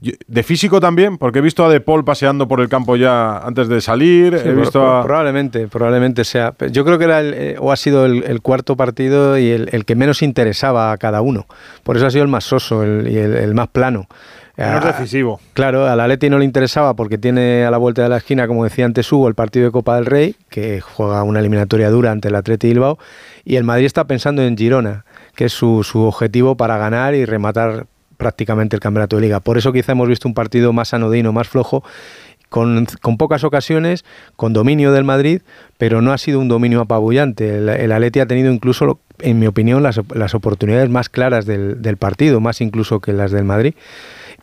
De 0.00 0.44
físico 0.44 0.78
también, 0.78 1.18
porque 1.18 1.40
he 1.40 1.42
visto 1.42 1.64
a 1.64 1.68
De 1.68 1.80
Paul 1.80 2.04
paseando 2.04 2.46
por 2.46 2.60
el 2.60 2.68
campo 2.68 2.94
ya 2.94 3.38
antes 3.38 3.66
de 3.66 3.80
salir. 3.80 4.38
Sí, 4.38 4.48
he 4.48 4.52
visto 4.52 4.86
a... 4.86 5.02
Probablemente, 5.02 5.66
probablemente 5.66 6.22
sea. 6.24 6.54
Yo 6.70 6.84
creo 6.84 6.98
que 6.98 7.04
era 7.04 7.18
el, 7.18 7.34
eh, 7.34 7.56
o 7.58 7.72
ha 7.72 7.76
sido 7.76 8.06
el, 8.06 8.22
el 8.22 8.40
cuarto 8.40 8.76
partido 8.76 9.36
y 9.38 9.48
el, 9.48 9.68
el 9.72 9.84
que 9.84 9.96
menos 9.96 10.22
interesaba 10.22 10.92
a 10.92 10.98
cada 10.98 11.20
uno. 11.20 11.46
Por 11.82 11.96
eso 11.96 12.06
ha 12.06 12.12
sido 12.12 12.22
el 12.22 12.30
más 12.30 12.44
soso 12.44 12.84
y 12.84 13.16
el 13.16 13.54
más 13.54 13.68
plano. 13.68 14.06
Menos 14.58 14.84
decisivo. 14.84 15.40
Claro, 15.54 15.86
al 15.86 16.00
Atleti 16.00 16.28
no 16.28 16.38
le 16.38 16.44
interesaba 16.44 16.94
porque 16.94 17.16
tiene 17.16 17.64
a 17.64 17.70
la 17.70 17.78
vuelta 17.78 18.02
de 18.02 18.08
la 18.08 18.16
esquina, 18.16 18.48
como 18.48 18.64
decía 18.64 18.84
antes 18.84 19.10
Hugo, 19.12 19.28
el 19.28 19.34
partido 19.34 19.66
de 19.66 19.70
Copa 19.70 19.94
del 19.94 20.06
Rey, 20.06 20.34
que 20.50 20.80
juega 20.80 21.22
una 21.22 21.38
eliminatoria 21.38 21.90
dura 21.90 22.10
ante 22.10 22.26
el 22.26 22.34
Atleti 22.34 22.68
Bilbao, 22.68 22.98
y 23.44 23.54
el 23.54 23.62
Madrid 23.62 23.86
está 23.86 24.04
pensando 24.08 24.42
en 24.42 24.56
Girona, 24.56 25.04
que 25.36 25.44
es 25.44 25.52
su, 25.52 25.84
su 25.84 26.00
objetivo 26.00 26.56
para 26.56 26.76
ganar 26.76 27.14
y 27.14 27.24
rematar 27.24 27.86
prácticamente 28.16 28.74
el 28.74 28.80
campeonato 28.80 29.14
de 29.14 29.22
liga. 29.22 29.38
Por 29.38 29.58
eso 29.58 29.72
quizá 29.72 29.92
hemos 29.92 30.08
visto 30.08 30.26
un 30.26 30.34
partido 30.34 30.72
más 30.72 30.92
anodino, 30.92 31.32
más 31.32 31.48
flojo, 31.48 31.84
con, 32.48 32.86
con 33.00 33.16
pocas 33.16 33.44
ocasiones, 33.44 34.04
con 34.34 34.52
dominio 34.52 34.90
del 34.90 35.04
Madrid, 35.04 35.42
pero 35.76 36.02
no 36.02 36.12
ha 36.12 36.18
sido 36.18 36.40
un 36.40 36.48
dominio 36.48 36.80
apabullante. 36.80 37.58
El, 37.58 37.68
el 37.68 37.92
Atleti 37.92 38.18
ha 38.18 38.26
tenido 38.26 38.50
incluso, 38.52 38.98
en 39.20 39.38
mi 39.38 39.46
opinión, 39.46 39.84
las, 39.84 40.00
las 40.14 40.34
oportunidades 40.34 40.88
más 40.90 41.08
claras 41.08 41.46
del, 41.46 41.80
del 41.80 41.96
partido, 41.96 42.40
más 42.40 42.60
incluso 42.60 42.98
que 42.98 43.12
las 43.12 43.30
del 43.30 43.44
Madrid. 43.44 43.74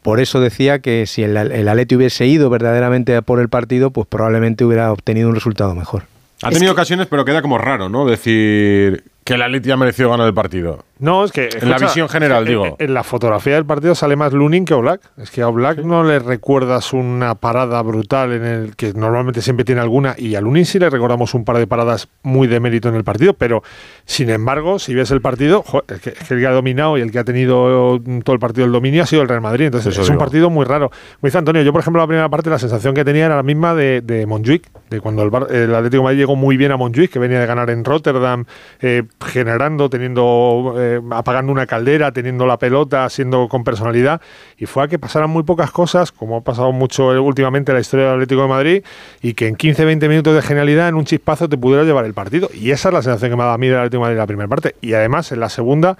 Por 0.05 0.19
eso 0.19 0.39
decía 0.39 0.77
que 0.77 1.07
si 1.07 1.23
el, 1.23 1.35
el 1.35 1.67
Atleti 1.67 1.95
hubiese 1.95 2.27
ido 2.27 2.51
verdaderamente 2.51 3.19
por 3.23 3.39
el 3.39 3.49
partido, 3.49 3.89
pues 3.89 4.05
probablemente 4.05 4.63
hubiera 4.63 4.91
obtenido 4.91 5.27
un 5.27 5.33
resultado 5.33 5.73
mejor. 5.73 6.03
Ha 6.43 6.51
tenido 6.51 6.73
ocasiones, 6.73 7.07
pero 7.07 7.25
queda 7.25 7.41
como 7.41 7.57
raro, 7.57 7.89
¿no? 7.89 8.05
Decir 8.05 9.03
que 9.25 9.33
el 9.33 9.41
Atleti 9.41 9.71
ha 9.71 9.75
merecido 9.77 10.11
ganar 10.11 10.27
el 10.27 10.33
partido. 10.35 10.85
No, 10.99 11.25
es 11.25 11.33
que. 11.33 11.49
En 11.61 11.69
la 11.69 11.77
visión 11.77 12.07
general, 12.07 12.43
en- 12.43 12.47
digo. 12.47 12.75
En 12.79 12.93
la 12.93 13.03
fotografía 13.03 13.55
del 13.55 13.65
partido 13.65 13.95
sale 13.95 14.15
más 14.15 14.31
Lunin 14.31 14.63
que 14.63 14.73
Oblak. 14.75 15.01
Es 15.17 15.29
que 15.31 15.41
a 15.41 15.47
Oblak 15.49 15.79
no 15.79 16.03
le 16.05 16.19
recuerdas 16.19 16.93
una 16.93 17.35
parada 17.35 17.81
brutal 17.81 18.31
en 18.31 18.45
el 18.45 18.75
que 18.77 18.93
normalmente 18.93 19.41
siempre 19.41 19.65
tiene 19.65 19.81
alguna. 19.81 20.13
Y 20.17 20.35
a 20.35 20.41
Lunin 20.41 20.65
sí 20.65 20.77
le 20.79 20.89
recordamos 20.89 21.33
un 21.33 21.43
par 21.43 21.57
de 21.57 21.65
paradas 21.67 22.07
muy 22.23 22.47
de 22.47 22.59
mérito 22.61 22.87
en 22.87 22.95
el 22.95 23.03
partido. 23.03 23.33
Pero, 23.33 23.61
sin 24.05 24.29
embargo, 24.29 24.77
si 24.79 24.93
ves 24.93 25.09
el 25.11 25.19
partido, 25.21 25.63
jo, 25.63 25.83
es, 25.89 25.99
que, 25.99 26.11
es 26.11 26.19
que 26.27 26.33
el 26.35 26.39
que 26.39 26.47
ha 26.47 26.51
dominado 26.51 26.97
y 26.97 27.01
el 27.01 27.11
que 27.11 27.19
ha 27.19 27.23
tenido 27.25 27.99
todo 28.23 28.33
el 28.33 28.39
partido 28.39 28.65
el 28.67 28.71
dominio 28.71 29.03
ha 29.03 29.07
sido 29.07 29.23
el 29.23 29.27
Real 29.27 29.41
Madrid. 29.41 29.65
Entonces, 29.65 29.91
Eso 29.91 30.03
es 30.03 30.09
un 30.09 30.17
partido 30.19 30.49
muy 30.51 30.65
raro. 30.65 30.89
Como 30.89 31.27
dice 31.27 31.39
Antonio, 31.39 31.63
yo, 31.63 31.73
por 31.73 31.81
ejemplo, 31.81 31.99
la 32.01 32.07
primera 32.07 32.29
parte, 32.29 32.49
la 32.51 32.59
sensación 32.59 32.93
que 32.93 33.03
tenía 33.03 33.25
era 33.25 33.35
la 33.35 33.43
misma 33.43 33.73
de, 33.73 34.01
de 34.01 34.25
Montjuic. 34.27 34.69
De 34.91 35.01
cuando 35.01 35.23
el, 35.23 35.55
el 35.55 35.75
Atlético 35.75 36.01
de 36.01 36.03
Madrid 36.03 36.19
llegó 36.19 36.35
muy 36.37 36.55
bien 36.57 36.71
a 36.71 36.77
Montjuic, 36.77 37.11
que 37.11 37.19
venía 37.19 37.39
de 37.39 37.47
ganar 37.47 37.69
en 37.71 37.83
Rotterdam, 37.83 38.45
eh, 38.81 39.03
generando, 39.23 39.89
teniendo, 39.89 40.75
eh, 40.77 41.01
apagando 41.11 41.51
una 41.51 41.65
caldera, 41.65 42.11
teniendo 42.11 42.45
la 42.45 42.57
pelota, 42.57 43.09
siendo 43.09 43.47
con 43.47 43.63
personalidad. 43.63 44.21
Y 44.57 44.65
fue 44.65 44.83
a 44.83 44.87
que 44.87 44.99
pasaran 44.99 45.29
muy 45.29 45.43
pocas 45.43 45.71
cosas, 45.71 46.11
como 46.11 46.37
ha 46.37 46.41
pasado 46.41 46.71
mucho 46.71 47.13
eh, 47.13 47.19
últimamente 47.19 47.71
en 47.71 47.75
la 47.75 47.81
historia 47.81 48.05
del 48.05 48.15
Atlético 48.15 48.41
de 48.43 48.47
Madrid, 48.47 48.83
y 49.21 49.33
que 49.33 49.47
en 49.47 49.55
15-20 49.55 50.09
minutos 50.09 50.35
de 50.35 50.41
genialidad, 50.41 50.89
en 50.89 50.95
un 50.95 51.05
chispazo, 51.05 51.49
te 51.49 51.57
pudiera 51.57 51.83
llevar 51.83 52.05
el 52.05 52.13
partido. 52.13 52.49
Y 52.53 52.71
esa 52.71 52.89
es 52.89 52.93
la 52.93 53.01
sensación 53.01 53.31
que 53.31 53.37
me 53.37 53.43
ha 53.43 53.45
dado 53.45 53.55
a 53.55 53.57
mí 53.57 53.67
del 53.67 53.77
Atlético 53.77 53.97
de 53.97 54.01
Madrid 54.01 54.15
en 54.15 54.19
la 54.19 54.27
primera 54.27 54.47
parte. 54.47 54.75
Y 54.81 54.93
además, 54.93 55.31
en 55.31 55.39
la 55.39 55.49
segunda. 55.49 55.97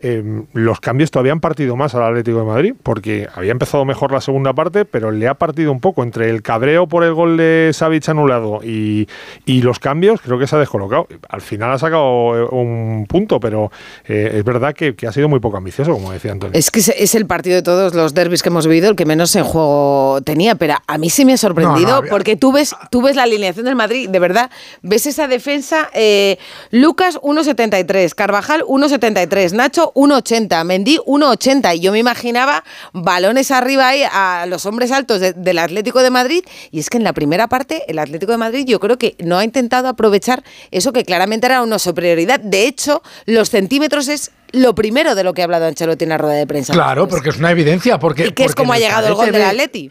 Eh, 0.00 0.42
los 0.52 0.80
cambios 0.80 1.10
todavía 1.10 1.32
han 1.32 1.40
partido 1.40 1.74
más 1.76 1.94
al 1.94 2.02
Atlético 2.02 2.38
de 2.40 2.44
Madrid, 2.44 2.74
porque 2.82 3.28
había 3.34 3.52
empezado 3.52 3.84
mejor 3.84 4.12
la 4.12 4.20
segunda 4.20 4.52
parte, 4.52 4.84
pero 4.84 5.10
le 5.10 5.26
ha 5.28 5.34
partido 5.34 5.72
un 5.72 5.80
poco 5.80 6.02
entre 6.02 6.28
el 6.30 6.42
cabreo 6.42 6.86
por 6.86 7.02
el 7.04 7.14
gol 7.14 7.36
de 7.36 7.70
Savic 7.72 8.08
anulado 8.08 8.60
y, 8.62 9.08
y 9.46 9.62
los 9.62 9.78
cambios, 9.78 10.20
creo 10.20 10.38
que 10.38 10.46
se 10.46 10.56
ha 10.56 10.58
descolocado. 10.58 11.08
Al 11.28 11.40
final 11.40 11.72
ha 11.72 11.78
sacado 11.78 12.36
eh, 12.36 12.48
un 12.50 13.06
punto, 13.08 13.40
pero 13.40 13.70
eh, 14.06 14.32
es 14.34 14.44
verdad 14.44 14.74
que, 14.74 14.94
que 14.94 15.06
ha 15.06 15.12
sido 15.12 15.28
muy 15.28 15.40
poco 15.40 15.56
ambicioso, 15.56 15.92
como 15.92 16.12
decía 16.12 16.32
Antonio. 16.32 16.58
Es 16.58 16.70
que 16.70 16.80
es- 16.80 16.88
es 16.96 17.14
el 17.14 17.26
partido 17.26 17.56
de 17.56 17.62
todos 17.62 17.94
los 17.94 18.12
derbis 18.14 18.42
que 18.42 18.50
hemos 18.50 18.66
vivido 18.66 18.90
el 18.90 18.96
que 18.96 19.06
menos 19.06 19.34
en 19.36 19.44
juego 19.44 20.20
tenía, 20.24 20.56
pero 20.56 20.74
a 20.86 20.98
mí 20.98 21.08
sí 21.10 21.24
me 21.24 21.32
ha 21.32 21.36
sorprendido 21.38 21.86
No, 21.86 21.92
no, 21.92 21.96
había- 21.98 22.10
porque 22.10 22.36
tú 22.36 22.52
ves, 22.52 22.74
tú 22.90 23.02
ves 23.02 23.16
la 23.16 23.22
alineación 23.22 23.64
del 23.64 23.76
Madrid, 23.76 24.08
de 24.10 24.18
verdad, 24.18 24.50
ves 24.82 25.06
esa 25.06 25.26
defensa, 25.26 25.88
eh, 25.94 26.38
Lucas 26.70 27.18
1.73, 27.22 28.14
Carvajal 28.14 28.62
1.73, 28.66 29.52
Nacho 29.52 29.85
1.80, 29.94 30.64
Mendy 30.64 30.98
1.80 31.06 31.76
y 31.76 31.80
yo 31.80 31.92
me 31.92 31.98
imaginaba 31.98 32.64
balones 32.92 33.50
arriba 33.50 33.88
ahí 33.88 34.02
a 34.10 34.46
los 34.48 34.66
hombres 34.66 34.92
altos 34.92 35.20
de- 35.20 35.32
del 35.32 35.58
Atlético 35.58 36.02
de 36.02 36.10
Madrid 36.10 36.44
y 36.70 36.78
es 36.80 36.90
que 36.90 36.96
en 36.96 37.04
la 37.04 37.12
primera 37.12 37.46
parte 37.48 37.84
el 37.88 37.98
Atlético 37.98 38.32
de 38.32 38.38
Madrid 38.38 38.64
yo 38.66 38.80
creo 38.80 38.98
que 38.98 39.16
no 39.18 39.38
ha 39.38 39.44
intentado 39.44 39.88
aprovechar 39.88 40.42
eso 40.70 40.92
que 40.92 41.04
claramente 41.04 41.46
era 41.46 41.62
una 41.62 41.78
superioridad. 41.78 42.40
De 42.40 42.66
hecho, 42.66 43.02
los 43.26 43.50
centímetros 43.50 44.08
es 44.08 44.30
lo 44.52 44.74
primero 44.74 45.14
de 45.14 45.24
lo 45.24 45.34
que 45.34 45.42
ha 45.42 45.44
hablado 45.44 45.66
Ancelotti 45.66 46.04
en 46.04 46.10
la 46.10 46.18
rueda 46.18 46.34
de 46.36 46.46
prensa. 46.46 46.72
Claro, 46.72 47.08
porque 47.08 47.30
es 47.30 47.36
una 47.38 47.50
evidencia. 47.50 47.98
Porque, 47.98 48.26
Y 48.28 48.32
que 48.32 48.44
es 48.44 48.54
como 48.54 48.72
ha 48.72 48.78
llegado 48.78 49.08
el 49.08 49.14
gol 49.14 49.32
del 49.32 49.42
Atleti. 49.42 49.90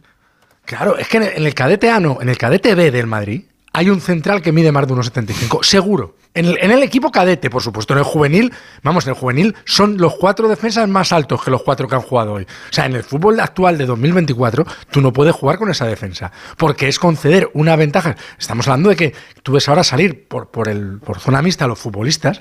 Claro, 0.66 0.98
es 0.98 1.08
que 1.08 1.18
en 1.18 1.24
el, 1.24 1.30
en 1.38 1.46
el 1.46 1.54
cadete 1.54 1.90
A 1.90 2.00
no, 2.00 2.20
en 2.22 2.30
el 2.30 2.38
cadete 2.38 2.74
B 2.74 2.90
del 2.92 3.06
Madrid 3.06 3.44
hay 3.76 3.90
un 3.90 4.00
central 4.00 4.42
que 4.42 4.54
mide 4.54 4.72
más 4.72 4.88
de 4.88 4.94
1,75, 4.94 5.62
seguro. 5.62 6.16
En 6.34 6.46
el, 6.46 6.58
en 6.62 6.72
el 6.72 6.82
equipo 6.82 7.12
cadete, 7.12 7.50
por 7.50 7.62
supuesto, 7.62 7.92
en 7.92 8.00
el 8.00 8.06
juvenil, 8.06 8.54
vamos, 8.84 9.06
en 9.06 9.10
el 9.10 9.20
juvenil 9.20 9.54
son 9.66 9.98
los 9.98 10.16
cuatro 10.16 10.48
defensas 10.48 10.88
más 10.88 11.12
altos 11.12 11.44
que 11.44 11.52
los 11.52 11.62
cuatro 11.62 11.86
que 11.86 11.96
han 11.96 12.02
jugado 12.02 12.34
hoy. 12.34 12.44
O 12.44 12.74
sea, 12.74 12.86
en 12.86 12.96
el 12.96 13.04
fútbol 13.04 13.38
actual 13.42 13.78
de 13.78 13.86
2024, 13.86 14.66
tú 14.90 15.02
no 15.02 15.12
puedes 15.12 15.36
jugar 15.36 15.58
con 15.58 15.70
esa 15.70 15.86
defensa, 15.86 16.32
porque 16.56 16.88
es 16.88 17.00
conceder 17.00 17.50
una 17.54 17.76
ventaja. 17.76 18.16
Estamos 18.40 18.66
hablando 18.70 18.90
de 18.92 18.96
que 18.96 19.14
tú 19.44 19.52
ves 19.52 19.68
ahora 19.68 19.84
salir 19.84 20.26
por, 20.26 20.48
por, 20.52 20.70
el, 20.70 21.00
por 21.00 21.20
zona 21.20 21.42
mixta 21.42 21.66
a 21.66 21.68
los 21.68 21.80
futbolistas 21.80 22.40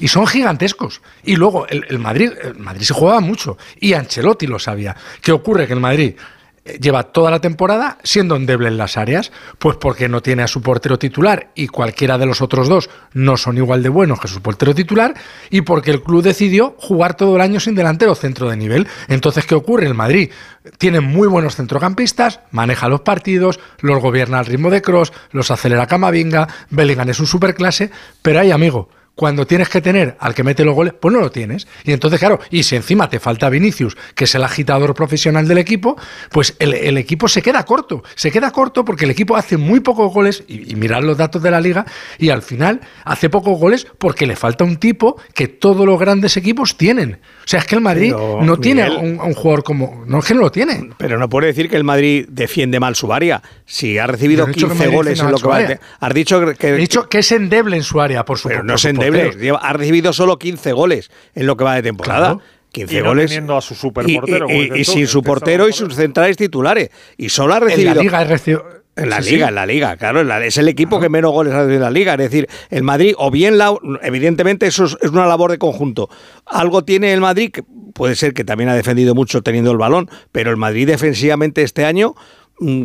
y 0.00 0.08
son 0.08 0.26
gigantescos. 0.26 1.00
Y 1.22 1.36
luego 1.36 1.68
el, 1.68 1.84
el 1.90 2.00
Madrid, 2.00 2.32
el 2.42 2.58
Madrid 2.58 2.82
se 2.82 2.94
jugaba 2.94 3.20
mucho. 3.20 3.56
Y 3.78 3.92
Ancelotti 3.92 4.48
lo 4.48 4.58
sabía. 4.58 4.96
¿Qué 5.20 5.30
ocurre? 5.30 5.68
Que 5.68 5.74
el 5.74 5.80
Madrid 5.80 6.16
lleva 6.64 7.04
toda 7.04 7.30
la 7.30 7.40
temporada 7.40 7.98
siendo 8.04 8.36
endeble 8.36 8.68
en 8.68 8.76
las 8.76 8.96
áreas, 8.96 9.32
pues 9.58 9.76
porque 9.76 10.08
no 10.08 10.22
tiene 10.22 10.42
a 10.42 10.48
su 10.48 10.62
portero 10.62 10.98
titular 10.98 11.50
y 11.54 11.68
cualquiera 11.68 12.18
de 12.18 12.26
los 12.26 12.40
otros 12.40 12.68
dos 12.68 12.88
no 13.12 13.36
son 13.36 13.58
igual 13.58 13.82
de 13.82 13.88
buenos 13.88 14.20
que 14.20 14.28
su 14.28 14.40
portero 14.42 14.74
titular 14.74 15.14
y 15.50 15.62
porque 15.62 15.90
el 15.90 16.02
club 16.02 16.22
decidió 16.22 16.76
jugar 16.78 17.16
todo 17.16 17.34
el 17.36 17.42
año 17.42 17.58
sin 17.58 17.74
delantero 17.74 18.14
centro 18.14 18.48
de 18.48 18.56
nivel. 18.56 18.86
Entonces, 19.08 19.44
¿qué 19.44 19.54
ocurre? 19.54 19.86
El 19.86 19.94
Madrid 19.94 20.30
tiene 20.78 21.00
muy 21.00 21.26
buenos 21.26 21.56
centrocampistas, 21.56 22.40
maneja 22.50 22.88
los 22.88 23.00
partidos, 23.00 23.58
los 23.80 24.00
gobierna 24.00 24.38
al 24.38 24.46
ritmo 24.46 24.70
de 24.70 24.82
Cross, 24.82 25.12
los 25.32 25.50
acelera 25.50 25.86
Camavinga, 25.86 26.48
Bellingham 26.70 27.10
es 27.10 27.20
un 27.20 27.26
superclase, 27.26 27.90
pero 28.22 28.40
hay 28.40 28.52
amigo. 28.52 28.88
Cuando 29.14 29.46
tienes 29.46 29.68
que 29.68 29.82
tener 29.82 30.16
al 30.20 30.34
que 30.34 30.42
mete 30.42 30.64
los 30.64 30.74
goles, 30.74 30.94
pues 30.98 31.12
no 31.12 31.20
lo 31.20 31.30
tienes. 31.30 31.66
Y 31.84 31.92
entonces, 31.92 32.18
claro, 32.18 32.40
y 32.50 32.62
si 32.62 32.76
encima 32.76 33.10
te 33.10 33.20
falta 33.20 33.50
Vinicius, 33.50 33.94
que 34.14 34.24
es 34.24 34.34
el 34.34 34.42
agitador 34.42 34.94
profesional 34.94 35.46
del 35.46 35.58
equipo, 35.58 35.96
pues 36.30 36.56
el, 36.58 36.72
el 36.72 36.96
equipo 36.96 37.28
se 37.28 37.42
queda 37.42 37.62
corto. 37.64 38.02
Se 38.14 38.30
queda 38.30 38.50
corto 38.50 38.84
porque 38.86 39.04
el 39.04 39.10
equipo 39.10 39.36
hace 39.36 39.58
muy 39.58 39.80
pocos 39.80 40.12
goles, 40.14 40.44
y, 40.48 40.72
y 40.72 40.76
mirad 40.76 41.02
los 41.02 41.18
datos 41.18 41.42
de 41.42 41.50
la 41.50 41.60
liga, 41.60 41.84
y 42.18 42.30
al 42.30 42.40
final 42.40 42.80
hace 43.04 43.28
pocos 43.28 43.58
goles 43.58 43.86
porque 43.98 44.26
le 44.26 44.34
falta 44.34 44.64
un 44.64 44.78
tipo 44.78 45.20
que 45.34 45.46
todos 45.46 45.84
los 45.84 46.00
grandes 46.00 46.38
equipos 46.38 46.78
tienen. 46.78 47.18
O 47.44 47.46
sea, 47.48 47.60
es 47.60 47.66
que 47.66 47.74
el 47.74 47.80
Madrid 47.82 48.12
Pero, 48.14 48.40
no 48.42 48.56
tiene 48.58 48.88
Miguel- 48.88 49.18
un, 49.20 49.20
un 49.20 49.34
jugador 49.34 49.62
como. 49.62 50.04
No 50.06 50.20
es 50.20 50.24
que 50.24 50.32
no 50.34 50.40
lo 50.40 50.50
tiene. 50.50 50.88
Pero 50.96 51.18
no 51.18 51.28
puede 51.28 51.48
decir 51.48 51.68
que 51.68 51.76
el 51.76 51.84
Madrid 51.84 52.24
defiende 52.30 52.80
mal 52.80 52.96
su 52.96 53.12
área. 53.12 53.42
Si 53.66 53.98
ha 53.98 54.06
recibido 54.06 54.42
Yo 54.42 54.46
no 54.46 54.52
he 54.52 54.54
dicho 54.54 54.68
que 54.68 54.72
15 54.74 54.84
Madrid 54.84 54.96
goles 54.96 55.20
en 55.20 55.30
lo 55.30 55.36
que 55.38 55.48
va. 55.48 55.78
Has 56.00 56.14
dicho 56.14 56.54
que. 56.54 56.68
He 56.68 56.76
dicho 56.76 57.08
que 57.10 57.18
es 57.18 57.30
endeble 57.32 57.76
en 57.76 57.82
su 57.82 58.00
área, 58.00 58.24
por 58.24 58.38
su 58.38 58.48
pero 58.48 58.60
por 58.60 58.66
no 58.66 58.74
es 58.76 58.80
sus 58.80 58.88
endeble. 58.90 59.01
Porteros. 59.10 59.36
Lleva- 59.36 59.58
Ha 59.58 59.72
recibido 59.72 60.12
solo 60.12 60.38
15 60.38 60.72
goles 60.72 61.10
en 61.34 61.46
lo 61.46 61.56
que 61.56 61.64
va 61.64 61.74
de 61.74 61.82
temporada. 61.82 62.34
Claro. 62.34 62.40
15 62.72 62.94
Y 62.94 62.98
no 63.00 63.04
goles. 63.08 63.26
teniendo 63.30 63.56
a 63.56 63.60
su 63.60 63.74
y, 63.74 63.76
superportero, 63.76 64.46
y- 64.50 64.84
sin 64.84 65.06
su 65.06 65.22
portero 65.22 65.68
y 65.68 65.72
sus 65.72 65.94
centrales 65.94 66.36
titulares. 66.38 66.88
Y 67.18 67.28
solo 67.28 67.54
ha 67.54 67.58
En 67.58 67.64
recibido. 67.64 67.94
la 67.94 68.02
liga 68.02 68.18
ha 68.20 68.24
recibido. 68.24 68.82
En 68.94 69.08
la 69.08 69.22
Sí, 69.22 69.30
liga, 69.32 69.46
sí. 69.46 69.48
en 69.48 69.54
la 69.54 69.64
liga, 69.66 69.96
claro, 69.96 70.20
en 70.20 70.28
la- 70.28 70.44
es 70.44 70.58
el 70.58 70.68
equipo 70.68 71.00
que 71.00 71.08
menos 71.08 71.32
goles 71.32 71.54
ha 71.54 71.60
recibido 71.60 71.76
en 71.78 71.82
la 71.84 71.90
liga. 71.90 72.12
Es 72.12 72.18
decir, 72.18 72.46
el 72.68 72.82
Madrid, 72.82 73.14
o 73.16 73.30
bien, 73.30 73.56
la, 73.56 73.74
evidentemente, 74.02 74.66
eso 74.66 74.84
es, 74.84 74.98
es 75.00 75.10
una 75.10 75.26
labor 75.26 75.50
de 75.50 75.56
conjunto. 75.58 76.10
Algo 76.44 76.84
tiene 76.84 77.12
el 77.14 77.20
Madrid, 77.22 77.50
que 77.52 77.62
puede 77.94 78.14
ser 78.16 78.34
que 78.34 78.44
también 78.44 78.68
ha 78.68 78.74
defendido 78.74 79.14
mucho 79.14 79.42
teniendo 79.42 79.70
el 79.70 79.78
balón, 79.78 80.10
pero 80.30 80.50
el 80.50 80.58
Madrid 80.58 80.86
defensivamente 80.86 81.62
este 81.62 81.86
año, 81.86 82.14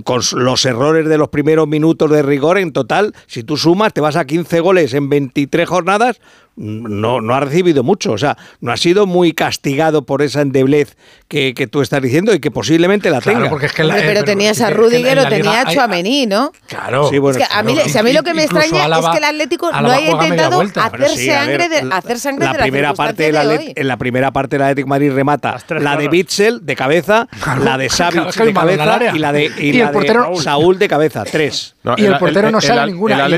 con 0.03 0.19
s- 0.19 0.35
los 0.35 0.65
errores 0.65 1.07
de 1.07 1.17
los 1.17 1.29
primeros 1.29 1.67
minutos 1.67 2.09
de 2.11 2.21
rigor, 2.23 2.57
en 2.57 2.71
total, 2.73 3.13
si 3.27 3.43
tú 3.43 3.57
sumas, 3.57 3.93
te 3.93 4.01
vas 4.01 4.15
a 4.15 4.25
15 4.25 4.59
goles 4.59 4.93
en 4.93 5.09
23 5.09 5.67
jornadas, 5.67 6.19
mm, 6.19 6.46
no, 6.57 7.21
no 7.21 7.33
ha 7.35 7.39
recibido 7.39 7.83
mucho. 7.83 8.11
O 8.11 8.17
sea, 8.17 8.35
no 8.61 8.71
ha 8.71 8.77
sido 8.77 9.05
muy 9.05 9.31
castigado 9.33 10.01
por 10.05 10.21
esa 10.21 10.41
endeblez 10.41 10.97
que, 11.27 11.53
que 11.53 11.67
tú 11.67 11.81
estás 11.81 12.01
diciendo 12.01 12.33
y 12.33 12.39
que 12.39 12.51
posiblemente 12.51 13.09
la 13.09 13.21
Claro, 13.21 13.37
tenga. 13.39 13.49
porque 13.49 13.67
es 13.67 13.73
que 13.73 13.83
la- 13.83 13.93
Hombre, 13.93 14.05
eh, 14.05 14.09
pero 14.09 14.19
pero 14.21 14.25
tenías 14.31 14.59
a 14.61 14.67
que 14.69 14.73
Rudiger 14.73 15.19
o 15.19 15.21
la 15.23 15.29
liga 15.29 15.43
tenía 15.43 15.61
a 15.61 15.65
Chouameni, 15.73 16.25
¿no? 16.25 16.51
Claro. 16.67 17.09
Sí, 17.09 17.19
bueno, 17.19 17.37
Es 17.39 17.47
que 17.47 17.53
a 17.53 17.61
mí, 17.63 17.73
claro. 17.73 17.89
si 17.89 17.97
a 17.97 18.03
mí 18.03 18.13
lo 18.13 18.23
que 18.23 18.33
me 18.33 18.43
extraña 18.43 18.85
es 18.99 19.05
que 19.11 19.17
el 19.17 19.23
Atlético 19.23 19.71
no 19.71 19.91
haya 19.91 20.11
intentado 20.11 20.55
vuelta. 20.57 20.85
hacer 20.85 21.09
sí, 21.09 21.27
sangre 21.27 21.57
ver, 21.69 21.69
de, 21.69 21.83
la- 21.83 21.97
hacer 21.97 22.19
sangre 22.19 22.45
la 22.45 22.51
de 22.53 22.57
la 22.57 22.63
primera 22.63 22.93
parte 22.93 23.23
de 23.23 23.31
la 23.31 23.45
de 23.45 23.57
hoy. 23.57 23.73
en 23.75 23.87
la 23.87 23.97
primera 23.97 24.31
parte 24.31 24.55
del 24.57 24.63
Atlético 24.63 24.87
Madrid 24.87 25.11
remata 25.11 25.57
tres 25.65 25.83
la 25.83 25.95
de. 25.95 26.07
Bitzel 26.07 26.65
de 26.65 26.75
cabeza, 26.75 27.27
Claro, 27.43 27.63
la 27.63 27.77
de 27.77 27.87
claro, 27.87 28.11
Savic 28.15 28.29
es 28.29 28.35
que 28.35 28.41
el 28.43 28.47
de 28.49 28.53
cabeza 28.53 29.15
y 29.15 29.19
la 29.19 29.31
de, 29.31 29.45
y 29.59 29.67
Y 29.67 29.73
la 29.73 29.85
el 29.89 29.91
portero- 29.91 30.29
de 30.29 30.41
Saúl 30.41 30.79
de 30.79 30.87
cabeza, 30.87 31.23
tres. 31.23 31.75
No, 31.83 31.93
y 31.97 32.05
el, 32.05 32.17
portero 32.17 32.49
no 32.49 32.61
sale 32.61 32.91
ninguna. 32.91 33.25
el 33.25 33.33
y 33.33 33.35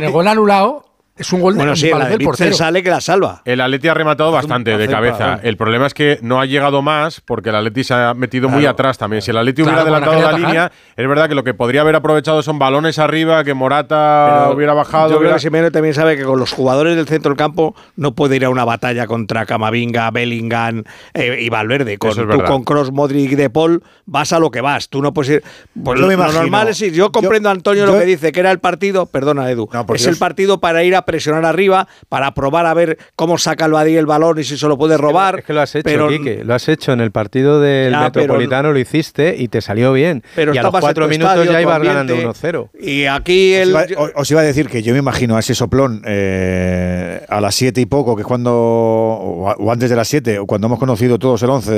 es 1.19 1.33
un 1.33 1.41
gol 1.41 1.55
bueno, 1.55 1.71
de 1.71 1.77
sí, 1.77 1.89
la 1.89 2.07
del 2.07 2.19
portero. 2.19 2.55
sale 2.55 2.81
que 2.81 2.89
la 2.89 3.01
salva. 3.01 3.41
El 3.43 3.59
Atleti 3.59 3.89
ha 3.89 3.93
rematado 3.93 4.31
bastante 4.31 4.77
de 4.77 4.87
cabeza. 4.87 5.37
El 5.43 5.57
problema 5.57 5.85
es 5.85 5.93
que 5.93 6.17
no 6.21 6.39
ha 6.39 6.45
llegado 6.45 6.81
más 6.81 7.19
porque 7.19 7.49
el 7.49 7.55
Atleti 7.55 7.83
se 7.83 7.93
ha 7.93 8.13
metido 8.13 8.47
muy 8.47 8.65
atrás 8.65 8.97
también. 8.97 9.21
Si 9.21 9.31
el 9.31 9.37
Atleti 9.37 9.61
hubiera 9.61 9.81
adelantado 9.81 10.21
la 10.21 10.31
línea, 10.31 10.71
es 10.95 11.07
verdad 11.07 11.27
que 11.27 11.35
lo 11.35 11.43
que 11.43 11.53
podría 11.53 11.81
haber 11.81 11.95
aprovechado 11.95 12.41
son 12.41 12.57
balones 12.57 12.99
arriba, 12.99 13.43
que 13.43 13.53
Morata 13.53 14.43
Pero 14.45 14.55
hubiera 14.55 14.73
bajado. 14.73 15.11
Yo 15.11 15.19
creo 15.19 15.33
que 15.33 15.39
Simeone 15.39 15.71
también 15.71 15.93
sabe 15.93 16.15
que 16.15 16.23
con 16.23 16.39
los 16.39 16.53
jugadores 16.53 16.95
del 16.95 17.05
centro 17.05 17.31
del 17.31 17.37
campo 17.37 17.75
no 17.97 18.15
puede 18.15 18.37
ir 18.37 18.45
a 18.45 18.49
una 18.49 18.63
batalla 18.63 19.05
contra 19.05 19.45
Camavinga, 19.45 20.11
Bellingham 20.11 20.85
eh, 21.13 21.39
y 21.41 21.49
Valverde. 21.49 21.97
Con, 21.97 22.15
tú 22.15 22.43
con 22.45 22.63
Cross, 22.63 22.93
Modric, 22.93 23.33
y 23.33 23.35
De 23.35 23.49
Paul 23.49 23.83
vas 24.05 24.31
a 24.31 24.39
lo 24.39 24.51
que 24.51 24.61
vas. 24.61 24.87
Tú 24.87 25.01
no 25.01 25.13
puedes 25.13 25.31
ir. 25.31 25.43
Pues 25.83 25.99
lo, 25.99 26.09
normal 26.09 26.69
es 26.69 26.81
ir. 26.81 26.93
Yo 26.93 27.11
comprendo 27.11 27.49
a 27.49 27.51
Antonio 27.51 27.85
lo 27.85 27.99
que 27.99 28.05
dice, 28.05 28.31
que 28.31 28.39
era 28.39 28.51
el 28.51 28.59
partido. 28.59 29.05
Perdona, 29.05 29.49
Edu. 29.51 29.67
Pues 29.85 30.03
es 30.03 30.07
el 30.07 30.17
partido 30.17 30.61
para 30.61 30.81
ir 30.83 30.95
a 30.95 31.08
presionar 31.09 31.45
arriba 31.45 31.87
para 32.07 32.33
probar 32.33 32.65
a 32.65 32.73
ver 32.73 32.97
cómo 33.15 33.37
saca 33.37 33.65
el 33.65 33.71
Badí 33.71 33.97
el 33.97 34.05
balón 34.05 34.39
y 34.39 34.43
si 34.43 34.57
se 34.57 34.67
lo 34.67 34.77
puede 34.77 34.97
robar. 34.97 35.39
Es 35.39 35.45
que 35.45 35.53
lo 35.53 35.61
has 35.61 35.75
hecho, 35.75 35.83
pero, 35.83 36.09
lo 36.09 36.53
has 36.53 36.69
hecho 36.69 36.93
en 36.93 37.01
el 37.01 37.11
partido 37.11 37.59
del 37.59 37.95
Metropolitano, 37.97 38.71
lo 38.71 38.79
hiciste 38.79 39.35
y 39.37 39.47
te 39.47 39.61
salió 39.61 39.93
bien. 39.93 40.23
Pero 40.35 40.53
y 40.53 40.57
a 40.57 40.63
los 40.63 40.71
cuatro 40.71 41.07
minutos 41.07 41.33
estadio, 41.33 41.51
ya 41.51 41.61
ibas 41.61 41.81
ganando 41.81 42.15
1-0. 42.15 42.69
Y 42.79 43.05
aquí 43.05 43.53
el... 43.53 43.75
Os 44.15 44.29
iba, 44.31 44.41
a 44.41 44.43
decir 44.43 44.69
que 44.69 44.81
yo 44.81 44.93
me 44.93 44.99
imagino 44.99 45.35
a 45.35 45.39
ese 45.39 45.55
soplón 45.55 46.01
eh, 46.05 47.25
a 47.27 47.41
las 47.41 47.55
7 47.55 47.81
y 47.81 47.85
poco, 47.85 48.15
que 48.15 48.21
es 48.21 48.27
cuando, 48.27 48.53
o 48.53 49.71
antes 49.71 49.89
de 49.89 49.95
las 49.95 50.07
7, 50.07 50.39
o 50.39 50.45
cuando 50.45 50.67
hemos 50.67 50.79
conocido 50.79 51.19
todos 51.19 51.41
el 51.43 51.49
11 51.49 51.71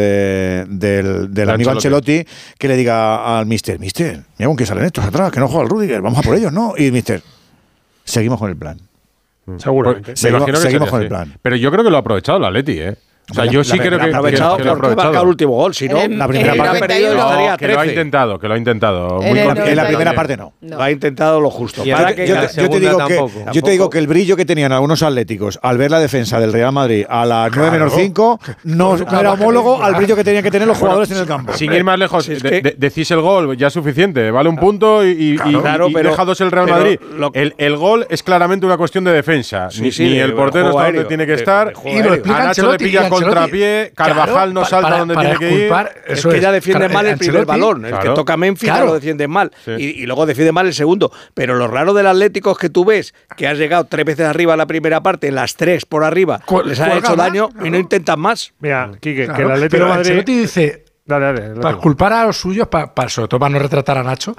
del, 0.67 1.33
del 1.33 1.49
amigo 1.49 1.71
Ancelotti, 1.71 2.25
que 2.57 2.67
le 2.67 2.75
diga 2.75 3.39
al 3.39 3.45
mister, 3.45 3.79
mister, 3.79 4.21
mira 4.37 4.47
con 4.47 4.57
que 4.57 4.65
salen 4.65 4.85
estos 4.85 5.05
atrás, 5.05 5.31
que 5.31 5.39
no 5.39 5.47
juega 5.47 5.63
el 5.63 5.69
Rudiger, 5.69 6.01
vamos 6.01 6.19
a 6.19 6.21
por 6.21 6.35
ellos, 6.35 6.51
¿no? 6.51 6.73
Y 6.77 6.91
mister, 6.91 7.21
seguimos 8.03 8.39
con 8.39 8.49
el 8.49 8.57
plan. 8.57 8.90
Seguramente. 9.57 10.11
Pues, 10.11 10.23
Me 10.23 10.29
seguimos, 10.29 10.41
imagino 10.41 10.57
que 10.57 10.63
seguimos 10.63 10.89
con 10.89 11.01
el 11.01 11.07
plan. 11.07 11.33
Pero 11.41 11.55
yo 11.55 11.71
creo 11.71 11.83
que 11.83 11.89
lo 11.89 11.97
ha 11.97 11.99
aprovechado 11.99 12.37
el 12.37 12.45
Atleti, 12.45 12.79
¿eh? 12.79 12.95
Yo 13.51 13.63
sí 13.63 13.79
creo 13.79 13.99
que, 13.99 14.05
aprovechado 14.05 14.57
que, 14.57 14.63
que 14.63 15.17
el 15.17 15.27
último 15.27 15.53
gol, 15.53 15.73
si 15.73 15.87
la 15.87 16.27
primera 16.27 16.55
parte 16.55 16.79
perdido 16.79 17.57
Que 17.57 17.67
lo 17.67 17.79
ha 17.79 17.85
intentado, 17.85 18.39
que 18.39 18.47
lo 18.47 18.53
ha 18.53 18.57
intentado. 18.57 19.21
En 19.21 19.75
la 19.75 19.87
primera 19.87 20.13
parte 20.13 20.37
no. 20.37 20.53
ha 20.79 20.91
intentado 20.91 21.39
lo 21.39 21.49
justo. 21.49 21.83
Yo, 21.83 21.95
te 23.63 23.71
digo 23.71 23.89
que, 23.89 23.99
el 23.99 24.07
brillo 24.07 24.35
que 24.35 24.45
tenían 24.45 24.71
algunos 24.71 25.03
atléticos 25.03 25.59
al 25.61 25.77
ver 25.77 25.91
la 25.91 25.99
defensa 25.99 26.39
del 26.39 26.53
Real 26.53 26.71
Madrid 26.71 27.05
a 27.07 27.25
las 27.25 27.51
9 27.55 27.71
menos 27.71 27.93
5 27.93 28.39
no 28.63 28.95
era 28.95 29.33
homólogo 29.33 29.81
al 29.81 29.95
brillo 29.95 30.15
que 30.15 30.23
tenían 30.23 30.43
que 30.43 30.51
tener 30.51 30.67
los 30.67 30.77
jugadores 30.77 31.11
en 31.11 31.17
el 31.17 31.25
campo. 31.25 31.53
Sin 31.53 31.71
ir 31.73 31.83
más 31.83 31.99
lejos, 31.99 32.27
decís 32.27 33.11
el 33.11 33.21
gol, 33.21 33.55
ya 33.57 33.67
es 33.67 33.73
suficiente. 33.73 34.31
Vale 34.31 34.49
un 34.49 34.57
punto 34.57 35.05
y, 35.05 35.33
y, 35.33 35.37
claro, 35.37 35.89
dejados 35.89 36.41
el 36.41 36.51
Real 36.51 36.67
Madrid. 36.67 36.99
El, 37.33 37.77
gol 37.77 38.05
es 38.09 38.23
claramente 38.23 38.65
una 38.65 38.77
cuestión 38.77 39.03
de 39.03 39.11
defensa. 39.11 39.69
ni 39.79 40.17
el 40.17 40.33
portero 40.33 40.69
está 40.69 40.85
donde 40.85 41.05
tiene 41.05 41.25
que 41.25 41.33
estar. 41.33 41.73
Y 41.85 42.01
lo 42.01 42.13
explica 42.13 43.09
contrapié, 43.23 43.91
Carvajal 43.95 44.53
no 44.53 44.65
salta 44.65 44.97
donde 44.97 45.15
tiene 45.15 45.37
que 45.37 45.51
ir. 45.51 45.71
Eso 46.05 46.29
es 46.29 46.35
que 46.35 46.41
ya 46.41 46.51
defiende 46.51 46.89
mal 46.89 47.05
el 47.05 47.17
primer 47.17 47.45
balón. 47.45 47.81
Claro. 47.81 47.97
El 47.97 48.01
que 48.01 48.15
toca 48.15 48.37
Memphis 48.37 48.69
claro. 48.69 48.87
lo 48.87 48.93
defiende 48.93 49.27
mal. 49.27 49.51
Y, 49.65 50.05
luego 50.05 50.25
defiende 50.25 50.51
mal 50.51 50.67
el 50.67 50.73
segundo. 50.73 51.11
Pero 51.33 51.55
lo 51.55 51.67
raro 51.67 51.93
del 51.93 52.07
Atlético 52.07 52.51
es 52.51 52.57
que 52.57 52.69
tú 52.69 52.85
ves 52.85 53.13
que 53.37 53.47
has 53.47 53.57
llegado 53.57 53.85
tres 53.85 54.05
veces 54.05 54.25
arriba 54.25 54.53
a 54.53 54.57
la 54.57 54.65
primera 54.65 55.01
parte, 55.01 55.27
en 55.27 55.35
las 55.35 55.55
tres 55.55 55.85
por 55.85 56.03
arriba, 56.03 56.41
les 56.65 56.79
ha 56.79 56.97
hecho 56.97 57.15
daño 57.15 57.49
y 57.63 57.69
no 57.69 57.77
intentan 57.77 58.19
más. 58.19 58.53
Mira, 58.59 58.91
Quique, 58.99 59.27
que 59.27 59.41
el 59.41 59.51
Atlético 59.51 59.83
Pero 59.83 59.93
Ancelotti 59.93 60.39
dice, 60.39 60.85
dale, 61.05 61.33
dale, 61.33 61.61
para 61.61 61.77
culpar 61.77 62.13
a 62.13 62.25
los 62.25 62.37
suyos, 62.37 62.67
para, 62.67 62.93
para, 62.93 63.09
sobre 63.09 63.27
todo 63.27 63.39
para 63.39 63.51
no 63.51 63.59
retratar 63.59 63.97
a 63.97 64.03
Nacho, 64.03 64.35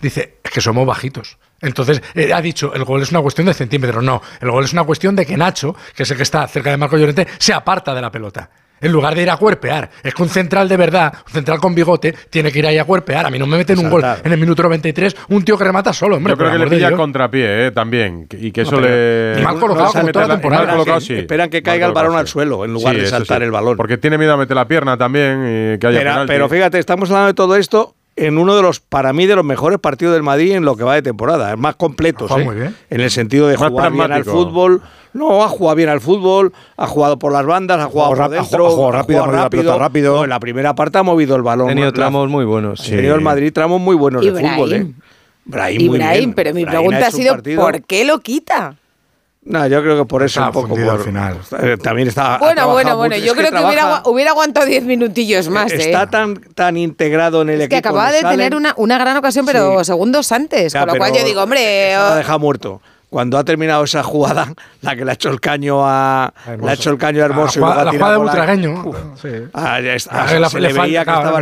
dice, 0.00 0.38
es 0.42 0.50
que 0.50 0.60
somos 0.60 0.86
bajitos. 0.86 1.38
Entonces, 1.62 2.02
eh, 2.14 2.32
ha 2.32 2.40
dicho, 2.40 2.72
el 2.74 2.84
gol 2.84 3.02
es 3.02 3.10
una 3.10 3.20
cuestión 3.20 3.46
de 3.46 3.54
centímetros. 3.54 4.02
No, 4.02 4.22
el 4.40 4.50
gol 4.50 4.64
es 4.64 4.72
una 4.72 4.84
cuestión 4.84 5.14
de 5.16 5.26
que 5.26 5.36
Nacho, 5.36 5.74
que 5.94 6.04
es 6.04 6.10
el 6.10 6.16
que 6.16 6.22
está 6.22 6.46
cerca 6.48 6.70
de 6.70 6.76
Marco 6.76 6.96
Llorente, 6.96 7.26
se 7.38 7.52
aparta 7.52 7.94
de 7.94 8.00
la 8.00 8.10
pelota. 8.10 8.50
En 8.82 8.92
lugar 8.92 9.14
de 9.14 9.20
ir 9.20 9.28
a 9.28 9.36
cuerpear. 9.36 9.90
Es 10.02 10.14
que 10.14 10.22
un 10.22 10.30
central 10.30 10.66
de 10.66 10.78
verdad, 10.78 11.12
un 11.26 11.32
central 11.34 11.58
con 11.58 11.74
bigote, 11.74 12.14
tiene 12.30 12.50
que 12.50 12.60
ir 12.60 12.66
ahí 12.66 12.78
a 12.78 12.84
cuerpear. 12.84 13.26
A 13.26 13.30
mí 13.30 13.38
no 13.38 13.46
me 13.46 13.58
meten 13.58 13.78
un 13.78 13.90
gol 13.90 14.02
en 14.24 14.32
el 14.32 14.38
minuto 14.38 14.62
93, 14.62 15.14
un 15.28 15.44
tío 15.44 15.58
que 15.58 15.64
remata 15.64 15.92
solo, 15.92 16.16
hombre. 16.16 16.32
Yo 16.32 16.38
creo 16.38 16.52
que 16.52 16.58
le 16.58 16.66
pilla 16.66 16.92
contrapié, 16.92 17.66
eh, 17.66 17.70
también. 17.72 18.26
Y 18.32 18.50
que 18.50 18.62
eso 18.62 18.76
no, 18.76 18.80
le. 18.80 19.42
Mal 19.42 19.60
colocado, 19.60 19.88
no, 19.88 20.00
como 20.00 20.12
toda 20.12 20.28
la 20.28 20.34
temporada. 20.34 20.62
Esperan, 20.62 20.78
colocado, 20.78 21.00
sí. 21.02 21.14
esperan 21.14 21.50
que 21.50 21.62
caiga 21.62 21.86
el 21.88 21.92
balón 21.92 22.16
al 22.16 22.26
suelo 22.26 22.64
en 22.64 22.72
lugar 22.72 22.96
de 22.96 23.06
saltar 23.06 23.42
el 23.42 23.50
balón. 23.50 23.76
Porque 23.76 23.98
tiene 23.98 24.16
miedo 24.16 24.32
a 24.32 24.38
meter 24.38 24.56
la 24.56 24.66
pierna 24.66 24.96
también 24.96 25.74
y 25.74 25.78
que 25.78 25.86
haya 25.86 25.98
pero, 25.98 26.26
pero 26.26 26.48
fíjate, 26.48 26.78
estamos 26.78 27.10
hablando 27.10 27.26
de 27.26 27.34
todo 27.34 27.56
esto 27.56 27.96
en 28.20 28.36
uno 28.36 28.54
de 28.54 28.60
los, 28.60 28.80
para 28.80 29.14
mí, 29.14 29.26
de 29.26 29.34
los 29.34 29.44
mejores 29.44 29.78
partidos 29.78 30.12
del 30.12 30.22
Madrid 30.22 30.52
en 30.52 30.64
lo 30.64 30.76
que 30.76 30.84
va 30.84 30.94
de 30.94 31.00
temporada. 31.00 31.52
Es 31.52 31.58
más 31.58 31.74
completo, 31.76 32.26
¿eh? 32.38 32.70
en 32.90 33.00
el 33.00 33.10
sentido 33.10 33.48
de 33.48 33.56
jugar 33.56 33.92
bien 33.92 34.12
al 34.12 34.24
fútbol. 34.24 34.82
No, 35.14 35.42
ha 35.42 35.48
jugado 35.48 35.74
bien 35.74 35.88
al 35.88 36.00
fútbol, 36.00 36.52
ha 36.76 36.86
jugado 36.86 37.18
por 37.18 37.32
las 37.32 37.46
bandas, 37.46 37.80
ha 37.80 37.86
jugado 37.86 38.14
rápido, 38.14 38.40
ha 38.40 38.44
jugado 38.44 38.92
rápido. 38.92 39.78
rápido. 39.78 40.24
En 40.24 40.30
la 40.30 40.38
primera 40.38 40.74
parte 40.74 40.98
ha 40.98 41.02
movido 41.02 41.34
el 41.34 41.42
balón. 41.42 41.68
Ha 41.68 41.70
tenido 41.70 41.92
tramos 41.92 42.28
muy 42.28 42.44
buenos. 42.44 42.80
Ha 42.80 42.84
sí. 42.84 42.90
tenido 42.90 43.14
el 43.14 43.22
Madrid 43.22 43.52
tramos 43.52 43.80
muy 43.80 43.96
buenos 43.96 44.22
de 44.22 44.32
fútbol. 44.32 44.72
¿eh? 44.74 44.86
Ibrahim, 45.46 45.86
muy 45.86 45.98
bien. 45.98 46.34
pero 46.34 46.54
mi 46.54 46.66
pregunta 46.66 47.06
ha 47.06 47.10
sido, 47.10 47.38
¿por 47.56 47.82
qué 47.82 48.04
lo 48.04 48.20
quita? 48.20 48.76
No, 49.42 49.66
yo 49.66 49.82
creo 49.82 49.96
que 49.96 50.04
por 50.04 50.22
eso 50.22 50.44
un 50.44 50.52
poco 50.52 50.74
por, 50.76 51.02
final. 51.02 51.38
Eh, 51.62 51.78
también 51.82 52.08
está 52.08 52.36
Bueno, 52.38 52.68
bueno, 52.68 52.96
bueno, 52.96 53.16
yo 53.16 53.34
creo 53.34 53.50
que, 53.50 53.56
que 53.56 53.64
hubiera, 53.64 54.02
hubiera, 54.04 54.30
aguantado 54.32 54.66
diez 54.66 54.84
minutillos 54.84 55.46
eh, 55.46 55.50
más. 55.50 55.72
Está 55.72 56.02
eh. 56.02 56.06
tan, 56.08 56.34
tan 56.54 56.76
integrado 56.76 57.40
en 57.40 57.48
el 57.48 57.60
es 57.62 57.66
equipo. 57.66 57.82
Que 57.82 57.88
acababa 57.88 58.12
de 58.12 58.20
tener 58.20 58.54
una, 58.54 58.74
una, 58.76 58.98
gran 58.98 59.16
ocasión, 59.16 59.46
pero 59.46 59.82
segundos 59.82 60.30
antes. 60.32 60.74
Ya, 60.74 60.80
con 60.80 60.90
lo 60.90 60.96
cual 60.96 61.14
yo 61.14 61.24
digo, 61.24 61.42
hombre. 61.42 61.94
Lo 61.94 62.12
oh. 62.12 62.14
deja 62.16 62.36
muerto 62.36 62.82
cuando 63.10 63.36
ha 63.38 63.44
terminado 63.44 63.84
esa 63.84 64.02
jugada, 64.02 64.54
la 64.82 64.96
que 64.96 65.04
le 65.04 65.10
ha 65.10 65.14
hecho 65.14 65.28
el 65.28 65.40
caño 65.40 65.84
a 65.84 66.32
hermoso. 66.46 66.64
le 66.64 66.70
ha 66.70 66.74
hecho 66.74 66.90
el 66.90 66.98
caño 66.98 67.20
a 67.20 67.24
ah, 67.24 67.26
Hermoso 67.26 67.66
a 67.66 67.84
la, 67.84 67.92
y 67.92 67.96
jugada 67.96 68.12
de 68.12 68.18
Butragueño. 68.18 68.92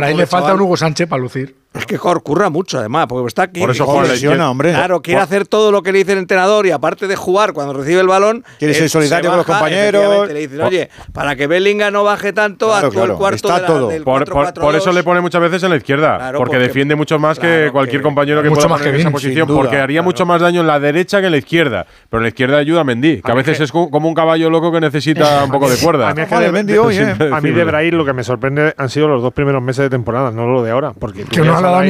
Ahí 0.03 0.15
le 0.15 0.25
falta 0.25 0.53
un 0.55 0.61
Hugo 0.61 0.75
Sánchez 0.75 1.07
para 1.07 1.21
lucir. 1.21 1.55
Es 1.79 1.85
que 1.85 1.97
curra 1.97 2.49
mucho, 2.49 2.79
además, 2.79 3.07
porque 3.07 3.27
está 3.27 3.43
aquí. 3.43 3.59
Por 3.59 3.71
eso. 3.71 3.85
Claro, 3.85 5.01
quiere 5.01 5.21
hacer 5.21 5.47
todo 5.47 5.71
lo 5.71 5.81
que 5.81 5.91
le 5.91 5.99
dice 5.99 6.13
el 6.13 6.19
entrenador 6.19 6.65
y 6.65 6.71
aparte 6.71 7.07
de 7.07 7.15
jugar 7.15 7.53
cuando 7.53 7.73
recibe 7.73 8.01
el 8.01 8.07
balón. 8.07 8.43
Quiere 8.57 8.73
ser 8.73 8.89
solidario 8.89 9.29
con 9.29 9.37
los 9.37 9.45
compañeros. 9.45 10.27
Le 10.27 10.39
dicen, 10.39 10.61
oye, 10.61 10.89
para 11.13 11.35
que 11.35 11.47
Bellinga 11.47 11.91
no 11.91 12.03
baje 12.03 12.33
tanto, 12.33 12.67
claro, 12.67 12.87
actúa 12.87 13.03
el 13.05 13.13
cuarto 13.13 13.49
por, 14.03 14.75
eso 14.75 14.91
le 14.91 15.03
pone 15.03 15.21
muchas 15.21 15.41
veces 15.41 15.63
en 15.63 15.69
la 15.69 15.77
izquierda, 15.77 16.31
porque, 16.35 16.57
defiende 16.57 16.95
mucho 16.95 17.19
más 17.19 17.39
que 17.39 17.69
cualquier 17.71 18.01
compañero 18.01 18.41
que 18.41 18.49
mucho 18.49 18.61
pueda 18.61 18.69
más 18.69 18.81
que 18.81 18.89
en 18.89 18.95
esa 18.95 19.11
posición, 19.11 19.47
porque 19.47 19.77
haría 19.77 20.01
mucho 20.01 20.25
más 20.25 20.41
daño 20.41 20.61
en 20.61 20.67
la 20.67 20.79
derecha 20.79 21.19
que 21.19 21.27
en 21.27 21.31
la 21.31 21.37
izquierda. 21.37 21.85
Pero 22.09 22.19
en 22.19 22.23
la 22.23 22.29
izquierda 22.29 22.57
ayuda 22.57 22.81
a 22.81 22.83
Mendy, 22.83 23.21
que 23.21 23.31
a, 23.31 23.35
veces 23.35 23.59
es 23.59 23.71
como 23.71 24.07
un 24.07 24.13
caballo 24.13 24.49
loco 24.49 24.71
que 24.71 24.79
necesita 24.79 25.41
eh, 25.41 25.45
un 25.45 25.51
poco 25.51 25.69
de 25.69 25.77
cuerda. 25.77 26.09
A 26.09 26.13
mí, 26.13 26.23
de, 26.63 26.79
hoy, 26.79 26.97
eh. 26.99 27.15
A 27.31 27.41
mí 27.41 27.51
de 27.51 27.91
lo 27.91 28.05
que 28.05 28.13
me 28.13 28.23
sorprende 28.23 28.73
han 28.77 28.89
sido 28.89 29.07
los 29.07 29.21
dos 29.21 29.33
primeros 29.33 29.61
meses 29.61 29.83
de 29.83 29.89
temporada, 29.89 30.31
no 30.31 30.47
lo 30.47 30.63
de 30.63 30.71
ahora, 30.71 30.93
porque 30.97 31.25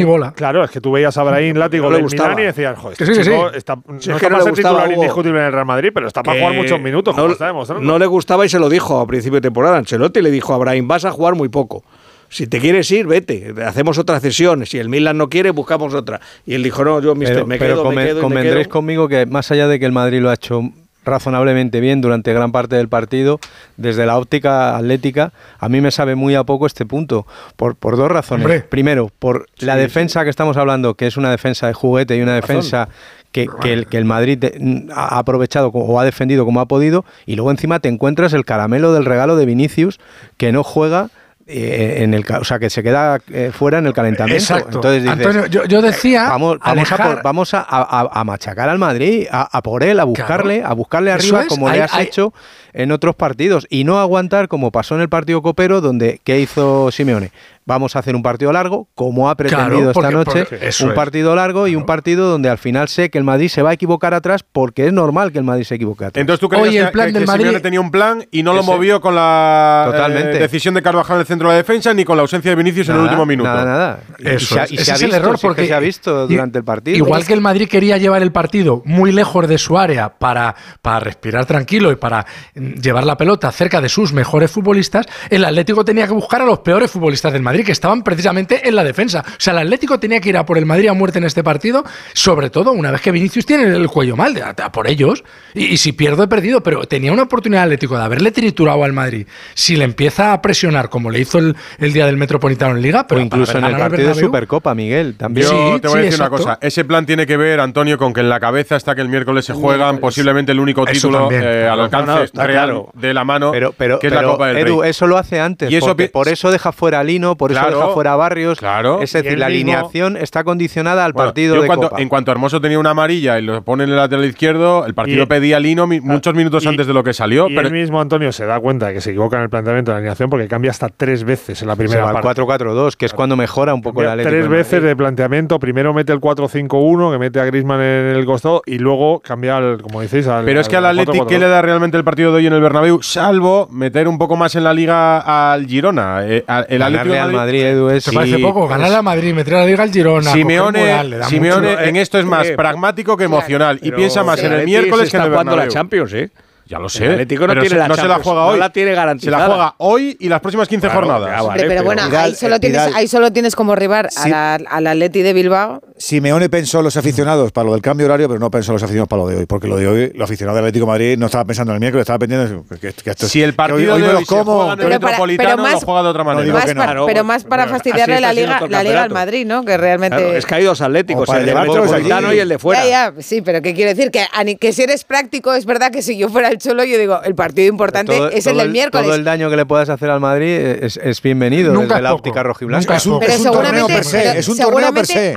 bola. 0.05 0.33
Claro, 0.33 0.63
es 0.63 0.71
que 0.71 0.81
tú 0.81 0.91
veías 0.91 1.17
a 1.17 1.23
Brahim 1.23 1.57
Látigo 1.57 1.89
no 1.89 1.97
le 1.97 2.03
gustaba. 2.03 2.29
Milán 2.29 2.43
y 2.43 2.45
decías, 2.47 2.77
joder, 2.77 2.97
que 2.97 3.03
este 3.03 3.15
sí, 3.15 3.23
sí. 3.23 3.31
está, 3.55 3.75
no 3.75 3.97
es 3.97 4.05
que 4.05 4.11
no 4.11 4.19
para 4.19 4.43
ser 4.43 4.53
titular 4.53 4.91
indiscutible 4.91 5.39
en 5.39 5.45
el 5.45 5.51
Real 5.51 5.65
Madrid, 5.65 5.91
pero 5.93 6.07
está 6.07 6.23
para 6.23 6.39
jugar 6.39 6.55
muchos 6.55 6.81
minutos, 6.81 7.15
no, 7.15 7.21
como 7.21 7.33
está 7.33 7.47
demostrando. 7.47 7.85
No 7.85 7.99
le 7.99 8.05
gustaba 8.05 8.45
y 8.45 8.49
se 8.49 8.59
lo 8.59 8.69
dijo 8.69 8.99
a 8.99 9.07
principio 9.07 9.37
de 9.37 9.41
temporada. 9.41 9.77
Ancelotti 9.77 10.21
le 10.21 10.31
dijo 10.31 10.53
a 10.53 10.57
Brahim, 10.57 10.87
vas 10.87 11.05
a 11.05 11.11
jugar 11.11 11.35
muy 11.35 11.49
poco. 11.49 11.83
Si 12.29 12.45
te 12.45 12.59
quieres 12.59 12.89
ir, 12.91 13.07
vete. 13.07 13.53
Hacemos 13.65 13.97
otra 13.97 14.19
cesión. 14.19 14.65
Si 14.65 14.77
el 14.77 14.87
Milan 14.87 15.17
no 15.17 15.29
quiere, 15.29 15.49
buscamos 15.49 15.95
otra. 15.95 16.21
Y 16.45 16.53
él 16.53 16.61
dijo, 16.61 16.83
no, 16.83 17.01
yo 17.01 17.15
mister, 17.15 17.37
pero, 17.37 17.47
me, 17.47 17.57
quedo, 17.57 17.83
come, 17.83 18.13
convendréis 18.13 18.67
conmigo 18.67 19.07
que 19.07 19.25
más 19.25 19.49
allá 19.51 19.67
de 19.67 19.79
que 19.79 19.85
el 19.85 19.91
Madrid 19.91 20.21
lo 20.21 20.29
ha 20.29 20.35
hecho 20.35 20.61
razonablemente 21.09 21.79
bien 21.79 22.01
durante 22.01 22.33
gran 22.33 22.51
parte 22.51 22.75
del 22.75 22.87
partido, 22.87 23.39
desde 23.77 24.05
la 24.05 24.17
óptica 24.17 24.77
atlética, 24.77 25.33
a 25.59 25.69
mí 25.69 25.81
me 25.81 25.91
sabe 25.91 26.15
muy 26.15 26.35
a 26.35 26.43
poco 26.43 26.65
este 26.65 26.85
punto, 26.85 27.25
por, 27.55 27.75
por 27.75 27.97
dos 27.97 28.09
razones. 28.09 28.63
Primero, 28.63 29.11
por 29.19 29.47
la 29.57 29.75
defensa 29.75 30.23
que 30.23 30.29
estamos 30.29 30.57
hablando, 30.57 30.93
que 30.93 31.07
es 31.07 31.17
una 31.17 31.31
defensa 31.31 31.67
de 31.67 31.73
juguete 31.73 32.17
y 32.17 32.21
una 32.21 32.35
defensa... 32.35 32.89
Que, 33.31 33.47
que, 33.61 33.73
el, 33.73 33.85
que, 33.85 33.97
el, 33.97 34.05
Madrid 34.05 34.43
ha 34.91 35.19
aprovechado 35.19 35.67
o 35.67 35.99
ha 35.99 36.03
defendido 36.03 36.45
como 36.45 36.61
ha 36.61 36.65
podido, 36.65 37.05
y 37.27 37.35
luego 37.35 37.51
encima 37.51 37.79
te 37.79 37.87
encuentras 37.87 38.33
el 38.33 38.43
caramelo 38.43 38.91
del 38.91 39.05
regalo 39.05 39.35
de 39.35 39.45
Vinicius, 39.45 39.99
que 40.37 40.51
no 40.51 40.63
juega 40.63 41.11
eh, 41.51 42.03
en 42.03 42.13
el, 42.13 42.23
o 42.39 42.43
sea, 42.43 42.59
que 42.59 42.69
se 42.69 42.83
queda 42.83 43.19
eh, 43.33 43.51
fuera 43.51 43.79
en 43.79 43.87
el 43.87 43.93
calentamiento. 43.93 44.55
Entonces 44.55 45.01
dices, 45.01 45.17
Antonio, 45.17 45.47
yo, 45.47 45.65
yo, 45.65 45.81
decía. 45.81 46.25
Eh, 46.25 46.29
vamos, 46.29 46.59
vamos, 46.59 46.91
a, 46.91 46.97
por, 46.97 47.23
vamos 47.23 47.53
a, 47.55 47.65
a, 47.67 48.23
machacar 48.23 48.69
al 48.69 48.77
Madrid, 48.77 49.25
a, 49.31 49.61
por 49.63 49.81
él, 49.83 49.99
a 49.99 50.03
buscarle, 50.03 50.63
a 50.63 50.73
buscarle 50.73 51.11
arriba, 51.11 51.47
como 51.47 51.67
le 51.69 51.81
has 51.81 51.97
hecho 51.99 52.33
en 52.73 52.91
otros 52.91 53.15
partidos 53.15 53.67
y 53.69 53.83
no 53.83 53.99
aguantar 53.99 54.47
como 54.47 54.71
pasó 54.71 54.95
en 54.95 55.01
el 55.01 55.09
partido 55.09 55.41
copero 55.41 55.81
donde 55.81 56.19
¿qué 56.23 56.39
hizo 56.39 56.91
Simeone? 56.91 57.31
Vamos 57.65 57.95
a 57.95 57.99
hacer 57.99 58.15
un 58.15 58.23
partido 58.23 58.51
largo, 58.51 58.87
como 58.95 59.29
ha 59.29 59.35
pretendido 59.35 59.91
esta 59.91 60.09
noche, 60.09 60.47
un 60.81 60.95
partido 60.95 61.35
largo 61.35 61.67
y 61.67 61.75
un 61.75 61.85
partido 61.85 62.27
donde 62.27 62.49
al 62.49 62.57
final 62.57 62.87
sé 62.87 63.11
que 63.11 63.19
el 63.19 63.23
Madrid 63.23 63.47
se 63.47 63.61
va 63.61 63.69
a 63.69 63.73
equivocar 63.73 64.15
atrás 64.15 64.43
porque 64.43 64.87
es 64.87 64.93
normal 64.93 65.31
que 65.31 65.37
el 65.37 65.43
Madrid 65.43 65.65
se 65.65 65.75
equivoque 65.75 66.05
atrás. 66.05 66.19
Entonces 66.19 66.39
tú 66.39 66.49
crees 66.49 66.67
que, 66.67 66.79
el 66.79 66.89
plan 66.89 67.13
que, 67.13 67.19
Madrid... 67.19 67.43
Simeone 67.43 67.59
tenía 67.59 67.79
un 67.79 67.91
plan 67.91 68.25
y 68.31 68.41
no 68.41 68.55
lo 68.55 68.63
movió 68.63 68.99
con 69.01 69.13
la 69.13 70.07
eh, 70.09 70.39
decisión 70.39 70.73
de 70.73 70.81
Carvajal 70.81 71.19
en 71.19 71.25
centro 71.27 71.47
de 71.49 71.53
la 71.53 71.57
defensa 71.57 71.93
ni 71.93 72.05
con 72.05 72.17
la 72.17 72.21
ausencia 72.21 72.49
de 72.49 72.55
Vinicius 72.55 72.89
en 72.89 72.95
el 72.95 73.01
último 73.01 73.27
minuto. 73.27 73.49
Nada, 73.49 73.65
nada. 73.65 73.99
Eso 74.17 74.55
y, 74.69 74.77
es. 74.77 74.85
se, 74.85 74.91
ha 74.91 74.95
visto, 74.95 75.05
el 75.05 75.13
error 75.13 75.37
porque 75.39 75.67
se 75.67 75.73
ha 75.75 75.79
visto 75.79 76.27
durante 76.27 76.57
el 76.57 76.63
partido. 76.63 76.97
Igual 76.97 77.23
que 77.23 77.33
el 77.33 77.41
Madrid 77.41 77.67
quería 77.69 77.97
llevar 77.97 78.23
el 78.23 78.31
partido 78.31 78.81
muy 78.83 79.11
lejos 79.11 79.47
de 79.47 79.59
su 79.59 79.77
área 79.77 80.09
para, 80.09 80.55
para 80.81 80.99
respirar 80.99 81.45
tranquilo 81.45 81.91
y 81.91 81.97
para 81.97 82.25
llevar 82.59 83.05
la 83.05 83.17
pelota 83.17 83.51
cerca 83.51 83.81
de 83.81 83.89
sus 83.89 84.13
mejores 84.13 84.51
futbolistas, 84.51 85.05
el 85.29 85.45
Atlético 85.45 85.83
tenía 85.85 86.07
que 86.07 86.13
buscar 86.13 86.41
a 86.41 86.45
los 86.45 86.59
peores 86.59 86.91
futbolistas 86.91 87.33
del 87.33 87.41
Madrid, 87.41 87.65
que 87.65 87.71
estaban 87.71 88.03
precisamente 88.03 88.67
en 88.67 88.75
la 88.75 88.83
defensa. 88.83 89.23
O 89.27 89.31
sea, 89.37 89.53
el 89.53 89.59
Atlético 89.59 89.99
tenía 89.99 90.19
que 90.19 90.29
ir 90.29 90.37
a 90.37 90.45
por 90.45 90.57
el 90.57 90.65
Madrid 90.65 90.87
a 90.87 90.93
muerte 90.93 91.19
en 91.19 91.25
este 91.25 91.43
partido, 91.43 91.83
sobre 92.13 92.49
todo 92.49 92.71
una 92.71 92.91
vez 92.91 93.01
que 93.01 93.11
Vinicius 93.11 93.45
tiene 93.45 93.63
el 93.63 93.87
cuello 93.87 94.15
mal, 94.15 94.33
de, 94.33 94.43
a 94.43 94.71
por 94.71 94.87
ellos. 94.87 95.23
Y, 95.53 95.77
si 95.77 95.93
pierdo, 95.93 96.23
he 96.23 96.27
perdido, 96.27 96.61
pero 96.61 96.85
tenía 96.85 97.11
una 97.11 97.23
oportunidad 97.23 97.63
el 97.63 97.69
Atlético 97.69 97.97
de 97.97 98.03
haberle 98.03 98.31
triturado 98.31 98.83
al 98.83 98.93
Madrid. 98.93 99.27
Si 99.53 99.75
le 99.75 99.85
empieza 99.85 100.33
a 100.33 100.41
presionar, 100.41 100.89
como 100.89 101.09
le 101.09 101.19
hizo 101.19 101.39
el, 101.39 101.55
día 101.79 102.05
del 102.05 102.17
Metropolitano 102.17 102.75
en 102.75 102.81
Liga, 102.81 103.07
pero 103.07 103.21
o 103.21 103.23
incluso 103.23 103.57
en 103.57 103.65
el 103.65 103.77
partido 103.77 104.09
de 104.09 104.15
Supercopa, 104.15 104.75
Miguel, 104.75 105.15
también. 105.15 105.47
Sí, 105.47 105.55
te 105.81 105.87
voy 105.87 105.99
a 105.99 106.01
decir 106.03 106.19
una 106.19 106.29
cosa. 106.29 106.57
Ese 106.61 106.85
plan 106.85 107.05
tiene 107.05 107.25
que 107.25 107.37
ver, 107.37 107.59
Antonio, 107.59 107.97
con 107.97 108.13
que 108.13 108.21
en 108.21 108.29
la 108.29 108.39
cabeza 108.39 108.75
hasta 108.75 108.95
que 108.95 109.01
el 109.01 109.09
miércoles 109.09 109.45
se 109.45 109.53
juegan, 109.53 109.99
posiblemente 109.99 110.51
el 110.51 110.59
único 110.59 110.85
título 110.85 111.19
también, 111.19 111.43
eh, 111.45 111.67
al 111.67 111.79
alcance. 111.79 112.31
Claro. 112.53 112.89
de 112.93 113.13
la 113.13 113.23
mano, 113.23 113.51
pero, 113.51 113.73
pero, 113.77 114.83
eso 114.83 115.07
lo 115.07 115.17
hace 115.17 115.39
antes, 115.39 115.71
y 115.71 115.75
eso 115.75 115.95
por 116.11 116.27
eso 116.27 116.51
deja 116.51 116.71
fuera 116.71 116.99
a 116.99 117.03
Lino, 117.03 117.35
por 117.35 117.51
eso 117.51 117.65
deja 117.69 117.87
fuera 117.89 118.13
a 118.13 118.15
Barrios. 118.15 118.59
Claro. 118.59 119.01
Es 119.01 119.13
decir, 119.13 119.37
la 119.37 119.47
alineación 119.47 120.17
está 120.17 120.43
condicionada 120.43 121.05
al 121.05 121.13
partido 121.13 121.55
yo 121.55 121.65
cuanto, 121.65 121.89
Copa. 121.89 122.01
En 122.01 122.09
cuanto 122.09 122.31
Hermoso 122.31 122.61
tenía 122.61 122.79
una 122.79 122.91
amarilla 122.91 123.39
y 123.39 123.41
lo 123.41 123.61
pone 123.63 123.83
en 123.83 123.91
el 123.91 123.95
lateral 123.95 124.25
izquierdo, 124.25 124.85
el 124.85 124.93
partido 124.93 125.27
pedía 125.27 125.59
Lino 125.59 125.83
ah, 125.83 125.99
muchos 126.01 126.33
minutos 126.33 126.65
antes 126.65 126.87
de 126.87 126.93
lo 126.93 127.03
que 127.03 127.13
salió. 127.13 127.47
Pero 127.47 127.61
el 127.61 127.73
mismo 127.73 128.01
Antonio 128.01 128.31
se 128.31 128.45
da 128.45 128.59
cuenta 128.59 128.87
de 128.87 128.93
que 128.93 129.01
se 129.01 129.11
equivoca 129.11 129.37
en 129.37 129.43
el 129.43 129.49
planteamiento 129.49 129.91
de 129.91 129.95
la 129.95 129.97
alineación 129.99 130.29
porque 130.29 130.47
cambia 130.47 130.71
hasta 130.71 130.89
tres 130.89 131.23
veces 131.23 131.61
en 131.61 131.67
la 131.67 131.75
primera 131.75 132.07
se 132.07 132.13
va 132.13 132.21
4-4-2, 132.21 132.95
que 132.95 133.05
es 133.05 133.13
cuando 133.13 133.35
mejora 133.35 133.73
un 133.73 133.81
poco 133.81 134.03
la. 134.03 134.17
Tres 134.17 134.47
veces 134.47 134.83
de 134.83 134.95
planteamiento, 134.95 135.59
primero 135.59 135.93
mete 135.93 136.13
el 136.13 136.19
4-5-1, 136.19 137.11
que 137.11 137.19
mete 137.19 137.39
a 137.39 137.45
Griezmann 137.45 137.81
en 137.81 138.15
el 138.15 138.25
costado 138.25 138.61
y 138.65 138.77
luego 138.77 139.19
cambia, 139.19 139.57
al, 139.57 139.81
como 139.81 140.01
decís, 140.01 140.27
Pero 140.45 140.59
es 140.59 140.67
que 140.67 140.77
al 140.77 140.85
Atlético 140.85 141.27
¿qué 141.27 141.39
le 141.39 141.47
da 141.47 141.61
realmente 141.61 141.97
el 141.97 142.03
partido 142.03 142.33
de 142.33 142.38
hoy 142.39 142.47
en 142.47 142.53
el 142.53 142.61
Bernabéu, 142.61 143.01
salvo 143.01 143.67
meter 143.69 144.07
un 144.07 144.17
poco 144.17 144.35
más 144.35 144.55
en 144.55 144.63
la 144.63 144.73
liga 144.73 145.51
al 145.51 145.67
Girona. 145.67 146.25
Eh, 146.25 146.43
el 146.69 146.81
Atlético 146.81 147.15
al 147.15 147.33
Madrid, 147.33 147.63
Edu, 147.63 147.89
es, 147.89 148.05
sí, 148.05 148.15
parece 148.15 148.39
poco. 148.39 148.67
Ganar 148.67 148.93
a 148.93 149.01
Madrid, 149.01 149.33
meter 149.33 149.55
a 149.55 149.59
la 149.59 149.65
liga 149.65 149.83
al 149.83 149.91
Girona. 149.91 150.31
Simeone, 150.31 150.79
moral, 150.79 151.23
Simeone 151.25 151.71
mucho, 151.71 151.81
en 151.81 151.95
esto 151.97 152.17
es 152.17 152.25
eh, 152.25 152.27
más 152.27 152.47
eh, 152.47 152.55
pragmático 152.55 153.17
que 153.17 153.25
emocional 153.25 153.79
y 153.81 153.91
piensa 153.91 154.23
más 154.23 154.41
en 154.41 154.53
el 154.53 154.65
miércoles 154.65 155.11
que 155.11 155.17
en 155.17 155.23
el 155.23 155.29
Bernabéu. 155.29 155.57
la 155.57 155.67
Champions, 155.67 156.13
¿eh? 156.13 156.29
Ya 156.69 156.77
lo 156.77 156.87
sé. 156.87 157.03
El 157.03 157.11
Atlético 157.13 157.47
no 157.47 157.53
tiene 157.53 157.69
se, 157.69 157.75
la 157.77 157.87
no 157.87 157.95
se 157.95 158.07
la 158.07 158.19
juega 158.19 158.45
hoy. 158.45 158.51
No 158.51 158.57
la 158.57 158.71
tiene 158.71 158.93
garantizada. 158.93 159.37
Se 159.37 159.41
la 159.41 159.47
juega 159.47 159.75
hoy 159.79 160.15
y 160.19 160.29
las 160.29 160.39
próximas 160.39 160.67
15 160.67 160.89
jornadas. 160.89 161.27
Ya, 161.27 161.41
vale, 161.41 161.65
pero, 161.65 161.83
bueno, 161.83 162.03
ahí, 162.15 162.35
solo 162.35 162.57
eh, 162.57 162.59
tienes, 162.59 162.81
ahí, 162.93 163.07
solo 163.07 163.33
tienes, 163.33 163.55
como 163.55 163.75
rival 163.75 164.07
sí. 164.11 164.31
al 164.31 164.83
la, 164.83 164.91
Atleti 164.91 165.23
de 165.23 165.33
Bilbao. 165.33 165.81
Simeone 165.97 166.47
pensó 166.47 166.83
los 166.83 166.95
aficionados 166.95 167.51
para 167.51 167.65
lo 167.65 167.73
del 167.73 167.81
cambio 167.81 168.05
horario, 168.05 168.27
pero 168.27 168.39
no 168.39 168.51
pensó 168.51 168.71
los 168.71 168.83
aficionados 168.83 169.09
para 169.09 169.23
lo 169.23 169.27
de 169.27 169.37
hoy. 169.37 169.45
Porque 169.47 169.67
lo 169.67 169.77
de 169.77 169.87
hoy, 169.87 170.11
los 170.13 170.29
aficionados 170.29 170.57
del 170.57 170.65
Atlético 170.65 170.85
de 170.85 170.91
Madrid 170.91 171.17
no 171.17 171.25
estaba 171.25 171.43
pensando 171.45 171.71
en 171.71 171.77
el 171.77 171.79
miércoles, 171.79 172.03
estaba 172.03 172.19
pensando 172.19 172.63
que, 172.79 172.93
Si 173.15 173.41
el 173.41 173.55
partido 173.55 173.97
de 173.97 174.07
hoy 174.07 174.25
como, 174.25 174.75
Metropolitano, 174.75 175.49
pero 175.49 175.63
más, 175.63 175.73
lo 175.73 175.79
juega 175.79 176.03
de 176.03 176.09
otra 176.09 176.23
manera. 176.23 176.75
Para, 176.75 177.05
pero 177.07 177.23
más 177.23 177.45
para 177.45 177.67
fastidiarle 177.67 178.21
la 178.21 178.31
liga, 178.31 178.61
la 178.69 178.83
liga 178.83 179.01
al 179.01 179.09
Madrid, 179.09 179.43
¿no? 179.43 179.65
Que 179.65 179.75
realmente... 179.75 180.37
es 180.37 180.45
que 180.45 180.53
hay 180.53 180.65
dos 180.65 180.81
Atléticos, 180.81 181.27
el 181.29 181.47
de 181.47 181.55
Metropolitano 181.55 182.31
y 182.31 182.37
el 182.37 182.47
de 182.47 182.59
fuera. 182.59 183.11
Sí, 183.17 183.41
pero 183.41 183.63
¿qué 183.63 183.73
quiere 183.73 183.95
decir? 183.95 184.11
Que 184.11 184.71
si 184.71 184.83
eres 184.83 185.03
práctico, 185.03 185.55
es 185.55 185.65
verdad 185.65 185.91
que 185.91 186.03
si 186.03 186.15
yo 186.15 186.29
fuera 186.29 186.49
el 186.49 186.58
Cholo, 186.59 186.83
yo 186.83 186.97
digo, 186.97 187.21
el 187.23 187.35
partido 187.35 187.67
importante 187.67 188.37
es 188.37 188.45
el 188.47 188.57
del 188.57 188.69
miércoles. 188.69 189.05
Todo 189.05 189.15
el 189.15 189.23
daño 189.23 189.49
que 189.49 189.55
le 189.55 189.65
puedas 189.65 189.89
hacer 189.89 190.09
al 190.09 190.19
Madrid 190.19 190.47
es, 190.49 191.21
bienvenido 191.21 191.73
Nunca 191.73 191.95
desde 191.95 192.01
la 192.01 192.13
óptica 192.13 192.43
rojiblanca. 192.43 192.95
Es 192.95 193.05
un, 193.05 193.19
pero 193.19 193.33
es 193.33 193.39
un 193.39 193.51
torneo 193.51 193.87
per 193.87 194.03
se. 194.03 194.39
Es 194.39 194.47
un 194.47 194.57
torneo 194.57 194.93
per 194.93 195.05
se. 195.05 195.33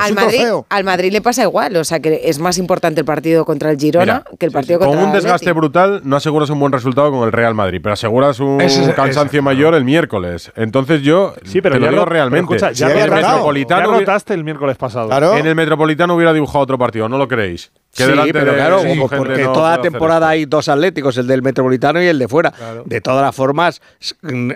Al 0.69 0.85
Madrid, 0.85 1.13
le 1.13 1.23
pasa 1.23 1.43
igual. 1.43 1.77
O 1.77 1.85
sea, 1.85 2.01
que 2.01 2.21
es 2.25 2.39
más 2.39 2.59
importante 2.59 3.01
el 3.01 3.07
partido 3.07 3.45
contra 3.45 3.71
el 3.71 3.79
Girona 3.79 4.25
que 4.39 4.47
el 4.47 4.53
partido 4.53 4.79
sí, 4.79 4.85
sí. 4.85 4.89
contra 4.89 5.01
el 5.01 5.07
Con 5.07 5.09
un 5.09 5.13
desgaste 5.13 5.53
brutal 5.53 6.01
no 6.05 6.17
aseguras 6.17 6.51
un 6.51 6.59
buen 6.59 6.73
resultado 6.73 7.11
con 7.11 7.25
el 7.25 7.33
Real 7.33 7.55
Madrid, 7.55 7.81
pero 7.83 7.95
aseguras 7.95 8.41
un 8.41 8.59
cansancio 8.95 9.43
mayor 9.43 9.75
el 9.75 9.85
miércoles. 9.85 10.53
Entonces 10.57 11.03
yo 11.03 11.35
sí, 11.45 11.61
pero 11.61 11.77
te 11.77 11.81
lo 11.81 11.89
digo 11.91 12.05
realmente. 12.05 12.57
Escucha, 12.57 12.73
ya, 12.73 12.91
en 12.91 12.99
el 12.99 13.85
rotaste 13.85 14.35
el 14.35 14.45
miércoles 14.45 14.77
pasado. 14.77 15.37
En 15.37 15.47
el 15.47 15.55
Metropolitano 15.55 16.15
hubiera 16.15 16.33
dibujado 16.33 16.61
otro 16.61 16.79
partido, 16.79 17.09
¿no 17.09 17.19
lo 17.19 17.29
creéis? 17.29 17.71
Sí, 17.93 18.05
pero 18.33 18.55
claro, 18.55 18.83
porque 18.99 19.45
no 19.45 19.53
toda 19.53 19.81
temporada 19.83 20.31
hay 20.31 20.47
dos 20.47 20.69
atléticos, 20.69 21.19
el 21.19 21.27
del 21.27 21.43
metropolitano 21.43 22.03
y 22.03 22.07
el 22.07 22.19
de 22.19 22.27
fuera. 22.27 22.53
De 22.87 23.03
todas 23.03 23.23
las 23.23 23.37
formas, 23.37 23.83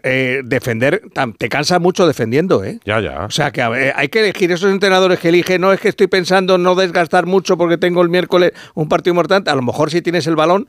eh, 0.03 0.41
defender, 0.43 1.03
te 1.37 1.49
cansa 1.51 1.79
mucho 1.79 2.07
defendiendo, 2.07 2.65
¿eh? 2.65 2.81
Ya, 2.87 3.01
ya. 3.01 3.27
O 3.27 3.31
sea, 3.31 3.51
que 3.51 3.61
eh, 3.61 3.93
hay 3.95 4.09
que 4.09 4.21
elegir 4.21 4.53
esos 4.53 4.71
entrenadores 4.71 5.19
que 5.19 5.29
eligen, 5.29 5.61
no 5.61 5.73
es 5.73 5.81
que 5.81 5.89
estoy 5.89 6.07
pensando 6.07 6.57
no 6.57 6.75
desgastar 6.75 7.27
mucho 7.27 7.59
porque 7.59 7.77
tengo 7.77 8.01
el 8.01 8.09
miércoles 8.09 8.53
un 8.75 8.89
partido 8.89 9.13
importante, 9.13 9.51
a 9.51 9.55
lo 9.55 9.63
mejor 9.63 9.91
si 9.91 10.01
tienes 10.01 10.27
el 10.27 10.37
balón, 10.37 10.67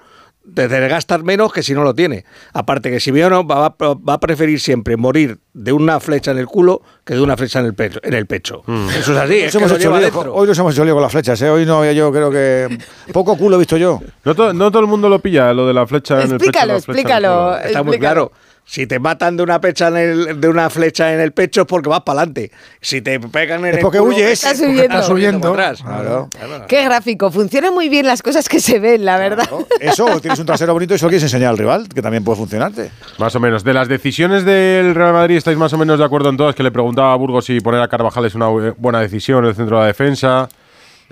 de 0.48 0.88
gastar 0.88 1.24
menos 1.24 1.52
que 1.52 1.61
si 1.61 1.74
no 1.74 1.84
lo 1.84 1.94
tiene. 1.94 2.26
Aparte 2.53 2.90
que 2.90 2.99
Simeone 2.99 3.44
va, 3.44 3.69
va, 3.69 3.94
va 3.94 4.14
a 4.14 4.19
preferir 4.19 4.60
siempre 4.60 4.98
morir 4.98 5.40
de 5.53 5.74
una 5.74 5.99
flecha 5.99 6.32
en 6.32 6.38
el 6.38 6.45
culo 6.45 6.82
que 7.03 7.15
de 7.15 7.22
una 7.22 7.36
flecha 7.36 7.60
en 7.60 7.65
el 7.65 7.74
pecho. 7.74 7.99
En 8.03 8.14
el 8.14 8.26
pecho. 8.26 8.64
Mm. 8.65 8.90
Eso 8.90 9.11
es 9.14 9.18
así. 9.18 9.40
Es 9.40 9.57
que 9.57 9.65
hecho 9.65 9.98
lío, 9.98 10.34
hoy 10.34 10.48
nos 10.48 10.57
hemos 10.57 10.74
hecho 10.74 10.86
lío 10.86 10.94
con 10.94 11.03
las 11.03 11.11
flechas. 11.11 11.41
¿eh? 11.41 11.49
Hoy 11.49 11.65
no 11.65 11.80
había 11.80 11.94
yo, 11.94 12.11
creo 12.11 12.32
que 12.32 12.78
poco 13.11 13.38
culo 13.38 13.56
he 13.57 13.60
visto 13.60 13.78
yo. 13.78 13.99
No, 14.24 14.36
to, 14.36 14.53
no 14.53 14.72
todo 14.72 14.82
el 14.82 14.88
mundo 14.88 15.10
lo 15.10 15.19
pilla, 15.19 15.53
lo 15.53 15.68
de 15.68 15.74
la 15.74 15.86
flecha 15.86 16.22
explícalo, 16.22 16.74
en 16.74 16.78
el 16.78 16.84
pecho. 16.84 16.90
Explícalo, 16.90 17.56
explícalo. 17.56 17.68
Está 17.68 17.84
muy 17.84 17.99
claro. 17.99 18.32
Si 18.68 18.85
te 18.85 18.99
matan 18.99 19.38
de 19.38 19.44
una, 19.44 19.61
pecha 19.61 19.88
en 19.88 19.95
el, 19.95 20.41
de 20.41 20.48
una 20.49 20.69
flecha 20.69 21.14
en 21.14 21.22
el 21.22 21.31
pecho 21.31 21.61
es 21.61 21.68
porque 21.68 21.88
vas 21.88 22.02
para 22.02 22.19
adelante. 22.19 22.52
Si 22.81 23.02
te 23.02 23.18
pegan 23.18 23.65
en 23.65 23.76
es 23.76 23.81
porque 23.81 23.99
el 23.99 24.03
culo, 24.03 24.15
huyes. 24.15 24.44
Estás 24.44 24.57
subiendo. 24.57 24.84
Estás 24.84 25.07
subiendo. 25.07 25.49
Atrás. 25.53 25.81
Claro. 25.81 26.30
Qué 26.68 26.84
gráfico. 26.84 27.31
Funcionan 27.31 27.73
muy 27.73 27.88
bien 27.88 28.06
las 28.06 28.22
cosas 28.22 28.49
que 28.49 28.60
se 28.60 28.80
ven, 28.80 29.06
la 29.06 29.18
verdad. 29.18 29.49
Eso, 29.80 30.19
tienes 30.19 30.38
un 30.39 30.45
trasero 30.45 30.73
bonito 30.73 30.94
y 30.94 30.95
eso 30.95 31.07
quieres 31.07 31.23
enseñar 31.23 31.52
al 31.52 31.57
rival, 31.57 31.88
que 31.88 32.02
también 32.02 32.26
puede 32.26 32.38
funcionarte. 32.38 32.91
Más 33.19 33.34
o 33.35 33.39
menos. 33.39 33.64
De 33.64 33.73
las 33.73 33.88
decisiones 33.88 34.44
del 34.44 34.94
Real 34.95 35.14
Madrid, 35.14 35.38
¿estáis 35.38 35.57
más 35.57 35.72
o 35.72 35.77
menos 35.77 35.98
de 35.98 36.03
acuerdo 36.03 36.30
en 36.30 36.35
todas? 36.35 36.53
Que 36.53 36.64
le 36.64 36.72
preguntaba 36.72 37.14
a 37.14 37.15
Burgos 37.15 37.45
si 37.45 37.61
poner 37.61 37.81
a 37.81 37.88
Carvajal 37.88 38.26
es 38.26 38.35
una 38.35 38.48
buena 38.49 38.99
decisión 38.99 39.45
en 39.45 39.52
el 39.52 39.56
centro 39.56 39.77
de 39.77 39.84
la 39.84 39.88
defensa 39.88 40.49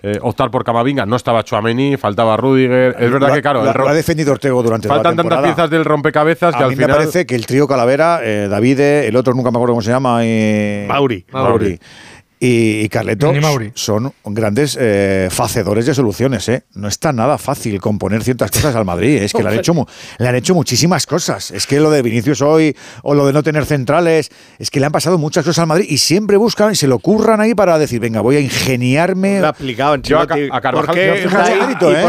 eh, 0.01 0.19
optar 0.21 0.51
por 0.51 0.63
Camavinga. 0.63 1.05
No 1.05 1.15
estaba 1.15 1.43
Chuamení, 1.43 1.97
faltaba 1.97 2.37
Rudiger. 2.37 2.95
Es 2.99 3.11
verdad 3.11 3.29
la, 3.29 3.35
que, 3.35 3.41
claro. 3.41 3.63
La, 3.63 3.73
lo 3.73 3.87
ha 3.87 3.93
defendido 3.93 4.33
Ortego 4.33 4.61
durante 4.61 4.87
Faltan 4.87 5.15
la 5.15 5.21
temporada. 5.21 5.41
tantas 5.41 5.55
piezas 5.55 5.69
del 5.71 5.85
rompecabezas 5.85 6.53
a 6.53 6.57
que 6.57 6.63
mí 6.65 6.69
al 6.69 6.75
final. 6.75 6.89
Me 6.89 6.95
parece 6.95 7.25
que 7.25 7.35
el 7.35 7.45
trío 7.45 7.67
Calavera, 7.67 8.19
eh, 8.23 8.47
Davide, 8.49 9.07
el 9.07 9.15
otro 9.15 9.33
nunca 9.33 9.51
me 9.51 9.57
acuerdo 9.57 9.73
cómo 9.73 9.81
se 9.81 9.91
llama. 9.91 10.19
Eh, 10.23 10.85
Mauri. 10.87 11.25
Mauri. 11.31 11.49
Mauri 11.49 11.79
y, 12.39 12.89
Carleto 12.89 13.31
son 13.73 14.13
grandes 14.25 14.77
eh, 14.79 15.29
facedores 15.31 15.85
de 15.85 15.93
soluciones. 15.93 16.47
¿eh? 16.49 16.63
No 16.73 16.87
está 16.87 17.13
nada 17.13 17.37
fácil 17.37 17.79
componer 17.79 18.23
ciertas 18.23 18.51
cosas 18.51 18.75
al 18.75 18.85
Madrid. 18.85 19.17
Eh. 19.17 19.25
Es 19.25 19.33
que 19.33 19.41
le 19.41 19.49
han, 19.49 19.59
hecho, 19.59 19.87
le 20.17 20.27
han 20.27 20.35
hecho 20.35 20.53
muchísimas 20.53 21.05
cosas. 21.05 21.51
Es 21.51 21.65
que 21.65 21.79
lo 21.79 21.89
de 21.91 22.01
Vinicius 22.01 22.41
hoy 22.41 22.75
o 23.03 23.13
lo 23.13 23.25
de 23.25 23.33
no 23.33 23.41
tener 23.41 23.65
centrales, 23.65 24.29
es 24.59 24.69
que 24.69 24.79
le 24.79 24.85
han 24.85 24.91
pasado 24.91 25.17
muchas 25.17 25.45
cosas 25.45 25.59
al 25.59 25.67
Madrid 25.67 25.85
y 25.89 25.97
siempre 25.97 26.37
buscan 26.37 26.73
y 26.73 26.75
se 26.75 26.87
lo 26.87 26.99
curran 26.99 27.39
ahí 27.39 27.55
para 27.55 27.79
decir, 27.79 27.99
venga, 28.01 28.21
voy 28.21 28.35
a 28.35 28.39
ingeniarme. 28.41 29.39
Lo 29.39 29.47
ha 29.47 29.49
aplicado 29.49 29.95
Yo 29.97 30.19
a, 30.19 30.23
a 30.23 30.71
¿Por 30.71 30.91
qué, 30.93 31.23
¿eh? 31.23 31.27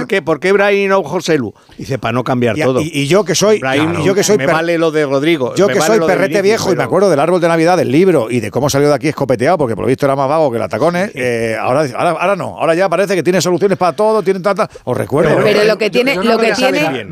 qué, 0.09 0.23
por 0.23 0.41
no 0.89 1.03
José 1.05 1.39
Lu? 1.39 1.55
Dice, 1.79 1.99
para 1.99 2.13
no 2.13 2.25
cambiar 2.25 2.57
todo. 2.57 2.81
Y, 2.81 3.07
yo 3.07 3.25
que 3.25 3.35
soy... 3.35 3.61
Yo 4.05 4.15
que 4.15 4.25
soy 4.25 4.39
me 4.39 4.47
vale 4.47 4.77
lo 4.79 4.91
de 4.91 5.07
Rodrigo. 5.07 5.55
Yo 5.55 5.69
que 5.69 5.81
soy 5.81 6.01
perrete 6.01 6.43
viejo 6.43 6.73
y 6.73 6.77
me 6.77 6.83
acuerdo 6.83 7.11
del 7.11 7.21
árbol 7.21 7.41
de 7.41 7.49
Navidad, 7.49 7.77
del 7.77 7.93
libro 7.93 8.29
y 8.31 8.41
de 8.41 8.51
cómo 8.51 8.69
salió 8.69 8.89
de 8.89 8.95
aquí 8.95 9.09
escopeteado, 9.09 9.59
porque 9.59 9.77
por 9.77 9.85
lo 9.85 9.89
visto 9.89 10.07
era 10.07 10.16
más 10.17 10.29
vago 10.29 10.51
que 10.51 10.59
la 10.59 10.69
tacones, 10.69 11.11
eh, 11.15 11.57
ahora, 11.59 11.87
ahora, 11.95 12.11
ahora, 12.11 12.37
no, 12.37 12.59
ahora 12.59 12.75
ya 12.75 12.89
parece 12.89 13.15
que 13.15 13.23
tiene 13.23 13.41
soluciones 13.41 13.79
para 13.79 13.95
todo, 13.95 14.23
tiene 14.23 14.41
tanta, 14.41 14.69
os 14.85 14.97
recuerdo. 14.97 15.37
Pero, 15.43 15.65
lo 15.65 15.79
que 15.79 15.91
tiene, 15.91 16.15
lo, 16.17 16.39
que 16.39 16.53
tiene, 16.53 17.07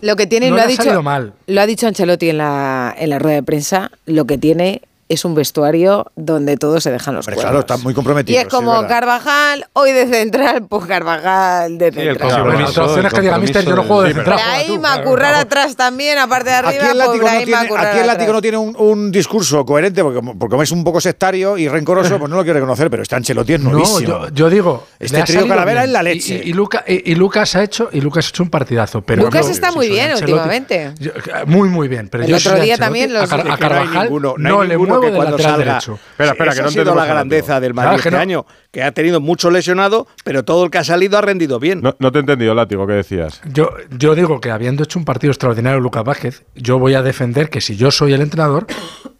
lo 0.00 0.16
que 0.16 0.26
tiene, 0.26 0.50
lo 0.50 0.60
ha 0.60 0.66
dicho, 0.66 1.02
mal. 1.02 1.32
lo 1.46 1.60
ha 1.60 1.66
dicho 1.66 1.86
Ancelotti 1.86 2.30
en 2.30 2.38
la, 2.38 2.94
en 2.98 3.10
la 3.10 3.18
rueda 3.18 3.36
de 3.36 3.42
prensa, 3.42 3.90
lo 4.06 4.24
que 4.26 4.38
tiene 4.38 4.82
es 5.12 5.24
un 5.24 5.34
vestuario 5.34 6.06
donde 6.16 6.56
todos 6.56 6.82
se 6.82 6.90
dejan 6.90 7.14
los 7.14 7.26
Pero. 7.26 7.40
Claro, 7.40 7.60
están 7.60 7.82
muy 7.82 7.94
comprometidos. 7.94 8.40
Y 8.40 8.44
es 8.44 8.48
como 8.48 8.86
Carvajal, 8.86 9.66
hoy 9.74 9.92
de 9.92 10.06
central, 10.06 10.66
pues 10.68 10.86
Carvajal 10.86 11.78
de 11.78 11.92
central. 11.92 12.02
Sí, 12.02 12.26
el 12.26 12.34
compromiso, 12.34 13.74
no 13.74 13.82
juego 13.82 14.02
de 14.02 14.14
central. 14.14 14.36
Brahim 14.36 14.84
a 14.84 15.02
currar 15.02 15.34
atrás 15.34 15.76
también, 15.76 16.18
aparte 16.18 16.50
de 16.50 16.56
arriba, 16.56 16.84
aquí 16.84 16.90
el 16.90 16.98
látigo, 16.98 17.28
no 17.28 17.36
tiene, 17.38 17.54
aquí 17.56 17.98
el 17.98 18.06
látigo 18.06 18.32
no 18.32 18.42
tiene 18.42 18.56
un, 18.58 19.12
discurso 19.12 19.64
coherente, 19.66 20.02
porque, 20.02 20.20
porque 20.20 20.50
como 20.50 20.62
es 20.62 20.70
un 20.72 20.84
poco 20.84 21.00
sectario 21.00 21.58
y 21.58 21.68
rencoroso, 21.68 22.18
pues 22.18 22.30
no 22.30 22.36
lo 22.36 22.42
quiere 22.42 22.60
reconocer, 22.60 22.88
pero 22.88 23.02
está 23.02 23.16
Ancelotti 23.16 23.54
es 23.54 23.60
novísimo. 23.60 24.08
No, 24.08 24.28
yo, 24.28 24.34
yo 24.34 24.50
digo... 24.50 24.86
Este 24.98 25.22
trío 25.24 25.46
Calavera 25.46 25.84
es 25.84 25.90
la 25.90 26.02
leche. 26.02 26.40
Y, 26.42 26.52
Lucas 26.52 27.56
ha 27.56 27.62
hecho, 27.62 27.88
y 27.92 28.00
Lucas 28.00 28.26
ha 28.26 28.28
hecho 28.30 28.42
un 28.42 28.50
partidazo. 28.50 29.02
Pero 29.02 29.22
Lucas 29.22 29.48
está 29.48 29.72
muy 29.72 29.88
bien 29.88 30.12
últimamente. 30.14 30.92
Muy, 31.46 31.68
muy 31.68 31.88
bien. 31.88 32.08
Pero 32.08 32.24
el 32.24 32.34
otro 32.34 32.60
día 32.60 32.78
también. 32.78 33.16
A, 33.16 33.26
Carvajal 33.26 34.10
no, 34.38 34.64
le 34.64 34.78
muevo 34.78 35.01
que 35.10 35.16
cuando 35.16 35.38
salga. 35.38 35.64
derecho. 35.64 35.98
Espera, 36.12 36.30
espera, 36.32 36.50
Esa 36.52 36.56
que 36.58 36.62
no 36.62 36.68
ha 36.68 36.72
sido 36.72 36.94
la 36.94 37.06
grandeza 37.06 37.60
del 37.60 37.74
Madrid 37.74 37.86
Claro, 37.88 37.96
este 37.98 38.08
que 38.10 38.16
no- 38.16 38.20
año, 38.22 38.46
que 38.70 38.82
ha 38.82 38.92
tenido 38.92 39.20
mucho 39.20 39.50
lesionado, 39.50 40.06
pero 40.24 40.44
todo 40.44 40.64
el 40.64 40.70
que 40.70 40.78
ha 40.78 40.84
salido 40.84 41.18
ha 41.18 41.20
rendido 41.20 41.58
bien. 41.60 41.80
No, 41.82 41.94
no 41.98 42.12
te 42.12 42.18
he 42.18 42.20
entendido, 42.20 42.54
Látigo, 42.54 42.86
¿qué 42.86 42.94
decías? 42.94 43.40
Yo, 43.52 43.70
yo 43.90 44.14
digo 44.14 44.40
que 44.40 44.50
habiendo 44.50 44.82
hecho 44.84 44.98
un 44.98 45.04
partido 45.04 45.30
extraordinario 45.30 45.80
Lucas 45.80 46.04
Vázquez, 46.04 46.44
yo 46.54 46.78
voy 46.78 46.94
a 46.94 47.02
defender 47.02 47.50
que 47.50 47.60
si 47.60 47.76
yo 47.76 47.90
soy 47.90 48.12
el 48.14 48.20
entrenador, 48.22 48.66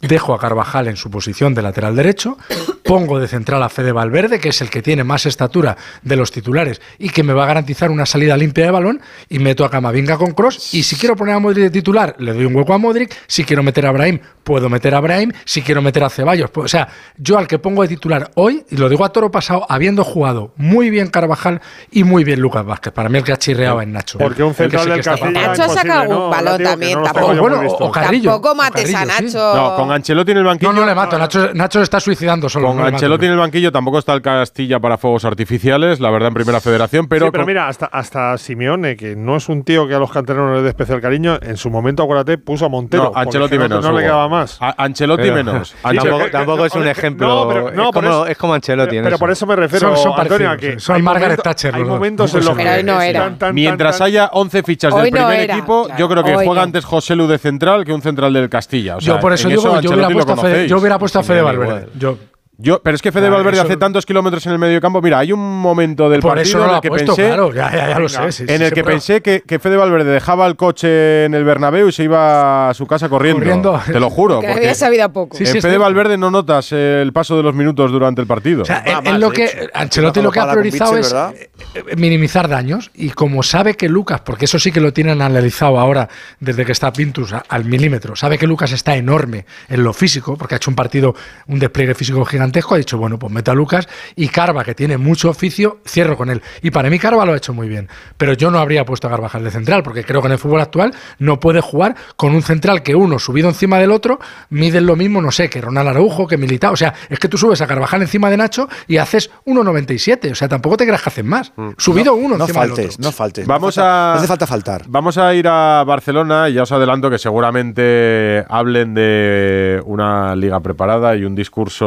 dejo 0.01 0.33
a 0.33 0.39
Carvajal 0.39 0.87
en 0.87 0.95
su 0.97 1.09
posición 1.11 1.53
de 1.53 1.61
lateral 1.61 1.95
derecho, 1.95 2.37
pongo 2.83 3.19
de 3.19 3.27
central 3.27 3.63
a 3.63 3.69
Fede 3.69 3.91
Valverde, 3.91 4.39
que 4.39 4.49
es 4.49 4.61
el 4.61 4.69
que 4.69 4.81
tiene 4.81 5.03
más 5.03 5.25
estatura 5.25 5.77
de 6.01 6.15
los 6.15 6.31
titulares 6.31 6.81
y 6.99 7.09
que 7.09 7.23
me 7.23 7.33
va 7.33 7.43
a 7.43 7.47
garantizar 7.47 7.89
una 7.89 8.05
salida 8.05 8.37
limpia 8.37 8.65
de 8.65 8.71
balón, 8.71 9.01
y 9.29 9.39
meto 9.39 9.65
a 9.65 9.69
Camavinga 9.69 10.17
con 10.17 10.31
Cross. 10.31 10.73
Y 10.73 10.83
si 10.83 10.95
quiero 10.95 11.15
poner 11.15 11.35
a 11.35 11.39
Modric 11.39 11.63
de 11.65 11.69
titular, 11.69 12.15
le 12.19 12.33
doy 12.33 12.45
un 12.45 12.55
hueco 12.55 12.73
a 12.73 12.77
Modric. 12.77 13.15
Si 13.27 13.43
quiero 13.43 13.63
meter 13.63 13.85
a 13.85 13.91
Brahim, 13.91 14.19
puedo 14.43 14.69
meter 14.69 14.93
a 14.95 14.99
Brahim. 14.99 15.31
Si 15.45 15.61
quiero 15.61 15.81
meter 15.81 16.03
a 16.03 16.09
Ceballos, 16.09 16.49
pues, 16.51 16.65
o 16.65 16.67
sea, 16.67 16.87
yo 17.17 17.37
al 17.37 17.47
que 17.47 17.59
pongo 17.59 17.81
de 17.81 17.87
titular 17.87 18.31
hoy, 18.35 18.65
y 18.69 18.77
lo 18.77 18.89
digo 18.89 19.05
a 19.05 19.09
toro 19.09 19.31
pasado, 19.31 19.65
habiendo 19.69 20.03
jugado 20.03 20.53
muy 20.57 20.89
bien 20.89 21.07
Carvajal 21.07 21.61
y 21.91 22.03
muy 22.03 22.23
bien 22.23 22.39
Lucas 22.39 22.65
Vázquez. 22.65 22.93
Para 22.93 23.09
mí 23.09 23.17
el 23.17 23.23
que 23.23 23.31
ha 23.31 23.37
chirreado 23.37 23.81
es 23.81 23.87
Nacho. 23.87 24.17
Porque 24.17 24.43
un 24.43 24.53
central 24.53 24.89
del 24.89 25.03
Castilla. 25.03 25.47
Nacho 25.47 25.63
ha 25.63 25.69
sacado 25.69 26.01
algún 26.01 26.17
no, 26.17 26.29
balón 26.29 26.63
también. 26.63 26.99
no 26.99 27.03
tampoco, 27.03 27.35
bueno, 27.35 27.61
o 27.61 27.91
Carrillo. 27.91 28.31
tampoco 28.31 28.55
mates 28.55 28.93
a 28.93 29.05
Carrillo, 29.05 29.29
sí. 29.29 29.35
Nacho. 29.35 29.55
No, 29.55 29.75
con 29.75 29.91
Ancelotti 29.91 30.31
en 30.31 30.37
el 30.37 30.43
banquillo. 30.43 30.73
No, 30.73 30.81
no 30.81 30.85
le 30.85 30.95
mato. 30.95 31.17
Nacho, 31.17 31.53
Nacho 31.53 31.81
está 31.81 31.99
suicidando 31.99 32.49
solo. 32.49 32.72
Con 32.75 32.83
le. 32.85 32.89
Ancelotti 32.89 33.25
en 33.25 33.31
el 33.33 33.37
banquillo 33.37 33.71
tampoco 33.71 33.99
está 33.99 34.13
el 34.13 34.21
Castilla 34.21 34.79
para 34.79 34.97
fuegos 34.97 35.25
artificiales, 35.25 35.99
la 35.99 36.09
verdad, 36.09 36.29
en 36.29 36.33
primera 36.33 36.59
federación, 36.59 37.07
pero. 37.07 37.25
Sí, 37.27 37.31
pero 37.31 37.43
con- 37.43 37.47
mira, 37.47 37.67
hasta, 37.67 37.85
hasta 37.87 38.37
Simeone, 38.37 38.95
que 38.95 39.15
no 39.15 39.35
es 39.35 39.49
un 39.49 39.63
tío 39.63 39.87
que 39.87 39.95
a 39.95 39.99
los 39.99 40.11
canteranos 40.11 40.53
les 40.55 40.63
dé 40.63 40.69
especial 40.69 41.01
cariño, 41.01 41.37
en 41.41 41.57
su 41.57 41.69
momento, 41.69 42.03
acuérdate, 42.03 42.37
puso 42.37 42.65
a 42.65 42.69
Montero. 42.69 43.11
No, 43.13 43.19
Ancelotti 43.19 43.55
no- 43.57 43.61
menos. 43.63 43.83
No, 43.85 43.91
le 43.91 44.03
quedaba 44.03 44.27
más. 44.29 44.57
A- 44.61 44.75
Ancelotti 44.83 45.23
Pero- 45.23 45.35
menos. 45.35 45.69
Sí, 45.73 45.77
Ancelotti- 45.83 46.17
pero- 46.17 46.31
Tampoco, 46.31 46.65
es 46.65 46.73
un 46.75 46.87
ejemplo. 46.87 47.27
No, 47.27 47.47
pero- 47.47 47.71
no, 47.71 47.83
es, 47.85 47.91
como, 47.93 48.07
eso- 48.09 48.27
es 48.27 48.37
como 48.37 48.53
Ancelotti. 48.53 48.99
Pero 49.01 49.17
por 49.17 49.31
eso 49.31 49.45
me 49.45 49.55
refiero, 49.55 49.95
Son- 49.95 50.11
son 50.11 50.19
Antonio, 50.19 50.49
a 50.51 50.57
que. 50.57 50.79
Son 50.79 50.95
hay 50.95 51.01
Margaret 51.01 51.41
Thatcher, 51.41 51.75
Hay 51.75 51.83
momentos 51.83 52.33
No 52.33 52.39
en 52.39 52.45
los 52.45 52.57
que 52.57 52.69
hoy 52.69 52.83
no 52.83 53.01
es 53.01 53.09
era. 53.09 53.33
Mientras 53.53 54.01
haya 54.01 54.29
11 54.33 54.63
fichas 54.63 54.95
del 54.95 55.09
primer 55.11 55.49
equipo, 55.49 55.87
yo 55.97 56.07
creo 56.09 56.23
que 56.23 56.35
juega 56.35 56.63
antes 56.63 56.85
José 56.85 57.15
Lu 57.15 57.27
de 57.27 57.37
central 57.37 57.85
que 57.85 57.93
un 57.93 58.01
central 58.01 58.33
del 58.33 58.49
Castilla. 58.49 58.97
O 58.97 59.01
sea, 59.01 59.15
yo 59.15 59.19
por 59.19 59.33
eso 59.33 59.47
digo 59.49 59.79
yo 59.81 59.91
hubiera, 59.91 60.09
puesto 60.09 60.33
a 60.33 60.35
Fede, 60.35 60.45
conocéis. 60.45 60.69
yo 60.69 60.77
hubiera 60.77 60.99
puesto 60.99 61.19
a 61.19 61.23
Fede 61.23 61.41
Valverde. 61.41 61.87
Yo, 61.97 62.17
Yo, 62.63 62.81
pero 62.81 62.95
es 62.95 63.01
que 63.01 63.11
Fede 63.11 63.23
Claro, 63.23 63.35
Valverde 63.35 63.57
eso- 63.57 63.67
hace 63.67 63.75
tantos 63.77 64.05
kilómetros 64.05 64.45
en 64.45 64.53
el 64.53 64.57
medio 64.59 64.79
campo. 64.79 65.01
Mira, 65.01 65.19
hay 65.19 65.33
un 65.33 65.39
momento 65.61 66.09
del 66.09 66.21
por 66.21 66.35
partido 66.35 66.49
eso 66.49 66.57
no 66.59 66.63
en 66.63 66.67
lo 66.67 66.73
el 66.73 66.77
ha 66.77 66.81
que 66.81 66.87
puesto, 66.87 67.15
pensé, 67.15 67.27
claro. 67.27 67.53
Ya, 67.53 67.71
ya, 67.71 67.89
ya 67.89 67.99
lo 67.99 68.07
sé. 68.07 68.31
sí, 68.31 68.43
en 68.47 68.57
sí, 68.59 68.63
el 68.63 68.71
que 68.71 68.83
pensé 68.85 69.21
que, 69.21 69.41
que 69.45 69.59
Fede 69.59 69.75
Valverde 69.75 70.09
dejaba 70.11 70.47
el 70.47 70.55
coche 70.55 71.25
en 71.25 71.33
el 71.33 71.43
Bernabéu 71.43 71.89
y 71.89 71.91
se 71.91 72.03
iba 72.03 72.69
a 72.69 72.73
su 72.73 72.87
casa 72.87 73.09
corriendo. 73.09 73.39
Corriendo. 73.39 73.81
Te 73.85 73.99
lo 73.99 74.09
juro. 74.09 74.39
Que 74.39 74.47
había 74.47 74.73
sabido 74.75 75.03
a 75.03 75.09
poco. 75.09 75.35
Sí, 75.37 75.43
en 75.43 75.61
Fede. 75.61 75.77
Valverde 75.77 76.17
no 76.17 76.31
notas 76.31 76.71
el 76.71 77.11
paso 77.11 77.35
de 77.35 77.43
los 77.43 77.53
minutos 77.53 77.91
durante 77.91 78.21
el 78.21 78.27
partido. 78.27 78.61
O 78.61 78.65
sea, 78.65 78.83
lo 79.17 79.29
que. 79.31 79.69
Ancelotti 79.73 80.21
lo 80.21 80.31
que 80.31 80.39
ha 80.39 80.49
priorizado 80.51 80.97
es 80.97 81.11
¿verdad? 81.11 81.33
eh, 81.35 81.83
minimizar 81.97 82.47
daños 82.47 82.91
y 82.95 83.09
como 83.09 83.43
sabe 83.43 83.75
que 83.75 83.89
Lucas, 83.89 84.21
porque 84.21 84.45
eso 84.45 84.57
sí 84.59 84.71
que 84.71 84.79
lo 84.79 84.93
tienen 84.93 85.21
analizado 85.21 85.77
ahora 85.79 86.07
desde 86.39 86.65
que 86.65 86.71
está 86.71 86.93
Pintus 86.93 87.33
al 87.49 87.65
milímetro, 87.65 88.15
sabe 88.15 88.37
que 88.37 88.47
Lucas 88.47 88.71
está 88.71 88.95
enorme 88.95 89.45
en 89.67 89.83
lo 89.83 89.91
físico, 89.93 90.37
porque 90.37 90.55
ha 90.55 90.57
hecho 90.57 90.71
un 90.71 90.75
partido, 90.75 91.13
un 91.47 91.59
despliegue 91.59 91.93
físico 91.95 92.23
gigantesco, 92.53 92.75
ha 92.75 92.77
dicho, 92.77 92.97
bueno, 92.97 93.17
pues 93.17 93.31
meto 93.33 93.51
a 93.51 93.55
Lucas 93.55 93.87
y 94.15 94.27
Carva, 94.27 94.63
que 94.63 94.75
tiene 94.75 94.97
mucho 94.97 95.29
oficio, 95.29 95.79
cierro 95.87 96.15
con 96.15 96.29
él. 96.29 96.41
Y 96.61 96.69
para 96.71 96.89
mí 96.89 96.99
Carva 96.99 97.25
lo 97.25 97.33
ha 97.33 97.37
hecho 97.37 97.53
muy 97.53 97.67
bien, 97.67 97.89
pero 98.17 98.33
yo 98.33 98.51
no 98.51 98.59
habría 98.59 98.85
puesto 98.85 99.07
a 99.07 99.09
Carvajal 99.09 99.43
de 99.43 99.51
central, 99.51 99.81
porque 99.83 100.03
creo 100.03 100.21
que 100.21 100.27
en 100.27 100.33
el 100.33 100.37
fútbol 100.39 100.61
actual 100.61 100.93
no 101.19 101.39
puede 101.39 101.61
jugar 101.61 101.95
con 102.15 102.35
un 102.35 102.43
central 102.43 102.83
que 102.83 102.95
uno 102.95 103.17
subido 103.19 103.49
encima 103.49 103.79
del 103.79 103.91
otro 103.91 104.19
miden 104.49 104.85
lo 104.85 104.95
mismo, 104.95 105.21
no 105.21 105.31
sé, 105.31 105.49
que 105.49 105.61
Ronald 105.61 105.89
Araujo, 105.89 106.27
que 106.27 106.37
Militao, 106.37 106.73
o 106.73 106.77
sea, 106.77 106.93
es 107.09 107.17
que 107.19 107.27
tú 107.27 107.37
subes 107.37 107.61
a 107.61 107.67
Carvajal 107.67 108.01
encima 108.01 108.29
de 108.29 108.37
Nacho 108.37 108.67
y 108.87 108.97
haces 108.97 109.31
1.97, 109.45 110.31
o 110.31 110.35
sea, 110.35 110.47
tampoco 110.47 110.77
te 110.77 110.85
creas 110.85 111.01
que 111.01 111.09
haces 111.09 111.25
más. 111.25 111.51
Subido 111.77 112.13
uno 112.13 112.37
No 112.37 112.43
encima 112.45 112.61
del 112.61 112.69
faltes, 112.71 112.93
otro. 112.95 113.03
no 113.03 113.11
faltes. 113.11 113.47
Vamos 113.47 113.77
no 113.77 113.83
falta- 113.83 114.11
a- 114.11 114.13
No 114.13 114.19
hace 114.19 114.27
falta 114.27 114.47
faltar. 114.47 114.83
Vamos 114.87 115.17
a 115.17 115.33
ir 115.33 115.47
a 115.47 115.83
Barcelona 115.85 116.49
y 116.49 116.53
ya 116.53 116.63
os 116.63 116.71
adelanto 116.71 117.09
que 117.09 117.17
seguramente 117.17 118.43
hablen 118.49 118.93
de 118.93 119.81
una 119.85 120.35
liga 120.35 120.59
preparada 120.59 121.15
y 121.15 121.23
un 121.25 121.35
discurso 121.35 121.85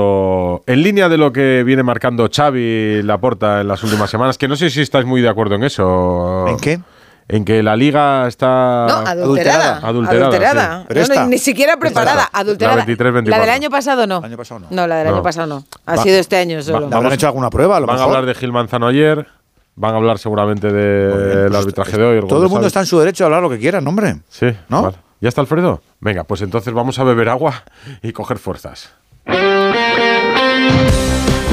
en 0.66 0.82
línea 0.82 1.08
de 1.08 1.16
lo 1.18 1.32
que 1.32 1.62
viene 1.64 1.82
marcando 1.82 2.28
Xavi 2.34 3.02
Laporta 3.02 3.60
en 3.60 3.68
las 3.68 3.82
últimas 3.82 4.10
semanas, 4.10 4.38
que 4.38 4.48
no 4.48 4.56
sé 4.56 4.70
si 4.70 4.80
estáis 4.80 5.04
muy 5.06 5.20
de 5.20 5.28
acuerdo 5.28 5.54
en 5.56 5.64
eso. 5.64 6.46
¿En 6.48 6.56
qué? 6.58 6.80
En 7.28 7.44
que 7.44 7.60
la 7.62 7.74
liga 7.74 8.28
está 8.28 8.86
No, 8.88 8.94
adulterada. 9.08 9.80
Adulterada, 9.82 10.26
Adulterada. 10.28 10.78
sí. 10.82 10.84
Pero 10.88 11.06
No, 11.14 11.26
ni 11.26 11.38
siquiera 11.38 11.76
preparada, 11.76 12.24
esta- 12.26 12.38
adulterada. 12.38 12.76
la 12.76 12.84
23-24. 12.86 13.30
La 13.30 13.40
del 13.40 13.50
año 13.50 13.68
pasado 13.70 14.06
no. 14.06 14.18
El 14.18 14.24
año 14.26 14.36
pasado 14.36 14.60
no. 14.60 14.66
No, 14.70 14.86
la 14.86 14.96
del 14.98 15.08
No. 15.08 15.14
año 15.14 15.22
pasado 15.24 15.46
no. 15.48 15.64
Ha 15.86 15.96
Va- 15.96 16.02
sido 16.04 16.18
este 16.18 16.36
año 16.36 16.62
solo. 16.62 16.88
¿Habrán 16.92 17.12
hecho 17.12 17.26
alguna 17.26 17.50
prueba? 17.50 17.78
A 17.78 17.80
lo 17.80 17.86
Van 17.88 17.98
a 17.98 18.04
hablar 18.04 18.26
de 18.26 18.34
Gil 18.34 18.52
Manzano 18.52 18.86
ayer, 18.86 19.26
van 19.74 19.94
a 19.94 19.96
hablar 19.96 20.18
seguramente 20.20 20.72
del 20.72 21.48
Pues 21.48 21.60
arbitraje 21.62 21.96
de 21.98 22.04
hoy. 22.04 22.28
Todo 22.28 22.44
el 22.44 22.48
mundo 22.48 22.68
está 22.68 22.78
en 22.80 22.86
su 22.86 22.96
derecho 23.00 23.24
a 23.24 23.26
hablar 23.26 23.42
lo 23.42 23.50
que 23.50 23.58
quieran, 23.58 23.84
hombre. 23.88 24.18
Sí, 24.28 24.46
¿No? 24.68 24.82
vale. 24.82 24.96
¿Ya 25.20 25.28
está 25.28 25.40
Alfredo? 25.40 25.80
Venga, 25.98 26.22
pues 26.24 26.42
entonces 26.42 26.72
vamos 26.72 26.98
a 27.00 27.04
beber 27.04 27.28
agua 27.30 27.64
y 28.02 28.12
coger 28.12 28.38
fuerzas. 28.38 28.90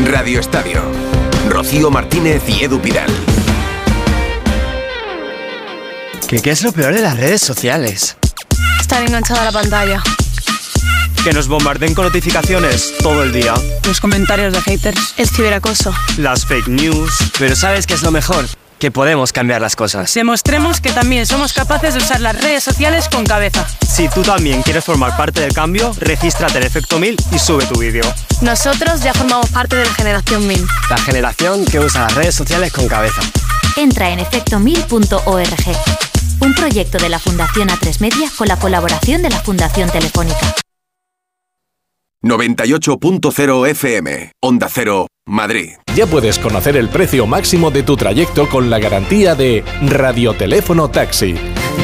Radio 0.06 0.40
Estadio. 0.40 0.82
Rocío 1.50 1.90
Martínez 1.90 2.44
y 2.48 2.64
Edu 2.64 2.80
Pidal. 2.80 3.10
¿Qué, 6.28 6.40
¿Qué 6.40 6.52
es 6.52 6.64
lo 6.64 6.72
peor 6.72 6.94
de 6.94 7.02
las 7.02 7.18
redes 7.18 7.42
sociales? 7.42 8.16
Estar 8.80 9.04
enganchada 9.04 9.42
a 9.42 9.46
la 9.46 9.52
pantalla. 9.52 10.02
Que 11.24 11.34
nos 11.34 11.48
bombarden 11.48 11.94
con 11.96 12.06
notificaciones 12.06 12.94
todo 13.02 13.24
el 13.24 13.32
día. 13.32 13.54
Los 13.88 14.00
comentarios 14.00 14.54
de 14.54 14.62
haters. 14.62 15.16
El 15.18 15.28
ciberacoso. 15.30 15.94
Las 16.18 16.46
fake 16.46 16.68
news. 16.68 17.12
Pero 17.40 17.56
¿sabes 17.56 17.88
qué 17.88 17.94
es 17.96 18.04
lo 18.04 18.12
mejor? 18.12 18.46
Que 18.84 18.92
podemos 18.92 19.32
cambiar 19.32 19.62
las 19.62 19.78
cosas. 19.78 20.14
Demostremos 20.14 20.82
que 20.82 20.92
también 20.92 21.26
somos 21.26 21.54
capaces 21.54 21.94
de 21.94 22.02
usar 22.02 22.20
las 22.20 22.36
redes 22.42 22.66
sociales 22.66 23.08
con 23.08 23.24
cabeza. 23.24 23.66
Si 23.88 24.10
tú 24.10 24.24
también 24.24 24.62
quieres 24.62 24.84
formar 24.84 25.16
parte 25.16 25.40
del 25.40 25.54
cambio, 25.54 25.94
regístrate 26.02 26.58
en 26.58 26.66
Efecto 26.66 27.00
1000 27.00 27.16
y 27.32 27.40
sube 27.40 27.66
tu 27.66 27.80
vídeo. 27.80 28.04
Nosotros 28.42 29.02
ya 29.02 29.14
formamos 29.14 29.50
parte 29.52 29.78
de 29.78 29.86
la 29.86 29.94
generación 29.94 30.46
1000. 30.46 30.68
La 30.90 30.98
generación 30.98 31.64
que 31.64 31.80
usa 31.80 32.02
las 32.02 32.16
redes 32.16 32.36
sociales 32.36 32.74
con 32.74 32.90
cabeza. 32.90 33.22
Entra 33.78 34.10
en 34.10 34.20
efectomil.org. 34.20 35.78
Un 36.42 36.54
proyecto 36.54 36.98
de 36.98 37.08
la 37.08 37.20
Fundación 37.20 37.70
A3 37.70 38.02
Media 38.02 38.30
con 38.38 38.50
la 38.50 38.60
colaboración 38.60 39.22
de 39.22 39.30
la 39.30 39.40
Fundación 39.40 39.90
Telefónica. 39.92 40.56
98.0 42.22 43.70
FM. 43.70 44.32
Onda 44.42 44.68
Cero, 44.70 45.08
Madrid. 45.26 45.72
Ya 45.96 46.06
puedes 46.06 46.38
conocer 46.38 46.78
el 46.78 46.90
precio 46.90 47.26
máximo 47.26 47.72
de 47.72 47.82
tu 47.84 47.96
trayecto 47.96 48.50
con 48.50 48.70
la 48.70 48.80
garantía 48.80 49.36
de 49.36 49.64
Radioteléfono 49.82 50.90
Taxi. 50.90 51.36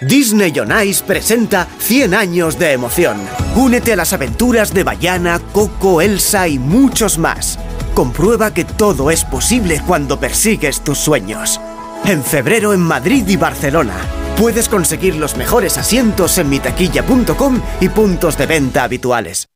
Disney 0.00 0.52
on 0.58 0.72
Ice 0.84 1.04
presenta 1.04 1.68
100 1.78 2.14
años 2.14 2.58
de 2.58 2.72
emoción. 2.72 3.18
Únete 3.54 3.92
a 3.92 3.96
las 3.96 4.12
aventuras 4.12 4.74
de 4.74 4.82
Bayana, 4.82 5.38
Coco, 5.52 6.00
Elsa 6.00 6.48
y 6.48 6.58
muchos 6.58 7.18
más. 7.18 7.58
Comprueba 7.96 8.52
que 8.52 8.66
todo 8.66 9.10
es 9.10 9.24
posible 9.24 9.80
cuando 9.86 10.20
persigues 10.20 10.84
tus 10.84 10.98
sueños. 10.98 11.58
En 12.04 12.22
febrero 12.22 12.74
en 12.74 12.80
Madrid 12.80 13.26
y 13.26 13.38
Barcelona. 13.38 13.94
Puedes 14.36 14.68
conseguir 14.68 15.16
los 15.16 15.38
mejores 15.38 15.78
asientos 15.78 16.36
en 16.36 16.50
mitaquilla.com 16.50 17.58
y 17.80 17.88
puntos 17.88 18.36
de 18.36 18.44
venta 18.44 18.84
habituales. 18.84 19.48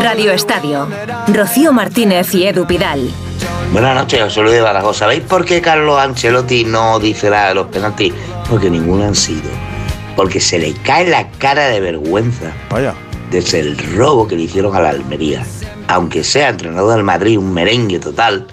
Radio 0.00 0.32
Estadio. 0.32 0.88
Rocío 1.28 1.74
Martínez 1.74 2.34
y 2.34 2.46
Edu 2.46 2.66
Pidal. 2.66 3.10
Buenas 3.70 3.94
noches, 3.94 4.22
os 4.22 4.32
saludo 4.32 4.54
de 4.54 4.62
Badajoz. 4.62 4.96
¿Sabéis 4.96 5.24
por 5.24 5.44
qué 5.44 5.60
Carlos 5.60 5.98
Ancelotti 5.98 6.64
no 6.64 6.98
dice 6.98 7.28
nada 7.28 7.48
de 7.48 7.54
los 7.56 7.66
penaltis? 7.66 8.14
Porque 8.48 8.70
ninguno 8.70 9.04
han 9.04 9.14
sido. 9.14 9.71
Porque 10.16 10.40
se 10.40 10.58
le 10.58 10.72
cae 10.74 11.08
la 11.08 11.30
cara 11.32 11.68
de 11.68 11.80
vergüenza. 11.80 12.52
Vaya. 12.70 12.94
Desde 13.30 13.60
el 13.60 13.76
robo 13.96 14.28
que 14.28 14.36
le 14.36 14.42
hicieron 14.42 14.74
a 14.76 14.80
la 14.80 14.90
Almería. 14.90 15.44
Aunque 15.88 16.22
sea 16.22 16.50
entrenador 16.50 16.96
del 16.96 17.04
Madrid, 17.04 17.38
un 17.38 17.52
merengue 17.52 17.98
total, 17.98 18.46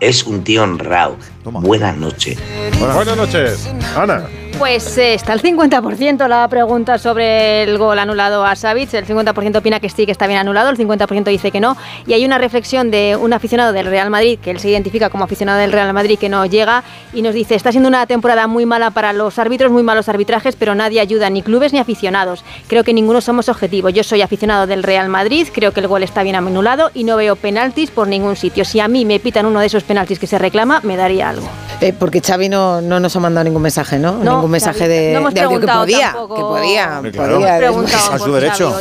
es 0.00 0.24
un 0.24 0.42
tío 0.42 0.62
honrado. 0.62 1.16
Buenas 1.44 1.96
noches. 1.96 2.38
Buenas 2.78 3.16
noches, 3.16 3.68
Ana. 3.96 4.24
Pues 4.60 4.98
eh, 4.98 5.14
está 5.14 5.32
el 5.32 5.40
50% 5.40 6.28
la 6.28 6.46
pregunta 6.48 6.98
sobre 6.98 7.62
el 7.62 7.78
gol 7.78 7.98
anulado 7.98 8.44
a 8.44 8.54
Savic. 8.54 8.92
El 8.92 9.06
50% 9.06 9.56
opina 9.56 9.80
que 9.80 9.88
sí, 9.88 10.04
que 10.04 10.12
está 10.12 10.26
bien 10.26 10.38
anulado. 10.38 10.68
El 10.68 10.76
50% 10.76 11.24
dice 11.24 11.50
que 11.50 11.60
no. 11.60 11.78
Y 12.06 12.12
hay 12.12 12.26
una 12.26 12.36
reflexión 12.36 12.90
de 12.90 13.16
un 13.18 13.32
aficionado 13.32 13.72
del 13.72 13.86
Real 13.86 14.10
Madrid, 14.10 14.38
que 14.38 14.50
él 14.50 14.60
se 14.60 14.68
identifica 14.68 15.08
como 15.08 15.24
aficionado 15.24 15.58
del 15.58 15.72
Real 15.72 15.90
Madrid, 15.94 16.18
que 16.18 16.28
no 16.28 16.44
llega 16.44 16.84
y 17.14 17.22
nos 17.22 17.32
dice: 17.32 17.54
Está 17.54 17.72
siendo 17.72 17.88
una 17.88 18.04
temporada 18.04 18.46
muy 18.48 18.66
mala 18.66 18.90
para 18.90 19.14
los 19.14 19.38
árbitros, 19.38 19.72
muy 19.72 19.82
malos 19.82 20.10
arbitrajes, 20.10 20.56
pero 20.56 20.74
nadie 20.74 21.00
ayuda, 21.00 21.30
ni 21.30 21.40
clubes 21.40 21.72
ni 21.72 21.78
aficionados. 21.78 22.44
Creo 22.68 22.84
que 22.84 22.92
ninguno 22.92 23.22
somos 23.22 23.48
objetivos. 23.48 23.94
Yo 23.94 24.04
soy 24.04 24.20
aficionado 24.20 24.66
del 24.66 24.82
Real 24.82 25.08
Madrid, 25.08 25.48
creo 25.54 25.72
que 25.72 25.80
el 25.80 25.88
gol 25.88 26.02
está 26.02 26.22
bien 26.22 26.36
anulado 26.36 26.90
y 26.92 27.04
no 27.04 27.16
veo 27.16 27.34
penaltis 27.34 27.90
por 27.90 28.08
ningún 28.08 28.36
sitio. 28.36 28.66
Si 28.66 28.78
a 28.78 28.88
mí 28.88 29.06
me 29.06 29.20
pitan 29.20 29.46
uno 29.46 29.58
de 29.60 29.66
esos 29.66 29.84
penaltis 29.84 30.18
que 30.18 30.26
se 30.26 30.38
reclama, 30.38 30.80
me 30.82 30.98
daría 30.98 31.30
algo. 31.30 31.48
Eh, 31.80 31.94
porque 31.98 32.20
Xavi 32.20 32.50
no, 32.50 32.82
no 32.82 33.00
nos 33.00 33.16
ha 33.16 33.20
mandado 33.20 33.44
ningún 33.44 33.62
mensaje, 33.62 33.98
¿no? 33.98 34.12
No, 34.18 34.34
ningún 34.34 34.49
mensaje 34.50 34.88
de, 34.88 35.12
no 35.12 35.20
hemos 35.20 35.34
de 35.34 35.40
audio 35.40 35.60
que 35.60 35.66
podía. 35.66 36.12
tampoco. 36.12 36.34
Que 36.34 36.42
podía. 36.42 37.00
Claro. 37.12 37.34
podía, 37.36 37.58
Hemos 37.58 37.94
A 37.94 38.18
su 38.18 38.32
derecho. 38.32 38.78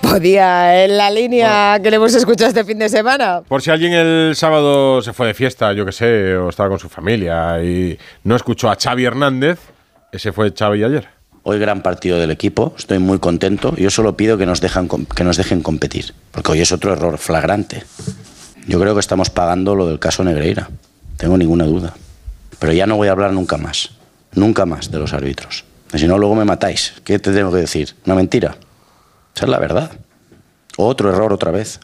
podía 0.00 0.84
en 0.84 0.96
la 0.96 1.10
línea 1.10 1.78
que 1.82 1.90
le 1.90 1.96
hemos 1.96 2.14
escuchado 2.14 2.48
este 2.48 2.64
fin 2.64 2.78
de 2.78 2.88
semana. 2.88 3.42
Por 3.46 3.62
si 3.62 3.70
alguien 3.70 3.92
el 3.92 4.34
sábado 4.36 5.00
se 5.02 5.12
fue 5.12 5.28
de 5.28 5.34
fiesta, 5.34 5.72
yo 5.72 5.86
que 5.86 5.92
sé, 5.92 6.36
o 6.36 6.48
estaba 6.48 6.68
con 6.68 6.78
su 6.78 6.88
familia 6.88 7.62
y 7.62 7.98
no 8.24 8.36
escuchó 8.36 8.70
a 8.70 8.76
Xavi 8.76 9.04
Hernández, 9.04 9.58
ese 10.12 10.32
fue 10.32 10.52
Xavi 10.56 10.84
ayer. 10.84 11.08
Hoy 11.44 11.58
gran 11.58 11.82
partido 11.82 12.20
del 12.20 12.30
equipo, 12.30 12.72
estoy 12.78 13.00
muy 13.00 13.18
contento. 13.18 13.74
Yo 13.76 13.90
solo 13.90 14.16
pido 14.16 14.38
que 14.38 14.46
nos, 14.46 14.60
dejan, 14.60 14.88
que 14.88 15.24
nos 15.24 15.36
dejen 15.36 15.60
competir, 15.60 16.14
porque 16.30 16.52
hoy 16.52 16.60
es 16.60 16.70
otro 16.70 16.92
error 16.92 17.18
flagrante. 17.18 17.82
Yo 18.68 18.78
creo 18.78 18.94
que 18.94 19.00
estamos 19.00 19.28
pagando 19.30 19.74
lo 19.74 19.88
del 19.88 19.98
caso 19.98 20.22
Negreira, 20.22 20.68
tengo 21.16 21.36
ninguna 21.36 21.64
duda. 21.64 21.94
Pero 22.60 22.72
ya 22.72 22.86
no 22.86 22.96
voy 22.96 23.08
a 23.08 23.12
hablar 23.12 23.32
nunca 23.32 23.56
más, 23.56 23.90
nunca 24.34 24.66
más 24.66 24.90
de 24.90 24.98
los 24.98 25.12
árbitros. 25.12 25.64
Y 25.92 25.98
Si 25.98 26.06
no, 26.06 26.18
luego 26.18 26.34
me 26.34 26.44
matáis. 26.44 26.94
¿Qué 27.04 27.18
te 27.18 27.32
tengo 27.32 27.50
que 27.52 27.58
decir? 27.58 27.94
¿Una 28.06 28.14
mentira? 28.14 28.56
Esa 29.34 29.44
es 29.46 29.50
la 29.50 29.58
verdad. 29.58 29.92
Otro 30.76 31.10
error 31.10 31.32
otra 31.32 31.50
vez. 31.50 31.80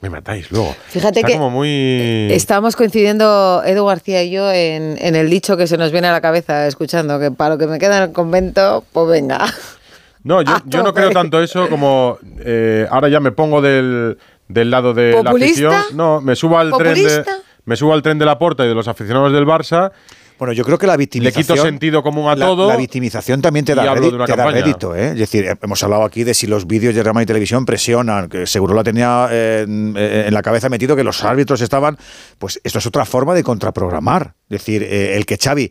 Me 0.00 0.08
matáis 0.08 0.50
luego. 0.50 0.74
Fíjate 0.88 1.20
Está 1.20 1.28
que 1.28 1.34
como 1.34 1.50
muy... 1.50 2.28
Estábamos 2.32 2.74
coincidiendo 2.74 3.62
Edu 3.66 3.84
García 3.84 4.22
y 4.22 4.30
yo 4.30 4.50
en, 4.50 4.96
en 4.98 5.14
el 5.14 5.28
dicho 5.28 5.58
que 5.58 5.66
se 5.66 5.76
nos 5.76 5.92
viene 5.92 6.08
a 6.08 6.12
la 6.12 6.22
cabeza 6.22 6.66
escuchando, 6.66 7.20
que 7.20 7.30
para 7.30 7.50
lo 7.50 7.58
que 7.58 7.66
me 7.66 7.78
queda 7.78 7.98
en 7.98 8.02
el 8.04 8.12
convento, 8.12 8.82
pues 8.94 9.08
venga. 9.08 9.44
No, 10.24 10.40
yo, 10.40 10.54
yo 10.64 10.82
no 10.82 10.94
creo 10.94 11.10
tanto 11.10 11.42
eso 11.42 11.68
como 11.68 12.18
eh, 12.38 12.86
ahora 12.90 13.10
ya 13.10 13.20
me 13.20 13.30
pongo 13.30 13.60
del, 13.60 14.16
del 14.48 14.70
lado 14.70 14.94
de 14.94 15.12
la 15.12 15.22
¿Populista? 15.24 15.80
afición. 15.80 15.96
No, 15.98 16.22
me 16.22 16.34
subo 16.34 16.56
al 16.58 16.70
tren 16.72 16.94
de, 16.94 17.00
¿Populista? 17.02 17.36
me 17.66 17.76
subo 17.76 17.92
al 17.92 18.00
tren 18.00 18.18
de 18.18 18.24
la 18.24 18.38
Porta 18.38 18.64
y 18.64 18.68
de 18.68 18.74
los 18.74 18.88
aficionados 18.88 19.32
del 19.34 19.44
Barça. 19.44 19.92
Bueno, 20.40 20.54
yo 20.54 20.64
creo 20.64 20.78
que 20.78 20.86
la 20.86 20.94
Le 20.94 20.98
victimización. 20.98 21.44
quito 21.44 21.62
sentido 21.62 22.02
común 22.02 22.28
a 22.28 22.34
la, 22.34 22.46
todo. 22.46 22.66
La 22.66 22.76
victimización 22.76 23.42
también 23.42 23.66
te 23.66 23.72
y 23.72 23.74
da, 23.74 23.92
una 23.92 24.24
te 24.24 24.34
da 24.34 24.50
rédito, 24.50 24.96
¿eh? 24.96 25.10
Es 25.10 25.18
decir, 25.18 25.46
hemos 25.62 25.82
hablado 25.84 26.02
aquí 26.02 26.24
de 26.24 26.32
si 26.32 26.46
los 26.46 26.66
vídeos 26.66 26.94
de 26.94 27.02
Real 27.02 27.14
Madrid 27.14 27.26
Televisión 27.28 27.66
presionan, 27.66 28.28
que 28.30 28.46
seguro 28.46 28.74
la 28.74 28.82
tenía 28.82 29.28
eh, 29.30 29.64
en, 29.68 29.94
en 29.96 30.32
la 30.34 30.40
cabeza 30.42 30.70
metido 30.70 30.96
que 30.96 31.04
los 31.04 31.22
árbitros 31.22 31.60
estaban. 31.60 31.98
Pues 32.38 32.58
esto 32.64 32.78
es 32.78 32.86
otra 32.86 33.04
forma 33.04 33.34
de 33.34 33.42
contraprogramar. 33.42 34.32
Es 34.48 34.60
decir, 34.60 34.82
eh, 34.82 35.14
el 35.16 35.26
que 35.26 35.36
Xavi 35.36 35.70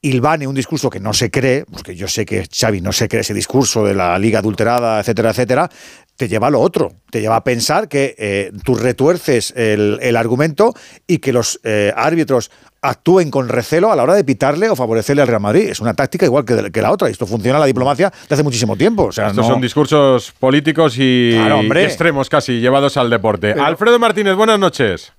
hilvane 0.00 0.46
un 0.46 0.54
discurso 0.54 0.88
que 0.88 1.00
no 1.00 1.12
se 1.12 1.30
cree, 1.30 1.64
porque 1.70 1.94
yo 1.94 2.08
sé 2.08 2.24
que 2.24 2.46
Xavi 2.50 2.80
no 2.80 2.92
se 2.92 3.08
cree 3.08 3.20
ese 3.20 3.34
discurso 3.34 3.84
de 3.84 3.94
la 3.94 4.18
liga 4.18 4.38
adulterada, 4.38 5.00
etcétera, 5.00 5.30
etcétera, 5.30 5.68
te 6.16 6.28
lleva 6.28 6.46
a 6.46 6.50
lo 6.50 6.60
otro, 6.60 6.92
te 7.10 7.20
lleva 7.20 7.36
a 7.36 7.44
pensar 7.44 7.88
que 7.88 8.14
eh, 8.18 8.52
tú 8.64 8.74
retuerces 8.74 9.52
el, 9.56 9.98
el 10.00 10.16
argumento 10.16 10.72
y 11.06 11.18
que 11.18 11.32
los 11.32 11.60
eh, 11.64 11.92
árbitros 11.96 12.50
actúen 12.80 13.30
con 13.30 13.48
recelo 13.48 13.90
a 13.90 13.96
la 13.96 14.02
hora 14.04 14.14
de 14.14 14.24
pitarle 14.24 14.68
o 14.70 14.76
favorecerle 14.76 15.22
al 15.22 15.28
Real 15.28 15.40
Madrid. 15.40 15.68
Es 15.68 15.80
una 15.80 15.94
táctica 15.94 16.26
igual 16.26 16.44
que, 16.44 16.54
de- 16.54 16.70
que 16.70 16.80
la 16.82 16.92
otra. 16.92 17.08
Y 17.08 17.12
esto 17.12 17.26
funciona 17.26 17.56
en 17.58 17.60
la 17.60 17.66
diplomacia 17.66 18.10
de 18.28 18.34
hace 18.34 18.42
muchísimo 18.42 18.76
tiempo. 18.76 19.04
O 19.06 19.12
sea, 19.12 19.28
Estos 19.28 19.46
no- 19.46 19.52
son 19.52 19.60
discursos 19.60 20.32
políticos 20.38 20.94
y, 20.98 21.32
Claro, 21.34 21.58
hombre. 21.58 21.82
y 21.82 21.84
extremos 21.86 22.28
casi, 22.28 22.60
llevados 22.60 22.96
al 22.96 23.10
deporte. 23.10 23.52
Alfredo 23.52 23.98
Martínez, 23.98 24.34
buenas 24.36 24.58
noches. 24.58 25.12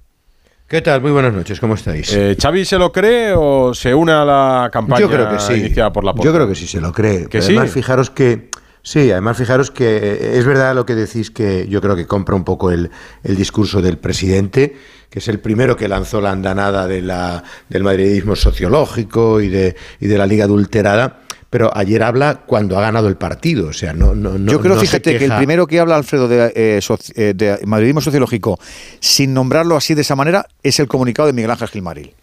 ¿Qué 0.68 0.82
tal? 0.82 1.02
Muy 1.02 1.10
buenas 1.12 1.34
noches, 1.34 1.60
¿cómo 1.60 1.74
estáis? 1.74 2.14
Eh, 2.14 2.38
¿Xavi 2.40 2.64
se 2.64 2.78
lo 2.78 2.92
cree 2.92 3.34
o 3.36 3.74
se 3.74 3.94
une 3.96 4.12
a 4.12 4.24
la 4.24 4.70
campaña 4.72 5.02
Yo 5.02 5.10
creo 5.10 5.28
que 5.30 5.40
sí. 5.40 5.54
iniciada 5.54 5.92
por 5.92 6.04
la 6.04 6.14
Yo 6.22 6.32
creo 6.32 6.48
que 6.48 6.54
sí 6.54 6.68
se 6.68 6.80
lo 6.80 6.92
cree. 6.94 7.26
¿Que 7.28 7.40
además, 7.40 7.70
sí? 7.70 7.74
fijaros 7.74 8.10
que. 8.12 8.50
Sí, 8.84 9.12
además, 9.12 9.36
fijaros 9.36 9.72
que 9.72 9.98
eh, 9.98 10.38
es 10.38 10.46
verdad 10.46 10.74
lo 10.76 10.86
que 10.86 10.94
decís 10.96 11.32
que 11.32 11.68
yo 11.68 11.82
creo 11.82 11.96
que 11.96 12.06
compra 12.08 12.36
un 12.36 12.44
poco 12.46 12.72
el, 12.72 12.90
el 13.24 13.36
discurso 13.36 13.82
del 13.82 13.98
presidente, 13.98 14.76
que 15.10 15.20
es 15.20 15.28
el 15.28 15.40
primero 15.40 15.76
que 15.76 15.88
lanzó 15.88 16.22
la 16.22 16.32
andanada 16.32 16.88
de 16.88 17.02
la, 17.02 17.44
del 17.68 17.84
madridismo 17.84 18.36
sociológico 18.36 19.42
y 19.42 19.48
de, 19.50 19.76
y 20.00 20.08
de 20.08 20.18
la 20.18 20.26
liga 20.28 20.46
adulterada. 20.46 21.22
Pero 21.50 21.76
ayer 21.76 22.04
habla 22.04 22.42
cuando 22.46 22.78
ha 22.78 22.82
ganado 22.82 23.08
el 23.08 23.16
partido, 23.16 23.70
o 23.70 23.74
sea, 23.74 23.92
no. 23.92 24.14
no, 24.14 24.38
no 24.38 24.52
Yo 24.52 24.60
creo, 24.62 24.76
no 24.76 24.82
fíjate, 24.82 25.18
que 25.18 25.26
el 25.26 25.36
primero 25.36 25.66
que 25.66 25.80
habla 25.80 25.96
Alfredo 25.96 26.28
de, 26.28 26.54
eh, 26.56 26.80
soci- 26.80 27.12
eh, 27.16 27.34
de 27.36 27.58
madridismo 27.66 28.02
sociológico, 28.02 28.60
sin 29.00 29.34
nombrarlo 29.34 29.76
así 29.76 29.96
de 29.96 30.02
esa 30.02 30.16
manera, 30.16 30.46
es 30.62 30.80
el 30.80 30.88
comunicado 30.88 31.26
de 31.26 31.34
Miguel 31.34 31.50
Ángel 31.50 31.70
Gilmaril. 31.70 32.14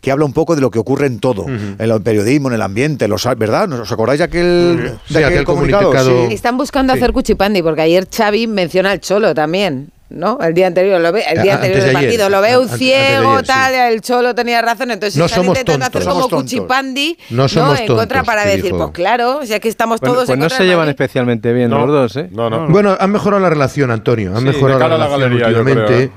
Que 0.00 0.10
habla 0.10 0.24
un 0.24 0.32
poco 0.32 0.56
de 0.56 0.60
lo 0.60 0.72
que 0.72 0.80
ocurre 0.80 1.06
en 1.06 1.20
todo, 1.20 1.46
en 1.46 1.76
el 1.78 2.02
periodismo, 2.02 2.48
en 2.48 2.54
el 2.54 2.62
ambiente, 2.62 3.06
los, 3.06 3.24
¿verdad? 3.38 3.70
¿Os 3.72 3.92
acordáis 3.92 4.18
de 4.18 4.24
aquel, 4.24 4.98
de 5.10 5.18
aquel 5.18 5.24
aquel 5.26 5.44
comunicado? 5.44 5.92
comunicado- 5.92 6.26
Sí. 6.28 6.34
Están 6.34 6.56
buscando 6.58 6.92
Sí. 6.92 6.98
hacer 6.98 7.12
cuchipandi, 7.12 7.62
porque 7.62 7.82
ayer 7.82 8.08
Xavi 8.12 8.48
menciona 8.48 8.90
al 8.90 9.00
Cholo 9.00 9.32
también. 9.32 9.92
¿No? 10.14 10.38
El 10.42 10.52
día 10.52 10.66
anterior 10.66 11.00
lo 11.00 11.10
ve, 11.12 11.24
el 11.28 11.42
día 11.42 11.52
Ah, 11.52 11.56
anterior 11.56 11.80
del 11.82 11.92
partido 11.92 12.28
lo 12.28 12.40
ve 12.42 12.56
un 12.58 12.64
Antes- 12.64 12.72
antes 12.72 12.80
de 12.80 12.86
ciego, 12.86 13.30
ayer, 13.30 13.40
sí. 13.40 13.46
tal, 13.46 13.74
el 13.74 14.00
Cholo 14.02 14.34
tenía 14.34 14.60
razón, 14.60 14.90
entonces 14.90 15.16
No 15.18 15.24
están 15.24 15.44
intentando 15.46 15.86
hacer 15.86 15.92
tontos. 15.92 16.04
como 16.04 16.20
Somos 16.28 16.30
tontos. 16.30 16.42
cuchipandi, 16.52 17.18
No 17.30 17.48
somos 17.48 17.80
En 17.80 17.86
contra 17.86 18.22
para 18.22 18.44
decir, 18.44 18.64
dijo. 18.64 18.78
pues 18.78 18.90
claro, 18.92 19.42
ya 19.44 19.58
que 19.58 19.68
estamos 19.68 20.00
Bueno, 20.00 20.14
todos 20.14 20.26
pues 20.26 20.34
en 20.34 20.40
no 20.40 20.44
contra 20.44 20.58
se 20.58 20.64
llevan 20.66 20.88
especialmente 20.88 21.52
bien 21.52 21.70
No. 21.70 21.86
los 21.86 21.88
dos, 21.88 22.16
¿eh? 22.16 22.28
No, 22.32 22.50
no. 22.50 22.68
Bueno, 22.68 22.96
han 23.00 23.10
mejorado 23.10 23.40
la 23.42 23.48
relación, 23.50 23.90
Antonio. 23.90 24.32
Han 24.32 24.40
Sí, 24.40 24.44
mejorado 24.44 24.80
la 24.80 24.88
relación 24.88 25.20
galería, 25.20 25.46
últimamente. 25.46 26.02
¿eh? 26.04 26.10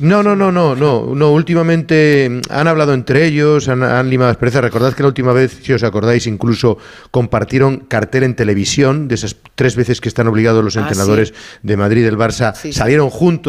No, 0.00 0.22
no, 0.22 0.36
no, 0.36 0.52
no, 0.52 0.74
no, 0.74 1.14
no. 1.14 1.30
Últimamente 1.32 2.28
mm, 2.30 2.40
han 2.50 2.68
hablado 2.68 2.92
entre 2.94 3.24
ellos, 3.26 3.68
han, 3.68 3.82
han 3.82 4.08
limado 4.10 4.30
asperezas. 4.30 4.62
Recordad 4.62 4.92
que 4.94 5.02
la 5.02 5.08
última 5.08 5.32
vez, 5.32 5.58
si 5.62 5.72
os 5.72 5.82
acordáis, 5.82 6.26
incluso 6.26 6.78
compartieron 7.10 7.78
cartel 7.88 8.22
en 8.24 8.34
televisión 8.34 9.08
de 9.08 9.14
esas 9.14 9.36
tres 9.54 9.76
veces 9.76 10.00
que 10.00 10.08
están 10.08 10.26
obligados 10.28 10.62
los 10.64 10.76
Ah, 10.76 10.80
entrenadores 10.80 11.28
sí. 11.28 11.34
de 11.62 11.76
Madrid 11.76 12.00
y 12.02 12.04
del 12.04 12.18
Barça. 12.18 12.54
Sí, 12.54 12.72
sí. 12.72 12.72
Salieron 12.74 13.10
juntos, 13.10 13.41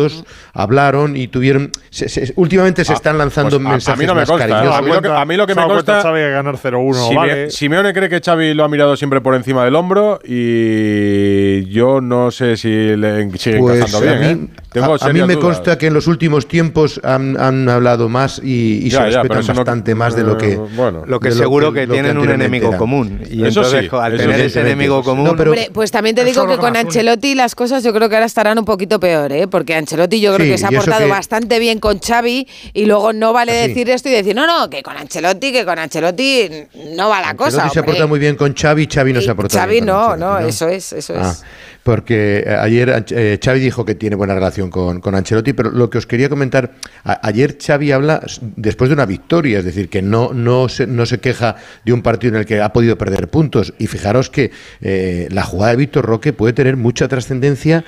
hablaron 0.54 1.16
y 1.16 1.28
tuvieron. 1.28 1.72
se- 1.90 2.10
se- 2.10 2.34
últimamente 2.38 2.84
se 2.86 2.94
están 2.94 3.18
lanzando 3.18 3.58
Pues 3.58 3.66
a- 3.68 3.70
mensajes 3.70 4.00
a 4.00 4.02
mí 4.02 4.08
no 4.08 4.16
me 4.16 4.26
consta, 4.26 4.48
cariñosos. 4.48 4.78
A 4.78 4.82
mí 4.82 4.90
lo 4.92 5.02
que- 5.02 5.08
a 5.10 5.26
mí 5.26 5.36
lo 5.38 5.48
que 5.48 5.54
Se 5.54 5.60
me 5.60 5.68
consta- 5.68 6.02
Xavi 6.02 6.22
ganar 6.22 6.58
0-1, 6.58 7.04
Sime- 7.08 7.16
vale. 7.16 7.50
Simeone 7.52 7.94
cree 7.94 8.10
que 8.10 8.20
Xavi 8.22 8.54
lo 8.54 8.64
ha 8.64 8.68
mirado 8.68 8.96
siempre 8.98 9.22
por 9.22 9.36
encima 9.36 9.64
del 9.64 9.76
hombro 9.76 10.20
y 10.24 11.66
yo 11.70 12.02
no 12.02 12.32
sé 12.32 12.58
si 12.58 12.70
le 12.96 13.30
sigue 13.38 13.60
Pues 13.60 13.94
a 13.94 14.00
bien. 14.00 14.20
mí, 14.20 14.26
¿eh? 14.26 14.48
Tengo 14.72 14.94
a, 14.96 15.06
a 15.06 15.14
mí 15.14 15.22
me 15.22 15.34
dudas. 15.36 15.38
consta 15.38 15.78
que 15.78 15.88
en 15.88 15.94
los 15.94 16.08
últimos 16.08 16.48
tiempos 16.48 17.00
han, 17.04 17.40
han 17.40 17.70
hablado 17.70 18.10
más 18.10 18.40
y, 18.44 18.86
y 18.86 18.90
Ya, 18.90 19.06
se 19.06 19.12
ya, 19.12 19.22
respetan 19.22 19.46
no- 19.48 19.54
bastante 19.56 19.94
más 19.96 20.16
de 20.16 20.24
lo 20.24 20.38
que. 20.38 20.54
eh, 20.54 20.60
bueno. 20.76 21.04
Lo 21.06 21.20
que 21.20 21.32
seguro 21.32 21.72
que, 21.72 21.86
lo 21.86 21.94
tienen 21.94 22.18
un 22.18 22.30
enemigo 22.30 22.70
era. 22.70 22.78
común. 22.78 23.22
Y 23.30 23.42
Eso 23.46 23.62
entonces, 23.62 23.90
sí, 23.90 23.96
al 23.96 24.14
eso 24.16 24.24
tener 24.24 24.40
sí. 24.40 24.46
ese 24.48 24.62
enemigo 24.62 25.04
común. 25.04 25.26
No, 25.26 25.36
pero- 25.36 25.52
Hombre, 25.52 25.70
pues 25.72 25.92
también 25.92 26.16
te 26.16 26.24
digo 26.26 26.48
que 26.48 26.58
con. 26.58 26.74
Ancelotti 26.76 27.36
las 27.36 27.54
cosas 27.54 27.84
yo 27.84 27.94
creo 27.94 28.10
que 28.10 28.16
ahora 28.16 28.26
estarán 28.26 28.58
un 28.58 28.66
poquito 28.66 29.00
peor, 29.00 29.32
¿eh? 29.32 29.48
Porque 29.48 29.76
Ancelotti 29.84 30.20
yo 30.20 30.34
creo 30.36 30.46
Sí, 30.46 30.52
que 30.52 30.58
se 30.58 30.66
ha 30.66 30.70
portado 30.72 31.04
que- 31.06 31.10
bastante 31.12 31.60
bien 31.60 31.80
con 31.80 32.00
Xavi 32.00 32.48
y 32.74 32.86
luego 32.86 33.14
no 33.14 33.32
vale 33.34 33.54
Sí. 33.64 33.68
decir 33.70 33.90
esto 33.90 34.10
y 34.10 34.14
decir, 34.14 34.36
no, 34.36 34.48
no, 34.48 34.70
que 34.70 34.82
con 34.82 34.98
Ancelotti, 34.98 35.52
que 35.52 35.64
con 35.66 35.78
Ancelotti 35.80 36.50
no 36.96 37.10
va 37.10 37.22
la 37.22 37.36
cosa. 37.36 37.64
Ancelotti 37.64 37.74
se 37.74 37.80
ha 37.80 37.84
portado 37.86 38.08
muy 38.08 38.20
bien 38.20 38.36
con 38.36 38.54
Xavi, 38.54 38.88
Xavi 38.92 39.14
no 39.14 39.22
se 39.22 39.30
ha 39.32 39.36
portado 39.36 39.60
Xavi 39.62 39.74
bien 39.76 39.86
no, 39.86 40.00
Ancelotti, 40.12 40.42
no, 40.44 40.48
eso 40.50 40.68
es, 40.70 40.94
eso 40.94 41.14
Ah, 41.18 41.32
es. 41.32 41.44
porque 41.84 42.44
eh, 42.46 42.56
ayer 42.60 43.06
eh, 43.12 43.40
Xavi 43.44 43.60
dijo 43.60 43.86
que 43.86 43.96
tiene 43.96 44.16
buena 44.16 44.34
relación 44.34 44.70
con, 44.70 45.02
con 45.02 45.16
Ancelotti, 45.16 45.54
pero 45.54 45.70
lo 45.72 45.90
que 45.90 45.98
os 45.98 46.08
quería 46.08 46.30
comentar, 46.30 46.72
a- 47.04 47.20
ayer 47.28 47.58
Xavi 47.62 47.92
habla 47.92 48.22
después 48.56 48.90
de 48.90 48.94
una 48.96 49.06
victoria, 49.06 49.60
es 49.60 49.66
decir, 49.66 49.90
que 49.90 50.02
no, 50.02 50.32
no, 50.34 50.70
se, 50.70 50.88
no 50.88 51.06
se 51.06 51.20
queja 51.20 51.56
de 51.86 51.94
un 51.94 52.02
partido 52.02 52.34
en 52.34 52.40
el 52.40 52.46
que 52.46 52.62
ha 52.62 52.72
podido 52.74 52.98
perder 52.98 53.28
puntos. 53.30 53.74
Y 53.78 53.88
fijaros 53.88 54.30
que 54.30 54.52
eh, 54.82 55.28
la 55.32 55.44
jugada 55.44 55.72
de 55.72 55.78
Víctor 55.78 56.06
Roque 56.06 56.32
puede 56.34 56.54
tener 56.54 56.78
mucha 56.78 57.08
trascendencia 57.08 57.84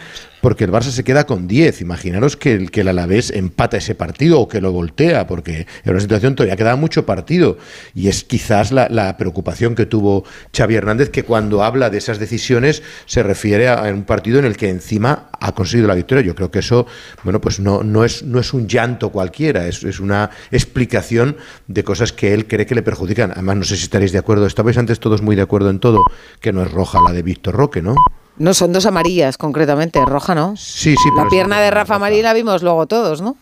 porque 0.46 0.64
el 0.64 0.72
Barça 0.72 0.92
se 0.92 1.04
queda 1.04 1.26
con 1.26 1.48
10. 1.48 1.82
Imaginaros 1.82 2.38
que 2.38 2.54
el, 2.54 2.70
que 2.70 2.82
el 2.82 2.88
Alavés 2.90 3.32
empata 3.32 3.78
ese 3.78 3.96
partido 3.96 4.40
o 4.40 4.48
que 4.48 4.62
lo 4.62 4.72
voltea, 4.72 5.26
porque 5.26 5.66
en 5.84 5.92
una 5.92 6.00
situación 6.00 6.36
todavía 6.36 6.56
queda 6.56 6.76
mucho 6.76 7.04
partido. 7.04 7.58
Y 7.96 8.10
es 8.10 8.24
quizás 8.24 8.72
la, 8.72 8.88
la 8.88 9.18
preocupación 9.18 9.74
que 9.74 9.88
tuvo 9.88 10.24
Xavi 10.56 10.76
Hernández, 10.76 11.10
que 11.10 11.24
cuando 11.24 11.64
habla 11.64 11.90
de 11.90 11.98
esas 11.98 12.20
decisiones 12.20 12.84
se 13.08 13.24
refiere 13.24 13.70
a, 13.70 13.88
a 13.88 13.92
un 13.92 14.04
partido 14.04 14.38
en 14.38 14.46
el 14.46 14.56
que 14.56 14.70
encima 14.70 15.30
ha 15.32 15.56
conseguido 15.56 15.88
la 15.88 15.96
victoria. 15.96 16.24
Yo 16.24 16.36
creo 16.36 16.52
que 16.52 16.60
eso, 16.60 16.86
bueno, 17.24 17.42
pues 17.42 17.60
no, 17.60 17.82
no, 17.82 18.06
es, 18.06 18.22
no 18.22 18.40
es 18.40 18.54
un 18.54 18.68
llanto 18.68 19.12
cualquiera, 19.12 19.66
es, 19.66 19.84
es 19.84 20.00
una 20.00 20.30
explicación 20.52 21.38
de 21.66 21.84
cosas 21.84 22.14
que 22.14 22.36
él 22.36 22.46
cree 22.46 22.68
que 22.68 22.76
le 22.76 22.84
perjudican. 22.84 23.32
Además, 23.32 23.58
no 23.58 23.64
sé 23.64 23.78
si 23.78 23.86
estaréis 23.86 24.12
de 24.12 24.20
acuerdo, 24.20 24.46
estabais 24.46 24.78
antes 24.78 25.00
todos 25.00 25.24
muy 25.24 25.36
de 25.36 25.42
acuerdo 25.42 25.72
en 25.72 25.80
todo, 25.80 26.04
que 26.40 26.54
no 26.54 26.62
es 26.62 26.70
roja 26.70 27.00
la 27.04 27.14
de 27.14 27.24
Víctor 27.24 27.56
Roque, 27.56 27.82
¿no? 27.82 27.96
No, 28.38 28.54
son 28.54 28.74
dos 28.74 28.86
amarillas 28.86 29.38
concretamente, 29.38 30.04
roja 30.06 30.36
no. 30.36 30.56
Sí, 30.58 30.96
sí, 30.96 31.10
La 31.16 31.28
pierna 31.30 31.60
de 31.62 31.72
Rafa 31.72 31.98
Marín 32.00 32.24
la 32.24 32.34
vimos 32.34 32.64
luego 32.64 32.86
todos, 32.86 33.22
¿no? 33.22 33.38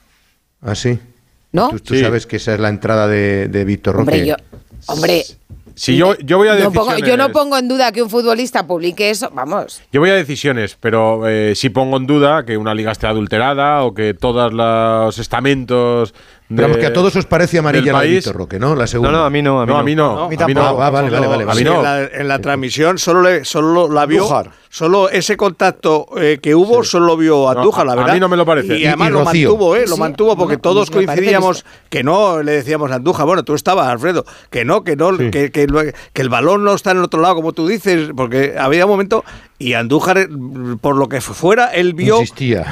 Ah, 0.62 0.76
sí. 0.76 1.00
¿No? 1.52 1.70
Tú, 1.70 1.80
tú 1.80 1.94
Sí. 1.96 2.02
sabes 2.02 2.26
que 2.28 2.38
esa 2.38 2.54
es 2.54 2.60
la 2.60 2.70
entrada 2.70 3.08
de, 3.08 3.48
de 3.48 3.66
Víctor 3.66 3.96
Roque. 3.96 4.12
Hombre, 4.12 4.26
yo, 4.28 4.36
hombre, 4.88 5.24
Si 5.76 5.96
yo, 5.98 6.16
yo 6.20 6.38
voy 6.38 6.48
a 6.48 6.52
no 6.52 6.58
decisiones. 6.70 6.94
pongo- 6.96 7.06
yo 7.08 7.18
no 7.18 7.30
pongo 7.32 7.58
en 7.58 7.68
duda 7.68 7.92
que 7.92 8.04
un 8.04 8.10
futbolista 8.10 8.66
publique 8.68 9.10
eso, 9.10 9.32
vamos. 9.34 9.82
Yo 9.92 10.00
voy 10.00 10.12
a 10.12 10.14
decisiones, 10.14 10.78
pero 10.80 11.28
eh, 11.28 11.54
sí 11.56 11.70
pongo 11.70 11.98
en 11.98 12.06
duda 12.06 12.46
que 12.46 12.58
una 12.58 12.76
liga 12.76 12.92
esté 12.92 13.08
adulterada 13.08 13.84
o 13.84 13.94
que 13.96 14.14
todos 14.14 14.54
los 14.54 15.18
estamentos. 15.18 16.14
Vamos, 16.50 16.78
que 16.78 16.86
a 16.86 16.94
todos 16.94 17.16
os 17.16 17.26
parece 17.26 17.58
amarilla 17.58 17.94
la 17.94 18.02
de 18.02 18.10
Víctor 18.10 18.36
Roque, 18.36 18.60
¿no? 18.60 18.76
La 18.76 18.86
segunda. 18.86 19.12
No, 19.12 19.18
no, 19.20 19.24
a 19.26 19.30
mí 19.32 19.42
no. 19.42 19.62
A 19.62 19.66
mí 19.66 19.72
No, 19.72 19.74
no. 19.76 19.80
a 19.80 19.84
mí 19.84 19.96
no. 19.96 20.16
No, 20.16 20.24
a 20.26 20.30
mí 20.30 20.38
tampoco. 20.38 20.60
no. 20.74 20.82
Ah, 20.84 20.90
vale, 20.92 21.10
vale, 21.10 21.26
vale, 21.28 21.44
A 21.44 21.48
mí 21.48 21.58
Sí, 21.58 21.64
no. 21.64 21.78
en, 21.78 21.84
la, 21.84 22.04
en 22.04 22.28
la 22.28 22.40
transmisión 22.40 22.98
solo, 23.00 23.22
le, 23.24 23.44
solo 23.46 23.90
la 23.90 24.06
vio. 24.06 24.28
Solo 24.70 25.08
ese 25.10 25.38
contacto 25.38 26.08
eh, 26.18 26.40
que 26.42 26.56
hubo, 26.56 26.84
solo 26.84 27.06
lo 27.06 27.18
vio 27.18 27.48
Andújar, 27.48 27.86
la 27.86 27.92
a- 27.92 27.94
a 27.94 27.98
verdad. 27.98 28.14
mí 28.16 28.20
no 28.20 28.28
me 28.28 28.38
lo 28.38 28.46
parece. 28.46 28.78
Y, 28.78 28.82
Y- 28.84 28.86
además 28.88 29.10
y 29.10 29.12
lo 29.12 29.24
mantuvo, 29.24 29.76
¿eh? 29.76 29.86
Lo 29.88 29.94
Sí, 29.96 30.00
mantuvo 30.00 30.36
porque 30.36 30.58
todos 30.58 30.90
coincidíamos 30.92 31.64
que, 31.90 32.04
no 32.04 32.42
le 32.44 32.52
decíamos 32.54 32.92
a 32.92 32.96
Andújar. 32.96 33.26
Bueno, 33.28 33.44
tú 33.44 33.54
estabas, 33.54 33.88
Alfredo. 33.88 34.26
Que 34.50 34.66
no, 34.66 34.84
que 34.84 34.96
no, 34.96 35.16
que, 35.18 35.52
que, 35.52 35.68
el 36.22 36.30
balón 36.30 36.64
no 36.64 36.74
está 36.74 36.92
en 36.92 36.98
el 36.98 37.04
otro 37.04 37.22
lado, 37.22 37.36
como 37.36 37.54
tú 37.54 37.68
dices. 37.68 38.10
Porque 38.16 38.56
había 38.60 38.86
un 38.86 38.92
momento. 38.92 39.24
Y 39.60 39.74
Andújar, 39.74 40.28
por 40.82 40.96
lo 40.98 41.08
que 41.08 41.22
fuera, 41.22 41.68
él 41.68 41.94
vio 41.94 42.20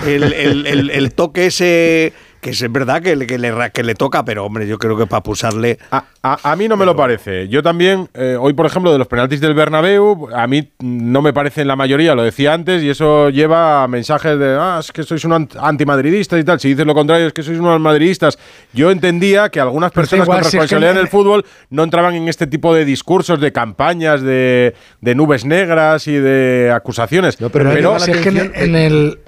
el, 0.06 0.24
el- 0.34 0.68
el- 0.68 0.90
el 0.90 1.14
toque 1.14 1.46
ese. 1.48 2.14
Que 2.42 2.50
es 2.50 2.72
verdad 2.72 3.02
que, 3.04 3.16
le- 3.16 3.28
que, 3.28 3.38
le, 3.38 3.52
ra- 3.52 3.70
que 3.70 3.84
le 3.84 3.94
toca, 3.94 4.26
pero 4.26 4.44
hombre, 4.46 4.68
yo 4.68 4.80
creo 4.80 4.98
que 4.98 5.06
para 5.06 5.22
pulsarle. 5.22 5.78
A, 5.92 6.04
a- 6.24 6.52
a 6.52 6.56
mí 6.56 6.68
no 6.68 6.76
me 6.76 6.86
lo 6.86 6.96
parece. 6.96 7.48
Yo 7.50 7.62
también, 7.62 8.10
eh, 8.16 8.36
hoy 8.40 8.54
por 8.54 8.66
ejemplo, 8.66 8.92
de 8.92 8.98
los 8.98 9.08
penaltis 9.08 9.40
del 9.40 9.54
Bernabéu, 9.54 10.28
a 10.34 10.48
mí 10.48 10.68
no 10.80 11.22
me 11.22 11.34
parecen 11.34 11.68
la 11.68 11.76
mayoría, 11.76 12.16
lo 12.16 12.24
decía 12.24 12.54
antes, 12.54 12.82
y 12.82 12.90
eso 12.90 13.30
lleva 13.30 13.84
a 13.84 13.88
mensajes 13.88 14.40
de, 14.40 14.58
ah, 14.60 14.78
es 14.80 14.92
que 14.92 15.04
sois 15.04 15.24
un 15.24 15.32
ant- 15.34 15.56
antimadridista 15.62 16.38
y 16.40 16.44
tal. 16.44 16.60
Si 16.60 16.70
dices 16.70 16.86
lo 16.88 16.96
contrario, 16.96 17.28
es 17.28 17.34
que 17.34 17.44
sois 17.44 17.60
unos 17.60 17.80
madridistas. 17.80 18.40
Yo 18.74 18.90
entendía 18.90 19.50
que 19.50 19.60
algunas 19.60 19.92
personas 19.92 20.26
igual, 20.26 20.42
con 20.42 20.50
si 20.50 20.58
es 20.58 20.62
que 20.62 20.76
responsabilidad 20.76 20.92
en- 20.94 20.98
en 20.98 21.04
el 21.04 21.10
fútbol 21.10 21.46
no 21.70 21.84
entraban 21.84 22.16
en 22.16 22.28
este 22.28 22.48
tipo 22.48 22.74
de 22.74 22.86
discursos, 22.86 23.40
de 23.40 23.52
campañas, 23.52 24.22
de, 24.24 24.74
de 25.00 25.16
nubes 25.16 25.46
negras 25.46 26.08
y 26.08 26.14
de 26.14 26.72
acusaciones. 26.76 27.40
No, 27.40 27.50
pero 27.52 27.70
Si 28.00 28.12
es 28.12 28.18
que 28.18 28.30
en 28.30 28.76
el. 28.76 29.20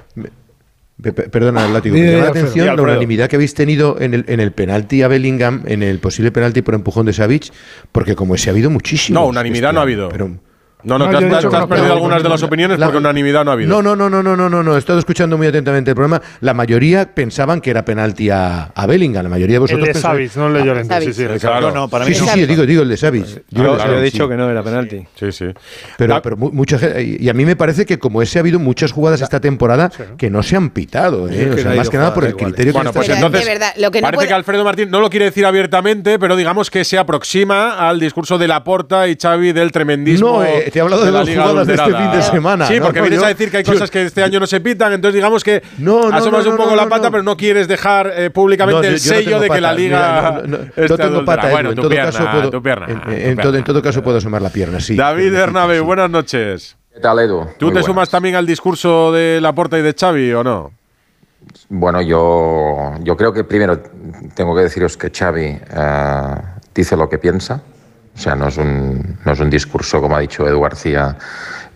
Pe- 1.03 1.11
pe- 1.13 1.29
Perdona, 1.29 1.67
Látigo, 1.67 1.95
me 1.95 2.01
llama 2.11 2.23
la 2.23 2.29
atención 2.29 2.65
la 2.65 2.81
unanimidad 2.81 3.27
que 3.29 3.35
habéis 3.35 3.53
tenido 3.53 3.99
en 3.99 4.13
el, 4.13 4.25
en 4.27 4.39
el 4.39 4.51
penalti 4.53 5.01
a 5.03 5.07
Bellingham, 5.09 5.61
en 5.65 5.83
el 5.83 5.99
posible 5.99 6.31
penalti 6.31 6.61
por 6.63 6.73
empujón 6.75 7.05
de 7.05 7.13
Savic, 7.13 7.51
porque 7.91 8.15
como 8.15 8.33
ese 8.35 8.49
ha 8.49 8.53
habido 8.53 8.69
muchísimo. 8.69 9.19
No, 9.19 9.27
unanimidad 9.27 9.73
no 9.73 9.79
ha 9.79 9.83
habido. 9.83 10.07
Pero, 10.09 10.31
no, 10.83 10.97
no, 10.97 11.05
No, 11.05 11.11
te 11.19 11.25
has, 11.25 11.29
te 11.31 11.35
has 11.37 11.43
no, 11.43 11.67
perdido 11.67 11.85
pero- 11.85 11.93
algunas 11.93 12.23
de 12.23 12.29
las 12.29 12.43
opiniones 12.43 12.79
La- 12.79 12.87
porque 12.87 12.97
unanimidad 12.97 13.43
no 13.45 13.51
ha 13.51 13.53
habido. 13.53 13.69
No, 13.69 13.81
no, 13.81 13.95
no, 13.95 14.09
no, 14.09 14.21
no, 14.23 14.35
no, 14.35 14.49
no, 14.49 14.63
no. 14.63 14.75
He 14.75 14.79
estado 14.79 14.99
escuchando 14.99 15.37
muy 15.37 15.47
atentamente 15.47 15.91
el 15.91 15.95
programa. 15.95 16.21
La 16.41 16.53
mayoría 16.53 17.13
pensaban 17.13 17.61
que 17.61 17.69
era 17.71 17.83
penalti 17.85 18.29
a, 18.29 18.65
a 18.75 18.85
Bellingham. 18.85 19.23
La 19.23 19.29
mayoría 19.29 19.53
de 19.53 19.57
El 19.57 19.59
vosotros. 19.61 19.87
de 19.87 19.93
pensabais- 19.93 20.29
Savic, 20.29 20.35
no 20.35 20.47
el 20.47 20.53
de 20.53 20.65
Llorente. 20.65 20.93
Savic. 20.93 21.13
Sí, 21.13 21.23
sí. 21.27 21.39
Claro. 21.39 21.67
No, 21.69 21.73
no, 21.73 21.87
para 21.89 22.05
Sí, 22.05 22.11
mí 22.11 22.15
sí, 22.15 22.25
no. 22.25 22.31
sí, 22.33 22.45
digo, 22.45 22.65
digo 22.65 22.81
el 22.83 22.89
de. 22.89 22.95
Digo 22.95 23.25
Yo, 23.51 23.73
el 23.73 23.77
de 23.79 23.85
yo 23.87 23.97
he 23.97 24.01
dicho 24.03 24.23
sí. 24.25 24.29
que 24.29 24.35
no 24.37 24.49
era 24.49 24.63
penalti. 24.63 25.05
Sí, 25.19 25.31
sí. 25.31 25.45
Pero, 25.97 26.15
Ah, 26.15 26.21
pero 26.21 26.37
mu- 26.37 26.51
mucha 26.51 26.77
gente, 26.77 27.03
y 27.19 27.29
a 27.29 27.33
mí 27.33 27.45
me 27.45 27.55
parece 27.55 27.85
que 27.85 27.97
como 27.99 28.21
ese 28.21 28.39
ha 28.39 28.41
habido 28.41 28.59
muchas 28.59 28.91
jugadas 28.91 29.21
esta 29.21 29.39
temporada 29.39 29.91
que 30.17 30.29
no 30.29 30.43
se 30.43 30.55
han 30.55 30.69
pitado, 30.69 31.27
¿eh? 31.29 31.49
O 31.51 31.55
no 31.55 31.57
sea, 31.57 31.73
más 31.75 31.89
que 31.89 31.97
nada 31.97 32.13
por 32.13 32.25
el 32.25 32.35
criterio 32.35 32.73
Bueno, 32.73 32.91
que 32.91 32.95
pues 32.95 33.09
está 33.09 33.15
Pero, 33.15 33.27
entonces 33.27 33.45
de 33.47 33.53
verdad, 33.53 33.73
lo 33.77 33.91
que 33.91 34.01
no 34.01 34.07
parece 34.07 34.27
que 34.27 34.33
Alfredo 34.33 34.63
Martín 34.63 34.89
no 34.91 34.99
lo 34.99 35.09
quiere 35.09 35.25
decir 35.25 35.45
abiertamente, 35.45 36.19
pero 36.19 36.35
digamos 36.35 36.69
que 36.69 36.83
se 36.83 36.97
aproxima 36.97 37.87
al 37.89 37.99
discurso 37.99 38.37
de 38.37 38.47
Laporta 38.47 39.07
y 39.07 39.15
Xavi 39.15 39.53
del 39.53 39.71
tremendismo. 39.71 40.43
Te 40.73 40.79
he 40.79 40.81
hablado 40.81 41.05
de 41.05 41.11
la 41.11 41.19
dos 41.19 41.29
Liga 41.29 41.43
jugadas 41.43 41.67
de 41.67 41.73
este 41.75 41.85
fin 41.95 42.11
de 42.11 42.21
semana. 42.23 42.65
Sí, 42.67 42.79
No, 42.79 42.85
porque 42.85 42.99
no, 42.99 43.03
vienes 43.05 43.23
a 43.23 43.27
decir 43.27 43.51
que 43.51 43.57
hay 43.57 43.63
cosas 43.63 43.91
que 43.91 44.01
este 44.01 44.23
año 44.23 44.39
no 44.39 44.47
se 44.47 44.59
pitan, 44.59 44.91
entonces 44.91 45.13
digamos 45.13 45.43
que 45.43 45.61
No, 45.77 46.09
no, 46.09 46.17
asomas 46.17 46.45
no, 46.45 46.51
un 46.51 46.57
poco 46.57 46.71
no, 46.71 46.75
la 46.75 46.89
pata, 46.89 47.05
no. 47.05 47.11
pero 47.11 47.23
no 47.23 47.37
quieres 47.37 47.67
dejar 47.67 48.11
eh, 48.15 48.31
públicamente 48.31 48.77
No, 48.81 48.83
yo- 48.83 48.89
el 48.89 48.99
sello 48.99 49.39
de 49.39 49.49
que 49.51 49.61
la 49.61 49.71
liga. 49.73 50.41
mira, 50.43 50.57
no, 50.87 50.95
tengo 50.97 51.21
Bueno, 51.51 51.69
en 51.69 51.75
tu 51.75 51.81
todo 51.83 51.89
pierna, 51.91 52.11
caso 52.11 52.27
puedo, 52.31 52.49
tu 52.49 52.63
pierna, 52.63 52.87
en, 52.89 53.01
tu 53.01 53.09
en 53.11 53.15
pierna. 53.17 53.43
todo, 53.43 53.57
en 53.57 53.63
todo 53.63 53.81
caso 53.83 54.01
puedo 54.01 54.17
asomar 54.17 54.41
la 54.41 54.49
pierna, 54.49 54.79
sí. 54.79 54.95
David 54.95 55.31
Bernabé, 55.31 55.79
buenas 55.79 56.09
noches. 56.09 56.75
¿Qué 56.91 56.99
tal, 56.99 57.19
Edu? 57.19 57.41
¿Tú 57.41 57.45
Muy 57.45 57.55
te 57.57 57.65
buenas. 57.65 57.85
sumas 57.85 58.09
también 58.09 58.35
al 58.35 58.47
discurso 58.47 59.11
de 59.11 59.39
Laporta 59.41 59.77
y 59.77 59.83
de 59.83 59.93
Xavi 59.93 60.33
o 60.33 60.43
no? 60.43 60.71
Bueno, 61.69 62.01
yo, 62.01 62.93
yo 63.01 63.15
creo 63.15 63.31
que 63.31 63.43
primero 63.43 63.79
tengo 64.33 64.55
que 64.55 64.61
deciros 64.63 64.97
que 64.97 65.11
Xavi 65.11 65.43
eh, 65.45 65.59
dice 66.73 66.95
lo 66.97 67.07
que 67.09 67.17
piensa. 67.19 67.61
O 68.15 68.17
sea, 68.17 68.35
no 68.35 68.47
es, 68.47 68.57
un, 68.57 69.17
no 69.25 69.31
es 69.31 69.39
un 69.39 69.49
discurso, 69.49 69.99
como 69.99 70.15
ha 70.15 70.19
dicho 70.19 70.47
Edu 70.47 70.61
García, 70.61 71.17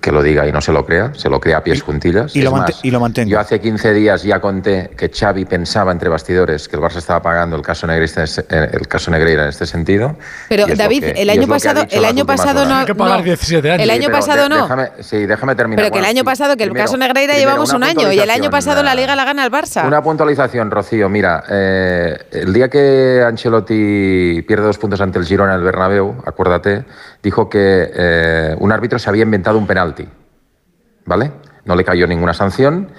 que 0.02 0.12
lo 0.12 0.22
diga 0.24 0.48
y 0.48 0.52
no 0.52 0.62
se 0.62 0.72
lo 0.72 0.86
crea, 0.86 1.12
se 1.16 1.30
lo 1.30 1.40
crea 1.40 1.58
a 1.58 1.64
pies 1.64 1.82
juntillas. 1.82 2.36
y 2.36 2.42
lo 2.42 2.50
Es 2.50 2.56
más, 2.56 2.80
y 2.84 2.92
lo 2.92 3.00
mantengo. 3.00 3.30
Yo 3.30 3.40
hace 3.40 3.60
15 3.60 3.94
días 3.94 4.24
ya 4.24 4.40
conté 4.40 4.92
que 4.96 5.10
Xavi 5.10 5.46
pensaba 5.46 5.92
entre 5.92 6.08
bastidores 6.10 6.68
que 6.68 6.76
el 6.76 6.82
Barça 6.82 6.98
estaba 6.98 7.22
pagando 7.22 7.56
el 7.56 7.62
caso 7.62 7.88
Negreira, 7.88 8.24
el 8.50 8.88
caso 8.88 9.12
Negreira 9.12 9.44
en 9.44 9.50
este 9.50 9.66
sentido. 9.66 10.16
Pero 10.50 10.66
David, 10.68 11.04
que- 11.04 11.22
el 11.22 11.30
año 11.30 11.48
pasado, 11.48 11.86
el 11.90 12.06
año 12.06 12.26
pasado 12.26 12.66
no, 12.66 12.86
que 12.86 12.96
pagar 12.96 13.20
no. 13.20 13.24
17 13.26 13.72
años. 13.72 13.84
El 13.84 13.90
año 13.90 14.10
pasado 14.10 14.44
de- 14.44 14.50
no. 14.50 14.62
Déjame, 14.64 14.90
sí, 15.02 15.26
déjame 15.26 15.56
terminar. 15.56 15.84
Pero 15.84 15.94
que 15.94 16.00
el 16.00 16.06
año 16.06 16.24
pasado, 16.24 16.56
que 16.56 16.64
el 16.64 16.70
Primero- 16.70 16.86
caso 16.86 16.98
Negreira 16.98 17.34
primero, 17.34 17.40
llevamos 17.50 17.70
una 17.70 17.78
un 17.78 17.84
año 17.98 18.12
y 18.12 18.20
el 18.20 18.30
año 18.30 18.50
pasado 18.50 18.84
la 18.84 18.96
Liga 18.96 19.16
la 19.16 19.26
gana 19.26 19.44
el 19.46 19.52
Barça. 19.52 19.86
Una 19.86 20.02
puntualización, 20.02 20.72
Rocío. 20.72 21.10
Mira, 21.10 21.44
eh, 21.50 22.18
el 22.32 22.54
día 22.54 22.70
que 22.70 23.24
Ancelotti 23.26 24.42
pierde 24.48 24.66
dos 24.66 24.78
puntos 24.78 25.02
ante 25.02 25.20
el 25.20 25.26
Girona 25.26 25.54
en 25.54 25.60
el 25.60 25.66
Bernabéu, 25.66 26.16
acuérdate, 26.26 26.86
dijo 27.24 27.50
que 27.50 27.90
eh, 27.94 28.56
un 28.60 28.72
árbitro 28.72 29.00
se 29.00 29.10
había 29.10 29.24
inventado 29.24 29.58
un 29.58 29.68
penalti, 29.68 30.08
¿vale? 31.06 31.32
No 31.66 31.76
le 31.76 31.84
cayó 31.84 32.08
ninguna 32.08 32.34
sanción. 32.34 32.90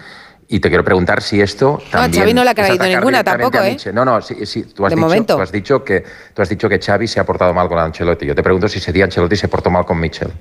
Y 0.50 0.60
te 0.60 0.68
quiero 0.70 0.82
preguntar 0.82 1.20
si 1.20 1.42
esto 1.42 1.78
también 1.90 2.22
Xavi 2.22 2.32
no 2.32 2.42
le 2.42 2.48
ha 2.50 2.54
caído 2.54 2.82
ninguna 2.86 3.22
tampoco, 3.22 3.58
¿eh? 3.62 3.76
No, 3.92 4.02
no, 4.06 4.22
sí, 4.22 4.46
sí, 4.46 4.62
tú 4.74 4.86
has, 4.86 4.90
De 4.90 4.96
dicho, 4.96 5.06
momento. 5.06 5.36
tú 5.36 5.42
has 5.42 5.52
dicho 5.52 5.84
que 5.84 6.02
tú 6.32 6.40
has 6.40 6.48
dicho 6.48 6.70
que 6.70 6.78
Xavi 6.78 7.06
se 7.06 7.20
ha 7.20 7.24
portado 7.26 7.52
mal 7.52 7.68
con 7.68 7.78
Ancelotti. 7.78 8.24
Yo 8.24 8.34
te 8.34 8.42
pregunto 8.42 8.66
si 8.66 8.78
ese 8.78 8.90
día 8.90 9.04
Ancelotti 9.04 9.36
se 9.36 9.48
portó 9.48 9.68
mal 9.70 9.84
con 9.84 10.00
Michel 10.00 10.32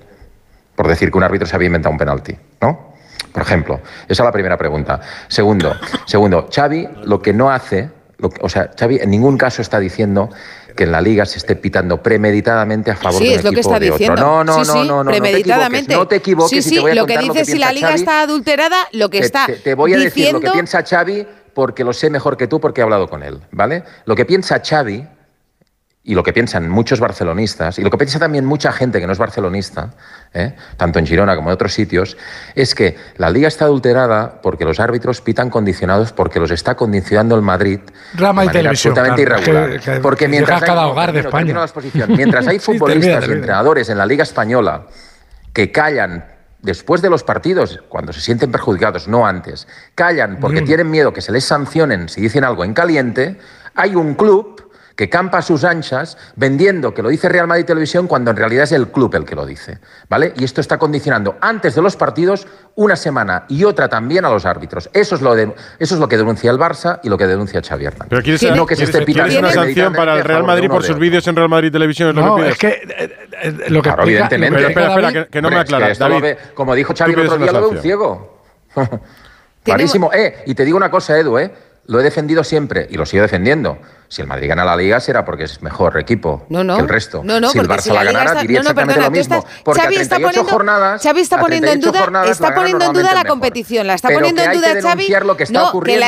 por 0.76 0.88
decir 0.88 1.12
que 1.12 1.18
un 1.18 1.24
árbitro 1.26 1.46
se 1.46 1.56
había 1.58 1.66
inventado 1.66 1.92
un 1.92 1.98
penalti, 1.98 2.38
¿no? 2.62 2.94
Por 3.34 3.42
ejemplo, 3.42 3.82
esa 4.08 4.24
es 4.24 4.26
la 4.26 4.32
primera 4.32 4.58
pregunta. 4.58 5.02
Segundo, 5.28 5.76
segundo, 6.06 6.48
Xavi 6.56 6.88
lo 7.04 7.22
que 7.22 7.34
no 7.34 7.52
hace, 7.52 7.90
lo 8.20 8.30
que- 8.30 8.40
o 8.42 8.48
sea, 8.48 8.72
Xavi 8.80 9.00
en 9.02 9.10
ningún 9.12 9.38
caso 9.38 9.62
está 9.62 9.78
diciendo 9.78 10.30
que 10.78 10.86
en 10.86 10.94
la 10.94 11.02
liga 11.02 11.26
se 11.26 11.40
esté 11.40 11.58
pitando 11.58 12.02
premeditadamente 12.02 12.92
a 12.92 12.96
favor 12.96 13.20
Sí, 13.20 13.26
de 13.28 13.34
un 13.34 13.38
es 13.40 13.44
lo 13.44 13.52
que 13.52 13.56
equipo 13.60 13.70
está 13.74 13.78
o 13.78 13.80
de 13.82 13.86
otro. 13.92 13.98
diciendo. 13.98 14.22
No, 14.22 14.44
no, 14.46 14.54
sí, 14.54 14.60
no, 14.60 14.66
sí, 14.66 14.72
no, 14.80 14.86
no, 14.86 15.04
no 15.04 15.12
te 15.12 15.20
premeditadamente. 15.20 15.92
equivoques, 15.92 15.98
no 15.98 16.08
te 16.08 16.16
equivoques 16.16 16.50
Sí, 16.52 16.58
y 16.58 16.62
sí, 16.62 16.76
te 16.76 16.82
voy 16.82 16.92
a 16.92 16.96
lo 16.96 17.06
que 17.06 17.18
dice 17.18 17.28
lo 17.28 17.34
que 17.34 17.46
si 17.46 17.58
la 17.60 17.74
liga 17.74 17.88
Xavi. 17.90 18.00
está 18.00 18.22
adulterada, 18.22 18.78
lo 18.94 19.10
que 19.10 19.20
Te- 19.20 19.26
está 19.26 19.46
te, 19.48 19.54
te 19.56 19.74
voy 19.76 19.94
a 19.94 19.98
decir 19.98 20.14
diciendo 20.14 20.40
lo 20.40 20.46
que 20.46 20.52
piensa 20.52 20.84
Xavi 20.84 21.28
porque 21.54 21.84
lo 21.84 21.92
sé 21.92 22.10
mejor 22.10 22.38
que 22.38 22.48
tú 22.48 22.62
porque 22.62 22.80
he 22.80 22.84
hablado 22.84 23.10
con 23.10 23.24
él, 23.24 23.42
¿vale? 23.52 23.84
Lo 24.06 24.16
que 24.16 24.24
piensa 24.26 24.62
Xavi 24.64 25.06
y 26.08 26.16
lo 26.16 26.24
que 26.24 26.32
piensan 26.32 26.70
muchos 26.70 27.02
barcelonistas, 27.02 27.80
y 27.80 27.84
lo 27.84 27.92
que 27.92 27.98
piensa 27.98 28.18
también 28.18 28.46
mucha 28.46 28.72
gente 28.72 29.02
que 29.02 29.06
no 29.06 29.12
es 29.12 29.20
barcelonista, 29.20 29.90
¿eh? 30.34 30.56
tanto 30.78 31.00
en 31.00 31.06
Girona 31.06 31.36
como 31.36 31.50
en 31.50 31.56
otros 31.56 31.74
sitios, 31.74 32.16
es 32.56 32.74
que 32.76 32.96
la 33.18 33.30
liga 33.30 33.50
está 33.50 33.66
adulterada 33.66 34.40
porque 34.42 34.64
los 34.64 34.80
árbitros 34.80 35.20
pitan 35.20 35.50
condicionados, 35.50 36.14
porque 36.14 36.40
los 36.40 36.50
está 36.52 36.76
condicionando 36.76 37.36
el 37.36 37.42
Madrid. 37.42 37.82
Rama 38.14 38.44
de 38.44 38.48
y 38.48 38.52
televisión. 38.52 38.98
Absolutamente 38.98 39.22
irregular. 39.22 40.02
Porque 40.02 40.30
mientras 40.30 40.62
hay, 40.62 40.68
cada 40.70 40.88
hogar 40.88 41.12
de 41.12 41.20
España. 41.20 41.66
mientras 42.08 42.48
hay 42.48 42.60
futbolistas 42.60 43.28
y 43.28 43.32
entrenadores 43.34 43.90
en 43.90 43.98
la 43.98 44.06
liga 44.06 44.24
española 44.24 44.88
que 45.52 45.74
callan 45.74 46.24
después 46.62 47.02
de 47.02 47.10
los 47.10 47.26
partidos, 47.26 47.82
cuando 47.90 48.14
se 48.14 48.22
sienten 48.22 48.50
perjudicados, 48.50 49.10
no 49.10 49.28
antes, 49.28 49.68
callan 49.94 50.40
porque 50.40 50.62
tienen 50.62 50.90
miedo 50.90 51.12
que 51.12 51.22
se 51.22 51.34
les 51.34 51.44
sancionen 51.44 52.08
si 52.08 52.22
dicen 52.22 52.46
algo 52.46 52.64
en 52.64 52.74
caliente, 52.74 53.38
hay 53.76 53.94
un 53.94 54.16
club 54.16 54.67
que 54.98 55.10
campa 55.10 55.38
a 55.38 55.42
sus 55.44 55.64
anchas 55.64 56.18
vendiendo 56.36 56.94
que 56.94 57.04
lo 57.04 57.10
dice 57.10 57.30
Real 57.30 57.48
Madrid 57.48 57.66
Televisión 57.66 58.08
cuando 58.08 58.32
en 58.32 58.38
realidad 58.38 58.64
es 58.64 58.72
el 58.72 58.88
club 58.88 59.14
el 59.16 59.26
que 59.26 59.36
lo 59.36 59.46
dice, 59.46 59.78
¿vale? 60.10 60.34
Y 60.38 60.44
esto 60.44 60.60
está 60.60 60.80
condicionando 60.80 61.38
antes 61.40 61.76
de 61.76 61.84
los 61.84 61.96
partidos 61.96 62.48
una 62.76 62.96
semana 62.96 63.46
y 63.48 63.64
otra 63.64 63.88
también 63.88 64.26
a 64.26 64.30
los 64.30 64.46
árbitros. 64.46 64.90
Eso 64.94 65.16
es 65.16 65.22
lo 65.22 65.38
eso 65.38 65.56
es 65.80 66.00
lo 66.00 66.08
que 66.10 66.18
denuncia 66.18 66.50
el 66.50 66.58
Barça 66.58 67.00
y 67.04 67.10
lo 67.10 67.18
que 67.18 67.28
denuncia 67.28 67.62
Xavi 67.62 67.86
Hernández. 67.86 68.08
Pero 68.10 68.24
quieres, 68.24 68.56
no 68.56 68.66
que 68.66 68.76
se 68.76 68.86
esté 68.86 69.06
¿quieres 69.06 69.38
una 69.38 69.52
sanción 69.52 69.94
para 69.94 70.16
el 70.16 70.24
Real 70.24 70.44
Madrid 70.44 70.68
por 70.68 70.84
sus 70.84 70.98
vídeos 70.98 71.28
en 71.28 71.36
Real 71.36 71.50
Madrid 71.50 71.72
Televisión, 71.72 72.10
es 72.10 72.16
lo 72.16 72.36
que 72.36 72.78
lo 73.70 73.82
que 73.82 73.90
claro, 73.90 74.04
evidentemente. 74.04 74.68
Espera, 74.68 74.90
espera, 74.90 75.28
que, 75.28 75.42
no 75.42 75.52
me 75.52 75.58
aclaras. 75.58 76.00
David, 76.00 76.38
como 76.56 76.74
dijo 76.74 76.96
Xavi 76.98 77.14
el 77.14 77.20
otro 77.20 77.38
lo 77.38 77.62
ve 77.62 77.68
un 77.68 77.82
ciego. 77.82 78.44
Clarísimo. 79.64 80.12
Eh, 80.14 80.44
y 80.48 80.56
te 80.56 80.66
digo 80.66 80.78
una 80.78 80.90
cosa, 80.90 81.20
Edu, 81.20 81.38
eh, 81.38 81.52
lo 81.88 82.00
he 82.00 82.04
defendido 82.04 82.44
siempre 82.44 82.88
y 82.90 82.96
lo 82.96 83.06
sigo 83.06 83.22
defendiendo. 83.22 83.78
Si 84.10 84.22
el 84.22 84.28
Madrid 84.28 84.48
gana 84.48 84.64
la 84.64 84.76
Liga 84.76 85.00
será 85.00 85.26
porque 85.26 85.44
es 85.44 85.62
mejor 85.62 85.98
equipo 85.98 86.46
que 86.48 86.56
el 86.56 86.88
resto. 86.88 87.22
No, 87.24 87.40
no, 87.40 87.50
si 87.50 87.60
el 87.60 87.68
Barça 87.68 87.82
si 87.82 87.90
la, 87.90 88.04
la 88.04 88.12
ganara, 88.12 88.30
está... 88.32 88.42
diría 88.42 88.60
no, 88.60 88.62
exactamente 88.62 88.94
perdona, 88.94 89.08
lo 89.08 89.12
mismo. 89.12 89.36
Estás... 89.36 89.62
porque 89.64 89.82
Xavi 89.82 89.98
a 89.98 90.02
está 90.02 90.20
poniendo, 90.20 91.00
Xavi 91.04 91.22
está 91.22 91.40
poniendo 91.40 91.72
en 91.72 91.82
duda, 91.82 92.24
está 92.30 92.56
poniendo 92.56 92.86
en 92.86 92.94
duda 92.94 93.14
la 93.14 93.26
competición, 93.26 93.88
la 93.88 93.96
está 93.96 94.10
poniendo 94.10 94.42
en 94.42 94.54
duda 94.54 94.82
Xavi. 94.82 95.08
Lo 95.24 95.36
que 95.36 95.44
está 95.44 95.60
no, 95.60 95.70
ocurriendo. 95.70 96.06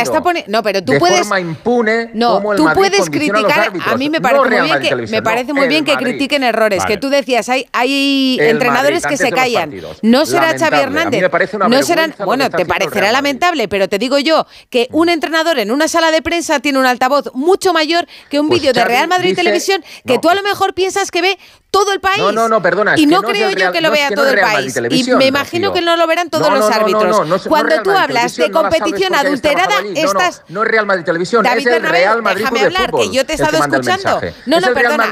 No, 0.47 0.63
pero 0.63 0.83
tú 0.83 0.93
puedes. 0.97 1.19
Forma 1.19 1.39
impune, 1.39 2.11
no, 2.13 2.41
tú 2.55 2.69
puedes 2.73 3.09
criticar. 3.09 3.73
A, 3.85 3.91
a, 3.91 3.97
mí 3.97 4.09
me 4.09 4.21
parece 4.21 4.47
muy 4.47 4.61
bien 4.61 4.79
que 4.79 4.95
me 4.95 5.21
parece 5.21 5.53
muy 5.53 5.67
bien 5.67 5.85
que 5.85 5.95
critiquen 5.95 6.43
errores. 6.43 6.85
Que 6.85 6.97
tú 6.97 7.09
decías, 7.09 7.49
hay 7.49 7.67
hay 7.73 8.37
entrenadores 8.39 9.05
que 9.05 9.17
se 9.17 9.31
callan. 9.31 9.73
No 10.01 10.25
será 10.25 10.57
Xavi 10.57 10.77
Hernández. 10.77 11.23
No 11.69 11.83
serán. 11.83 12.15
Bueno, 12.23 12.49
te 12.49 12.65
parecerá 12.65 13.11
lamentable, 13.11 13.67
pero 13.67 13.89
te 13.89 13.97
digo 13.97 14.19
yo 14.19 14.45
que 14.69 14.87
un 14.91 15.07
mm. 15.07 15.09
entrenador 15.09 15.59
en 15.59 15.71
una 15.71 15.87
sala 15.87 16.11
de 16.11 16.21
prensa 16.21 16.59
tiene 16.59 16.79
un 16.79 16.85
altavoz 16.85 17.31
mucho 17.33 17.73
mayor 17.73 17.88
mayor 17.89 18.07
que 18.29 18.39
un 18.39 18.47
pues 18.47 18.61
vídeo 18.61 18.73
de 18.73 18.83
Real 18.83 19.07
Madrid 19.07 19.35
Televisión 19.35 19.83
que 20.05 20.19
tú 20.19 20.29
a 20.29 20.35
lo 20.35 20.43
pues 20.43 20.43
mejor 20.43 20.73
piensas 20.73 21.11
que 21.11 21.21
ve 21.21 21.39
todo 21.71 21.93
el 21.93 21.99
país. 21.99 22.17
No, 22.19 22.31
no, 22.31 22.49
no, 22.49 22.61
perdona. 22.61 22.97
Y 22.97 23.05
no, 23.05 23.21
creo 23.21 23.51
yo 23.51 23.71
que 23.71 23.81
lo 23.81 23.91
vea 23.91 24.09
todo 24.11 24.29
el 24.29 24.39
país. 24.39 24.75
Y 24.91 25.13
me 25.13 25.27
imagino 25.27 25.73
que 25.73 25.81
no 25.81 25.95
lo 25.95 26.07
verán 26.07 26.29
todos 26.29 26.51
los 26.51 26.69
árbitros. 26.71 27.47
Cuando 27.47 27.81
tú 27.83 27.91
hablas 27.91 28.35
de 28.35 28.51
competición 28.51 29.15
adulterada, 29.15 29.81
estás. 29.95 30.43
No, 30.49 30.63
es 30.63 30.69
Real 30.69 30.85
Madrid 30.85 31.03
Televisión, 31.03 31.43
David 31.43 31.67
es 31.67 31.81
Real 31.81 32.21
Madrid 32.21 32.39
déjame 32.39 32.59
de 32.59 32.65
hablar, 32.65 32.91
Fútbol. 32.91 33.09
que 33.09 33.15
yo 33.15 33.25
te 33.25 33.33
he 33.33 33.35
estado 33.35 33.57
escuchando. 33.57 34.21
No, 34.45 34.59
no, 34.59 34.73
perdona 34.73 35.09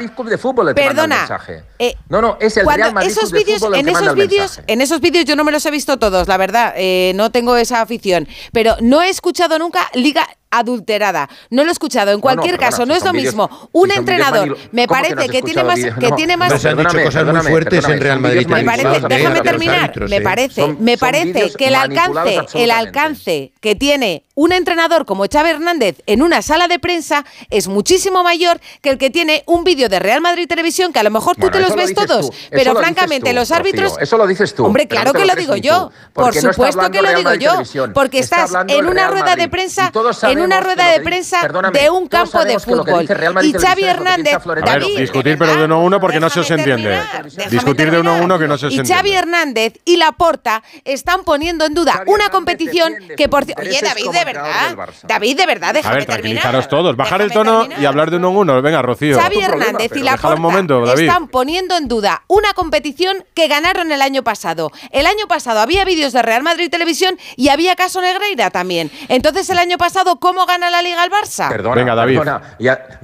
perdona. 0.74 1.28
Eh, 1.80 1.96
no, 2.10 2.22
no, 2.22 2.38
es 2.40 2.58
el 2.58 2.68
esos 3.02 3.30
Club 3.30 3.76
en 3.76 3.88
esos 3.90 4.14
vídeos, 4.14 4.62
En 4.68 4.82
esos 4.82 5.02
vídeos 5.02 5.26
yo 5.26 5.36
no 5.36 5.44
me 5.44 5.52
los 5.52 5.66
he 5.66 5.72
visto 5.72 5.98
todos, 5.98 6.28
la 6.28 6.38
verdad. 6.38 6.74
Eh, 6.76 7.12
no 7.16 7.32
tengo 7.32 7.56
esa 7.58 7.82
afición. 7.82 8.28
Pero 8.52 8.76
no 8.82 9.02
he 9.02 9.10
escuchado 9.10 9.60
nunca 9.60 9.88
Liga 9.94 10.28
adulterada. 10.50 11.30
No 11.50 11.64
lo 11.64 11.70
he 11.70 11.74
escuchado. 11.74 12.12
En 12.12 12.22
cualquier 12.22 12.58
caso, 12.58 12.86
no 12.86 12.94
es 12.94 13.04
lo 13.04 13.14
mismo. 13.14 13.70
Un 13.72 13.92
entrenador 13.92 14.58
me 14.72 14.88
parece 14.88 15.30
que 15.30 15.42
tiene 15.42 16.38
más 16.38 16.47
se 16.58 16.70
han 16.70 16.78
dicho 16.78 17.04
cosas 17.04 17.26
muy 17.26 17.42
fuertes 17.42 17.88
en 17.88 18.00
Real 18.00 18.20
Madrid. 18.20 18.48
Me 18.48 18.64
parece, 18.64 19.08
déjame 19.08 19.42
terminar. 19.42 20.10
Me 20.10 20.22
parece, 20.22 20.68
me 20.80 20.98
parece 20.98 21.52
que 21.58 21.68
el 21.68 21.76
alcance, 21.76 22.40
el 22.54 22.72
alcance 22.72 23.52
que 23.62 23.76
tiene 23.76 24.24
un 24.38 24.52
entrenador 24.52 25.06
como 25.06 25.26
Xavi 25.28 25.50
Hernández 25.50 26.04
en 26.06 26.22
una 26.22 26.44
sala 26.44 26.68
de 26.68 26.78
prensa 26.78 27.26
es 27.50 27.68
muchísimo 27.68 28.24
mayor 28.24 28.60
que 28.82 28.92
el 28.92 29.00
que 29.00 29.10
tiene 29.10 29.44
un 29.48 29.64
vídeo 29.64 29.90
de 29.90 29.98
Real 29.98 30.22
Madrid 30.22 30.48
Televisión 30.48 30.94
que 30.94 31.00
a 31.00 31.04
lo 31.04 31.10
mejor 31.10 31.36
tú 31.36 31.50
te 31.50 31.60
los 31.60 31.76
ves 31.76 31.96
todos, 31.96 32.30
pero 32.52 32.76
francamente 32.76 33.34
los 33.34 33.52
árbitros 33.52 33.98
eso 34.00 34.16
lo 34.16 34.28
dices 34.28 34.54
tú. 34.54 34.64
Hombre, 34.66 34.88
claro 34.88 35.12
que 35.12 35.26
lo 35.26 35.34
digo 35.34 35.56
yo, 35.56 35.92
por 36.14 36.36
supuesto 36.36 36.92
que 36.92 37.02
lo 37.02 37.16
digo 37.16 37.34
yo, 37.34 37.64
porque 37.96 38.20
estás 38.20 38.52
en 38.68 38.88
una 38.88 39.08
rueda 39.08 39.36
de 39.36 39.50
prensa, 39.50 39.92
en 40.24 40.40
una 40.40 40.60
rueda 40.60 40.92
de 40.92 41.02
prensa 41.02 41.40
de 41.74 41.90
un 41.90 42.08
campo 42.08 42.46
de 42.46 42.60
fútbol 42.60 43.08
y 43.44 43.54
Xavi 43.54 43.84
Hernández, 43.86 44.38
David, 44.64 45.00
discutir 45.00 45.38
pero 45.40 45.56
de 45.56 45.68
no 45.68 45.82
uno 45.82 46.00
porque 46.00 46.20
no 46.20 46.30
se 46.30 46.37
eso 46.42 46.48
se 46.48 46.54
entiende. 46.56 47.00
Discutir 47.50 47.92
de 47.92 48.00
uno 48.00 48.12
a 48.12 48.22
uno 48.22 48.40
que 48.40 48.48
no 48.48 48.58
se, 48.58 48.68
y 48.68 48.78
entiende. 48.78 48.92
Y 48.92 48.96
Xavi 48.96 49.14
Hernández 49.14 49.74
y 49.86 49.98
Laporta 49.98 50.64
están 50.86 51.24
poniendo 51.24 51.66
en 51.66 51.74
duda 51.74 52.04
una 52.08 52.30
competición 52.30 52.94
que 53.16 53.30
por 53.30 53.44
Oye, 53.44 53.82
David, 53.82 54.10
de 54.12 54.26
verdad. 54.26 54.78
David, 55.04 55.38
de 55.38 55.46
verdad, 55.46 55.74
déjame 55.74 55.96
A 55.96 55.98
ver, 55.98 56.06
tranquilizaros 56.06 56.52
terminar. 56.52 56.68
todos. 56.68 56.96
Bajar 56.96 57.22
el 57.22 57.32
tono 57.32 57.68
y 57.80 57.86
hablar 57.86 58.12
de 58.12 58.18
uno 58.18 58.28
a 58.28 58.32
uno. 58.32 58.62
Venga, 58.62 58.82
Rocío. 58.82 59.20
Xavi 59.20 59.42
Hernández 59.42 59.92
y 59.96 60.04
Laporta 60.04 60.36
un 60.36 60.42
momento, 60.42 60.94
están 60.94 61.28
poniendo 61.28 61.78
en 61.78 61.88
duda 61.88 62.24
una 62.28 62.54
competición 62.54 63.26
que 63.34 63.48
ganaron 63.48 63.92
el 63.92 64.02
año 64.02 64.24
pasado. 64.24 64.72
El 64.92 65.06
año 65.06 65.28
pasado 65.28 65.60
había 65.60 65.86
vídeos 65.86 66.14
de 66.14 66.22
Real 66.22 66.44
Madrid 66.44 66.70
Televisión 66.70 67.18
y 67.36 67.50
había 67.50 67.76
caso 67.76 68.02
Negreira 68.02 68.50
también. 68.50 68.92
Entonces, 69.10 69.50
el 69.50 69.58
año 69.58 69.78
pasado, 69.78 70.20
¿cómo 70.20 70.46
gana 70.46 70.70
la 70.70 70.82
Liga 70.82 71.04
el 71.04 71.12
Barça? 71.12 71.50
Perdona, 71.50 71.76
Venga, 71.76 71.96
David. 71.96 72.18
Bueno, 72.18 72.42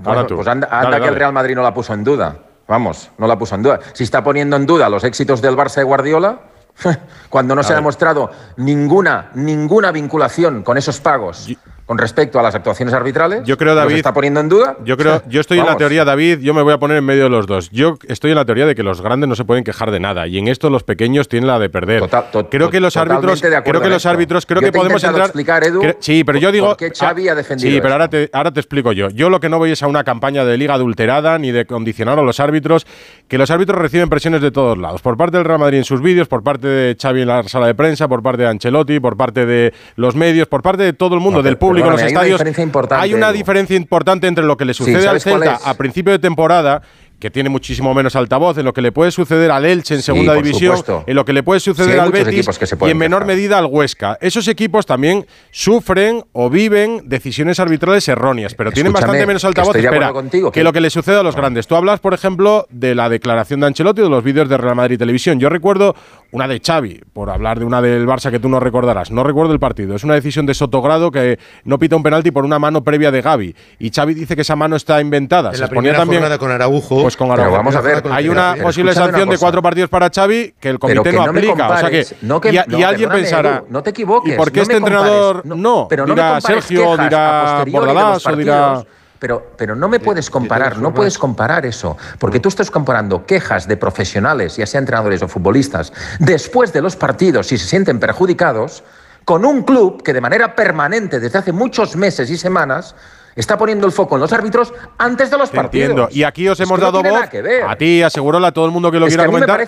Ahora 0.05 0.27
tú. 0.27 0.35
Pues 0.35 0.47
anda, 0.47 0.99
que 0.99 1.07
el 1.07 1.15
Real 1.15 1.33
Madrid 1.33 1.55
no 1.55 1.63
la 1.63 1.73
puso 1.73 1.93
en 1.93 2.03
duda. 2.03 2.37
Vamos, 2.67 3.11
no 3.17 3.27
la 3.27 3.37
puso 3.37 3.55
en 3.55 3.63
duda. 3.63 3.79
Si 3.93 4.03
está 4.03 4.23
poniendo 4.23 4.55
en 4.55 4.65
duda 4.65 4.89
los 4.89 5.03
éxitos 5.03 5.41
del 5.41 5.55
Barça 5.55 5.75
de 5.75 5.83
Guardiola, 5.83 6.41
cuando 7.29 7.55
no 7.55 7.63
se 7.63 7.73
ha 7.73 7.75
demostrado 7.75 8.31
ninguna, 8.57 9.31
ninguna 9.35 9.91
vinculación 9.91 10.63
con 10.63 10.77
esos 10.77 10.99
pagos 10.99 11.49
con 11.85 11.97
respecto 11.97 12.39
a 12.39 12.43
las 12.43 12.55
actuaciones 12.55 12.93
arbitrales. 12.93 13.43
Yo 13.45 13.57
creo, 13.57 13.75
David. 13.75 13.95
está 13.95 14.13
poniendo 14.13 14.39
en 14.39 14.49
duda. 14.49 14.77
Yo 14.85 14.97
creo, 14.97 15.21
yo 15.27 15.41
estoy 15.41 15.59
en 15.59 15.65
la 15.65 15.75
teoría, 15.75 16.05
David, 16.05 16.39
yo 16.39 16.53
me 16.53 16.61
voy 16.61 16.73
a 16.73 16.77
poner 16.77 16.97
en 16.97 17.05
medio 17.05 17.23
de 17.23 17.29
los 17.29 17.45
dos. 17.45 17.69
Yo 17.71 17.97
estoy 18.07 18.31
en 18.31 18.37
la 18.37 18.45
teoría 18.45 18.65
de 18.65 18.75
que 18.75 18.83
los 18.83 19.01
grandes 19.01 19.27
no 19.27 19.35
se 19.35 19.43
pueden 19.43 19.63
quejar 19.63 19.91
de 19.91 19.99
nada 19.99 20.27
y 20.27 20.37
en 20.37 20.47
esto 20.47 20.69
los 20.69 20.83
pequeños 20.83 21.27
tienen 21.27 21.47
la 21.47 21.59
de 21.59 21.69
perder. 21.69 22.01
Total, 22.01 22.31
to, 22.31 22.49
creo 22.49 22.69
que 22.69 22.79
los 22.79 22.95
árbitros, 22.95 23.41
creo 23.41 23.81
que 23.81 23.89
los 23.89 24.05
árbitros, 24.05 24.45
creo 24.45 24.61
que 24.61 24.71
podemos 24.71 25.03
entrar. 25.03 25.25
Explicar, 25.25 25.63
Edu, 25.65 25.81
sí, 25.99 26.23
pero 26.23 26.39
yo 26.39 26.51
digo. 26.51 26.75
Por 26.77 26.87
ah, 27.01 27.09
ha 27.09 27.35
defendido 27.35 27.71
sí, 27.71 27.81
pero 27.81 27.93
ahora 27.93 28.09
te, 28.09 28.59
explico 28.59 28.91
yo. 28.93 29.09
Yo 29.09 29.29
lo 29.29 29.39
que 29.39 29.49
no 29.49 29.57
voy 29.57 29.71
es 29.71 29.83
a 29.83 29.87
una 29.87 30.03
campaña 30.03 30.45
de 30.45 30.57
liga 30.57 30.75
adulterada 30.75 31.37
ni 31.37 31.51
de 31.51 31.65
condicionar 31.65 32.17
a 32.17 32.21
los 32.21 32.39
árbitros, 32.39 32.87
que 33.27 33.37
los 33.37 33.51
árbitros 33.51 33.79
reciben 33.79 34.09
presiones 34.09 34.41
de 34.41 34.51
todos 34.51 34.77
lados, 34.77 35.01
por 35.01 35.17
parte 35.17 35.37
del 35.37 35.45
Real 35.45 35.59
Madrid 35.59 35.79
en 35.79 35.83
sus 35.83 36.01
vídeos, 36.01 36.27
por 36.27 36.43
parte 36.43 36.67
de 36.67 36.97
Xavi 36.99 37.21
en 37.21 37.27
la 37.27 37.43
sala 37.43 37.67
de 37.67 37.75
prensa, 37.75 38.07
por 38.07 38.23
parte 38.23 38.43
de 38.43 38.47
Ancelotti, 38.47 38.99
por 38.99 39.17
parte 39.17 39.45
de 39.45 39.73
los 39.95 40.15
medios, 40.15 40.47
por 40.47 40.61
parte 40.61 40.83
de 40.83 40.93
todo 40.93 41.15
el 41.15 41.21
mundo, 41.21 41.43
del 41.43 41.57
público 41.57 41.72
público 41.73 41.87
en 41.87 41.93
los 41.93 42.03
hay. 42.03 42.33
Una 42.33 43.01
hay 43.01 43.13
una 43.13 43.31
diferencia 43.31 43.75
importante 43.75 44.27
entre 44.27 44.43
lo 44.43 44.57
que 44.57 44.65
le 44.65 44.73
sucede 44.73 45.01
sí, 45.01 45.07
al 45.07 45.21
Celta 45.21 45.59
a 45.63 45.73
principio 45.75 46.11
de 46.11 46.19
temporada 46.19 46.81
que 47.23 47.31
tiene 47.31 47.47
muchísimo 47.47 47.93
menos 47.93 48.17
altavoz, 48.17 48.57
en 48.57 48.65
lo 48.65 48.73
que 48.73 48.81
le 48.81 48.91
puede 48.91 49.09
suceder 49.09 49.49
al 49.49 49.63
Elche 49.63 49.95
en 49.95 50.01
segunda 50.01 50.33
división, 50.33 50.75
en 51.07 51.15
lo 51.15 51.23
que 51.23 51.31
le 51.31 51.41
puede 51.41 51.61
suceder 51.61 51.97
al 52.01 52.11
Betis 52.11 52.45
y 52.85 52.89
en 52.89 52.97
menor 52.97 53.25
medida 53.25 53.57
al 53.57 53.67
Huesca. 53.67 54.17
Esos 54.19 54.49
equipos 54.49 54.85
también 54.85 55.25
sufren 55.49 56.25
o 56.33 56.49
viven 56.49 57.03
decisiones 57.05 57.61
arbitrales 57.61 58.09
erróneas, 58.09 58.55
pero 58.55 58.73
tienen 58.73 58.91
bastante 58.91 59.25
menos 59.25 59.45
altavoz 59.45 59.71
que, 59.71 59.79
Espera, 59.79 60.11
que, 60.51 60.65
lo 60.65 60.73
que 60.73 60.81
le 60.81 60.89
sucede 60.89 61.17
a 61.17 61.23
los 61.23 61.33
grandes. 61.33 61.65
Tú 61.65 61.77
hablas, 61.77 62.01
por 62.01 62.13
ejemplo, 62.13 62.67
de 62.69 62.93
la 62.93 63.07
declaración 63.07 63.61
de 63.61 63.67
Ancelotti 63.67 64.01
o 64.01 64.03
de 64.03 64.09
los 64.09 64.21
vídeos 64.21 64.49
de 64.49 64.57
Real 64.57 64.75
Madrid 64.75 64.99
Televisión. 64.99 65.39
Yo 65.39 65.47
recuerdo 65.47 65.95
una 66.31 66.49
de 66.49 66.59
Xavi, 66.59 67.03
por 67.13 67.29
hablar 67.29 67.57
de 67.57 67.63
una 67.63 67.81
del 67.81 68.05
Barça 68.05 68.31
que 68.31 68.39
tú 68.39 68.49
no 68.49 68.59
recordarás. 68.59 69.11
No 69.11 69.23
recuerdo 69.23 69.53
el 69.53 69.59
partido. 69.59 69.95
Es 69.95 70.03
una 70.03 70.15
decisión 70.15 70.45
de 70.45 70.55
Sotogrado 70.55 71.09
que 71.09 71.39
no 71.63 71.79
pita 71.79 71.95
un 71.95 72.03
penalti 72.03 72.31
por 72.31 72.43
una 72.43 72.59
mano 72.59 72.83
previa 72.83 73.11
de 73.11 73.21
Gaby. 73.21 73.55
Y 73.79 73.91
Xavi 73.91 74.13
dice 74.13 74.35
que 74.35 74.41
esa 74.41 74.57
mano 74.57 74.75
está 74.75 74.99
inventada. 74.99 75.53
Se 75.53 75.61
la 75.61 75.69
primera 75.69 75.99
también, 75.99 76.21
con 76.37 76.51
Araujo. 76.51 77.01
Pues 77.01 77.12
Vamos 77.17 77.37
con 77.37 77.51
vamos 77.51 77.75
a 77.75 77.81
ver. 77.81 78.03
Hay 78.11 78.29
una 78.29 78.55
posible 78.61 78.93
sanción 78.93 79.29
de 79.29 79.37
cuatro 79.37 79.61
partidos 79.61 79.89
para 79.89 80.09
Xavi 80.09 80.55
que 80.59 80.69
el 80.69 80.79
comité 80.79 81.11
no, 81.13 81.23
aplica. 81.23 81.69
O 81.69 81.77
sea 81.77 81.89
que, 81.89 82.05
no 82.21 82.41
y, 82.51 82.83
alguien 82.83 83.09
pensará. 83.09 83.57
Edu, 83.57 83.65
no 83.69 83.83
te 83.83 83.89
equivoques. 83.91 84.37
¿Y 84.53 84.59
este 84.59 84.77
entrenador 84.77 85.41
compares, 85.41 85.61
no? 85.61 85.87
Pero 85.89 86.05
dirá 86.05 86.41
Sergio, 86.41 86.97
dirá 86.97 87.63
Bordalás 87.69 88.25
o 88.25 88.35
dirá. 88.35 88.83
Pero, 89.19 89.53
pero, 89.57 89.73
no 89.73 89.87
me 89.87 90.01
puedes 90.01 90.29
comparar, 90.29 90.79
no 90.79 90.93
puedes 90.93 91.17
comparar 91.17 91.65
eso, 91.65 91.95
porque 92.19 92.41
tú 92.41 92.49
estás 92.49 92.69
comparando 92.69 93.25
quejas 93.25 93.69
de 93.69 93.77
profesionales, 93.77 94.57
ya 94.57 94.65
sean 94.65 94.81
entrenadores 94.81 95.21
o 95.21 95.29
futbolistas, 95.29 95.93
después 96.19 96.73
de 96.73 96.81
los 96.81 96.97
partidos 96.97 97.47
si 97.47 97.57
se 97.57 97.65
sienten 97.65 98.01
perjudicados, 98.01 98.83
con 99.23 99.45
un 99.45 99.63
club 99.63 100.03
que 100.03 100.11
de 100.11 100.19
manera 100.19 100.57
permanente, 100.57 101.21
desde 101.21 101.39
hace 101.39 101.53
muchos 101.53 101.95
meses 101.95 102.29
y 102.29 102.37
semanas, 102.37 102.95
Está 103.35 103.57
poniendo 103.57 103.85
el 103.85 103.91
foco 103.91 104.15
en 104.15 104.21
los 104.21 104.33
árbitros 104.33 104.73
antes 104.97 105.29
de 105.31 105.37
los 105.37 105.49
partidos. 105.49 105.89
Entiendo. 105.89 106.09
Y 106.11 106.23
aquí 106.23 106.47
os 106.47 106.59
hemos 106.59 106.79
dado 106.79 107.01
voz 107.01 107.21
a 107.67 107.75
ti, 107.75 108.01
asegurola 108.01 108.49
a 108.49 108.51
todo 108.51 108.65
el 108.65 108.71
mundo 108.71 108.91
que 108.91 108.99
lo 108.99 109.07
es 109.07 109.13
quiera 109.13 109.25
comentar. 109.25 109.67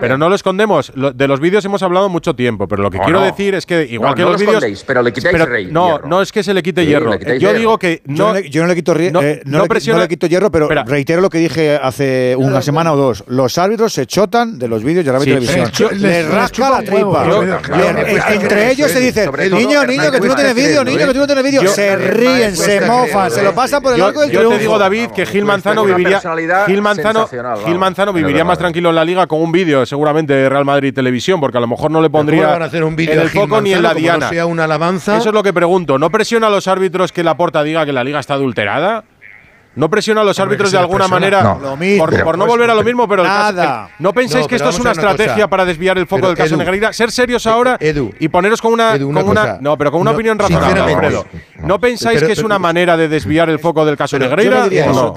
Pero, 0.00 0.18
no 0.18 0.28
lo 0.28 0.34
escondemos. 0.34 0.92
de 0.94 1.28
los 1.28 1.40
vídeos 1.40 1.64
hemos 1.64 1.82
hablado 1.82 2.08
mucho 2.08 2.34
tiempo, 2.34 2.68
pero 2.68 2.82
lo 2.82 2.90
que 2.90 2.98
quiero 2.98 3.20
decir 3.20 3.54
es 3.54 3.66
que 3.66 3.84
igual 3.84 4.14
que 4.14 4.22
los, 4.22 4.40
vídeos. 4.40 4.84
Pero 4.86 5.02
le 5.02 5.12
quitáis 5.12 5.32
pero, 5.32 5.46
rey, 5.46 5.68
No, 5.70 5.98
no 6.00 6.22
es 6.22 6.32
que 6.32 6.42
se 6.42 6.54
le 6.54 6.62
quite 6.62 6.84
hierro. 6.86 7.18
Yo 7.38 7.52
digo 7.54 7.78
que 7.78 8.02
no, 8.06 8.28
yo, 8.28 8.34
le, 8.34 8.50
yo 8.50 8.62
no 8.62 8.68
le 8.68 8.74
quito 8.74 8.94
hierro, 8.94 9.20
no, 9.20 9.22
eh, 9.22 9.42
le 9.98 10.08
quito 10.08 10.26
hierro, 10.26 10.50
pero 10.50 10.68
reitero 10.68 11.20
lo 11.20 11.30
que 11.30 11.38
dije 11.38 11.76
hace 11.76 12.34
una 12.38 12.62
semana 12.62 12.92
o 12.92 12.96
dos. 12.96 13.24
Los 13.26 13.58
árbitros 13.58 13.92
se 13.92 14.06
chotan 14.06 14.58
de 14.58 14.68
los 14.68 14.82
vídeos 14.82 15.04
y 15.04 15.08
la 15.08 15.18
televisión. 15.18 15.70
Les 16.00 16.28
rasca 16.28 16.70
la 16.70 16.82
tripa. 16.82 17.26
Entre 18.30 18.72
ellos 18.72 18.90
se 18.90 19.00
dice, 19.00 19.30
niño, 19.50 19.84
niño, 19.86 20.10
que 20.10 20.20
tú 20.20 20.26
no 20.26 20.34
tienes 20.34 20.54
vídeo, 20.54 20.84
niño, 20.84 21.06
que 21.06 21.12
tú 21.12 21.18
no 21.18 21.24
¿eh?". 21.24 21.26
tienes 21.26 21.44
vídeo. 21.44 21.68
Se 21.68 21.88
eh, 21.88 21.96
ríen, 21.96 22.56
se 22.56 22.73
se 22.80 23.42
lo 23.42 23.50
eh. 23.50 23.52
pasa 23.54 23.80
por 23.80 23.94
el 23.94 24.02
arco. 24.02 24.24
Yo 24.26 24.48
te 24.48 24.58
digo, 24.58 24.78
David, 24.78 25.10
que 25.10 25.26
Gil 25.26 25.44
Manzano 25.44 25.84
viviría, 25.84 26.20
Gil 26.66 26.82
Manzano, 26.82 27.28
Gil 27.64 27.78
Manzano 27.78 28.12
viviría 28.12 28.44
más 28.44 28.58
tranquilo 28.58 28.90
en 28.90 28.96
la 28.96 29.04
liga 29.04 29.26
con 29.26 29.40
un 29.40 29.52
vídeo, 29.52 29.86
seguramente, 29.86 30.32
de 30.32 30.48
Real 30.48 30.64
Madrid 30.64 30.94
Televisión, 30.94 31.40
porque 31.40 31.58
a 31.58 31.60
lo 31.60 31.66
mejor 31.66 31.90
no 31.90 32.00
le 32.00 32.10
pondría 32.10 32.54
hacer 32.54 32.84
un 32.84 32.94
en 32.98 33.20
el 33.20 33.30
foco 33.30 33.60
ni 33.60 33.72
en 33.72 33.82
la 33.82 33.94
diana. 33.94 34.30
Eso 34.30 35.28
es 35.28 35.34
lo 35.34 35.42
que 35.42 35.52
pregunto. 35.52 35.98
¿No 35.98 36.10
presiona 36.10 36.46
a 36.46 36.50
los 36.50 36.68
árbitros 36.68 37.12
que 37.12 37.22
la 37.22 37.36
porta 37.36 37.62
diga 37.62 37.84
que 37.84 37.92
la 37.92 38.04
liga 38.04 38.20
está 38.20 38.34
adulterada? 38.34 39.04
¿No 39.76 39.90
presiona 39.90 40.20
a 40.20 40.24
los 40.24 40.38
árbitros 40.38 40.70
de 40.70 40.78
alguna 40.78 41.08
manera 41.08 41.58
por, 41.58 42.38
no 42.38 42.46
volver 42.46 42.70
a 42.70 42.74
lo 42.74 42.84
mismo? 42.84 43.08
Pero 43.08 43.24
nada. 43.24 43.88
El, 43.98 44.02
¿No 44.02 44.12
pensáis 44.12 44.46
que 44.46 44.56
esto 44.56 44.68
es 44.68 44.78
una, 44.78 44.92
estrategia 44.92 45.48
para 45.48 45.64
desviar 45.64 45.98
el 45.98 46.06
foco 46.06 46.28
del 46.28 46.36
caso 46.36 46.54
Edu, 46.54 46.58
Negrita? 46.58 46.92
Ser 46.92 47.10
serios 47.10 47.46
ahora 47.46 47.76
Edu, 47.80 48.12
y 48.20 48.28
poneros 48.28 48.60
con 48.60 48.72
una, 48.72 48.96
no, 49.60 49.76
pero 49.76 49.90
con 49.90 50.00
una 50.00 50.12
opinión 50.12 50.38
razonable, 50.38 51.24
¿No 51.62 51.80
pensáis 51.80 52.22
que 52.22 52.32
es 52.32 52.42
una 52.42 52.58
manera 52.58 52.96
de 52.96 53.08
desviar 53.08 53.48
el 53.48 53.58
foco 53.58 53.84
del 53.84 53.96
caso 53.96 54.18
Negreira? 54.18 54.66
No, 54.86 55.04
lo 55.04 55.14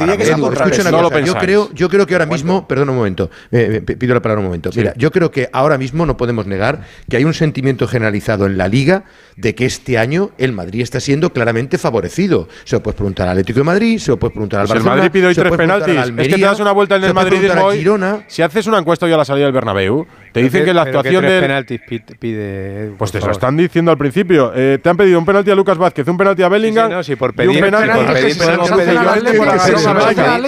pensáis. 1.10 1.28
Yo 1.28 1.36
creo, 1.36 1.70
yo 1.74 1.90
creo 1.90 2.06
que 2.08 2.14
ahora 2.14 2.26
mismo, 2.26 2.68
perdón 2.68 2.90
un 2.90 2.96
momento, 2.96 3.30
eh, 3.52 3.84
eh, 3.88 3.96
pido 3.96 4.14
la 4.14 4.22
palabra 4.22 4.40
un 4.40 4.48
momento. 4.48 4.70
Mira, 4.76 4.94
yo 4.96 5.12
creo 5.12 5.32
que 5.32 5.50
ahora 5.52 5.78
mismo 5.78 6.06
no 6.06 6.18
podemos 6.18 6.48
negar 6.48 6.82
que 7.10 7.18
hay 7.18 7.26
un 7.26 7.34
sentimiento 7.34 7.88
generalizado 7.88 8.46
en 8.46 8.58
la 8.58 8.68
liga 8.68 9.04
de 9.36 9.56
que 9.56 9.66
este 9.66 9.98
año 9.98 10.32
el 10.38 10.54
Madrid 10.54 10.82
está 10.82 11.00
siendo 11.00 11.32
claramente 11.32 11.78
favorecido. 11.78 12.48
Se 12.64 12.76
lo 12.76 12.84
puedes 12.84 12.96
preguntar 12.96 13.28
al 13.28 13.34
Atlético 13.34 13.60
de 13.60 13.66
Madrid, 13.66 14.00
se 14.00 14.12
lo 14.12 14.18
puedes 14.18 14.34
preguntar 14.34 14.47
preguntar 14.48 14.78
El 14.78 14.84
Madrid 14.84 15.12
pide 15.12 15.28
hoy 15.28 15.36
tres 15.36 15.56
penaltis. 15.56 15.96
Es 16.18 16.28
que 16.28 16.36
te 16.36 16.42
das 16.42 16.60
una 16.60 16.72
vuelta 16.72 16.96
en 16.96 17.04
el 17.04 17.14
madridismo 17.14 17.66
hoy. 17.66 17.86
Si 18.28 18.42
haces 18.42 18.68
una 18.68 18.80
encuesta 18.80 19.06
hoy 19.06 19.14
a 19.14 19.18
la 19.18 19.26
salida 19.26 19.46
del 19.46 19.54
Bernabéu, 19.54 20.08
te 20.32 20.42
dicen 20.42 20.66
que 20.66 20.74
la 20.74 20.84
actuación 20.84 21.26
de. 21.26 21.40
penaltis 21.40 21.82
pide. 22.20 22.38
Eh, 22.40 22.92
pues 22.98 23.12
te 23.12 23.20
lo 23.20 23.32
están 23.32 23.58
diciendo 23.58 23.92
al 23.92 23.98
principio. 23.98 24.52
Eh, 24.56 24.80
te 24.82 24.90
han 24.90 24.98
pedido 24.98 25.18
un 25.20 25.26
penalti 25.26 25.52
a 25.52 25.56
Lucas 25.56 25.78
Vázquez, 25.78 26.08
un 26.08 26.18
penalti 26.18 26.44
a 26.44 26.50
Bellingham. 26.50 26.90
Sí, 26.90 26.94
no, 26.94 27.04
si 27.04 27.16
por 27.16 27.34
pedir. 27.34 27.52
Y 27.52 27.56
un 27.56 27.62
penalti, 27.62 27.98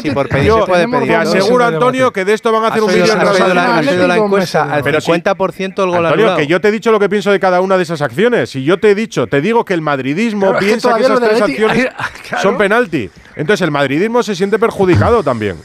si 0.02 0.12
por 0.12 0.30
pedir. 0.30 0.48
Yo 0.48 0.66
te 0.66 1.16
aseguro, 1.16 1.66
Antonio, 1.66 2.12
que 2.12 2.26
de 2.26 2.34
esto 2.34 2.52
van 2.52 2.66
a 2.66 2.68
hacer 2.68 2.84
un 2.84 2.90
vídeo 2.90 3.14
en 3.14 4.08
la 4.08 4.18
encuesta. 4.18 4.74
Al 4.74 4.84
50% 4.84 5.84
el 5.84 5.90
gol 5.90 6.06
Antonio, 6.06 6.36
que 6.36 6.48
yo 6.48 6.62
te 6.62 6.68
he 6.68 6.72
dicho 6.72 6.92
lo 6.92 7.00
que 7.00 7.10
pienso 7.10 7.32
de 7.32 7.40
cada 7.40 7.62
una 7.62 7.78
de 7.78 7.84
esas 7.84 8.02
acciones. 8.02 8.50
Si 8.50 8.64
yo 8.64 8.80
te 8.80 8.92
he 8.92 8.96
dicho, 8.96 9.28
te 9.28 9.42
digo 9.42 9.66
que 9.66 9.74
el 9.74 9.82
madridismo 9.82 10.56
piensa 10.58 10.96
que 10.96 11.04
esas 11.04 11.20
tres 11.20 11.42
acciones 11.42 11.88
son 12.42 12.58
penalti. 12.58 13.10
Entonces 13.36 13.62
el 13.62 13.72
Madrid 13.72 13.89
madridismo 13.90 14.22
se 14.22 14.36
siente 14.36 14.60
perjudicado 14.60 15.24
también. 15.24 15.58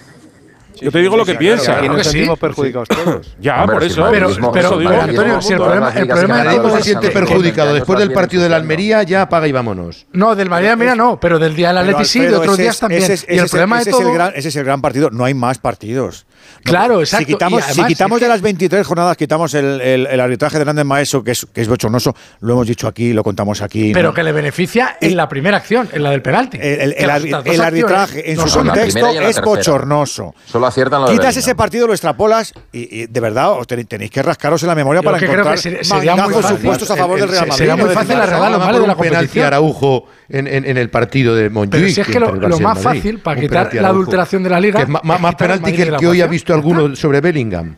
Yo 0.81 0.91
te 0.91 0.99
digo 0.99 1.17
lo 1.17 1.25
que 1.27 1.35
piensa. 1.35 1.81
Nos 1.83 2.07
sentimos 2.07 2.39
perjudicados 2.39 2.89
todos. 2.89 3.37
Ya, 3.41 3.65
por 3.67 3.83
eso. 3.83 4.09
Pero, 4.11 4.29
Antonio, 4.29 5.41
si 5.43 5.53
el 5.53 5.59
problema, 5.59 5.91
el 5.91 6.09
problema 6.09 6.43
es 6.43 6.73
se 6.75 6.83
siente 6.83 7.11
perjudicado 7.11 7.75
después 7.75 7.99
del 7.99 8.13
partido 8.13 8.43
de 8.43 8.49
la 8.49 8.57
Almería, 8.57 9.03
ya 9.03 9.23
apaga 9.23 9.47
y 9.47 9.53
vámonos. 9.53 10.07
No, 10.13 10.35
del 10.35 10.49
Madrid 10.49 10.69
Almería 10.69 10.95
no, 10.95 11.21
pero 11.21 11.39
del 11.39 11.55
día 11.55 11.69
del 11.69 11.79
Atleti 11.79 12.05
sí, 12.07 12.21
de 12.21 12.35
otros 12.35 12.57
días 12.57 12.79
también. 12.81 13.03
Ese 13.03 13.25
es 13.25 14.57
el 14.57 14.65
gran 14.65 14.81
partido. 14.81 15.11
No 15.11 15.25
hay 15.25 15.35
más 15.35 15.59
partidos. 15.59 16.27
Claro, 16.63 17.01
exacto. 17.01 17.27
Si 17.27 17.33
quitamos, 17.33 17.63
además, 17.63 17.77
si 17.77 17.95
quitamos 17.95 18.21
de 18.21 18.29
las 18.29 18.41
23 18.41 18.87
jornadas, 18.87 19.17
quitamos 19.17 19.55
el, 19.55 19.81
el, 19.81 20.07
el 20.07 20.21
arbitraje 20.21 20.57
de 20.57 20.63
Hernández 20.63 20.85
Maeso, 20.85 21.23
que 21.23 21.33
es, 21.33 21.47
que 21.53 21.61
es 21.61 21.69
bochornoso, 21.69 22.15
lo 22.41 22.55
hemos 22.55 22.67
dicho 22.67 22.87
aquí, 22.89 23.13
lo 23.13 23.23
contamos 23.23 23.63
aquí. 23.63 23.93
Pero 23.93 24.09
¿no? 24.09 24.15
que 24.15 24.23
le 24.23 24.33
beneficia 24.33 24.97
en 25.01 25.13
eh, 25.13 25.15
la 25.15 25.29
primera 25.29 25.57
acción, 25.57 25.89
en 25.93 26.03
la 26.03 26.11
del 26.11 26.23
penalti. 26.23 26.59
El, 26.61 26.93
el 26.93 27.61
arbitraje 27.61 28.31
en 28.31 28.37
no 28.37 28.49
su 28.49 28.59
contexto 28.59 29.09
es 29.09 29.41
bochornoso. 29.41 30.35
Solo 30.47 30.67
aciertan 30.67 31.03
los 31.03 31.11
Quitas 31.11 31.37
ese 31.37 31.55
partido, 31.55 31.87
lo 31.87 31.93
extrapolas 31.93 32.53
y, 32.73 33.03
y 33.03 33.07
de 33.07 33.21
verdad 33.21 33.53
os 33.53 33.67
ten, 33.67 33.85
tenéis 33.87 34.11
que 34.11 34.23
rascaros 34.23 34.63
en 34.63 34.69
la 34.69 34.75
memoria 34.75 35.03
Yo 35.03 35.11
para 35.11 35.19
encontrar 35.19 35.61
que 35.61 35.85
sería 35.85 36.17
muy 36.17 36.35
fácil, 36.35 36.57
supuestos 36.57 36.91
a 36.91 36.97
favor 36.97 37.21
del 37.21 37.29
Real 37.29 37.47
Madrid. 37.49 37.59
Sería 37.59 37.77
muy 37.77 37.91
fácil 37.91 38.17
arreglar 38.17 38.51
los 38.53 38.81
de 38.81 38.87
la 38.87 38.95
competición. 38.95 39.47
Araujo 39.47 40.07
en, 40.29 40.77
el 40.77 40.91
partido 40.91 41.35
de 41.35 41.51
Montjuic. 41.51 41.83
Pero 41.83 41.95
si 41.95 42.01
es 42.01 42.07
que 42.07 42.21
lo, 42.21 42.35
lo 42.35 42.59
más 42.61 42.81
fácil 42.81 43.19
para 43.19 43.41
quitar 43.41 43.75
la 43.75 43.89
adulteración 43.89 44.43
de 44.43 44.51
la 44.51 44.61
Liga... 44.61 44.87
Más 44.87 45.35
penalti 45.35 45.73
que 45.73 45.83
el 45.83 45.97
que 45.97 46.07
hoy 46.07 46.21
había 46.21 46.34
visto 46.35 46.53
alguno 46.55 46.95
sobre 46.97 47.21
Bellingham? 47.21 47.77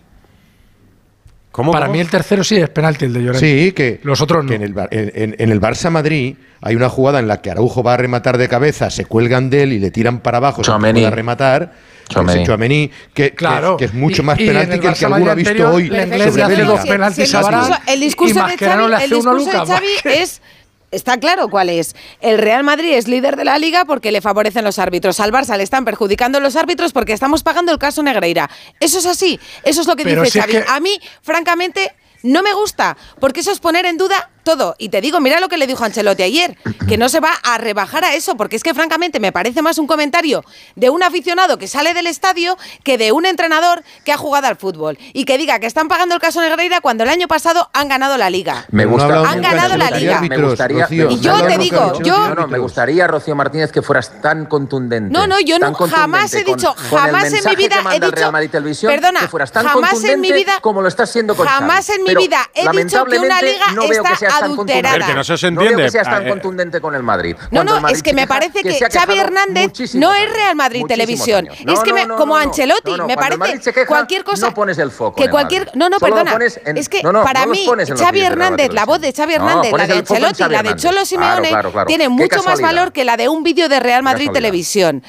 ¿Cómo, 1.52 1.72
Para 1.72 1.86
cómo? 1.86 1.94
mí 1.94 2.00
el 2.00 2.10
tercero 2.10 2.44
sí 2.44 2.56
es 2.56 2.68
penalti 2.68 3.06
el 3.06 3.14
de 3.14 3.22
Llorente. 3.22 3.64
Sí, 3.64 3.72
que 3.72 4.00
los 4.02 4.20
otros 4.20 4.44
no. 4.44 4.50
Que 4.50 4.56
en, 4.56 4.62
el, 4.62 4.74
en, 4.90 5.36
en, 5.38 5.50
el, 5.50 5.58
Barça 5.58 5.88
Madrid 5.88 6.36
hay 6.60 6.76
una 6.76 6.90
jugada 6.90 7.18
en 7.18 7.28
la 7.28 7.40
que 7.40 7.50
Araujo 7.50 7.82
va 7.82 7.94
a 7.94 7.96
rematar 7.96 8.36
de 8.36 8.46
cabeza, 8.46 8.90
se 8.90 9.06
cuelgan 9.06 9.48
de 9.48 9.62
él 9.62 9.72
y 9.72 9.78
le 9.78 9.90
tiran 9.90 10.20
para 10.20 10.36
abajo, 10.36 10.60
Chomeni. 10.62 11.00
se 11.00 11.06
a 11.06 11.10
rematar. 11.10 11.72
Chomeni. 12.08 12.44
Chomeni, 12.44 12.90
que, 13.14 13.30
claro. 13.30 13.78
que, 13.78 13.86
es, 13.86 13.90
que, 13.90 13.96
es, 13.96 14.00
mucho 14.00 14.22
más 14.22 14.38
y, 14.38 14.46
penalti 14.46 14.76
y 14.76 14.80
que 14.80 14.88
el 14.88 14.94
que 14.94 15.06
alguno 15.06 15.30
ha 15.30 15.34
visto 15.34 15.70
hoy. 15.70 15.88
sobre 15.88 16.46
Bellingham. 16.46 17.14
Si 17.14 17.22
el, 17.22 17.30
discurso, 17.30 17.74
el 17.86 18.00
discurso 18.00 18.46
de 18.46 18.56
Xavi, 18.58 18.94
el 19.02 19.10
discurso 19.10 19.50
de 19.50 19.66
Xavi 19.66 19.86
es 20.04 20.42
Está 20.90 21.18
claro 21.18 21.48
cuál 21.48 21.68
es. 21.68 21.96
El 22.20 22.38
Real 22.38 22.62
Madrid 22.62 22.92
es 22.92 23.08
líder 23.08 23.36
de 23.36 23.44
la 23.44 23.58
liga 23.58 23.84
porque 23.84 24.12
le 24.12 24.20
favorecen 24.20 24.64
los 24.64 24.78
árbitros. 24.78 25.18
Al 25.20 25.32
Barça 25.32 25.56
le 25.56 25.64
están 25.64 25.84
perjudicando 25.84 26.38
los 26.40 26.56
árbitros 26.56 26.92
porque 26.92 27.12
estamos 27.12 27.42
pagando 27.42 27.72
el 27.72 27.78
caso 27.78 28.02
Negreira. 28.02 28.48
Eso 28.78 28.98
es 28.98 29.06
así. 29.06 29.40
Eso 29.64 29.80
es 29.80 29.86
lo 29.86 29.96
que 29.96 30.04
dice 30.04 30.40
Xavi. 30.40 30.58
A 30.68 30.80
mí, 30.80 31.00
francamente, 31.22 31.94
no 32.22 32.42
me 32.42 32.54
gusta 32.54 32.96
porque 33.20 33.40
eso 33.40 33.50
es 33.50 33.58
poner 33.58 33.84
en 33.86 33.98
duda 33.98 34.30
todo. 34.46 34.76
Y 34.78 34.90
te 34.90 35.00
digo, 35.00 35.20
mira 35.20 35.40
lo 35.40 35.48
que 35.48 35.56
le 35.56 35.66
dijo 35.66 35.84
Ancelotti 35.84 36.22
ayer, 36.22 36.56
que 36.88 36.96
no 36.96 37.08
se 37.08 37.18
va 37.18 37.32
a 37.42 37.58
rebajar 37.58 38.04
a 38.04 38.14
eso, 38.14 38.36
porque 38.36 38.54
es 38.54 38.62
que 38.62 38.72
francamente 38.74 39.18
me 39.18 39.32
parece 39.32 39.60
más 39.60 39.76
un 39.76 39.88
comentario 39.88 40.44
de 40.76 40.88
un 40.88 41.02
aficionado 41.02 41.58
que 41.58 41.66
sale 41.66 41.92
del 41.94 42.06
estadio 42.06 42.56
que 42.84 42.96
de 42.96 43.10
un 43.10 43.26
entrenador 43.26 43.82
que 44.04 44.12
ha 44.12 44.16
jugado 44.16 44.46
al 44.46 44.54
fútbol 44.56 44.98
y 45.12 45.24
que 45.24 45.36
diga 45.36 45.58
que 45.58 45.66
están 45.66 45.88
pagando 45.88 46.14
el 46.14 46.20
caso 46.20 46.40
Negreira 46.40 46.80
cuando 46.80 47.02
el 47.02 47.10
año 47.10 47.26
pasado 47.26 47.68
han 47.72 47.88
ganado 47.88 48.16
la 48.16 48.30
liga. 48.30 48.66
Me 48.70 48.86
gusta, 48.86 49.08
no 49.08 49.24
han 49.24 49.42
ganado 49.42 49.76
la 49.76 49.90
liga. 49.90 50.22
Gustaría, 50.46 50.86
y 50.90 51.18
yo 51.18 51.44
te 51.44 51.58
digo, 51.58 52.00
yo 52.02 52.32
no, 52.34 52.46
me 52.46 52.58
gustaría 52.58 53.08
Rocío 53.08 53.34
Martínez 53.34 53.72
que 53.72 53.82
fueras 53.82 54.22
tan 54.22 54.46
contundente. 54.46 55.12
No, 55.12 55.26
no, 55.26 55.40
yo 55.40 55.58
no, 55.58 55.74
jamás 55.74 56.32
he 56.34 56.44
dicho, 56.44 56.72
jamás 56.88 57.32
en 57.32 57.44
mi 57.44 57.56
vida 57.56 57.82
he 57.92 57.98
dicho, 57.98 58.86
perdona, 58.86 59.20
que 59.20 59.28
fueras 59.28 59.50
tan 59.50 59.66
jamás 59.66 60.04
en 60.04 60.20
mi 60.20 60.30
vida 60.30 60.60
como 60.60 60.82
lo 60.82 60.88
estás 60.88 61.10
siendo 61.10 61.34
Jamás 61.34 61.88
en 61.90 62.04
mi 62.04 62.14
vida 62.14 62.48
he 62.54 62.68
dicho 62.70 63.04
que 63.06 63.18
una 63.18 63.42
liga 63.42 63.72
no 63.74 63.82
está 63.82 64.14
tan. 64.40 64.56
Que 64.56 65.14
no 65.14 65.24
se 65.24 65.32
entiende. 65.46 65.72
No 65.72 65.78
que 65.78 65.90
seas 65.90 66.04
tan 66.04 66.22
ah, 66.22 66.26
eh. 66.26 66.30
contundente 66.30 66.80
con 66.80 66.94
el 66.94 67.02
Madrid. 67.02 67.36
No, 67.50 67.64
no, 67.64 67.86
es 67.88 68.02
que 68.02 68.12
me 68.12 68.26
parece 68.26 68.62
que, 68.62 68.78
que 68.78 68.90
Xavi 68.90 69.18
Hernández 69.18 69.94
no 69.94 70.14
es 70.14 70.32
Real 70.32 70.56
Madrid 70.56 70.84
Televisión. 70.86 71.48
No, 71.64 71.72
es 71.72 71.80
que 71.80 71.92
me, 71.92 72.06
no, 72.06 72.16
como 72.16 72.36
Ancelotti, 72.36 72.92
me 73.06 73.16
parece 73.16 73.72
queja, 73.72 73.86
cualquier 73.86 74.24
cosa. 74.24 74.46
No 74.46 74.54
pones 74.54 74.78
el 74.78 74.90
foco. 74.90 75.20
Que 75.20 75.28
cualquier, 75.28 75.70
no, 75.74 75.88
no, 75.88 75.98
perdona. 75.98 76.38
Es 76.74 76.88
que 76.88 77.02
para 77.02 77.46
mí, 77.46 77.66
Xavi 77.96 78.20
Hernández, 78.20 78.72
la 78.72 78.84
voz 78.84 79.00
de 79.00 79.12
Xavi 79.12 79.34
Hernández, 79.34 79.72
la 79.72 79.86
de 79.86 79.94
Ancelotti, 79.94 80.42
la 80.48 80.62
de 80.62 80.76
Cholo 80.76 81.04
Simeone, 81.04 81.50
tiene 81.86 82.08
mucho 82.08 82.42
más 82.42 82.60
valor 82.60 82.92
que 82.92 83.04
la 83.04 83.16
de 83.16 83.28
un 83.28 83.42
vídeo 83.42 83.68
de 83.68 83.80
Real 83.80 84.02
Madrid 84.02 84.30
Televisión. 84.32 85.02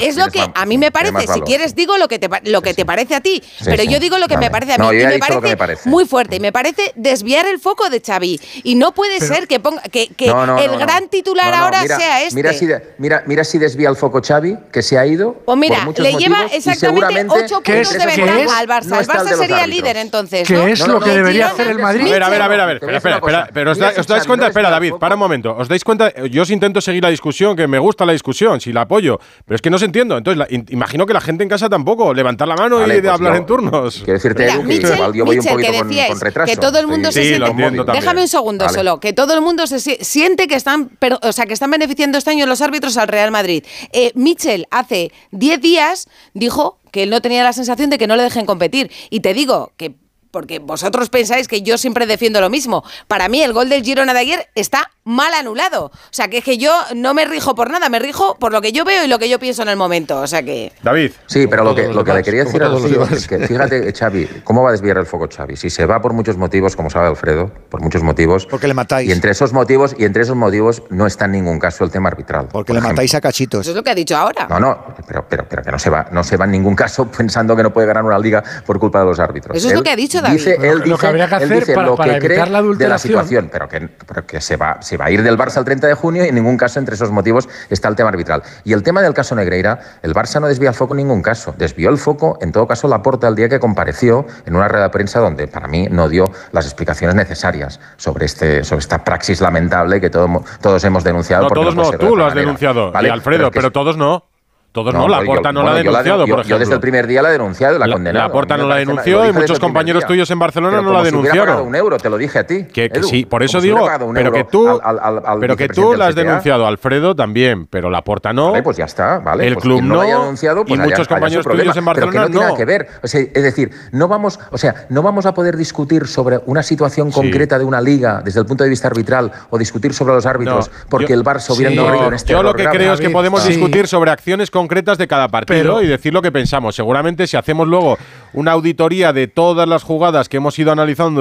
Es 0.00 0.16
lo 0.16 0.28
que 0.28 0.44
a 0.54 0.66
mí 0.66 0.78
me 0.78 0.90
parece. 0.90 1.26
Si 1.34 1.40
quieres, 1.40 1.74
digo 1.74 1.96
lo 1.98 2.08
que 2.08 2.18
te 2.18 2.84
parece 2.84 3.14
a 3.14 3.20
ti. 3.20 3.42
Pero 3.64 3.82
yo 3.84 3.98
digo 3.98 4.18
lo 4.18 4.28
que 4.28 4.36
me 4.36 4.50
parece 4.50 4.74
a 4.74 4.78
mí. 4.78 4.84
Y 5.00 5.06
me 5.06 5.56
parece 5.56 5.88
muy 5.88 6.06
fuerte. 6.06 6.36
Y 6.36 6.40
me 6.40 6.52
parece 6.52 6.92
desviar 6.94 7.46
el 7.46 7.58
foco 7.58 7.88
de 7.90 8.00
Xavi 8.00 8.40
no 8.74 8.92
puede 8.92 9.20
ser 9.20 9.46
que 9.46 9.60
ponga 9.60 9.82
que, 9.82 10.08
que 10.08 10.26
No, 10.26 10.46
no, 10.46 10.58
el 10.58 10.72
no, 10.72 10.78
gran 10.78 11.08
titular 11.08 11.50
No, 11.50 11.56
no, 11.58 11.64
ahora 11.64 11.82
mira- 11.82 11.96
sea 11.98 12.22
este. 12.22 12.34
Mira 12.34 12.52
si, 12.52 12.66
de- 12.66 12.94
mira, 12.98 13.22
mira 13.26 13.44
si 13.44 13.58
desvía 13.58 13.88
el 13.88 13.96
foco 13.96 14.20
Xavi, 14.22 14.56
que 14.72 14.82
se 14.82 14.98
ha 14.98 15.06
ido. 15.06 15.34
Pues 15.44 15.58
mira, 15.58 15.84
por 15.84 15.98
le 15.98 16.12
lleva 16.14 16.38
motivos, 16.38 16.52
exactamente 16.52 16.86
seguramente 16.86 17.34
8 17.44 17.62
en 17.64 17.74
puntos 17.74 17.92
de 17.92 18.06
ventaja 18.06 18.58
al 18.58 18.66
Barça. 18.68 18.84
no 18.86 19.00
el 19.00 19.06
Barça 19.06 19.24
sería 19.36 19.56
árbitros. 19.56 19.68
líder 19.68 19.96
entonces. 19.98 20.46
¿Qué 20.48 20.54
¿no? 20.54 20.66
es 20.66 20.80
No, 20.80 20.86
lo 20.86 20.92
no, 20.94 21.00
que 21.00 21.08
no, 21.10 21.14
debería 21.16 21.46
hacer 21.48 21.68
el 21.68 21.78
Madrid? 21.78 22.06
A 22.06 22.10
ver, 22.10 22.22
a 22.22 22.28
ver, 22.28 22.42
a 22.42 22.48
ver, 22.48 22.60
a 22.60 22.64
Espera, 22.74 22.96
espera, 22.96 23.16
espera, 23.16 23.48
pero 23.52 23.70
os, 23.72 23.78
da- 23.78 23.92
dais 23.92 24.26
cuenta, 24.26 24.46
espera, 24.48 24.70
David, 24.70 24.94
para 25.00 25.14
un 25.14 25.18
momento. 25.20 25.54
¿Os 25.56 25.68
dais 25.68 25.82
cuenta? 25.84 26.12
Yo 26.30 26.42
os 26.42 26.50
intento 26.50 26.80
seguir 26.80 27.02
la 27.02 27.10
discusión, 27.10 27.56
que 27.56 27.66
me 27.66 27.78
gusta 27.78 28.04
la 28.06 28.12
discusión, 28.12 28.60
si 28.60 28.72
la 28.72 28.82
apoyo, 28.82 29.18
pero 29.44 29.56
es 29.56 29.62
que 29.62 29.70
no 29.70 29.76
os 29.76 29.82
entiendo. 29.82 30.16
Entonces, 30.18 30.38
la- 30.38 30.46
in- 30.50 30.66
imagino 30.70 31.06
que 31.06 31.12
la 31.12 31.20
gente 31.20 31.42
en 31.42 31.48
casa 31.48 31.68
tampoco, 31.68 32.12
levantar 32.14 32.48
la 32.48 32.56
mano 32.56 32.78
Vale, 32.80 32.96
y 32.96 33.00
pues 33.00 33.12
hablar 33.12 33.32
yo- 33.32 33.38
en 33.38 33.46
turnos. 33.46 33.94
Quiero 34.04 34.12
decirte, 34.14 34.42
Mira, 34.42 34.54
Edu, 34.54 34.62
que 34.62 34.68
Michel, 34.68 35.12
yo 35.14 35.24
voy 35.24 35.38
un 35.38 35.44
poquito 35.44 35.56
que 35.72 36.06
con, 36.08 36.20
retraso. 36.20 36.50
que 36.52 36.56
todo 36.56 36.78
el 36.78 36.86
mundo 36.86 37.10
se 37.12 37.22
Sí, 37.22 37.30
lo 37.30 37.46
siente. 37.46 37.50
entiendo 37.62 37.84
también. 37.84 38.02
Déjame 38.02 38.20
un 38.22 38.28
segundo 38.28 38.53
Vale. 38.62 38.72
solo. 38.78 39.00
Que 39.00 39.12
todo 39.12 39.34
el 39.34 39.40
mundo 39.40 39.66
se 39.66 39.80
si- 39.80 39.96
siente 40.00 40.46
que 40.46 40.54
están, 40.54 40.90
pero, 41.00 41.18
o 41.22 41.32
sea, 41.32 41.46
que 41.46 41.54
están 41.54 41.70
beneficiando 41.72 42.16
este 42.18 42.30
año 42.30 42.46
los 42.46 42.60
árbitros 42.60 42.96
al 42.96 43.08
Real 43.08 43.32
Madrid. 43.32 43.64
Eh, 43.92 44.12
Michel 44.14 44.66
hace 44.70 45.10
10 45.32 45.60
días 45.60 46.06
dijo 46.32 46.78
que 46.92 47.02
él 47.02 47.10
no 47.10 47.20
tenía 47.20 47.42
la 47.42 47.52
sensación 47.52 47.90
de 47.90 47.98
que 47.98 48.06
no 48.06 48.14
le 48.16 48.22
dejen 48.22 48.46
competir. 48.46 48.90
Y 49.10 49.20
te 49.20 49.34
digo 49.34 49.72
que 49.76 49.94
porque 50.34 50.58
vosotros 50.58 51.10
pensáis 51.10 51.46
que 51.46 51.62
yo 51.62 51.78
siempre 51.78 52.06
defiendo 52.06 52.40
lo 52.40 52.50
mismo. 52.50 52.82
Para 53.06 53.28
mí 53.28 53.40
el 53.40 53.52
gol 53.52 53.68
del 53.68 53.84
Girona 53.84 54.12
de 54.12 54.18
ayer 54.18 54.48
está 54.56 54.90
mal 55.04 55.32
anulado. 55.32 55.86
O 55.86 55.92
sea, 56.10 56.28
que 56.28 56.38
es 56.38 56.44
que 56.44 56.58
yo 56.58 56.72
no 56.96 57.14
me 57.14 57.24
rijo 57.24 57.54
por 57.54 57.70
nada, 57.70 57.88
me 57.88 58.00
rijo 58.00 58.36
por 58.40 58.52
lo 58.52 58.60
que 58.60 58.72
yo 58.72 58.84
veo 58.84 59.04
y 59.04 59.08
lo 59.08 59.20
que 59.20 59.28
yo 59.28 59.38
pienso 59.38 59.62
en 59.62 59.68
el 59.68 59.76
momento. 59.76 60.20
O 60.20 60.26
sea 60.26 60.42
que... 60.42 60.72
David. 60.82 61.12
Sí, 61.26 61.46
pero 61.46 61.62
lo 61.62 61.74
que, 61.74 61.86
lo 61.86 62.02
que 62.02 62.12
le 62.12 62.22
quería 62.24 62.44
decir 62.44 62.64
a 62.64 62.68
los 62.68 62.84
es 62.84 63.28
que 63.28 63.46
fíjate, 63.46 63.92
Xavi, 63.96 64.42
¿cómo 64.42 64.64
va 64.64 64.70
a 64.70 64.72
desviar 64.72 64.98
el 64.98 65.06
foco 65.06 65.28
Xavi? 65.28 65.56
Si 65.56 65.70
se 65.70 65.86
va 65.86 66.00
por 66.00 66.12
muchos 66.12 66.36
motivos, 66.36 66.74
como 66.74 66.90
sabe 66.90 67.06
Alfredo, 67.06 67.52
por 67.68 67.80
muchos 67.80 68.02
motivos... 68.02 68.46
Porque 68.46 68.66
le 68.66 68.74
matáis. 68.74 69.08
Y 69.08 69.12
entre 69.12 69.30
esos 69.30 69.52
motivos, 69.52 69.94
y 69.96 70.04
entre 70.04 70.22
esos 70.22 70.36
motivos 70.36 70.82
no 70.90 71.06
está 71.06 71.26
en 71.26 71.32
ningún 71.32 71.60
caso 71.60 71.84
el 71.84 71.90
tema 71.90 72.08
arbitral. 72.08 72.48
Porque 72.50 72.72
por 72.72 72.82
le 72.82 72.88
matáis 72.88 73.14
a 73.14 73.20
cachitos. 73.20 73.60
Eso 73.60 73.70
es 73.70 73.76
lo 73.76 73.84
que 73.84 73.90
ha 73.90 73.94
dicho 73.94 74.16
ahora. 74.16 74.48
No, 74.48 74.58
no, 74.58 74.94
pero, 75.06 75.26
pero, 75.28 75.46
pero 75.48 75.62
que 75.62 75.70
no 75.70 75.78
se, 75.78 75.90
va, 75.90 76.08
no 76.10 76.24
se 76.24 76.36
va 76.36 76.46
en 76.46 76.50
ningún 76.50 76.74
caso 76.74 77.06
pensando 77.16 77.54
que 77.54 77.62
no 77.62 77.72
puede 77.72 77.86
ganar 77.86 78.02
una 78.02 78.18
liga 78.18 78.42
por 78.66 78.80
culpa 78.80 78.98
de 78.98 79.04
los 79.04 79.20
árbitros. 79.20 79.56
Eso 79.56 79.68
es 79.68 79.74
lo 79.74 79.82
que 79.82 79.90
ha 79.90 79.96
dicho 79.96 80.20
Dice, 80.30 80.56
él 80.60 80.82
dice, 80.82 80.98
que 80.98 81.06
habría 81.06 81.28
que 81.28 81.34
hacer 81.36 81.74
para, 81.74 82.16
evitar 82.16 82.50
la 82.50 82.58
adulteración. 82.58 82.78
De 82.78 82.88
la 82.88 82.98
situación, 82.98 83.50
pero 83.50 84.26
que, 84.26 84.40
se, 84.40 84.56
va, 84.56 84.80
se 84.80 84.96
va 84.96 85.06
a 85.06 85.10
ir 85.10 85.22
del 85.22 85.38
Barça 85.38 85.58
el 85.58 85.64
30 85.64 85.86
de 85.86 85.94
junio 85.94 86.24
y 86.24 86.28
en 86.28 86.34
ningún 86.34 86.56
caso 86.56 86.78
entre 86.78 86.94
esos 86.94 87.10
motivos 87.10 87.48
está 87.70 87.88
el 87.88 87.96
tema 87.96 88.10
arbitral. 88.10 88.42
Y 88.64 88.72
el 88.72 88.82
tema 88.82 89.02
del 89.02 89.14
caso 89.14 89.34
Negreira, 89.34 89.80
el 90.02 90.14
Barça 90.14 90.40
no 90.40 90.46
desvía 90.46 90.70
el 90.70 90.74
foco 90.74 90.94
en 90.94 90.98
ningún 90.98 91.22
caso. 91.22 91.54
Desvió 91.56 91.90
el 91.90 91.98
foco, 91.98 92.38
en 92.40 92.52
todo 92.52 92.66
caso, 92.66 92.88
la 92.88 93.02
porta 93.02 93.28
el 93.28 93.34
día 93.34 93.48
que 93.48 93.60
compareció 93.60 94.26
en 94.46 94.56
una 94.56 94.68
rueda 94.68 94.84
de 94.84 94.90
prensa 94.90 95.20
donde 95.20 95.46
para 95.48 95.68
mí 95.68 95.88
no 95.90 96.08
dio 96.08 96.30
las 96.52 96.66
explicaciones 96.66 97.14
necesarias 97.14 97.80
sobre, 97.96 98.26
este, 98.26 98.64
sobre 98.64 98.80
esta 98.80 99.04
praxis 99.04 99.40
lamentable 99.40 100.00
que 100.00 100.10
todo, 100.10 100.44
todos 100.60 100.82
hemos 100.84 101.04
denunciado. 101.04 101.44
No, 101.44 101.50
todos 101.50 101.74
no, 101.74 101.90
tú 101.92 102.16
lo 102.16 102.26
has 102.26 102.34
denunciado, 102.34 102.92
Alfredo, 102.94 103.50
pero 103.50 103.70
todos 103.70 103.96
no. 103.96 104.33
Todos 104.74 104.92
no, 104.92 105.02
no 105.02 105.08
la 105.08 105.22
Porta 105.22 105.52
no 105.52 105.60
bueno, 105.60 105.72
la 105.72 105.76
ha 105.76 105.82
denunciado, 105.84 106.18
la, 106.18 106.26
yo, 106.26 106.34
ejemplo. 106.34 106.50
Yo 106.50 106.58
desde 106.58 106.74
el 106.74 106.80
primer 106.80 107.06
día 107.06 107.22
la 107.22 107.28
he 107.28 107.32
denunciado, 107.32 107.78
la, 107.78 107.86
la 107.86 107.94
condenado. 107.94 108.26
La 108.26 108.32
Porta 108.32 108.56
no 108.56 108.66
la 108.66 108.74
denunció 108.74 109.24
y 109.24 109.32
muchos 109.32 109.60
compañeros 109.60 110.04
tuyos 110.04 110.28
en 110.32 110.38
Barcelona 110.40 110.78
pero 110.78 110.82
no 110.82 110.88
como 110.88 110.98
la 110.98 111.04
denunciaron. 111.04 111.58
Si 111.58 111.62
un 111.62 111.76
euro, 111.76 111.96
te 111.96 112.10
lo 112.10 112.18
dije 112.18 112.40
a 112.40 112.44
ti. 112.44 112.64
Que, 112.64 112.90
que 112.90 112.98
Edu, 112.98 113.06
sí, 113.06 113.24
por 113.24 113.44
eso 113.44 113.60
digo, 113.60 113.88
si 113.88 114.04
pero 114.12 114.32
que 114.32 114.42
tú, 114.42 114.68
al, 114.68 114.98
al, 114.98 115.22
al 115.24 115.38
pero 115.38 115.56
que 115.56 115.68
tú 115.68 115.94
la 115.94 116.08
has 116.08 116.16
denunciado, 116.16 116.66
Alfredo 116.66 117.14
también, 117.14 117.68
pero 117.68 117.88
la 117.88 118.02
Porta 118.02 118.32
no. 118.32 118.50
Vale, 118.50 118.64
pues 118.64 118.76
ya 118.76 118.86
está, 118.86 119.20
vale. 119.20 119.46
El 119.46 119.54
pues 119.54 119.62
club 119.62 119.80
no, 119.80 120.00
haya 120.00 120.18
denunciado, 120.18 120.64
pues 120.64 120.80
y 120.80 120.82
muchos 120.82 121.06
compañeros 121.06 121.46
tuyos 121.46 121.76
en 121.76 121.84
Barcelona 121.84 122.12
pero 122.12 122.26
que 122.26 122.32
no. 122.32 122.40
tiene 122.40 122.56
que 122.56 122.64
ver. 122.64 122.88
Es 123.04 123.42
decir, 123.44 123.70
no 123.92 124.08
vamos, 124.08 124.40
o 124.50 124.58
sea, 124.58 124.86
no 124.88 125.02
vamos 125.02 125.24
a 125.24 125.34
poder 125.34 125.56
discutir 125.56 126.08
sobre 126.08 126.40
una 126.46 126.64
situación 126.64 127.12
concreta 127.12 127.60
de 127.60 127.64
una 127.64 127.80
liga 127.80 128.22
desde 128.24 128.40
el 128.40 128.46
punto 128.46 128.64
de 128.64 128.70
vista 128.70 128.88
arbitral 128.88 129.30
o 129.50 129.56
discutir 129.56 129.94
sobre 129.94 130.14
los 130.14 130.26
árbitros 130.26 130.68
porque 130.88 131.12
el 131.12 131.22
Barça 131.22 131.54
hubiera 131.54 131.70
en 132.08 132.14
este 132.14 132.32
Yo 132.32 132.42
lo 132.42 132.54
que 132.54 132.64
creo 132.64 132.94
es 132.94 133.00
que 133.00 133.10
podemos 133.10 133.46
discutir 133.46 133.86
sobre 133.86 134.10
acciones 134.10 134.50
concretas 134.50 134.63
concretas 134.64 134.96
de 134.96 135.06
cada 135.06 135.28
partido 135.28 135.58
Pero, 135.58 135.82
y 135.82 135.86
decir 135.86 136.14
lo 136.14 136.22
que 136.22 136.32
pensamos. 136.32 136.74
Seguramente 136.74 137.26
si 137.26 137.36
hacemos 137.36 137.68
luego 137.68 137.98
una 138.32 138.52
auditoría 138.52 139.12
de 139.12 139.28
todas 139.28 139.68
las 139.68 139.82
jugadas 139.82 140.30
que 140.30 140.38
hemos 140.38 140.58
ido 140.58 140.72
analizando 140.72 141.20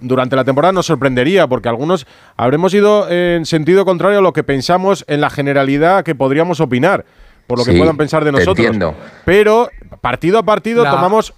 durante, 0.00 0.36
la 0.36 0.44
temporada, 0.44 0.72
nos 0.72 0.86
sorprendería, 0.86 1.46
porque 1.46 1.68
algunos 1.68 2.06
habremos 2.36 2.74
ido 2.74 3.08
en 3.08 3.46
sentido 3.46 3.84
contrario 3.84 4.18
a 4.18 4.22
lo 4.22 4.32
que 4.32 4.42
pensamos 4.42 5.04
en 5.06 5.20
la 5.20 5.30
generalidad 5.30 6.02
que 6.02 6.16
podríamos 6.16 6.58
opinar, 6.58 7.04
por 7.46 7.58
lo 7.58 7.64
que 7.64 7.78
puedan 7.78 7.96
pensar 7.96 8.24
de 8.24 8.32
nosotros. 8.32 8.76
Pero 9.24 9.70
partido 10.00 10.40
a 10.40 10.42
partido 10.42 10.82
tomamos 10.82 11.34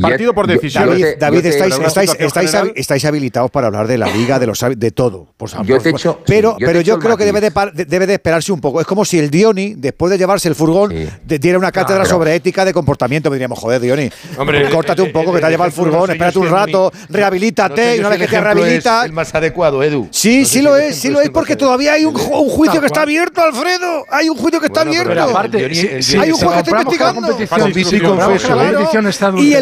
Partido 0.00 0.34
por 0.34 0.46
decisión. 0.46 0.88
David, 1.18 1.46
estáis, 1.46 2.16
estáis, 2.74 3.04
habilitados 3.04 3.50
para 3.50 3.68
hablar 3.68 3.86
de 3.86 3.98
la 3.98 4.08
liga, 4.08 4.38
de 4.38 4.46
los 4.46 4.64
de 4.76 4.90
todo. 4.90 5.28
Por 5.36 5.48
favor. 5.48 5.66
Yo 5.66 5.78
pero 5.80 5.98
yo, 5.98 6.56
pero 6.58 6.80
yo 6.80 6.98
creo 6.98 7.16
que 7.16 7.24
debe 7.24 8.06
de, 8.06 8.12
esperarse 8.12 8.52
un 8.52 8.60
poco. 8.60 8.80
Es 8.80 8.86
como 8.86 9.04
si 9.04 9.18
el 9.18 9.30
Dioni, 9.30 9.74
después 9.76 10.10
de 10.10 10.18
llevarse 10.18 10.48
el 10.48 10.54
furgón, 10.54 10.92
diera 11.24 11.58
una 11.58 11.72
cátedra 11.72 12.04
sobre 12.04 12.34
ética 12.34 12.64
de 12.64 12.72
comportamiento. 12.72 13.30
Me 13.30 13.36
diríamos, 13.36 13.58
joder, 13.58 13.80
Dioni, 13.80 14.10
Hombre, 14.36 14.68
córtate 14.70 15.02
un 15.02 15.12
poco, 15.12 15.32
que 15.32 15.40
te 15.40 15.46
ha 15.46 15.50
llevado 15.50 15.68
el 15.68 15.72
furgón, 15.72 16.10
espérate 16.10 16.38
un 16.38 16.48
rato, 16.48 16.92
rehabilítate, 17.08 17.96
y 17.96 18.00
una 18.00 18.08
vez 18.10 18.18
que 18.18 18.26
te 18.26 18.40
rehabilita. 18.40 19.04
el 19.04 19.12
más 19.12 19.34
adecuado, 19.34 19.82
Edu. 19.82 20.08
Sí, 20.10 20.44
sí 20.44 20.62
lo 20.62 20.76
es, 20.76 20.96
sí 20.96 21.08
lo 21.08 21.20
es, 21.20 21.30
porque 21.30 21.56
todavía 21.56 21.92
hay 21.94 22.04
un 22.04 22.14
juicio 22.14 22.80
que 22.80 22.86
está 22.86 23.02
abierto, 23.02 23.42
Alfredo. 23.42 24.04
Hay 24.08 24.28
un 24.28 24.36
juicio 24.36 24.60
que 24.60 24.66
está 24.66 24.82
abierto. 24.82 25.10
Hay 26.20 26.30
un 26.32 26.38
juez 26.38 26.52
que 26.54 26.58
está 26.60 26.70
investigando 26.70 27.36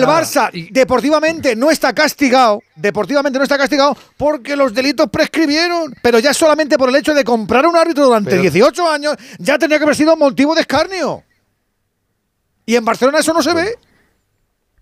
el. 0.03 0.09
Barça 0.09 0.51
deportivamente 0.71 1.55
no 1.57 1.71
está 1.71 1.93
castigado, 1.93 2.63
deportivamente 2.77 3.39
no 3.39 3.43
está 3.45 3.59
castigado 3.59 3.97
porque 4.17 4.57
los 4.57 4.75
delitos 4.75 5.09
prescribieron, 5.11 5.95
pero 6.03 6.19
ya 6.19 6.35
solamente 6.35 6.79
por 6.79 6.89
el 6.89 6.97
hecho 6.97 7.15
de 7.15 7.25
comprar 7.25 7.67
un 7.67 7.77
árbitro 7.77 8.05
durante 8.05 8.31
pero, 8.31 8.43
18 8.43 8.91
años 8.91 9.17
ya 9.39 9.59
tenía 9.59 9.79
que 9.79 9.85
haber 9.85 9.97
sido 9.97 10.17
motivo 10.17 10.55
de 10.55 10.63
escarnio. 10.63 11.23
Y 12.67 12.77
en 12.77 12.85
Barcelona 12.85 13.21
eso 13.21 13.33
no 13.33 13.43
se 13.43 13.55
ve. 13.55 13.75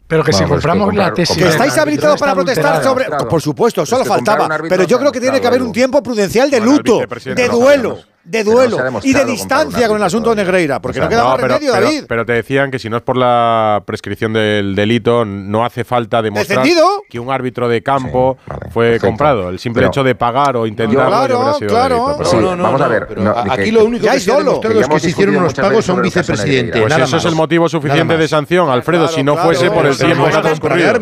Pero 0.09 0.23
que 0.23 0.33
si 0.33 0.45
compramos 0.45 0.91
que 0.91 0.97
la 0.97 1.13
tesis. 1.13 1.37
Que 1.37 1.49
estáis 1.49 1.77
habilitados 1.79 2.19
para 2.19 2.35
protestar 2.35 2.83
sobre. 2.83 3.07
Por 3.29 3.43
supuesto, 3.43 3.85
solo 3.85 4.05
faltaba. 4.05 4.49
Pero 4.69 4.85
yo 4.85 4.99
creo 4.99 5.13
que 5.13 5.21
tiene 5.21 5.41
que 5.41 5.47
haber 5.47 5.63
un 5.63 5.73
tiempo 5.73 6.03
prudencial 6.03 6.51
de 6.51 6.61
luto, 6.61 7.01
de 7.25 7.49
duelo 7.49 7.99
de 8.27 8.43
duelo 8.43 8.79
y 9.03 9.13
de 9.13 9.25
distancia 9.25 9.87
con 9.87 9.97
el 9.99 10.03
asunto 10.03 10.31
de 10.31 10.37
Negreira, 10.37 10.81
porque 10.81 10.99
no 10.99 11.09
queda 11.09 11.23
no, 11.23 11.29
más 11.29 11.37
pero, 11.37 11.49
remedio, 11.49 11.73
pero, 11.73 11.87
David. 11.87 12.05
Pero 12.09 12.27
te 12.27 12.33
decían 12.33 12.71
que 12.71 12.79
si 12.79 12.91
no 12.91 12.97
es 12.97 13.03
por 13.03 13.17
la 13.17 13.83
prescripción 13.87 14.33
del 14.33 14.75
delito, 14.75 15.25
no 15.25 15.65
hace 15.65 15.85
falta 15.85 16.21
demostrar 16.21 16.67
que 17.09 17.21
un 17.21 17.31
árbitro 17.31 17.69
de 17.69 17.83
campo 17.83 18.37
fue 18.73 18.99
comprado. 18.99 19.49
El 19.49 19.59
simple 19.59 19.87
hecho 19.87 20.03
de 20.03 20.15
pagar 20.15 20.57
o 20.57 20.67
intentar. 20.67 21.07
Claro, 21.07 21.57
claro. 21.67 22.19
Sí, 22.25 22.37
vamos 22.37 22.81
a 22.81 22.89
ver. 22.89 23.07
aquí 23.49 23.71
lo 23.71 23.85
único 23.85 24.07
que 24.07 24.21
se 24.21 24.33
ha 24.33 24.39
demostrado 24.39 24.89
que 24.89 25.01
se 25.01 25.11
hicieron 25.11 25.37
unos 25.37 25.55
pagos 25.55 25.89
a 25.89 25.93
un 25.93 26.03
vicepresidente. 26.03 26.81
Pues 26.81 26.99
eso 26.99 27.17
es 27.17 27.25
el 27.25 27.35
motivo 27.35 27.69
suficiente 27.69 28.17
de 28.17 28.29
sanción, 28.29 28.69
Alfredo, 28.71 29.09
si 29.09 29.23
no 29.23 29.37
fuese 29.37 29.71
por 29.71 29.87
el 29.87 29.97
tiempo 29.97 30.29
que 30.29 30.37
ha 30.37 30.43
transcurrido. 30.43 30.93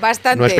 Bastante. 0.00 0.54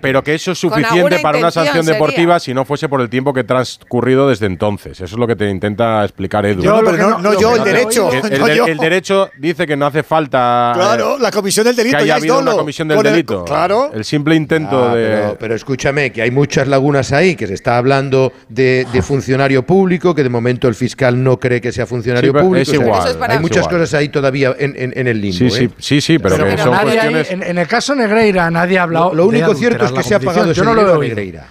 Pero 0.00 0.22
que 0.22 0.34
eso 0.34 0.52
es 0.52 0.58
suficiente 0.58 1.20
para 1.20 1.38
una 1.38 1.50
sanción 1.50 1.86
deportiva 1.86 2.40
si 2.40 2.52
no 2.52 2.64
fuese 2.64 2.88
por 2.88 3.00
el 3.00 3.08
tiempo 3.08 3.32
que 3.32 3.40
ha 3.40 3.46
transcurrido 3.46 4.28
desde 4.28 4.46
entonces. 4.46 5.00
Eso 5.00 5.14
es 5.14 5.18
lo 5.18 5.26
que 5.26 5.36
te 5.36 5.43
intenta 5.50 6.04
explicar 6.04 6.46
Edu. 6.46 6.62
No, 6.62 6.80
pero 6.84 7.18
no, 7.18 7.38
yo, 7.38 7.56
el 7.56 7.64
derecho. 7.64 8.10
El, 8.12 8.78
derecho 8.78 9.30
dice 9.38 9.66
que 9.66 9.76
no 9.76 9.86
hace 9.86 10.02
falta. 10.02 10.72
Claro, 10.74 11.18
la 11.18 11.30
comisión 11.30 11.66
del 11.66 11.76
delito. 11.76 11.96
Que 11.96 12.02
haya 12.04 12.16
habido 12.16 12.40
es 12.40 12.56
comisión 12.56 12.88
del 12.88 13.02
delito. 13.02 13.44
claro. 13.44 13.90
El 13.92 14.04
simple 14.04 14.34
intento 14.34 14.90
ah, 14.90 14.94
de. 14.94 15.36
Pero, 15.38 15.54
escúchame, 15.54 16.12
que 16.12 16.22
hay 16.22 16.30
muchas 16.30 16.68
lagunas 16.68 17.12
ahí, 17.12 17.36
que 17.36 17.46
se 17.46 17.54
está 17.54 17.78
hablando 17.78 18.32
de, 18.48 18.86
funcionario 19.02 19.64
público, 19.64 20.14
que 20.14 20.22
de 20.22 20.28
momento 20.28 20.68
el 20.68 20.74
fiscal 20.74 21.22
no 21.22 21.38
cree 21.38 21.60
que 21.60 21.72
sea 21.72 21.86
funcionario 21.86 22.32
público. 22.32 22.70
Es 22.70 22.72
igual. 22.72 23.16
Hay 23.28 23.38
muchas 23.38 23.68
cosas 23.68 23.92
ahí 23.94 24.08
todavía 24.08 24.54
en, 24.58 25.06
el 25.06 25.20
limbo. 25.20 25.46
¿eh? 25.46 25.50
Sí, 25.50 25.70
sí, 25.78 26.00
sí, 26.00 26.18
pero, 26.18 26.36
pero 26.36 26.48
que 26.48 26.58
son 26.58 26.76
cuestiones. 26.76 27.30
En, 27.30 27.58
el 27.58 27.66
caso 27.66 27.94
Negreira, 27.94 28.50
nadie 28.50 28.78
ha 28.78 28.84
hablado. 28.84 29.14
Lo, 29.14 29.26
único 29.26 29.54
cierto 29.54 29.84
es 29.84 29.92
que 29.92 30.02
se 30.02 30.14
ha 30.14 30.20
pagado. 30.20 30.52
Yo 30.52 30.64
no 30.64 30.74
lo 30.74 30.84
veo 30.84 30.98
Negreira 30.98 31.46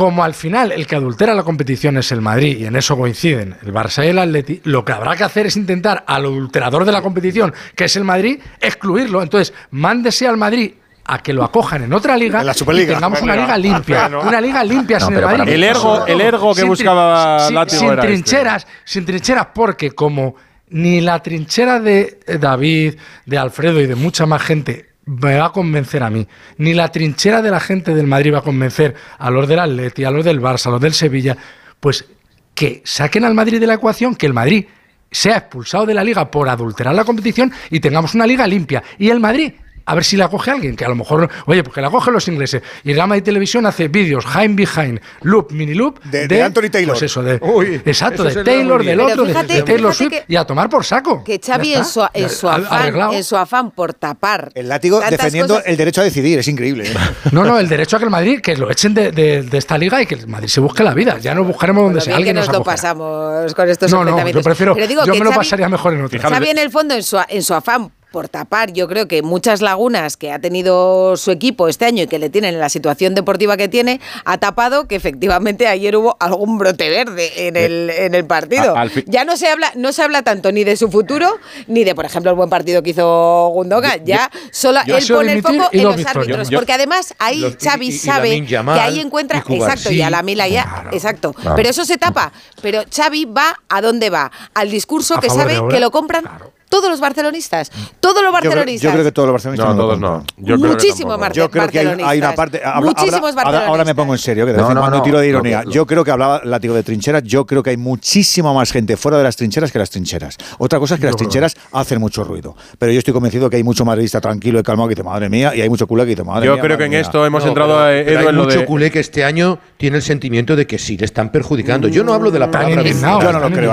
como 0.00 0.24
al 0.24 0.32
final 0.32 0.72
el 0.72 0.86
que 0.86 0.96
adultera 0.96 1.34
la 1.34 1.42
competición 1.42 1.98
es 1.98 2.10
el 2.10 2.22
Madrid, 2.22 2.56
y 2.58 2.64
en 2.64 2.74
eso 2.74 2.96
coinciden 2.96 3.56
el 3.62 3.70
Barça 3.70 4.02
y 4.02 4.08
el 4.08 4.18
Atleti, 4.18 4.62
lo 4.64 4.82
que 4.82 4.92
habrá 4.92 5.14
que 5.14 5.24
hacer 5.24 5.44
es 5.44 5.56
intentar 5.58 6.04
al 6.06 6.24
adulterador 6.24 6.86
de 6.86 6.92
la 6.92 7.02
competición, 7.02 7.52
que 7.76 7.84
es 7.84 7.96
el 7.96 8.04
Madrid, 8.04 8.40
excluirlo. 8.62 9.22
Entonces, 9.22 9.52
mándese 9.72 10.26
al 10.26 10.38
Madrid 10.38 10.72
a 11.04 11.18
que 11.18 11.34
lo 11.34 11.44
acojan 11.44 11.82
en 11.82 11.92
otra 11.92 12.16
liga 12.16 12.42
la 12.42 12.54
Superliga. 12.54 12.92
y 12.92 12.94
tengamos 12.94 13.20
una 13.22 13.36
liga 13.36 13.58
limpia, 13.58 14.06
una 14.06 14.40
liga 14.40 14.64
limpia 14.64 15.00
sin 15.00 15.12
el 15.16 15.22
Madrid. 15.22 15.52
El 15.52 15.64
ergo, 15.64 16.06
el 16.06 16.20
ergo 16.22 16.54
que 16.54 16.64
buscaba 16.64 17.46
sin, 17.46 17.78
sin 17.78 17.96
trincheras, 17.96 18.66
sin 18.86 19.04
trincheras 19.04 19.48
porque 19.54 19.90
como 19.90 20.34
ni 20.70 21.02
la 21.02 21.22
trinchera 21.22 21.78
de 21.78 22.20
eh, 22.26 22.38
David, 22.38 22.94
de 23.26 23.36
Alfredo 23.36 23.78
y 23.82 23.86
de 23.86 23.96
mucha 23.96 24.24
más 24.24 24.40
gente 24.40 24.89
me 25.06 25.36
va 25.36 25.46
a 25.46 25.52
convencer 25.52 26.02
a 26.02 26.10
mí. 26.10 26.26
Ni 26.58 26.74
la 26.74 26.90
trinchera 26.90 27.42
de 27.42 27.50
la 27.50 27.60
gente 27.60 27.94
del 27.94 28.06
Madrid 28.06 28.34
va 28.34 28.38
a 28.38 28.42
convencer 28.42 28.94
a 29.18 29.30
los 29.30 29.48
del 29.48 29.58
Atleti, 29.58 30.04
a 30.04 30.10
los 30.10 30.24
del 30.24 30.40
Barça, 30.40 30.66
a 30.66 30.70
los 30.70 30.80
del 30.80 30.94
Sevilla. 30.94 31.36
Pues 31.78 32.06
que 32.54 32.82
saquen 32.84 33.24
al 33.24 33.34
Madrid 33.34 33.60
de 33.60 33.66
la 33.66 33.74
ecuación, 33.74 34.14
que 34.14 34.26
el 34.26 34.34
Madrid 34.34 34.66
sea 35.10 35.38
expulsado 35.38 35.86
de 35.86 35.94
la 35.94 36.04
liga 36.04 36.30
por 36.30 36.48
adulterar 36.48 36.94
la 36.94 37.04
competición 37.04 37.52
y 37.70 37.80
tengamos 37.80 38.14
una 38.14 38.26
liga 38.26 38.46
limpia. 38.46 38.82
Y 38.98 39.10
el 39.10 39.20
Madrid 39.20 39.54
a 39.90 39.94
ver 39.96 40.04
si 40.04 40.16
la 40.16 40.28
coge 40.28 40.52
alguien, 40.52 40.76
que 40.76 40.84
a 40.84 40.88
lo 40.88 40.94
mejor, 40.94 41.22
oye, 41.22 41.30
pues 41.46 41.62
porque 41.64 41.80
la 41.80 41.90
cogen 41.90 42.14
los 42.14 42.28
ingleses. 42.28 42.62
Y 42.84 42.92
el 42.92 42.96
Gama 42.96 43.16
de 43.16 43.22
Televisión 43.22 43.66
hace 43.66 43.88
vídeos, 43.88 44.24
Hind 44.24 44.54
Behind, 44.54 45.00
Loop, 45.22 45.50
Mini 45.50 45.74
Loop. 45.74 46.00
De, 46.04 46.40
Anthony 46.40 46.70
Taylor. 46.70 46.94
Pues 46.94 47.02
eso, 47.02 47.24
de, 47.24 47.40
Uy, 47.42 47.82
exacto, 47.84 48.22
de 48.22 48.44
Taylor, 48.44 48.84
del 48.84 49.00
otro, 49.00 49.24
de, 49.24 49.62
Taylor 49.64 49.92
Swift, 49.92 50.12
y 50.28 50.36
a 50.36 50.44
tomar 50.44 50.68
por 50.68 50.84
saco. 50.84 51.24
Que 51.24 51.40
Xavi 51.44 51.74
en 51.74 51.84
su, 51.84 52.06
en 52.14 52.30
su 52.30 52.48
afán, 52.48 53.12
en 53.12 53.24
su 53.24 53.36
afán 53.36 53.72
por 53.72 53.94
tapar. 53.94 54.52
El 54.54 54.68
látigo 54.68 55.00
defendiendo 55.00 55.60
el 55.64 55.76
derecho 55.76 56.02
a 56.02 56.04
decidir, 56.04 56.38
es 56.38 56.46
increíble. 56.46 56.84
¿eh? 56.86 56.94
No, 57.32 57.44
no, 57.44 57.58
el 57.58 57.68
derecho 57.68 57.96
a 57.96 57.98
que 57.98 58.04
el 58.04 58.10
Madrid, 58.12 58.40
que 58.40 58.56
lo 58.56 58.70
echen 58.70 58.94
de, 58.94 59.48
esta 59.52 59.76
liga 59.76 60.00
y 60.00 60.06
que 60.06 60.14
el 60.14 60.28
Madrid 60.28 60.48
se 60.48 60.60
busque 60.60 60.84
la 60.84 60.94
vida. 60.94 61.18
Ya 61.18 61.34
no 61.34 61.42
buscaremos 61.42 61.82
donde 61.82 62.00
sea. 62.00 62.14
Alguien 62.14 62.36
que 62.36 62.42
nos, 62.42 62.52
lo 62.52 62.62
pasamos 62.62 63.52
con 63.54 63.68
estos 63.68 63.90
no, 63.90 64.04
no, 64.04 64.28
yo 64.28 64.40
prefiero, 64.40 64.74
digo 64.74 65.04
yo 65.04 65.12
que 65.12 65.18
me 65.18 65.24
lo 65.24 65.32
pasaría 65.32 65.68
mejor 65.68 65.94
en 65.94 66.04
otro. 66.04 66.20
Xavi 66.20 66.50
en 66.50 66.58
el 66.58 66.70
fondo, 66.70 66.94
en 66.94 67.02
su, 67.02 67.18
en 67.28 67.42
su 67.42 67.54
afán 67.54 67.90
por 68.10 68.28
tapar, 68.28 68.72
yo 68.72 68.88
creo 68.88 69.08
que 69.08 69.22
muchas 69.22 69.60
lagunas 69.60 70.16
que 70.16 70.32
ha 70.32 70.38
tenido 70.38 71.16
su 71.16 71.30
equipo 71.30 71.68
este 71.68 71.84
año 71.84 72.04
y 72.04 72.06
que 72.06 72.18
le 72.18 72.30
tienen 72.30 72.54
en 72.54 72.60
la 72.60 72.68
situación 72.68 73.14
deportiva 73.14 73.56
que 73.56 73.68
tiene, 73.68 74.00
ha 74.24 74.38
tapado 74.38 74.86
que 74.86 74.96
efectivamente 74.96 75.66
ayer 75.66 75.96
hubo 75.96 76.16
algún 76.20 76.58
brote 76.58 76.88
verde 76.90 77.48
en 77.48 77.56
el, 77.56 77.90
en 77.90 78.14
el 78.14 78.24
partido. 78.24 78.74
Ya 79.06 79.24
no 79.24 79.36
se 79.36 79.48
habla, 79.48 79.72
no 79.76 79.92
se 79.92 80.02
habla 80.02 80.22
tanto 80.22 80.52
ni 80.52 80.64
de 80.64 80.76
su 80.76 80.90
futuro, 80.90 81.38
ni 81.66 81.84
de, 81.84 81.94
por 81.94 82.04
ejemplo, 82.04 82.30
el 82.30 82.36
buen 82.36 82.50
partido 82.50 82.82
que 82.82 82.90
hizo 82.90 83.48
Gundogan. 83.54 84.04
Ya 84.04 84.30
solo 84.50 84.80
yo 84.86 84.96
él 84.96 85.04
pone 85.08 85.32
el 85.32 85.42
foco 85.42 85.68
en 85.72 85.84
los, 85.84 86.06
árbitros. 86.06 86.50
Porque 86.50 86.72
además 86.72 87.14
ahí 87.18 87.40
los, 87.40 87.56
Xavi 87.56 87.92
sabe 87.92 88.44
que 88.44 88.56
ahí 88.56 89.00
encuentra. 89.00 89.44
exacto, 89.48 89.90
ya 89.90 90.10
la 90.10 90.22
Mila 90.22 90.48
ya. 90.48 90.88
Exacto. 90.92 91.34
Pero 91.56 91.68
eso 91.68 91.84
se 91.84 91.98
tapa. 91.98 92.32
Pero 92.62 92.82
Xavi 92.94 93.26
va 93.26 93.56
a 93.68 93.80
dónde 93.80 94.10
va. 94.10 94.30
Al 94.54 94.70
discurso 94.70 95.18
que 95.20 95.30
sabe 95.30 95.60
que 95.70 95.80
lo 95.80 95.90
compran 95.90 96.24
todos 96.70 96.88
los 96.88 97.00
barcelonistas, 97.00 97.70
todos 97.98 98.22
los 98.22 98.32
barcelonistas. 98.32 98.82
Yo 98.82 98.92
creo, 98.92 99.04
que 99.04 99.12
todos 99.12 99.26
los 99.26 99.34
barcelonistas. 99.34 99.74
No, 99.74 99.82
todos 99.82 99.98
no. 99.98 100.24
Yo 100.38 100.56
Muchísimos 100.56 101.18
barcelonistas. 101.18 101.34
Yo 101.36 101.50
creo 101.50 101.96
que 101.96 102.04
hay, 102.04 102.18
una 102.18 102.34
parte. 102.34 102.62
Ahora, 102.64 103.84
me 103.84 103.94
pongo 103.94 104.14
en 104.14 104.18
serio, 104.18 104.46
que 104.46 104.52
de 104.52 104.58
no, 104.58 104.68
vez 104.68 104.94
en 104.94 105.02
tiro 105.02 105.18
de 105.18 105.28
ironía. 105.28 105.64
yo 105.68 105.84
creo 105.84 106.04
que 106.04 106.12
hablaba 106.12 106.40
látigo 106.44 106.72
de 106.74 106.84
trincheras, 106.84 107.24
yo 107.24 107.44
creo 107.44 107.62
que 107.62 107.70
hay 107.70 107.76
muchísima 107.76 108.54
más 108.54 108.70
gente 108.70 108.96
fuera 108.96 109.18
de 109.18 109.24
las 109.24 109.36
trincheras 109.36 109.72
que 109.72 109.80
las 109.80 109.90
trincheras. 109.90 110.36
Otra 110.58 110.78
cosa 110.78 110.94
es 110.94 111.00
que 111.00 111.06
las 111.06 111.16
trincheras 111.16 111.56
hacen 111.72 112.00
mucho 112.00 112.22
ruido, 112.22 112.56
pero 112.78 112.92
yo 112.92 112.98
estoy 112.98 113.12
convencido 113.12 113.50
que 113.50 113.56
hay 113.56 113.64
mucho 113.64 113.84
madridista 113.84 114.20
tranquilo 114.20 114.60
y 114.60 114.62
calmado 114.62 114.88
que 114.88 114.94
dice 114.94 115.02
madre 115.02 115.28
mía 115.28 115.52
y 115.54 115.62
hay 115.62 115.68
mucho 115.68 115.88
culé 115.88 116.04
que 116.04 116.10
dice 116.10 116.22
madre 116.22 116.46
mía. 116.46 116.56
Yo 116.56 116.62
creo 116.62 116.78
que 116.78 116.84
en 116.84 116.94
esto 116.94 117.26
hemos 117.26 117.44
entrado 117.44 117.80
a 117.80 117.92
Edu 117.92 118.04
pero 118.06 118.28
hay 118.28 118.36
mucho 118.36 118.64
culé 118.64 118.92
que 118.92 119.00
este 119.00 119.24
año 119.24 119.58
tiene 119.76 119.96
el 119.96 120.02
sentimiento 120.02 120.54
de 120.54 120.68
que 120.68 120.78
sí 120.78 120.96
le 120.96 121.06
están 121.06 121.32
perjudicando. 121.32 121.88
Mm. 121.88 121.90
Yo 121.90 122.04
no 122.04 122.14
hablo 122.14 122.30
de 122.30 122.38
la 122.38 122.48
palabra. 122.48 122.82
Yo 122.82 123.32
no 123.32 123.40
lo 123.40 123.50
creo. 123.50 123.72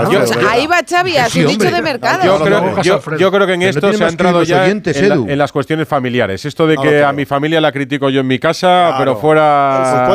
Ahí 0.50 0.66
va 0.66 0.82
Xavi 0.88 1.18
a 1.18 1.30
su 1.30 1.46
dicho 1.46 1.70
de 1.70 1.82
mercado 1.82 2.24
yo, 3.18 3.32
creo 3.32 3.48
que 3.48 3.54
en 3.54 3.62
esto 3.64 3.94
se 3.94 4.04
ha 4.04 4.10
entrado 4.10 4.44
ya 4.44 4.68
en, 4.68 5.38
las 5.38 5.52
cuestiones 5.52 5.88
familiares. 5.88 6.46
Esto 6.46 6.68
de 6.68 6.78
que 6.78 7.04
a 7.04 7.12
mi 7.12 7.26
familia 7.26 7.62
la 7.62 7.72
critico 7.72 8.10
yo 8.10 8.22
en 8.22 8.28
mi 8.28 8.40
casa, 8.40 8.96
pero 8.98 9.16
fuera 9.18 10.08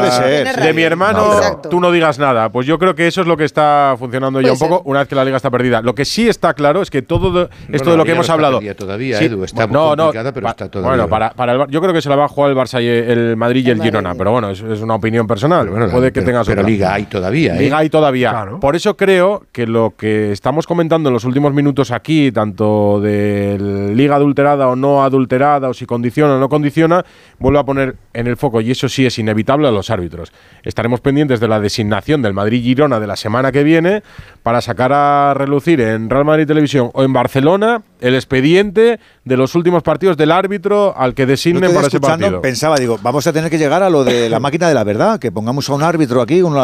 de 0.56 0.72
mi 0.72 0.82
hermano, 0.82 1.60
tú 1.70 1.80
no 1.80 1.90
digas 1.90 2.18
nada. 2.18 2.50
Pues 2.50 2.66
yo 2.66 2.78
creo 2.78 2.94
que 2.94 3.06
eso 3.06 3.20
es 3.20 3.26
lo 3.26 3.36
que 3.36 3.44
está 3.44 3.96
funcionando 3.98 4.40
ya 4.40 4.52
un 4.52 4.58
poco 4.58 4.82
una 4.84 5.00
vez 5.00 5.08
que 5.08 5.14
la 5.14 5.24
liga 5.24 5.36
está 5.36 5.50
perdida. 5.50 5.82
Lo 5.82 5.94
que 5.94 6.04
sí 6.04 6.28
está 6.28 6.54
claro 6.54 6.82
es 6.82 6.90
que 6.90 7.02
todo 7.02 7.48
esto 7.70 7.90
de 7.90 7.96
lo 7.96 8.04
que 8.04 8.12
hemos 8.12 8.30
hablado. 8.30 8.60
Todavía, 8.76 9.18
sí, 9.18 9.30
está 9.44 9.66
no, 9.66 9.94
pero 10.12 10.48
está 10.48 10.70
todavía. 10.70 10.96
Bueno, 10.96 11.08
para, 11.08 11.30
para 11.30 11.52
el, 11.52 11.68
yo 11.68 11.80
creo 11.80 11.92
que 11.92 12.02
se 12.02 12.08
la 12.08 12.16
va 12.16 12.24
a 12.24 12.28
jugar 12.28 12.50
el 12.50 12.56
Barça 12.56 12.82
y 12.82 12.86
el 12.86 13.36
Madrid 13.36 13.66
y 13.66 13.70
el, 13.70 13.82
Girona, 13.82 14.14
pero 14.14 14.32
bueno, 14.32 14.50
es, 14.50 14.60
es, 14.60 14.80
una 14.80 14.94
opinión 14.94 15.26
personal. 15.26 15.68
Puede 15.90 16.12
que 16.12 16.22
tengas 16.22 16.46
pero 16.46 16.62
otra. 16.62 16.70
liga 16.70 16.94
hay 16.94 17.04
todavía. 17.04 17.54
Liga 17.54 17.78
hay 17.78 17.90
todavía. 17.90 18.46
Por 18.60 18.76
eso 18.76 18.96
creo 18.96 19.44
que 19.52 19.66
lo 19.66 19.94
que 19.96 20.32
estamos 20.32 20.66
comentando 20.66 21.08
en 21.08 21.14
los 21.14 21.24
últimos 21.24 21.52
minutos 21.52 21.90
aquí, 21.90 22.32
tanto 22.32 22.61
tanto 22.62 23.00
de 23.00 23.92
liga 23.94 24.16
adulterada 24.16 24.68
o 24.68 24.76
no 24.76 25.02
adulterada, 25.02 25.68
o 25.68 25.74
si 25.74 25.86
condiciona 25.86 26.36
o 26.36 26.38
no 26.38 26.48
condiciona, 26.48 27.04
vuelvo 27.38 27.58
a 27.58 27.64
poner 27.64 27.96
en 28.12 28.26
el 28.26 28.36
foco, 28.36 28.60
y 28.60 28.70
eso 28.70 28.88
sí 28.88 29.06
es 29.06 29.18
inevitable, 29.18 29.68
a 29.68 29.70
los 29.70 29.90
árbitros. 29.90 30.32
Estaremos 30.62 31.00
pendientes 31.00 31.40
de 31.40 31.48
la 31.48 31.60
designación 31.60 32.22
del 32.22 32.32
Madrid-Girona 32.34 33.00
de 33.00 33.06
la 33.06 33.16
semana 33.16 33.52
que 33.52 33.62
viene 33.64 34.02
para 34.42 34.60
sacar 34.60 34.92
a 34.92 35.34
relucir 35.34 35.80
en 35.80 36.10
Real 36.10 36.24
Madrid 36.24 36.46
Televisión 36.46 36.90
o 36.94 37.02
en 37.02 37.12
Barcelona 37.12 37.82
el 38.00 38.14
expediente 38.14 38.98
de 39.24 39.36
los 39.36 39.54
últimos 39.54 39.82
partidos 39.82 40.16
del 40.16 40.32
árbitro 40.32 40.94
al 40.96 41.14
que 41.14 41.24
designe 41.24 41.68
para 41.70 41.86
ese 41.86 42.00
partido. 42.00 42.42
Pensaba, 42.42 42.76
digo, 42.76 42.98
vamos 43.00 43.26
a 43.26 43.32
tener 43.32 43.50
que 43.50 43.58
llegar 43.58 43.82
a 43.82 43.90
lo 43.90 44.04
de 44.04 44.28
la 44.28 44.40
máquina 44.40 44.68
de 44.68 44.74
la 44.74 44.82
verdad, 44.84 45.20
que 45.20 45.30
pongamos 45.30 45.68
a 45.70 45.74
un 45.74 45.82
árbitro 45.82 46.20
aquí 46.20 46.40
con, 46.40 46.54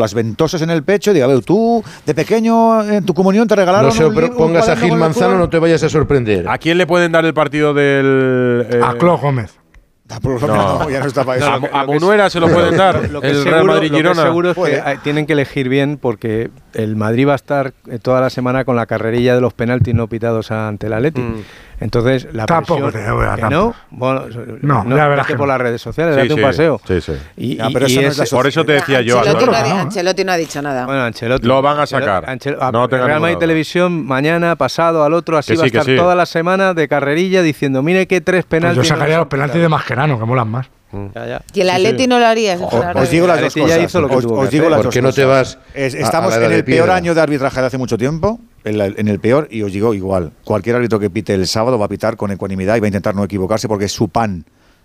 las 0.00 0.14
ventosas 0.14 0.62
en 0.62 0.70
el 0.70 0.84
pecho 0.84 1.10
y 1.10 1.14
diga, 1.14 1.26
a 1.26 1.40
tú 1.40 1.82
de 2.06 2.14
pequeño 2.14 2.84
en 2.84 3.04
tu 3.04 3.12
comunión 3.12 3.48
te 3.48 3.56
regalaron. 3.56 3.88
No 3.88 3.92
se 3.92 4.28
pongas 4.30 4.68
a 4.68 4.76
Gil 4.76 4.96
Manzano, 4.96 5.43
no 5.44 5.50
te 5.50 5.58
vayas 5.58 5.82
a 5.82 5.88
sorprender. 5.90 6.48
¿A 6.48 6.56
quién 6.58 6.78
le 6.78 6.86
pueden 6.86 7.12
dar 7.12 7.24
el 7.24 7.34
partido 7.34 7.74
del. 7.74 8.66
Eh, 8.70 8.80
a 8.82 8.94
Clo 8.94 9.18
Gómez. 9.18 9.58
A, 10.10 10.86
a 11.82 12.30
se 12.30 12.40
lo 12.40 12.48
pueden 12.48 12.76
dar. 12.76 13.10
Lo 13.10 13.20
que 13.22 13.28
el 13.28 13.42
seguro, 13.42 13.80
Real 13.80 14.02
Lo 14.02 14.14
seguro 14.14 14.50
es 14.50 14.56
que 14.56 14.98
tienen 15.02 15.26
que 15.26 15.32
elegir 15.32 15.68
bien 15.68 15.98
porque 16.00 16.50
el 16.74 16.94
Madrid 16.94 17.28
va 17.28 17.32
a 17.32 17.36
estar 17.36 17.72
eh, 17.90 17.98
toda 17.98 18.20
la 18.20 18.28
semana 18.28 18.64
con 18.64 18.76
la 18.76 18.84
carrerilla 18.84 19.34
de 19.34 19.40
los 19.40 19.54
penaltis 19.54 19.94
no 19.94 20.06
pitados 20.06 20.50
ante 20.50 20.88
el 20.88 20.92
Atleti. 20.92 21.22
Mm. 21.22 21.34
Entonces, 21.80 22.28
la 22.32 22.46
Tampoco 22.46 22.90
presión... 22.90 23.20
Te 23.20 23.42
que 23.42 23.48
no, 23.50 23.74
bueno, 23.90 24.26
no, 24.62 24.84
no, 24.84 24.96
la 24.96 25.08
verdad 25.08 25.26
que 25.26 25.36
por 25.36 25.48
las 25.48 25.60
redes 25.60 25.82
sociales, 25.82 26.14
sí, 26.14 26.20
date 26.20 26.34
un 26.34 26.40
paseo. 26.40 26.80
Sí, 26.86 27.00
sí. 27.00 27.12
Y, 27.36 27.56
pero 27.72 27.88
y 27.88 27.98
eso 27.98 28.22
es, 28.22 28.30
por 28.30 28.46
eso 28.46 28.64
te 28.64 28.72
decía 28.72 29.00
yo. 29.00 29.18
Ancelotti, 29.18 29.44
Ancelotti, 29.44 29.68
no, 29.68 29.76
¿eh? 29.76 29.80
Ancelotti 29.80 30.24
no 30.24 30.32
ha 30.32 30.36
dicho 30.36 30.62
nada. 30.62 30.86
Bueno, 30.86 31.02
Ancelotti... 31.02 31.46
Lo 31.46 31.62
van 31.62 31.80
a 31.80 31.86
sacar. 31.86 32.28
Ancelotti, 32.28 32.64
a, 32.64 32.70
no 32.70 32.84
ah, 32.84 32.88
Real 32.88 33.20
Madrid 33.20 33.38
Televisión, 33.38 34.04
mañana, 34.04 34.56
pasado, 34.56 35.04
al 35.04 35.12
otro, 35.12 35.36
así 35.36 35.52
que 35.52 35.58
va 35.58 35.64
a 35.64 35.66
estar 35.66 35.96
toda 35.96 36.14
la 36.14 36.26
semana 36.26 36.74
de 36.74 36.88
carrerilla 36.88 37.42
diciendo, 37.42 37.82
mire 37.82 38.06
qué 38.06 38.20
tres 38.20 38.44
penaltis... 38.44 38.78
Pues 38.78 38.88
yo 38.88 38.94
sacaría 38.94 39.18
los 39.18 39.28
penaltis 39.28 39.60
de 39.60 39.68
Mascherano, 39.68 40.18
que 40.18 40.24
molan 40.24 40.48
más. 40.48 40.66
Mm. 40.92 41.06
Ya, 41.14 41.26
ya. 41.26 41.42
Y 41.52 41.60
el 41.60 41.70
Atleti 41.70 42.04
sí, 42.04 42.08
no 42.08 42.18
lo 42.20 42.26
haría. 42.26 42.56
Os 42.94 43.10
digo 43.10 43.26
las 43.26 43.40
dos 43.40 43.54
cosas. 43.54 43.68
Ya 43.68 43.82
hizo 43.82 44.00
lo 44.00 44.08
que 44.08 44.16
os, 44.16 44.24
os 44.24 44.50
digo 44.50 44.68
las 44.68 44.78
¿Por 44.78 44.84
dos 44.86 44.94
qué 44.94 45.02
no 45.02 45.12
te 45.12 45.24
vas? 45.24 45.58
Estamos 45.74 46.32
a 46.34 46.38
la 46.38 46.46
en 46.46 46.52
el 46.52 46.64
peor 46.64 46.90
año 46.90 47.14
de 47.14 47.20
arbitraje 47.20 47.60
de 47.60 47.66
hace 47.66 47.78
mucho 47.78 47.98
tiempo 47.98 48.38
en, 48.64 48.78
la, 48.78 48.86
en, 48.86 49.08
el 49.08 49.20
peor 49.20 49.48
y 49.50 49.62
os 49.62 49.72
digo 49.72 49.94
igual. 49.94 50.32
Cualquier 50.44 50.76
árbitro 50.76 50.98
que 50.98 51.10
pite 51.10 51.34
el 51.34 51.46
sábado 51.46 51.78
va 51.78 51.86
a 51.86 51.88
pitar 51.88 52.16
con 52.16 52.30
ecuanimidad 52.30 52.76
y 52.76 52.80
va 52.80 52.86
a 52.86 52.88
intentar 52.88 53.14
no 53.14 53.24
equivocarse 53.24 53.68
porque 53.68 53.84
es 53.86 53.92
su 53.92 54.08
pan 54.08 54.44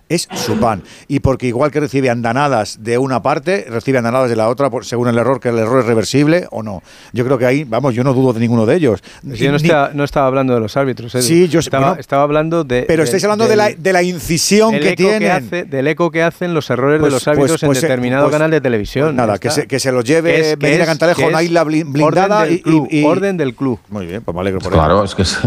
es 0.10 0.28
su 0.34 0.60
pan. 0.60 0.84
Y 1.08 1.20
porque 1.20 1.48
igual 1.48 1.72
que 1.72 1.80
recibe 1.80 2.10
andanadas 2.10 2.84
de 2.84 2.98
una 2.98 3.22
parte, 3.22 3.66
recibe 3.70 4.00
andanadas 4.00 4.30
de 4.30 4.36
la 4.36 4.50
otra, 4.50 4.70
por, 4.70 4.86
según 4.86 5.08
el 5.08 5.18
error, 5.18 5.40
que 5.40 5.50
el 5.50 5.60
error 5.60 5.80
es 5.80 5.86
reversible 5.86 6.48
o 6.52 6.64
no. 6.64 6.82
Yo 7.14 7.24
creo 7.26 7.38
que 7.38 7.46
ahí, 7.46 7.64
vamos, 7.64 7.94
yo 7.94 8.04
no 8.04 8.14
dudo 8.14 8.34
de 8.34 8.40
ninguno 8.40 8.66
de 8.66 8.76
ellos. 8.76 9.02
Yo 9.24 9.52
no, 9.52 9.58
estaba, 9.58 9.92
no 9.94 10.04
estaba 10.04 10.28
hablando 10.28 10.54
de 10.54 10.60
los 10.60 10.76
árbitros. 10.76 11.12
Sí, 11.24 11.48
yo 11.48 11.60
estaba, 11.60 11.96
estaba 12.00 12.24
hablando 12.24 12.64
de... 12.64 12.84
Pero 12.84 13.04
estáis 13.04 13.24
hablando 13.24 13.48
de, 13.48 13.56
la, 13.56 14.04
incisión 14.04 14.72
que 14.80 14.96
tiene 14.96 15.42
del 15.66 15.88
eco 15.88 16.12
que 16.12 16.24
hacen 16.24 16.54
los 16.54 16.70
errores 16.70 17.00
de 17.00 17.02
pues, 17.02 17.14
los 17.14 17.28
árbitros 17.28 17.52
pues, 17.52 17.64
en 17.64 17.68
pues, 17.68 17.78
eh, 17.80 17.82
determinado 17.82 18.30
canal 18.30 18.52
de 18.52 18.62
televisión. 18.62 19.16
nada, 19.16 19.38
que 19.38 19.50
se, 19.50 19.68
que 19.68 19.80
se, 19.80 19.92
los 19.92 20.04
lleve 20.04 20.58
Medina 20.58 20.86
Cantalejo 20.86 21.28
una 21.28 21.44
isla 21.44 21.64
blindada 21.64 22.42
orden 22.42 22.48
del, 22.50 22.54
y, 22.54 22.62
club, 22.62 23.06
orden 23.06 23.38
del 23.38 23.56
club. 23.56 23.80
Muy 23.90 24.06
bien, 24.06 24.22
pues 24.22 24.34
me 24.34 24.42
alegro 24.42 24.60
por 24.60 24.72
Claro, 24.72 25.04
es 25.04 25.16
que, 25.16 25.22
es, 25.24 25.38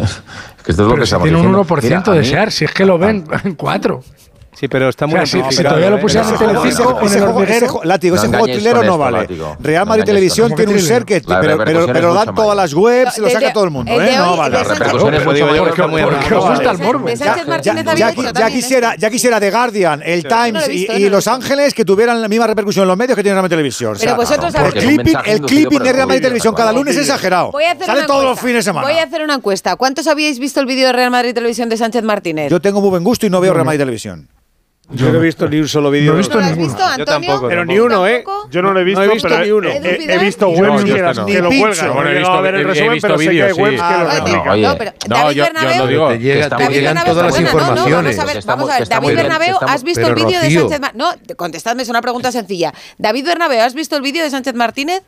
que 0.64 0.70
esto 0.72 0.82
es 0.82 0.88
lo 0.88 0.96
que 0.96 1.06
se 1.06 1.16
Tiene 1.18 1.40
un 1.40 1.52
1% 1.52 1.82
Mira, 1.82 2.12
de 2.12 2.22
share, 2.22 2.52
si 2.52 2.64
es 2.64 2.72
que 2.72 2.86
lo 2.86 2.98
ven 2.98 3.24
en 3.44 3.54
cuatro. 3.54 4.02
Sí, 4.54 4.68
pero 4.68 4.90
está 4.90 5.06
muy 5.06 5.18
o 5.18 5.26
sea, 5.26 5.42
Todavía 5.50 5.90
lo 5.90 5.96
¿eh? 5.96 6.00
pusieron 6.00 6.30
en 6.30 6.38
Telecinco. 6.38 7.80
Látigo, 7.84 8.16
ese 8.16 8.28
juego 8.28 8.44
trilero 8.44 8.82
no 8.82 8.98
vale. 8.98 9.26
Real 9.60 9.86
Madrid 9.86 10.04
Televisión 10.04 10.54
tiene 10.54 10.72
un 10.72 10.80
ser 10.80 11.04
que... 11.04 11.20
Pero 11.20 11.86
lo 11.86 12.14
dan 12.14 12.34
todas 12.34 12.56
las 12.56 12.74
webs, 12.74 13.18
y 13.18 13.20
lo 13.22 13.30
saca 13.30 13.52
todo 13.52 13.64
el 13.64 13.70
mundo, 13.70 13.90
¿eh? 14.00 14.14
No 14.16 14.36
vale. 14.36 14.58
Ya 18.98 19.10
quisiera 19.10 19.40
The 19.40 19.50
Guardian, 19.50 20.02
el 20.04 20.22
Times 20.24 20.68
y 20.68 21.08
Los 21.08 21.26
Ángeles 21.26 21.74
que 21.74 21.84
tuvieran 21.84 22.20
la 22.20 22.28
misma 22.28 22.46
repercusión 22.46 22.84
en 22.84 22.88
los 22.88 22.96
medios 22.96 23.16
que 23.16 23.22
tiene 23.22 23.34
Real 23.34 23.42
Madrid 23.42 23.56
Televisión. 23.56 23.96
Pero 23.98 24.16
vosotros 24.16 24.54
El 24.54 25.40
clipping 25.42 25.82
de 25.82 25.92
Real 25.92 26.06
Madrid 26.06 26.22
Televisión 26.22 26.54
cada 26.54 26.72
lunes 26.72 26.94
es 26.96 27.02
exagerado. 27.02 27.52
Sale 27.84 28.02
todos 28.02 28.24
los 28.24 28.38
fines 28.38 28.56
de 28.56 28.62
semana. 28.62 28.86
Voy 28.86 28.98
a 28.98 29.04
hacer 29.04 29.22
una 29.22 29.34
encuesta. 29.34 29.76
¿Cuántos 29.76 30.06
habíais 30.06 30.38
visto 30.38 30.60
el 30.60 30.66
vídeo 30.66 30.86
de 30.88 30.92
Real 30.92 31.10
Madrid 31.10 31.34
Televisión 31.34 31.68
de 31.68 31.76
Sánchez 31.76 32.02
Martínez? 32.02 32.50
Yo 32.50 32.60
tengo 32.60 32.80
muy 32.80 32.90
buen 32.90 33.02
gusto 33.02 33.26
y 33.26 33.30
no 33.30 33.40
veo 33.40 33.54
Real 33.54 33.64
Madrid 33.64 33.80
Televisión. 33.80 34.28
Yo 34.90 35.10
no 35.10 35.18
he 35.18 35.22
visto 35.22 35.48
ni 35.48 35.58
un 35.58 35.68
solo 35.68 35.90
vídeo. 35.90 36.12
No 36.12 36.14
he 36.14 36.18
visto 36.18 36.38
¿Lo 36.38 36.44
has 36.44 36.56
visto, 36.56 36.84
Antonio? 36.84 36.98
Yo 36.98 37.04
tampoco. 37.04 37.48
Pero 37.48 37.64
ni 37.64 37.78
uno, 37.78 38.06
¿eh? 38.06 38.24
Yo 38.50 38.62
no 38.62 38.72
lo 38.72 38.80
he 38.80 38.84
visto, 38.84 39.00
no 39.00 39.10
he 39.10 39.14
visto 39.14 39.28
pero 39.28 39.44
ni 39.44 39.50
uno. 39.50 39.68
He, 39.68 40.14
he 40.14 40.18
visto 40.18 40.48
webs 40.48 40.84
que, 40.84 40.92
que 40.92 41.40
lo 41.40 41.48
cuelgan. 41.48 41.94
Bueno, 41.94 42.10
he 42.10 42.18
visto, 42.18 42.32
a 42.32 42.40
ver 42.40 42.54
el 42.56 42.64
resumen, 42.64 42.98
pero 43.00 43.16
que 43.16 43.78
ah, 43.80 44.56
No, 44.56 44.76
pero 44.76 44.92
David 45.06 45.36
yo, 45.36 45.44
yo 45.46 45.78
lo 45.78 45.86
digo, 45.86 46.08
te, 46.08 46.18
llega, 46.18 46.56
te 46.56 46.68
llegan 46.68 47.04
todas 47.04 47.26
las 47.26 47.40
informaciones. 47.40 48.16
No, 48.16 48.22
no, 48.22 48.26
vamos 48.26 48.30
a 48.30 48.34
ver, 48.34 48.44
vamos 48.44 48.70
a 48.70 48.78
ver. 48.78 48.88
David 48.88 49.14
Bernabeu, 49.14 49.58
¿has 49.60 49.82
visto 49.82 50.06
el 50.06 50.14
vídeo 50.14 50.40
de 50.40 50.50
Sánchez 50.50 50.80
Martínez? 50.80 50.94
No, 50.94 51.36
contestadme, 51.36 51.82
es 51.82 51.88
una 51.88 52.02
pregunta 52.02 52.32
sencilla. 52.32 52.74
David 52.98 53.24
Bernabeu, 53.24 53.60
¿has 53.60 53.74
visto 53.74 53.96
el 53.96 54.02
vídeo 54.02 54.22
de 54.22 54.30
Sánchez 54.30 54.54
Martínez? 54.54 55.02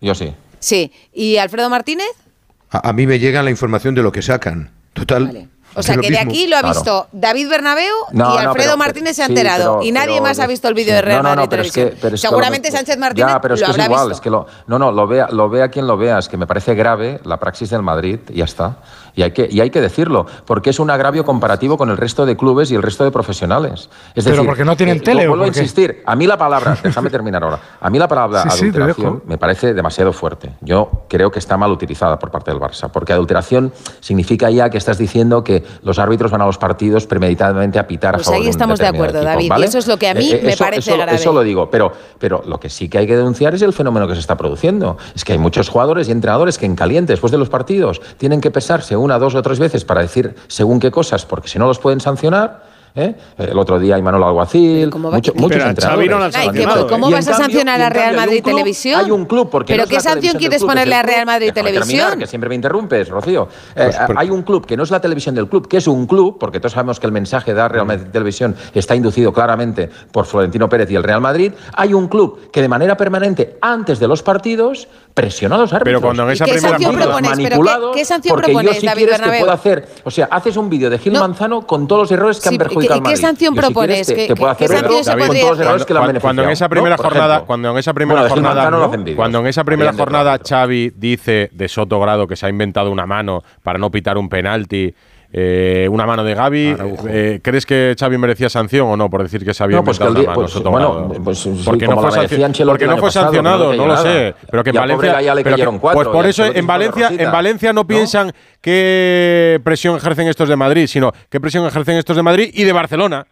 Yo 0.00 0.14
sí. 0.14 0.34
Sí. 0.58 0.92
¿Y 1.12 1.36
Alfredo 1.36 1.70
Martínez? 1.70 2.08
A, 2.70 2.92
mí 2.92 3.06
me 3.06 3.18
llega 3.18 3.42
la 3.42 3.50
información 3.50 3.94
de 3.94 4.02
lo 4.02 4.12
que 4.12 4.22
sacan. 4.22 4.70
Total. 4.92 5.48
O 5.78 5.82
sea, 5.82 5.96
que 5.96 6.10
de 6.10 6.18
aquí 6.18 6.46
lo 6.46 6.56
ha 6.56 6.60
Claro. 6.60 6.74
visto 6.74 7.06
David 7.12 7.48
Bernabeu 7.48 7.94
No, 8.12 8.24
y 8.24 8.28
no, 8.28 8.38
Alfredo 8.50 8.54
pero- 8.72 8.76
Martínez 8.76 9.16
se 9.16 9.22
ha 9.22 9.26
sí, 9.26 9.32
enterado. 9.32 9.78
pero- 9.78 9.82
y 9.88 9.92
nadie 9.92 10.14
pero 10.14 10.22
más 10.22 10.38
ha 10.40 10.46
visto 10.46 10.68
el 10.68 10.74
vídeo 10.74 10.94
de 10.94 11.02
Real 11.02 11.22
Madrid 11.22 11.46
pero 11.48 11.62
es 11.62 11.72
que- 11.72 11.84
Televisión. 11.86 12.10
que 12.12 12.18
Seguramente 12.18 12.70
lo 12.70 12.76
Sánchez 12.76 12.98
Martínez 12.98 13.30
Ya, 13.32 13.40
pero 13.40 13.54
es 13.54 13.60
lo 13.60 13.66
que 13.66 13.70
es 13.70 13.74
habrá 13.76 13.84
igual, 13.86 14.00
visto. 14.08 14.14
es 14.14 14.20
que 14.20 14.30
lo, 14.30 14.46
no, 14.66 14.78
no, 14.78 14.92
lo 14.92 15.06
vea, 15.06 15.28
lo 15.30 15.48
vea 15.48 15.68
quien 15.68 15.86
lo 15.86 15.96
vea, 15.96 16.18
es 16.18 16.28
que 16.28 16.36
me 16.36 16.46
parece 16.46 16.74
grave 16.74 17.20
la 17.24 17.38
praxis 17.38 17.70
del 17.70 17.82
Madrid 17.82 18.18
y 18.28 18.38
ya 18.38 18.44
está. 18.44 18.76
Y 19.18 19.22
hay, 19.24 19.32
que, 19.32 19.48
y 19.50 19.60
hay 19.60 19.70
que 19.70 19.80
decirlo, 19.80 20.26
porque 20.46 20.70
es 20.70 20.78
un 20.78 20.90
agravio 20.90 21.24
comparativo 21.24 21.76
con 21.76 21.90
el 21.90 21.96
resto 21.96 22.24
de 22.24 22.36
clubes 22.36 22.70
y 22.70 22.76
el 22.76 22.82
resto 22.82 23.02
de 23.02 23.10
profesionales. 23.10 23.90
Es 24.14 24.22
Pero 24.22 24.36
decir, 24.36 24.46
porque 24.46 24.64
no 24.64 24.76
tienen 24.76 24.98
eh, 24.98 25.00
tele, 25.00 25.26
¿o 25.26 25.30
Vuelvo 25.30 25.44
a 25.44 25.48
insistir, 25.48 26.04
a 26.06 26.14
mí 26.14 26.24
la 26.28 26.38
palabra, 26.38 26.78
déjame 26.84 27.10
terminar 27.10 27.42
ahora, 27.42 27.58
a 27.80 27.90
mí 27.90 27.98
la 27.98 28.06
palabra 28.06 28.42
Sí, 28.44 28.50
sí, 28.50 28.58
te 28.58 28.64
adulteración 28.78 29.14
dejo. 29.16 29.22
me 29.26 29.36
parece 29.36 29.74
demasiado 29.74 30.12
fuerte. 30.12 30.52
Yo 30.60 30.88
creo 31.08 31.32
que 31.32 31.40
está 31.40 31.56
mal 31.56 31.72
utilizada 31.72 32.16
por 32.16 32.30
parte 32.30 32.52
del 32.52 32.60
Barça, 32.60 32.90
porque 32.92 33.12
adulteración 33.12 33.72
significa 33.98 34.50
ya 34.50 34.70
que 34.70 34.78
estás 34.78 34.98
diciendo 34.98 35.42
que 35.42 35.64
los 35.82 35.98
árbitros 35.98 36.30
van 36.30 36.42
a 36.42 36.46
los 36.46 36.58
partidos 36.58 37.06
premeditadamente 37.08 37.80
a 37.80 37.88
pitar 37.88 38.14
a 38.14 38.18
Pues 38.18 38.26
favor 38.26 38.36
ahí 38.36 38.42
de 38.44 38.46
un 38.46 38.50
estamos 38.52 38.78
de 38.78 38.86
acuerdo, 38.86 39.18
equipo, 39.18 39.24
David, 39.32 39.44
y 39.46 39.48
¿vale? 39.48 39.66
eso 39.66 39.78
es 39.78 39.88
lo 39.88 39.96
que 39.96 40.08
a 40.10 40.14
mí 40.14 40.30
Eh, 40.30 40.40
me 40.44 40.52
eso- 40.52 40.62
parece 40.64 40.90
eso- 40.90 40.96
grave. 40.96 41.14
Eso 41.16 41.32
lo 41.32 41.40
digo, 41.42 41.68
pero, 41.68 41.90
pero 42.20 42.44
lo 42.46 42.60
que 42.60 42.70
sí 42.70 42.88
que 42.88 42.98
hay 42.98 43.06
que 43.08 43.16
denunciar 43.16 43.52
es 43.52 43.62
el 43.62 43.72
fenómeno 43.72 44.06
que 44.06 44.14
se 44.14 44.20
está 44.20 44.36
produciendo. 44.36 44.96
Es 45.16 45.24
que 45.24 45.32
hay 45.32 45.38
muchos 45.38 45.68
jugadores 45.68 46.08
y 46.08 46.12
entrenadores 46.12 46.56
que 46.56 46.66
en 46.66 46.76
caliente, 46.76 47.12
después 47.12 47.32
de 47.32 47.38
los 47.38 47.48
partidos, 47.48 48.00
tienen 48.16 48.40
que 48.40 48.52
pesarse 48.52 48.96
una 48.96 49.07
una, 49.08 49.18
dos 49.18 49.34
o 49.34 49.42
tres 49.42 49.58
veces 49.58 49.84
para 49.84 50.02
decir 50.02 50.34
según 50.46 50.78
qué 50.78 50.90
cosas, 50.90 51.24
porque 51.24 51.48
si 51.48 51.58
no 51.58 51.66
los 51.66 51.78
pueden 51.78 52.00
sancionar. 52.00 52.68
¿eh? 52.94 53.14
El 53.36 53.56
otro 53.58 53.78
día 53.78 53.96
Imanol 53.96 54.24
Alguacil, 54.24 54.90
mucho- 54.92 55.32
muchos 55.36 55.62
entrenadores. 55.62 56.34
Ay, 56.34 56.48
¿qué- 56.50 56.66
¿Cómo 56.88 57.08
Y 57.08 57.12
vas 57.12 57.28
a 57.28 57.34
sancionar 57.34 57.80
a 57.80 57.90
Real 57.90 58.16
Madrid 58.16 58.42
club- 58.42 58.56
Televisión? 58.56 59.00
Hay 59.04 59.10
un 59.12 59.24
club, 59.26 59.50
porque 59.50 59.74
¿Pero 59.74 59.84
no 59.84 59.88
qué 59.88 59.94
la 59.96 60.00
sanción 60.00 60.36
quieres 60.36 60.58
club, 60.58 60.70
ponerle 60.70 60.94
a 60.96 61.02
Real. 61.02 61.24
Madrid 61.26 61.52
Televisión? 61.52 61.84
terminar, 61.86 62.18
que 62.18 62.26
siempre 62.26 62.48
me 62.48 62.56
interrumpes, 62.56 63.08
Rocío. 63.08 63.46
Eh, 63.76 63.90
Pues 64.06 64.18
Hay 64.18 64.30
un 64.30 64.42
club 64.42 64.66
que 64.66 64.76
no 64.76 64.82
es 64.82 64.90
la 64.90 65.00
televisión 65.00 65.34
del 65.34 65.48
club, 65.48 65.68
que 65.68 65.76
es 65.76 65.86
un 65.86 66.06
club, 66.06 66.38
porque 66.40 66.58
todos 66.58 66.72
sabemos 66.72 66.98
que 66.98 67.06
el 67.06 67.12
mensaje 67.12 67.54
de 67.54 67.68
Real 67.68 67.86
Madrid 67.86 68.06
Televisión 68.10 68.56
está 68.74 68.96
inducido 68.96 69.32
claramente 69.32 69.88
por 70.10 70.24
Florentino 70.26 70.68
Pérez 70.68 70.90
y 70.90 70.96
el 70.96 71.04
Real 71.04 71.20
Madrid. 71.20 71.52
Hay 71.74 71.94
un 71.94 72.08
club 72.08 72.50
que 72.50 72.62
de 72.62 72.68
manera 72.68 72.96
permanente, 72.96 73.58
antes 73.60 74.00
de 74.00 74.08
los 74.08 74.22
partidos, 74.24 74.88
presiona 75.20 75.54
a 75.54 75.58
los 75.58 75.72
árbitros. 75.72 75.84
Pero 75.84 76.00
cuando 76.00 76.22
en 76.24 76.30
esa 76.30 76.44
¿Y 76.44 76.46
qué 76.46 76.52
primera 76.54 76.70
sanción 76.70 76.92
qué- 77.92 78.04
sanción 78.04 78.34
porque 78.34 78.46
propones, 78.52 78.74
yo, 78.74 78.80
si 78.80 78.86
David 78.86 78.98
quieres, 78.98 79.16
te 79.16 79.20
Bernabéu? 79.22 79.40
puedo 79.40 79.52
hacer, 79.52 79.88
o 80.04 80.10
sea, 80.10 80.28
haces 80.30 80.56
un 80.56 80.70
vídeo 80.70 80.90
de 80.90 80.98
Gil 80.98 81.12
Manzano 81.14 81.66
con 81.66 81.86
todos 81.88 82.02
los 82.02 82.12
errores 82.12 82.36
que 82.38 82.42
Sí, 82.42 82.48
han 82.48 82.54
¿y 82.54 82.58
perjudicado 82.58 82.88
qué- 82.88 82.94
al 82.94 83.00
Madrid. 83.02 83.16
qué 83.16 83.20
sanción 83.20 83.54
Yo, 83.54 83.60
si 83.62 83.66
propones? 83.66 83.88
quieres, 83.88 84.06
te- 84.06 84.14
¿Qué- 84.14 84.26
te 84.28 84.36
puedo 84.36 84.56
qué 84.56 84.64
hacer 84.64 84.78
sanción 84.78 85.04
se 85.04 85.10
con 85.10 85.20
todos 85.20 85.40
los 85.42 85.52
hacer? 85.52 85.66
errores 85.66 85.84
que 85.86 85.92
le 85.94 85.98
han 85.98 86.04
Cuando- 86.04 86.20
cuando 86.20 86.42
en 86.44 86.50
esa 86.50 86.68
primera 86.68 86.96
jornada, 86.96 87.34
ejemplo. 87.34 87.46
cuando 87.46 87.70
en 87.70 87.78
esa 87.78 87.92
primera 87.94 88.20
Bueno, 88.20 88.34
jornada, 88.34 88.70
no 88.70 88.88
vídeos. 88.90 89.16
cuando 89.16 89.38
en 89.40 89.46
esa 89.46 89.64
primera 89.64 89.92
jornada 89.92 90.38
Xavi 90.46 90.92
dice 90.96 91.50
de 91.52 91.68
Soto 91.68 92.00
Grado 92.00 92.26
que 92.26 92.36
se 92.36 92.46
ha 92.46 92.48
inventado 92.48 92.90
una 92.90 93.06
mano 93.06 93.42
para 93.62 93.78
no 93.78 93.90
pitar 93.90 94.16
un 94.18 94.28
penalti. 94.28 94.94
Eh, 95.30 95.86
una 95.90 96.06
mano 96.06 96.24
de 96.24 96.34
Gaby, 96.34 96.76
eh, 97.08 97.40
¿crees 97.42 97.66
que 97.66 97.94
Xavi 97.98 98.16
merecía 98.16 98.48
sanción 98.48 98.88
o 98.88 98.96
no 98.96 99.10
por 99.10 99.22
decir 99.22 99.44
que 99.44 99.52
se 99.52 99.62
había 99.62 99.76
No, 99.76 99.84
pues 99.84 99.98
que 99.98 100.04
una 100.04 100.20
mano 100.22 100.34
pues, 100.34 100.62
bueno, 100.62 101.12
pues, 101.22 101.38
sí, 101.38 101.62
porque 101.66 101.84
como 101.86 102.00
no 102.02 102.08
fue, 102.10 102.26
sancio- 102.26 102.66
porque 102.66 102.86
no 102.86 102.96
no 102.96 103.10
sancionado, 103.10 103.74
no 103.74 103.86
lo 103.86 103.96
sé, 103.98 104.34
pero 104.50 104.64
que 104.64 104.70
en 104.70 104.76
Valencia, 104.76 105.16
pero 105.44 105.56
que- 105.56 105.78
cuatro, 105.78 106.02
pues 106.02 106.08
por 106.08 106.26
eso 106.26 106.44
en 106.46 106.66
Valencia, 106.66 107.10
en 107.10 107.30
Valencia 107.30 107.72
no 107.74 107.86
piensan 107.86 108.32
qué 108.60 109.60
presión 109.64 109.96
ejercen 109.96 110.28
estos 110.28 110.48
de 110.48 110.56
Madrid, 110.56 110.86
sino 110.86 111.12
qué 111.28 111.40
presión 111.40 111.66
ejercen 111.66 111.96
estos 111.96 112.16
de 112.16 112.22
Madrid 112.22 112.50
y 112.54 112.64
de 112.64 112.72
Barcelona. 112.72 113.26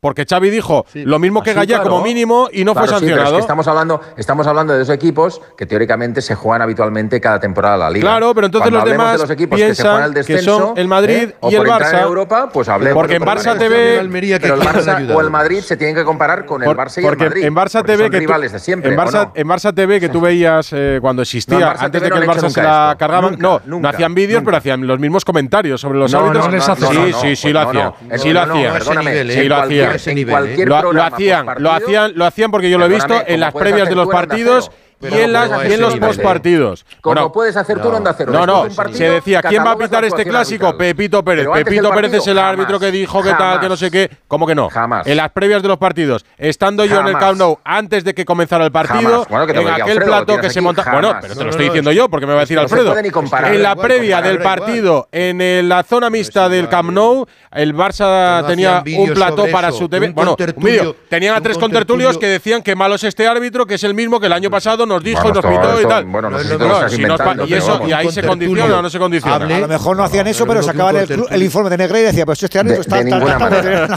Porque 0.00 0.24
Xavi 0.24 0.48
dijo 0.48 0.86
lo 0.94 1.18
mismo 1.18 1.42
que 1.42 1.52
claro. 1.52 1.82
como 1.82 2.02
mínimo 2.02 2.48
y 2.50 2.64
no 2.64 2.72
fue 2.72 2.84
sí, 2.84 2.88
pero 2.88 2.96
es 2.96 3.00
sancionado. 3.00 3.34
que 3.34 3.40
estamos, 3.40 3.68
hablando, 3.68 4.00
estamos 4.16 4.46
hablando 4.46 4.72
de 4.72 4.78
dos 4.78 4.88
equipos 4.88 5.42
que 5.58 5.66
teóricamente 5.66 6.22
se 6.22 6.34
juegan 6.34 6.62
habitualmente 6.62 7.20
cada 7.20 7.38
temporada 7.38 7.76
la 7.76 7.90
liga. 7.90 8.00
Claro, 8.08 8.34
pero 8.34 8.46
entonces 8.46 8.70
Cuando 8.70 8.86
los 8.86 8.90
demás 8.96 9.12
de 9.12 9.18
los 9.18 9.30
equipos 9.30 9.58
que 9.58 9.62
se 9.62 9.66
piensan 9.74 9.86
juegan 9.92 10.08
el 10.08 10.14
que 10.14 10.18
descenso, 10.32 10.58
son 10.58 10.78
el 10.78 10.88
Madrid 10.88 11.28
¿eh? 11.28 11.36
o 11.40 11.50
y 11.50 11.54
el 11.54 11.62
Barça. 11.64 11.92
en 11.98 12.00
Europa, 12.00 12.48
pues 12.50 12.68
hablemos. 12.70 12.94
Porque 12.94 13.16
en 13.16 13.22
Barça 13.24 13.58
TV 13.58 13.98
Almería, 13.98 14.38
pero 14.40 14.54
el 14.54 14.60
Barça 14.62 15.14
o 15.14 15.20
el 15.20 15.28
Madrid 15.30 15.60
se 15.60 15.76
tienen 15.76 15.94
que 15.94 16.04
comparar 16.04 16.46
con 16.46 16.62
el 16.62 16.70
Barça 16.70 17.00
y 17.00 17.02
porque 17.02 17.24
el 17.24 17.28
Madrid. 17.30 17.44
en 17.44 17.54
Barça 17.54 17.72
porque 17.80 17.92
TV 17.92 18.02
son 18.04 18.10
que 18.10 18.16
tú- 18.16 18.20
rivales 18.20 18.52
de 18.52 18.58
siempre. 18.58 18.94
en 18.94 18.98
¿o 18.98 19.02
Barça, 19.02 19.24
no? 19.26 19.32
en 19.34 19.48
Barça 19.48 19.74
TV 19.74 20.00
que 20.00 20.08
tú 20.08 20.22
veías 20.22 20.70
eh, 20.72 20.98
cuando 21.02 21.20
existía 21.20 21.72
antes 21.72 22.00
de 22.00 22.10
que 22.10 22.18
el 22.18 22.26
Barça 22.26 22.48
se 22.48 22.62
la 22.62 22.96
cargaban 22.98 23.36
no 23.38 23.60
nunca, 23.66 23.82
no 23.82 23.88
hacían 23.90 24.14
vídeos 24.14 24.40
pero 24.42 24.56
hacían 24.56 24.86
los 24.86 24.98
mismos 24.98 25.26
comentarios 25.26 25.78
sobre 25.78 25.98
los 25.98 26.10
No, 26.10 26.20
árbitros 26.30 26.78
sí 26.78 27.12
sí 27.20 27.36
sí 27.36 27.52
lo 27.52 27.60
hacían 27.60 27.92
sí 28.16 28.32
lo 28.32 28.40
hacían 28.40 28.80
sí 29.28 29.44
lo 29.46 29.56
cualquier- 29.98 30.00
hacían 30.00 30.32
en 30.32 30.34
cualquier 30.46 30.68
lo, 30.68 31.02
hacían 31.02 31.46
lo 31.58 31.72
hacían 31.72 32.12
lo 32.14 32.24
hacían 32.24 32.50
porque 32.50 32.70
yo 32.70 32.78
lo 32.78 32.86
he 32.86 32.88
visto 32.88 33.22
en 33.26 33.40
las 33.40 33.52
previas 33.52 33.88
de 33.88 33.94
los 33.94 34.08
partidos 34.08 34.70
Cero, 34.70 34.89
pero 35.00 35.16
en, 35.16 35.32
las, 35.32 35.50
no 35.50 35.56
a 35.58 35.62
y 35.64 35.66
en 35.66 35.72
ese 35.72 35.80
los 35.80 35.96
postpartidos. 35.96 36.84
Como 37.00 37.14
Bueno, 37.14 37.32
puedes 37.32 37.56
hacer 37.56 37.80
tú 37.80 37.88
en 37.88 37.94
Onda 37.94 38.14
Cero. 38.16 38.32
No, 38.32 38.46
no, 38.46 38.68
partido, 38.74 38.98
se 38.98 39.10
decía, 39.10 39.42
¿quién 39.42 39.64
va 39.64 39.72
a 39.72 39.76
pitar 39.78 40.02
la 40.02 40.08
este 40.08 40.24
clásico? 40.24 40.66
arbitral. 40.66 40.88
Pepito 40.94 41.24
Pérez. 41.24 41.46
Pepito 41.52 41.90
Pérez 41.90 42.12
es 42.14 42.26
el 42.26 42.38
árbitro 42.38 42.78
que 42.78 42.90
dijo 42.90 43.22
que 43.22 43.32
tal, 43.32 43.60
que 43.60 43.68
no 43.68 43.76
sé 43.76 43.90
qué. 43.90 44.10
¿Cómo 44.28 44.46
que 44.46 44.54
no? 44.54 44.68
Jamás. 44.68 45.06
En 45.06 45.16
las 45.16 45.30
previas 45.30 45.62
de 45.62 45.68
los 45.68 45.78
partidos, 45.78 46.24
estando 46.36 46.84
yo 46.84 47.00
en 47.00 47.06
el. 47.08 47.16
Camp 47.20 47.38
Nou 47.38 47.58
antes 47.64 48.02
de 48.04 48.14
que 48.14 48.24
comenzara 48.24 48.64
el 48.64 48.72
partido. 48.72 49.26
Bueno, 49.28 49.46
que 49.46 49.52
en 49.52 49.68
aquel 49.68 49.82
Alfredo, 49.82 50.06
plato 50.06 50.36
que 50.38 50.48
se 50.50 50.58
aquí, 50.58 50.64
monta. 50.64 50.90
Bueno, 50.90 51.14
pero 51.20 51.34
te 51.34 51.38
No, 51.38 51.40
lo 51.40 51.44
no, 51.44 51.50
estoy 51.50 51.66
no, 51.66 51.72
diciendo 51.72 51.92
yo, 51.92 52.08
porque 52.08 52.26
me 52.26 52.32
va 52.32 52.38
a 52.38 52.42
decir 52.42 52.56
no 52.56 52.60
se 52.66 52.74
Alfredo. 52.74 52.90
puede 52.92 53.02
ni 53.02 53.10
comparar. 53.10 53.54
En 53.54 53.62
la 53.62 53.76
previa 53.76 54.22
del 54.22 54.38
partido, 54.38 55.08
en 55.12 55.68
la 55.68 55.82
zona 55.82 56.08
mixta 56.10 56.48
del 56.48 56.68
Camp 56.68 56.90
Nou, 56.90 57.26
el 57.52 57.74
Barça 57.74 58.40
no 58.42 58.46
tenía 58.46 58.82
un 58.98 59.10
plató 59.12 59.36
sobre 59.38 59.52
para 59.52 59.70
su 59.72 59.88
Bueno, 59.88 60.06
un 60.06 60.14
contertulio- 60.36 60.54
vídeo. 60.80 60.96
Tenían 61.08 61.34
a 61.36 61.40
tres 61.40 61.58
contertulios 61.58 62.14
contertulio- 62.16 62.20
que 62.20 62.26
decían 62.26 62.62
que 62.62 62.74
malo 62.74 62.94
es 62.94 63.04
este 63.04 63.26
árbitro, 63.26 63.66
que 63.66 63.74
es 63.74 63.84
el 63.84 63.94
mismo 63.94 64.18
que 64.20 64.26
el 64.26 64.32
año 64.32 64.50
pasado 64.50 64.86
nos 64.90 65.02
dijo, 65.02 65.22
Bueno, 65.22 65.40
nos 65.40 65.50
pitó 65.52 65.80
y 65.80 65.86
tal. 65.86 66.04
bueno, 66.04 66.30
no 66.30 66.36
No, 66.38 66.88
si 66.88 67.02
nos 67.02 67.20
y 67.48 67.54
eso 67.54 67.68
vamos. 67.72 67.88
y 67.88 67.92
ahí 67.92 68.10
se 68.10 68.22
condiciona 68.22 68.78
o 68.78 68.82
no 68.82 68.90
se 68.90 68.98
condiciona. 68.98 69.56
A 69.56 69.60
lo 69.60 69.68
mejor 69.68 69.96
no 69.96 70.04
hacían 70.04 70.26
eso, 70.26 70.46
pero 70.46 70.62
sacaban 70.62 70.96
el, 70.96 71.24
el 71.30 71.42
informe 71.42 71.70
de 71.70 71.78
Negreira 71.78 72.08
y 72.08 72.12
decía, 72.12 72.26
pues 72.26 72.42
este 72.42 72.58
árbitro 72.58 72.80
está 72.82 72.96
de 72.96 73.04
ninguna 73.04 73.38
manera. 73.38 73.88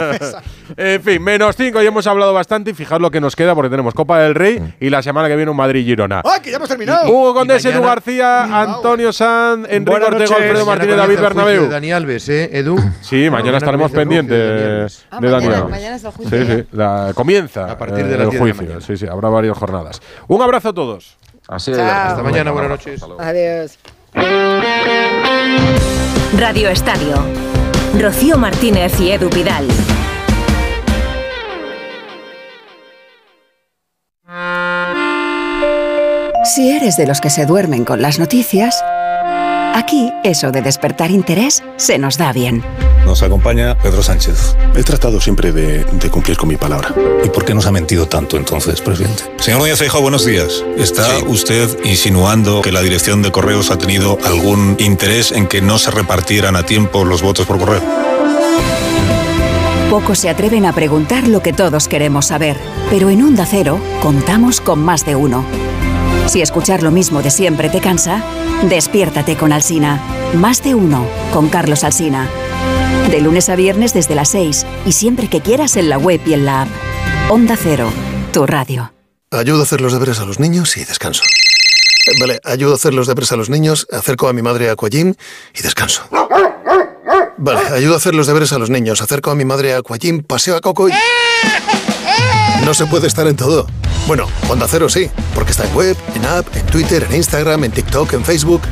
En 0.75 1.03
fin, 1.03 1.21
menos 1.21 1.55
5 1.55 1.83
y 1.83 1.85
hemos 1.85 2.07
hablado 2.07 2.33
bastante 2.33 2.71
y 2.71 2.73
fijaos 2.73 2.99
lo 3.01 3.11
que 3.11 3.19
nos 3.21 3.35
queda 3.35 3.53
porque 3.53 3.69
tenemos 3.69 3.93
Copa 3.93 4.19
del 4.19 4.33
Rey 4.33 4.75
y 4.79 4.89
la 4.89 5.03
semana 5.03 5.27
que 5.27 5.35
viene 5.35 5.51
un 5.51 5.57
Madrid-Girona. 5.57 6.21
¡Ay, 6.23 6.39
que 6.41 6.49
ya 6.49 6.55
hemos 6.57 6.69
terminado! 6.69 7.09
Hugo 7.11 7.33
Condés, 7.33 7.63
Edu 7.65 7.81
García, 7.83 8.43
Antonio 8.61 9.11
Sanz, 9.13 9.67
Enrique 9.69 10.01
Ortega. 10.03 10.35
Alfredo 10.35 10.65
Martínez, 10.65 10.95
David 10.97 11.17
de 11.19 11.67
Dani 11.67 11.91
Alves, 11.91 12.29
¿eh, 12.29 12.49
Edu? 12.53 12.77
Sí, 13.01 13.29
mañana 13.29 13.57
estaremos 13.57 13.91
juicio 13.91 13.99
de 13.99 14.05
Dani 14.15 14.27
pendientes 14.27 15.05
Ah, 15.11 15.19
de 15.19 15.27
mañana- 15.29 15.51
Daniel. 15.53 15.69
mañana 15.69 15.95
es 15.97 16.03
el 16.05 16.11
juicio 16.11 16.39
Sí, 16.45 16.65
sí, 16.71 17.13
comienza 17.13 17.71
A 17.71 17.77
partir 17.77 18.05
de 18.05 18.15
eh, 18.15 18.17
las 18.17 18.25
el 18.25 18.29
10 18.31 18.41
de 18.41 18.47
la 18.49 18.55
juicio. 18.55 18.81
Sí, 18.81 18.97
sí, 18.97 19.05
habrá 19.07 19.29
varias 19.29 19.57
jornadas. 19.57 20.01
Un 20.27 20.41
abrazo 20.41 20.69
a 20.69 20.73
todos. 20.73 20.82
Así 21.47 21.71
verdad. 21.71 22.11
Hasta 22.11 22.23
mañana, 22.23 22.51
buenas 22.51 22.71
noches. 22.71 23.01
Adiós. 23.19 23.77
Radio 26.37 26.69
Estadio. 26.69 27.15
Rocío 27.99 28.37
Martínez 28.37 28.99
y 28.99 29.11
Edu 29.11 29.29
Pidal. 29.29 29.67
Si 36.43 36.71
eres 36.71 36.97
de 36.97 37.07
los 37.07 37.21
que 37.21 37.29
se 37.29 37.45
duermen 37.45 37.85
con 37.85 38.01
las 38.01 38.19
noticias, 38.19 38.83
aquí 39.75 40.11
eso 40.23 40.51
de 40.51 40.61
despertar 40.61 41.09
interés 41.11 41.63
se 41.77 41.97
nos 41.97 42.17
da 42.17 42.33
bien. 42.33 42.63
Nos 43.13 43.21
acompaña 43.21 43.77
Pedro 43.77 44.01
Sánchez. 44.01 44.55
He 44.75 44.81
tratado 44.81 45.21
siempre 45.21 45.51
de, 45.51 45.83
de 45.83 46.09
cumplir 46.09 46.35
con 46.35 46.49
mi 46.49 46.55
palabra. 46.55 46.95
¿Y 47.23 47.29
por 47.29 47.45
qué 47.45 47.53
nos 47.53 47.67
ha 47.67 47.71
mentido 47.71 48.07
tanto 48.07 48.37
entonces, 48.37 48.81
presidente? 48.81 49.25
Señor 49.37 49.59
Núñez 49.59 49.77
Feijóo, 49.77 50.01
buenos 50.01 50.25
días. 50.25 50.65
¿Está 50.79 51.19
usted 51.27 51.69
insinuando 51.83 52.63
que 52.63 52.71
la 52.71 52.81
dirección 52.81 53.21
de 53.21 53.31
correos 53.31 53.69
ha 53.69 53.77
tenido 53.77 54.17
algún 54.25 54.77
interés 54.79 55.31
en 55.31 55.45
que 55.45 55.61
no 55.61 55.77
se 55.77 55.91
repartieran 55.91 56.55
a 56.55 56.65
tiempo 56.65 57.05
los 57.05 57.21
votos 57.21 57.45
por 57.45 57.59
correo? 57.59 57.83
Pocos 59.91 60.17
se 60.17 60.29
atreven 60.29 60.65
a 60.65 60.73
preguntar 60.73 61.27
lo 61.27 61.43
que 61.43 61.53
todos 61.53 61.87
queremos 61.87 62.25
saber, 62.25 62.57
pero 62.89 63.11
en 63.11 63.21
Onda 63.21 63.45
Cero 63.45 63.79
contamos 64.01 64.59
con 64.59 64.83
más 64.83 65.05
de 65.05 65.15
uno. 65.15 65.45
Si 66.25 66.41
escuchar 66.41 66.81
lo 66.81 66.89
mismo 66.89 67.21
de 67.21 67.29
siempre 67.29 67.69
te 67.69 67.79
cansa, 67.79 68.23
despiértate 68.67 69.35
con 69.35 69.53
Alsina. 69.53 70.01
Más 70.33 70.63
de 70.63 70.73
uno 70.73 71.05
con 71.31 71.49
Carlos 71.49 71.83
Alsina. 71.83 72.27
De 73.09 73.21
lunes 73.21 73.49
a 73.49 73.55
viernes 73.55 73.93
desde 73.93 74.15
las 74.15 74.29
6 74.29 74.65
y 74.85 74.91
siempre 74.91 75.29
que 75.29 75.41
quieras 75.41 75.75
en 75.77 75.89
la 75.89 75.97
web 75.97 76.21
y 76.25 76.33
en 76.33 76.45
la 76.45 76.63
app. 76.63 76.69
Onda 77.29 77.55
Cero, 77.61 77.91
tu 78.31 78.45
radio. 78.45 78.91
Ayudo 79.31 79.61
a 79.61 79.63
hacer 79.63 79.81
los 79.81 79.93
deberes 79.93 80.19
a 80.19 80.25
los 80.25 80.39
niños 80.39 80.77
y 80.77 80.85
descanso. 80.85 81.23
Eh, 81.23 82.11
Vale, 82.19 82.39
ayudo 82.43 82.73
a 82.73 82.75
hacer 82.75 82.93
los 82.93 83.07
deberes 83.07 83.31
a 83.31 83.35
los 83.35 83.49
niños, 83.49 83.87
acerco 83.91 84.27
a 84.27 84.33
mi 84.33 84.41
madre 84.41 84.69
a 84.69 84.73
Aquagym 84.73 85.13
y 85.55 85.61
descanso. 85.61 86.03
Vale, 87.37 87.59
ayudo 87.73 87.93
a 87.93 87.97
hacer 87.97 88.13
los 88.13 88.27
deberes 88.27 88.53
a 88.53 88.59
los 88.59 88.69
niños, 88.69 89.01
acerco 89.01 89.31
a 89.31 89.35
mi 89.35 89.45
madre 89.45 89.73
a 89.73 89.77
Aquagym, 89.77 90.23
paseo 90.23 90.55
a 90.55 90.61
Coco 90.61 90.89
y... 90.89 90.91
No 92.73 92.77
se 92.77 92.87
puede 92.87 93.05
estar 93.05 93.27
en 93.27 93.35
todo. 93.35 93.67
Bueno, 94.07 94.25
Onda 94.49 94.65
Cero 94.67 94.89
sí, 94.89 95.07
porque 95.35 95.51
está 95.51 95.63
en 95.67 95.75
web, 95.75 95.95
en 96.15 96.25
app, 96.25 96.47
en 96.55 96.65
Twitter, 96.65 97.05
en 97.07 97.17
Instagram, 97.17 97.65
en 97.65 97.71
TikTok, 97.71 98.13
en 98.13 98.25
Facebook, 98.25 98.63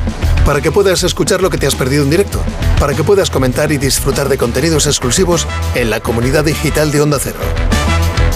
para 0.44 0.60
que 0.60 0.72
puedas 0.72 1.04
escuchar 1.04 1.40
lo 1.40 1.50
que 1.50 1.56
te 1.56 1.68
has 1.68 1.76
perdido 1.76 2.02
en 2.02 2.10
directo, 2.10 2.40
para 2.80 2.94
que 2.94 3.04
puedas 3.04 3.30
comentar 3.30 3.70
y 3.70 3.78
disfrutar 3.78 4.28
de 4.28 4.38
contenidos 4.38 4.88
exclusivos 4.88 5.46
en 5.76 5.88
la 5.88 6.00
comunidad 6.00 6.44
digital 6.44 6.90
de 6.90 7.00
Onda 7.00 7.18
Cero. 7.20 7.38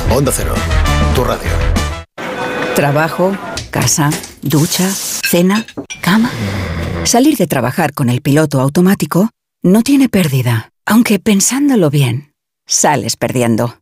Onda 0.09 0.31
Cero, 0.33 0.55
tu 1.17 1.25
radio. 1.25 1.51
Trabajo, 2.77 3.37
casa, 3.73 4.11
ducha, 4.43 4.89
cena, 4.89 5.67
cama. 6.01 6.31
Salir 7.03 7.37
de 7.39 7.49
trabajar 7.49 7.93
con 7.93 8.09
el 8.09 8.21
piloto 8.21 8.61
automático 8.61 9.31
no 9.65 9.83
tiene 9.83 10.09
pérdida, 10.09 10.71
aunque 10.85 11.19
pensándolo 11.19 11.91
bien, 11.91 12.35
sales 12.67 13.17
perdiendo. 13.17 13.81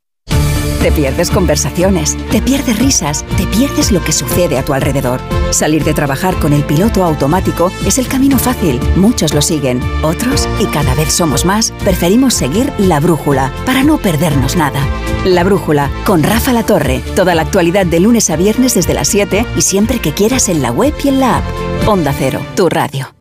Te 0.84 0.92
pierdes 0.92 1.30
conversaciones, 1.30 2.14
te 2.30 2.42
pierdes 2.42 2.78
risas, 2.78 3.24
te 3.38 3.46
pierdes 3.46 3.90
lo 3.90 4.04
que 4.04 4.12
sucede 4.12 4.58
a 4.58 4.62
tu 4.66 4.74
alrededor. 4.74 5.18
Salir 5.48 5.82
de 5.82 5.94
trabajar 5.94 6.34
con 6.34 6.52
el 6.52 6.62
piloto 6.62 7.04
automático 7.04 7.72
es 7.86 7.96
el 7.96 8.06
camino 8.06 8.38
fácil. 8.38 8.78
Muchos 8.94 9.32
lo 9.32 9.40
siguen, 9.40 9.80
otros, 10.02 10.46
y 10.60 10.66
cada 10.66 10.94
vez 10.94 11.10
somos 11.10 11.46
más, 11.46 11.72
preferimos 11.84 12.34
seguir 12.34 12.70
la 12.76 13.00
brújula 13.00 13.50
para 13.64 13.82
no 13.82 13.96
perdernos 13.96 14.56
nada. 14.56 14.78
La 15.24 15.42
brújula 15.42 15.90
con 16.04 16.22
Rafa 16.22 16.52
La 16.52 16.66
Torre. 16.66 17.00
Toda 17.16 17.34
la 17.34 17.40
actualidad 17.40 17.86
de 17.86 18.00
lunes 18.00 18.28
a 18.28 18.36
viernes 18.36 18.74
desde 18.74 18.92
las 18.92 19.08
7 19.08 19.46
y 19.56 19.62
siempre 19.62 20.00
que 20.00 20.12
quieras 20.12 20.50
en 20.50 20.60
la 20.60 20.70
web 20.70 20.92
y 21.02 21.08
en 21.08 21.18
la 21.18 21.38
app. 21.38 21.44
Onda 21.88 22.12
Cero, 22.12 22.44
tu 22.56 22.68
radio. 22.68 23.14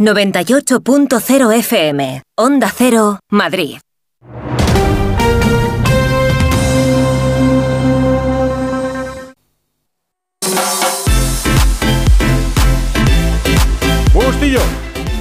98.0 0.00 1.56
FM. 1.56 2.22
Onda 2.36 2.72
Cero, 2.76 3.20
Madrid. 3.30 3.78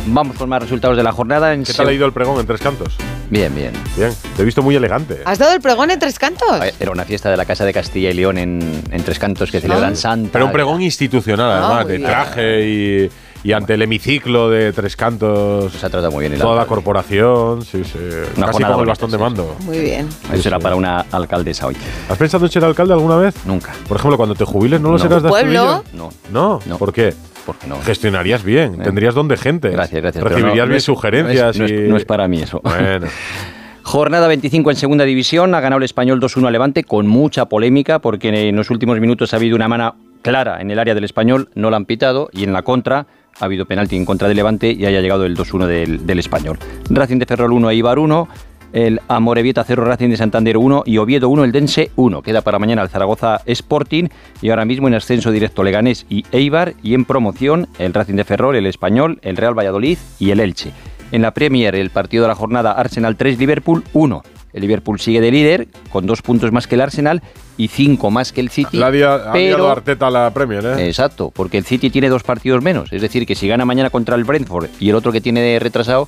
Vamos 0.08 0.38
con 0.38 0.50
más 0.50 0.62
resultados 0.62 0.98
de 0.98 1.04
la 1.04 1.12
jornada. 1.12 1.54
En 1.54 1.64
¿Qué 1.64 1.74
tal 1.74 1.88
ha 1.88 1.94
ido 1.94 2.06
el 2.06 2.14
pregón 2.14 2.40
en 2.40 2.48
Tres 2.48 2.62
Cantos? 2.62 2.96
Bien, 3.30 3.54
bien. 3.54 3.74
Bien, 3.96 4.12
te 4.36 4.42
he 4.42 4.46
visto 4.46 4.64
muy 4.64 4.76
elegante. 4.76 5.20
¿Has 5.26 5.38
dado 5.38 5.54
el 5.54 5.62
pregón 5.62 5.92
en 5.92 6.00
tres 6.00 6.18
cantos? 6.18 6.48
Era 6.80 6.90
una 6.90 7.06
fiesta 7.06 7.30
de 7.30 7.38
la 7.38 7.46
Casa 7.46 7.64
de 7.64 7.74
Castilla 7.74 8.10
y 8.10 8.14
León 8.16 8.40
en, 8.40 8.82
en 8.90 9.04
Tres 9.04 9.20
Cantos 9.20 9.52
que 9.52 9.62
celebran 9.62 9.96
Santa. 9.96 10.32
Pero 10.34 10.48
un 10.48 10.52
pregón 10.52 10.82
institucional, 10.82 11.52
Ah, 11.52 11.66
además, 11.82 11.88
de 11.88 12.00
traje 12.00 12.68
y, 12.68 13.12
y 13.44 13.52
ante 13.54 13.76
el 13.76 13.84
hemiciclo 13.84 14.50
de 14.50 14.74
Tres 14.74 14.96
Cantos. 14.96 15.74
Se 15.74 15.86
ha 15.86 15.90
tratado 15.92 16.10
muy 16.12 16.22
bien. 16.22 16.34
el 16.34 16.40
Toda 16.40 16.56
la 16.56 16.66
corporación, 16.66 17.64
sí, 17.64 17.84
sí. 17.84 18.00
Una 18.36 18.48
Casi 18.48 18.64
con 18.64 18.72
el 18.72 18.74
bonita, 18.78 18.90
bastón 18.94 19.12
de 19.12 19.18
sí, 19.18 19.24
mando. 19.24 19.56
Muy 19.60 19.78
bien. 19.80 20.10
Eso 20.34 20.42
será 20.42 20.58
para 20.58 20.76
una 20.76 21.02
alcaldesa 21.12 21.68
hoy. 21.68 21.78
¿Has 22.10 22.18
pensado 22.18 22.46
en 22.48 22.52
ser 22.52 22.66
alcalde 22.66 22.94
alguna 22.94 23.18
vez? 23.18 23.36
Nunca. 23.46 23.74
Por 23.88 23.98
ejemplo, 23.98 24.18
cuando 24.18 24.34
te 24.34 24.44
jubiles, 24.44 24.82
¿no 24.82 24.88
lo 24.90 24.98
No. 24.98 25.04
serás 25.04 25.22
de 25.22 25.30
¿Pueblo? 25.30 25.70
Astudillo? 25.70 26.10
No. 26.32 26.60
No. 26.66 26.78
¿Por 26.80 26.92
qué? 26.92 27.14
Porque 27.46 27.68
no. 27.68 27.80
Gestionarías 27.82 28.44
bien, 28.44 28.78
tendrías 28.80 29.16
don 29.16 29.28
de 29.28 29.38
gente. 29.38 29.70
Gracias, 29.70 30.02
gracias. 30.02 30.24
Recibirías 30.24 30.68
no- 30.70 30.76
es- 30.76 30.84
sugerencias 30.84 31.58
No 31.58 31.66
es, 31.66 31.72
no 31.72 31.78
es- 31.78 31.86
y... 31.86 31.90
no 31.90 31.98
es 31.98 32.06
para 32.06 32.28
mí 32.28 32.42
eso. 32.42 32.62
Bueno. 32.64 33.08
Jornada 33.84 34.28
25 34.28 34.70
en 34.70 34.76
segunda 34.78 35.04
división, 35.06 35.56
ha 35.56 35.62
ganado 35.62 35.78
el 35.80 35.84
español 35.86 36.20
2-1 36.22 36.48
a 36.48 36.52
Levante 36.52 36.84
con 36.84 37.08
mucha 37.08 37.46
polémica 37.46 38.00
porque 38.00 38.50
en 38.50 38.56
los 38.56 38.70
últimos 38.70 39.00
minutos 39.00 39.34
ha 39.34 39.38
habido 39.38 39.56
una 39.56 39.68
mano 39.68 39.96
clara 40.22 40.62
en 40.62 40.70
el 40.70 40.78
área 40.78 40.94
del 40.94 41.06
español, 41.06 41.50
no 41.56 41.72
la 41.72 41.78
han 41.78 41.86
pitado 41.86 42.30
y 42.32 42.44
en 42.44 42.54
la 42.54 42.62
contra 42.62 43.08
ha 43.40 43.46
habido 43.46 43.66
penalti 43.66 43.96
en 43.96 44.06
contra 44.06 44.28
de 44.28 44.36
Levante 44.36 44.72
y 44.72 44.86
haya 44.86 45.02
llegado 45.02 45.26
el 45.26 45.36
2-1 45.36 45.66
del, 45.66 46.06
del 46.06 46.20
español. 46.20 46.60
Racing 46.90 47.18
de 47.18 47.26
Ferrol 47.26 47.54
1 47.54 47.68
a 47.70 47.74
Ibar 47.74 47.98
1, 47.98 48.28
el 48.74 49.02
Amorebieta 49.08 49.64
0 49.64 49.84
Racing 49.86 50.10
de 50.10 50.18
Santander 50.18 50.58
1 50.58 50.84
y 50.86 50.98
Oviedo 50.98 51.30
1 51.30 51.44
el 51.44 51.52
Dense 51.52 51.92
1. 51.96 52.22
Queda 52.22 52.42
para 52.42 52.60
mañana 52.60 52.82
el 52.82 52.90
Zaragoza 52.90 53.42
Sporting 53.46 54.10
y 54.42 54.50
ahora 54.50 54.66
mismo 54.66 54.88
en 54.88 54.94
ascenso 54.96 55.32
directo 55.32 55.64
Leganés 55.64 56.06
y 56.10 56.24
Eibar 56.32 56.74
y 56.84 56.94
en 56.94 57.06
promoción 57.06 57.68
el 57.80 57.94
Racing 57.94 58.16
de 58.16 58.24
Ferrol, 58.24 58.56
el 58.56 58.66
Español, 58.66 59.20
el 59.22 59.38
Real 59.38 59.58
Valladolid 59.58 59.98
y 60.20 60.32
el 60.32 60.40
Elche. 60.40 60.72
En 61.12 61.22
la 61.24 61.34
Premier, 61.34 61.74
el 61.76 61.90
partido 61.90 62.24
de 62.24 62.28
la 62.30 62.36
jornada 62.36 62.72
Arsenal 62.74 63.16
3, 63.16 63.40
Liverpool 63.40 63.84
1. 63.94 64.22
El 64.54 64.62
Liverpool 64.62 65.00
sigue 65.00 65.22
de 65.22 65.32
líder 65.32 65.68
con 65.92 66.08
dos 66.08 66.22
puntos 66.24 66.52
más 66.52 66.66
que 66.66 66.74
el 66.76 66.82
Arsenal 66.82 67.22
y 67.58 67.68
cinco 67.68 68.10
más 68.10 68.32
que 68.32 68.42
el 68.42 68.50
City. 68.50 68.82
Ha 68.82 68.90
dia- 68.90 69.14
ha 69.16 69.32
pero- 69.32 69.58
liado 69.58 69.72
Arteta 69.72 70.10
la 70.10 70.32
Premier, 70.34 70.66
¿eh? 70.66 70.88
Exacto, 70.88 71.32
porque 71.36 71.58
el 71.60 71.66
City 71.66 71.90
tiene 71.92 72.10
dos 72.10 72.24
partidos 72.24 72.64
menos. 72.64 72.92
Es 72.92 73.02
decir, 73.02 73.28
que 73.28 73.36
si 73.36 73.48
gana 73.48 73.66
mañana 73.66 73.90
contra 73.92 74.16
el 74.16 74.24
Brentford 74.24 74.70
y 74.80 74.90
el 74.90 74.96
otro 74.96 75.12
que 75.12 75.22
tiene 75.22 75.60
retrasado, 75.60 76.08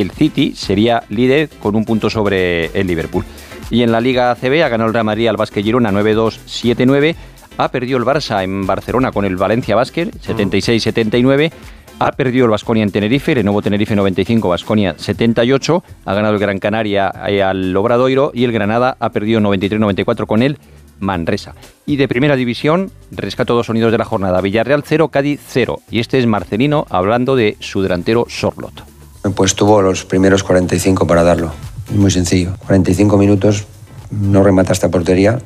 el 0.00 0.10
City 0.10 0.52
sería 0.54 1.02
líder 1.08 1.48
con 1.60 1.74
un 1.74 1.84
punto 1.84 2.10
sobre 2.10 2.66
el 2.78 2.86
Liverpool. 2.86 3.24
Y 3.70 3.82
en 3.82 3.92
la 3.92 4.00
Liga 4.00 4.30
ACB 4.30 4.62
ha 4.62 4.68
ganado 4.68 4.88
el 4.88 4.94
Real 4.94 5.04
Madrid 5.04 5.28
al 5.28 5.36
Basque 5.36 5.62
Girona 5.62 5.90
9-2, 5.90 6.38
7-9. 6.46 7.14
Ha 7.58 7.70
perdido 7.70 7.98
el 7.98 8.04
Barça 8.04 8.44
en 8.44 8.66
Barcelona 8.66 9.10
con 9.10 9.24
el 9.24 9.36
Valencia 9.36 9.74
Basket 9.74 10.10
76-79. 10.10 11.50
Ha 11.98 12.12
perdido 12.12 12.44
el 12.44 12.50
Vasconia 12.50 12.82
en 12.82 12.92
Tenerife, 12.92 13.34
Lenovo 13.34 13.62
Tenerife 13.62 13.96
95, 13.96 14.48
Vasconia 14.50 14.94
78. 14.98 15.82
Ha 16.04 16.14
ganado 16.14 16.34
el 16.34 16.40
Gran 16.40 16.58
Canaria 16.58 17.10
eh, 17.26 17.42
al 17.42 17.74
Obradoiro 17.74 18.30
y 18.34 18.44
el 18.44 18.52
Granada 18.52 18.96
ha 19.00 19.10
perdido 19.10 19.40
93-94 19.40 20.26
con 20.26 20.42
el 20.42 20.58
Manresa. 21.00 21.54
Y 21.86 21.96
de 21.96 22.08
primera 22.08 22.36
división, 22.36 22.90
rescato 23.10 23.54
dos 23.54 23.66
sonidos 23.66 23.92
de 23.92 23.98
la 23.98 24.04
jornada. 24.04 24.42
Villarreal 24.42 24.84
0, 24.84 25.08
Cádiz 25.08 25.40
0. 25.46 25.80
Y 25.90 26.00
este 26.00 26.18
es 26.18 26.26
Marcelino 26.26 26.86
hablando 26.90 27.34
de 27.34 27.56
su 27.60 27.82
delantero 27.82 28.26
Sorlot. 28.28 28.95
Pues 29.34 29.54
tuvo 29.54 29.82
los 29.82 30.04
primeros 30.04 30.42
45 30.44 31.06
para 31.06 31.22
darlo. 31.22 31.52
Muy 31.90 32.10
sencillo. 32.10 32.54
45 32.66 33.16
minutos, 33.16 33.66
no 34.10 34.42
remataste 34.42 34.86
a 34.86 34.90
portería, 34.90 35.38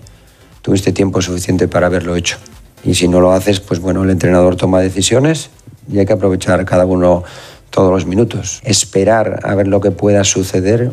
tuviste 0.62 0.92
tiempo 0.92 1.22
suficiente 1.22 1.68
para 1.68 1.86
haberlo 1.86 2.16
hecho. 2.16 2.36
Y 2.84 2.94
si 2.94 3.08
no 3.08 3.20
lo 3.20 3.32
haces, 3.32 3.60
pues 3.60 3.80
bueno, 3.80 4.04
el 4.04 4.10
entrenador 4.10 4.56
toma 4.56 4.80
decisiones 4.80 5.50
y 5.90 5.98
hay 5.98 6.06
que 6.06 6.12
aprovechar 6.12 6.64
cada 6.64 6.86
uno 6.86 7.24
todos 7.70 7.90
los 7.90 8.06
minutos. 8.06 8.60
Esperar 8.64 9.40
a 9.44 9.54
ver 9.54 9.68
lo 9.68 9.80
que 9.80 9.90
pueda 9.90 10.24
suceder, 10.24 10.92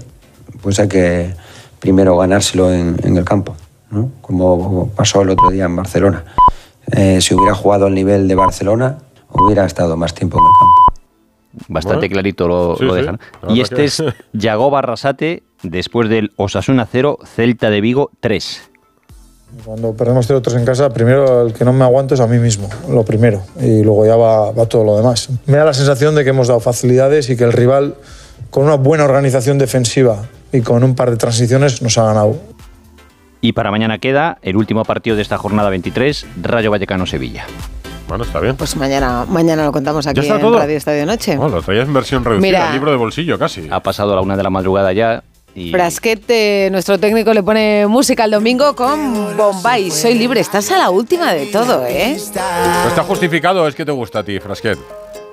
pues 0.62 0.80
hay 0.80 0.88
que 0.88 1.34
primero 1.80 2.18
ganárselo 2.18 2.74
en, 2.74 2.98
en 3.04 3.18
el 3.18 3.24
campo, 3.24 3.56
¿no? 3.90 4.12
como 4.22 4.90
pasó 4.90 5.22
el 5.22 5.30
otro 5.30 5.50
día 5.50 5.66
en 5.66 5.76
Barcelona. 5.76 6.24
Eh, 6.92 7.20
si 7.22 7.34
hubiera 7.34 7.54
jugado 7.54 7.86
al 7.88 7.94
nivel 7.94 8.28
de 8.28 8.36
Barcelona, 8.36 8.98
hubiera 9.32 9.66
estado 9.66 9.98
más 9.98 10.14
tiempo 10.14 10.38
en 10.38 10.46
el 10.46 10.52
campo. 10.60 10.87
Bastante 11.68 12.02
Bueno. 12.08 12.14
clarito 12.14 12.48
lo, 12.48 12.76
Sí, 12.78 12.84
lo 12.86 12.94
sí. 12.94 13.00
dejan. 13.02 13.20
Y 13.50 13.62
este 13.62 13.76
que- 13.78 13.84
es 13.86 14.04
Yagoba 14.34 14.80
Arrasate 14.80 15.44
después 15.64 16.10
del 16.10 16.32
Osasuna 16.36 16.88
0, 16.92 17.18
Celta 17.36 17.70
de 17.70 17.82
Vigo 17.82 18.12
3. 18.20 18.70
Cuando 19.64 19.94
perdemos 19.94 20.28
0-3 20.28 20.56
en 20.58 20.66
casa, 20.66 20.90
primero 20.90 21.48
el 21.48 21.54
que 21.54 21.64
no 21.64 21.72
me 21.72 21.84
aguanto 21.86 22.14
es 22.16 22.20
a 22.20 22.28
mí 22.28 22.38
mismo, 22.38 22.70
lo 22.90 23.04
primero, 23.04 23.44
y 23.62 23.82
luego 23.82 24.06
ya 24.06 24.18
va, 24.18 24.52
va 24.52 24.66
todo 24.66 24.84
lo 24.84 24.98
demás. 24.98 25.30
Me 25.46 25.58
da 25.58 25.64
la 25.66 25.74
sensación 25.74 26.16
de 26.16 26.24
que 26.26 26.32
hemos 26.32 26.50
dado 26.50 26.60
facilidades 26.60 27.30
y 27.30 27.38
que 27.38 27.46
el 27.46 27.54
rival, 27.54 27.96
con 28.50 28.66
una 28.66 28.76
buena 28.76 29.06
organización 29.06 29.58
defensiva 29.58 30.26
y 30.52 30.62
con 30.62 30.84
un 30.84 30.96
par 30.96 31.12
de 31.12 31.18
transiciones, 31.18 31.82
nos 31.82 31.98
ha 31.98 32.04
ganado. 32.04 32.36
Y 33.40 33.54
para 33.54 33.72
mañana 33.72 34.00
queda 34.00 34.38
el 34.42 34.58
último 34.58 34.84
partido 34.84 35.16
de 35.16 35.22
esta 35.22 35.38
jornada 35.38 35.70
23, 35.70 36.26
Rayo 36.42 36.70
Vallecano-Sevilla. 36.72 37.46
Bueno, 38.08 38.24
está 38.24 38.40
bien. 38.40 38.56
Pues 38.56 38.76
mañana, 38.76 39.26
mañana 39.28 39.66
lo 39.66 39.72
contamos 39.72 40.08
aquí 40.08 40.20
está 40.22 40.36
en 40.36 40.42
todo? 40.42 40.58
Radio 40.60 40.78
Estadio 40.78 41.06
Noche. 41.06 41.38
Oh, 41.38 41.50
lo 41.50 41.62
traías 41.62 41.88
en 41.88 41.94
versión 41.94 42.24
reducida, 42.24 42.42
Mira. 42.48 42.72
libro 42.74 42.92
de 42.92 42.98
bolsillo 42.98 43.38
casi. 43.38 43.68
Ha 43.70 43.82
pasado 43.82 44.14
a 44.14 44.16
la 44.16 44.22
una 44.22 44.38
de 44.38 44.44
la 44.44 44.50
madrugada 44.50 44.94
ya 44.94 45.24
y 45.56 45.72
Frasquete, 45.72 46.70
nuestro 46.72 47.00
técnico, 47.00 47.34
le 47.34 47.42
pone 47.42 47.88
música 47.88 48.26
el 48.26 48.32
domingo 48.32 48.76
con 48.76 49.36
Bombay. 49.36 49.90
Soy 49.90 50.14
libre, 50.14 50.40
estás 50.40 50.70
a 50.72 50.78
la 50.78 50.92
última 50.92 51.34
de 51.34 51.48
todo, 51.48 51.84
¿eh? 51.88 52.16
No 52.36 52.88
está 52.90 53.04
justificado, 53.04 53.68
es 53.68 53.74
que 53.74 53.84
te 53.84 53.92
gusta 53.92 54.20
a 54.20 54.24
ti, 54.24 54.40
Frasquet. 54.40 54.78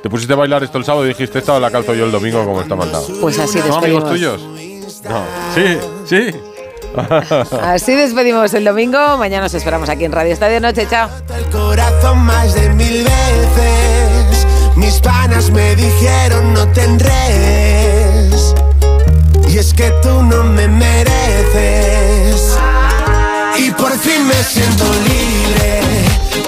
Te 0.03 0.09
pusiste 0.09 0.33
a 0.33 0.37
bailar 0.37 0.65
esto 0.65 0.79
el 0.79 0.85
sábado 0.85 1.05
y 1.05 1.09
dijiste, 1.09 1.39
esta 1.39 1.61
la 1.61 1.71
calzo 1.71 1.95
yo 1.95 2.07
el 2.07 2.11
domingo 2.13 2.43
como 2.45 2.63
está 2.63 2.75
mandado. 2.75 3.07
Pues 3.21 3.39
así 3.39 3.59
¿No, 3.59 3.65
amigos 3.77 3.83
despedimos. 3.83 4.11
tuyos? 4.11 5.03
No. 5.09 5.23
Sí, 5.55 5.79
sí. 6.07 6.39
Así 7.63 7.95
despedimos 7.95 8.55
el 8.55 8.65
domingo. 8.65 9.17
Mañana 9.19 9.47
os 9.47 9.55
esperamos 9.55 9.89
aquí 9.89 10.05
en 10.05 10.13
Radio 10.13 10.33
Estadio 10.33 10.61
Noche. 10.61 10.87
Chao. 10.89 11.09
corazón 11.51 12.19
más 12.19 12.55
de 12.55 12.69
mil 12.71 13.05
veces. 13.05 14.47
Mis 14.77 15.01
panas 15.01 15.51
me 15.51 15.75
dijeron 15.77 16.55
no 16.55 16.67
tendréis. 16.69 18.55
Y 19.49 19.59
es 19.59 19.73
que 19.75 19.91
tú 20.03 20.23
no 20.23 20.45
me 20.45 20.69
mereces. 20.69 22.57
Y 23.59 23.71
por 23.71 23.93
fin 23.99 24.27
me 24.27 24.35
siento 24.35 24.85
libre. 24.85 25.81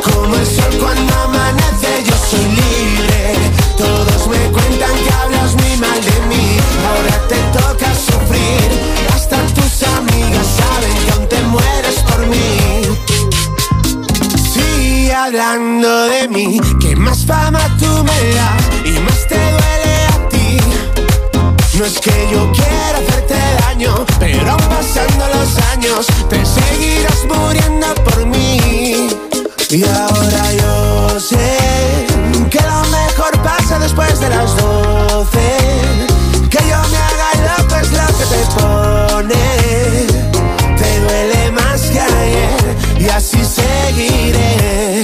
Como 0.02 0.35
el 0.36 0.47
sol 0.47 0.77
cuando 0.81 1.14
amanece, 1.14 2.05
yo 2.05 2.14
soy 2.31 2.44
libre. 2.44 3.35
Todos 3.77 4.28
me 4.28 4.39
cuentan 4.51 4.94
que 5.05 5.14
hablas 5.14 5.55
muy 5.55 5.77
mal 5.77 6.01
de 6.05 6.20
mí. 6.28 6.59
Ahora 6.86 7.28
te 7.28 7.36
toca 7.59 7.94
sufrir. 7.94 8.86
Hablando 15.27 16.07
de 16.07 16.28
mí, 16.28 16.61
que 16.81 16.94
más 16.94 17.27
fama 17.27 17.59
tú 17.81 18.05
me 18.05 18.35
das 18.35 18.62
y 18.85 18.93
más 19.01 19.27
te 19.27 19.35
duele 19.35 19.94
a 20.07 20.28
ti. 20.28 20.57
No 21.77 21.85
es 21.85 21.98
que 21.98 22.28
yo 22.31 22.53
quiera 22.53 22.98
hacerte 22.98 23.35
daño, 23.62 24.07
pero 24.20 24.57
pasando 24.57 25.27
los 25.35 25.59
años 25.73 26.07
te 26.28 26.44
seguirás 26.47 27.24
muriendo 27.24 27.93
por 28.05 28.27
mí. 28.27 29.09
Y 29.70 29.85
ahora 29.85 30.53
yo 30.61 31.19
sé 31.19 32.07
que 32.48 32.61
lo 32.61 32.85
mejor 32.90 33.32
pasa 33.43 33.81
después 33.81 34.20
de 34.20 34.28
las 34.28 34.57
doce. 34.57 35.48
Que 36.51 36.59
yo 36.70 36.78
me 36.93 36.98
haga 37.09 37.59
loco 37.59 37.74
es 37.82 37.90
lo 37.90 38.07
que 38.19 38.24
te 38.32 38.43
pone. 38.55 39.44
Te 40.78 41.01
duele 41.01 41.51
más 41.51 41.81
que 41.82 42.01
ayer 42.01 42.77
y 43.01 43.09
así 43.09 43.44
seguiré. 43.44 43.76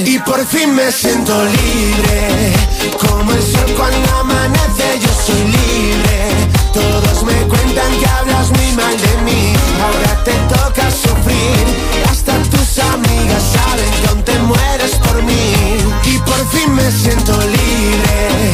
Y 0.05 0.19
por 0.19 0.45
fin 0.47 0.74
me 0.74 0.91
siento 0.91 1.33
libre, 1.45 2.53
como 2.99 3.31
el 3.33 3.43
sol 3.43 3.74
cuando 3.77 4.16
amanece, 4.19 4.99
yo 5.01 5.09
soy 5.27 5.45
libre. 5.45 6.29
Todos 6.74 7.23
me 7.23 7.35
cuentan 7.49 7.99
que 7.99 8.07
hablas 8.07 8.51
muy 8.51 8.73
mal 8.73 8.97
de 9.01 9.23
mí, 9.23 9.55
ahora 9.81 10.24
te 10.24 10.33
toca 10.53 10.91
sufrir. 10.91 11.65
Hasta 12.11 12.37
tus 12.51 12.79
amigas 12.81 13.43
saben 13.55 13.91
que 14.01 14.09
aún 14.09 14.23
te 14.23 14.39
mueres 14.41 14.91
por 14.97 15.23
mí. 15.23 15.79
Y 16.05 16.19
por 16.19 16.49
fin 16.51 16.74
me 16.74 16.91
siento 16.91 17.33
libre, 17.41 18.53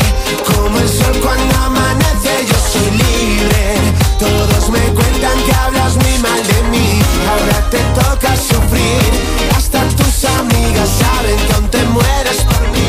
como 0.53 0.79
el 0.79 0.89
sol 0.89 1.19
cuando 1.23 1.57
amanece, 1.57 2.47
yo 2.47 2.59
soy 2.73 2.91
libre. 2.91 3.75
Todos 4.19 4.71
me 4.71 4.81
cuentan 4.95 5.43
que 5.45 5.53
hablas 5.55 5.97
muy 5.97 6.19
mal 6.19 6.47
de 6.47 6.63
mí, 6.71 7.01
ahora 7.27 7.71
te 7.71 7.79
toca 8.01 8.37
sufrir. 8.37 9.29
Hasta 9.71 9.87
tus 9.97 10.25
amigas 10.25 10.89
saben 10.89 11.37
que 11.47 11.53
aún 11.53 11.69
te 11.69 11.83
mueres 11.85 12.37
por 12.37 12.61
mí. 12.71 12.89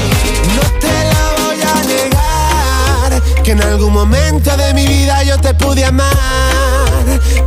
No 0.55 0.61
te 0.79 0.95
lo 1.11 1.43
voy 1.43 1.61
a 1.61 1.75
negar, 1.83 3.21
que 3.43 3.51
en 3.51 3.61
algún 3.61 3.91
momento 3.91 4.55
de 4.55 4.73
mi 4.73 4.87
vida 4.87 5.21
yo 5.23 5.37
te 5.39 5.53
pude 5.55 5.83
amar. 5.83 6.15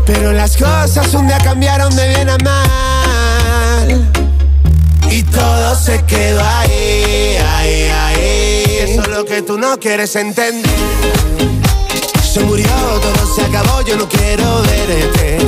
Pero 0.05 0.35
las 0.35 0.59
cosas 0.59 1.15
un 1.15 1.29
día 1.29 1.39
cambiaron 1.39 1.97
de 1.97 2.09
bien 2.09 2.29
a 2.29 2.37
mal. 2.45 4.13
Y 5.11 5.23
todo 5.23 5.77
se 5.77 6.05
quedó 6.05 6.43
ahí, 6.45 7.39
ahí, 7.57 7.89
ahí. 7.89 8.65
Eso 8.81 9.01
es 9.01 9.09
lo 9.09 9.25
que 9.25 9.41
tú 9.41 9.57
no 9.57 9.79
quieres 9.79 10.15
entender. 10.15 10.71
Se 12.23 12.41
murió, 12.41 12.67
todo 12.67 13.35
se 13.35 13.47
acabó, 13.47 13.81
yo 13.81 13.97
no 13.97 14.07
quiero 14.07 14.61
verte. 14.61 15.39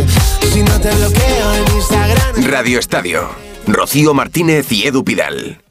Si 0.51 0.63
no 0.63 0.81
te 0.81 0.91
bloqueo 0.91 1.55
en 1.55 1.77
Instagram. 1.77 2.45
Radio 2.47 2.79
Estadio. 2.79 3.54
Rocío 3.67 4.15
Martínez 4.15 4.71
y 4.73 4.87
Edu 4.87 5.05
Pidal. 5.05 5.64